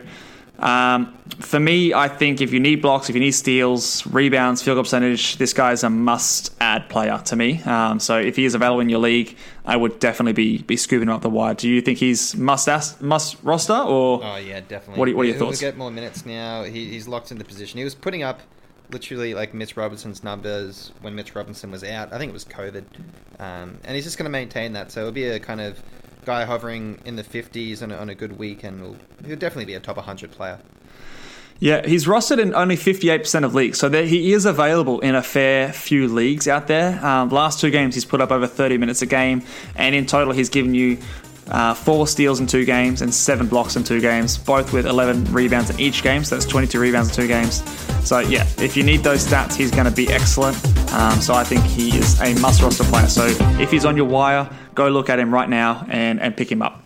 Um, 0.61 1.13
for 1.39 1.59
me, 1.59 1.93
I 1.93 2.07
think 2.07 2.41
if 2.41 2.51
you 2.51 2.59
need 2.59 2.81
blocks, 2.81 3.09
if 3.09 3.15
you 3.15 3.21
need 3.21 3.31
steals, 3.31 4.05
rebounds, 4.07 4.61
field 4.61 4.75
goal 4.75 4.83
percentage, 4.83 5.37
this 5.37 5.53
guy 5.53 5.71
is 5.71 5.83
a 5.83 5.89
must-add 5.89 6.89
player 6.89 7.17
to 7.25 7.35
me. 7.35 7.61
Um, 7.63 7.99
so 7.99 8.19
if 8.19 8.35
he 8.35 8.45
is 8.45 8.55
available 8.55 8.81
in 8.81 8.89
your 8.89 8.99
league, 8.99 9.37
I 9.65 9.77
would 9.77 9.99
definitely 9.99 10.33
be 10.33 10.57
be 10.63 10.75
scooping 10.77 11.07
him 11.07 11.13
up 11.15 11.21
the 11.21 11.29
wide. 11.29 11.57
Do 11.57 11.69
you 11.69 11.81
think 11.81 11.99
he's 11.99 12.35
must 12.35 12.67
ask, 12.67 13.01
must 13.01 13.37
roster 13.43 13.73
or? 13.73 14.21
Oh 14.23 14.35
yeah, 14.37 14.59
definitely. 14.61 14.99
What 14.99 15.09
are- 15.09 15.15
what 15.15 15.21
are 15.21 15.25
your 15.25 15.35
He'll 15.37 15.45
thoughts? 15.47 15.59
get 15.61 15.77
more 15.77 15.91
minutes 15.91 16.25
now. 16.25 16.63
He, 16.63 16.89
he's 16.89 17.07
locked 17.07 17.31
in 17.31 17.37
the 17.37 17.45
position. 17.45 17.77
He 17.77 17.83
was 17.83 17.95
putting 17.95 18.23
up 18.23 18.41
literally 18.91 19.35
like 19.35 19.53
Mitch 19.53 19.77
Robinson's 19.77 20.23
numbers 20.23 20.91
when 21.01 21.13
Mitch 21.15 21.35
Robinson 21.35 21.69
was 21.71 21.83
out. 21.83 22.11
I 22.11 22.17
think 22.17 22.31
it 22.31 22.33
was 22.33 22.45
COVID, 22.45 22.83
um, 23.39 23.77
and 23.83 23.95
he's 23.95 24.03
just 24.03 24.17
going 24.17 24.25
to 24.25 24.31
maintain 24.31 24.73
that. 24.73 24.91
So 24.91 25.01
it'll 25.01 25.11
be 25.11 25.25
a 25.27 25.39
kind 25.39 25.61
of 25.61 25.79
guy 26.29 26.45
hovering 26.45 26.99
in 27.05 27.15
the 27.15 27.23
50s 27.23 27.81
on 27.81 27.89
a, 27.91 27.97
on 27.97 28.07
a 28.07 28.13
good 28.13 28.37
week, 28.37 28.63
and 28.63 28.79
will, 28.83 28.95
he'll 29.25 29.35
definitely 29.35 29.65
be 29.65 29.73
a 29.73 29.79
top 29.79 29.95
100 29.95 30.29
player. 30.29 30.59
Yeah, 31.59 31.85
he's 31.85 32.05
rostered 32.05 32.37
in 32.37 32.53
only 32.53 32.77
58% 32.77 33.43
of 33.43 33.55
leagues, 33.55 33.79
so 33.79 33.89
there, 33.89 34.05
he 34.05 34.31
is 34.31 34.45
available 34.45 34.99
in 34.99 35.15
a 35.15 35.23
fair 35.23 35.73
few 35.73 36.07
leagues 36.07 36.47
out 36.47 36.67
there. 36.67 37.03
Um, 37.03 37.29
last 37.29 37.59
two 37.59 37.71
games, 37.71 37.95
he's 37.95 38.05
put 38.05 38.21
up 38.21 38.29
over 38.29 38.45
30 38.45 38.77
minutes 38.77 39.01
a 39.01 39.07
game, 39.07 39.41
and 39.75 39.95
in 39.95 40.05
total, 40.05 40.31
he's 40.31 40.49
given 40.49 40.75
you 40.75 40.99
uh, 41.49 41.73
four 41.73 42.07
steals 42.07 42.39
in 42.39 42.47
two 42.47 42.65
games, 42.65 43.01
and 43.01 43.13
seven 43.13 43.47
blocks 43.47 43.75
in 43.75 43.83
two 43.83 44.01
games, 44.01 44.37
both 44.37 44.73
with 44.73 44.85
11 44.85 45.33
rebounds 45.33 45.69
in 45.69 45.79
each 45.79 46.03
game. 46.03 46.23
So 46.23 46.35
that's 46.35 46.45
22 46.45 46.79
rebounds 46.79 47.09
in 47.09 47.15
two 47.15 47.27
games. 47.27 47.63
So 48.07 48.19
yeah, 48.19 48.47
if 48.57 48.77
you 48.77 48.83
need 48.83 49.03
those 49.03 49.25
stats, 49.25 49.55
he's 49.55 49.71
going 49.71 49.85
to 49.85 49.91
be 49.91 50.07
excellent. 50.09 50.57
Um, 50.93 51.19
so 51.21 51.33
I 51.33 51.43
think 51.43 51.63
he 51.63 51.97
is 51.97 52.19
a 52.21 52.33
must 52.39 52.61
roster 52.61 52.83
player. 52.85 53.07
So 53.07 53.25
if 53.59 53.71
he's 53.71 53.85
on 53.85 53.95
your 53.97 54.07
wire, 54.07 54.49
go 54.75 54.87
look 54.89 55.09
at 55.09 55.19
him 55.19 55.33
right 55.33 55.49
now 55.49 55.85
and, 55.89 56.19
and 56.19 56.35
pick 56.35 56.51
him 56.51 56.61
up. 56.61 56.83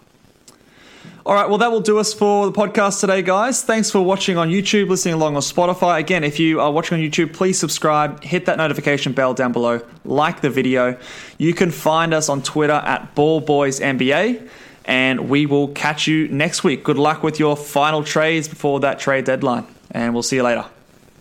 All 1.26 1.34
right, 1.34 1.48
well, 1.48 1.60
that 1.60 1.72
will 1.72 1.80
do 1.80 2.00
us 2.00 2.14
for 2.14 2.46
the 2.46 2.52
podcast 2.52 3.00
today, 3.00 3.22
guys. 3.22 3.64
Thanks 3.64 3.90
for 3.90 4.02
watching 4.02 4.38
on 4.38 4.50
YouTube, 4.50 4.90
listening 4.90 5.14
along 5.14 5.38
on 5.38 5.42
Spotify. 5.42 5.98
Again, 5.98 6.26
if 6.26 6.38
you 6.38 6.60
are 6.60 6.70
watching 6.70 6.98
on 6.98 7.02
YouTube, 7.02 7.32
please 7.32 7.58
subscribe, 7.58 8.22
hit 8.22 8.46
that 8.48 8.58
notification 8.58 9.14
bell 9.14 9.34
down 9.34 9.54
below, 9.54 9.80
like 10.04 10.42
the 10.42 10.50
video. 10.50 10.98
You 11.38 11.54
can 11.54 11.72
find 11.72 12.14
us 12.14 12.28
on 12.28 12.44
Twitter 12.44 12.74
at 12.74 13.16
BallBoysNBA, 13.16 14.50
and 14.84 15.30
we 15.30 15.46
will 15.46 15.70
catch 15.70 16.08
you 16.08 16.28
next 16.28 16.66
week. 16.66 16.84
Good 16.84 16.98
luck 16.98 17.24
with 17.24 17.40
your 17.40 17.56
final 17.56 18.04
trades 18.04 18.50
before 18.50 18.82
that 18.82 19.00
trade 19.00 19.24
deadline, 19.24 19.66
and 19.92 20.14
we'll 20.14 20.24
see 20.24 20.36
you 20.36 20.44
later. 20.44 20.66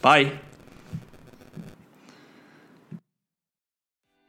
Bye. 0.00 0.41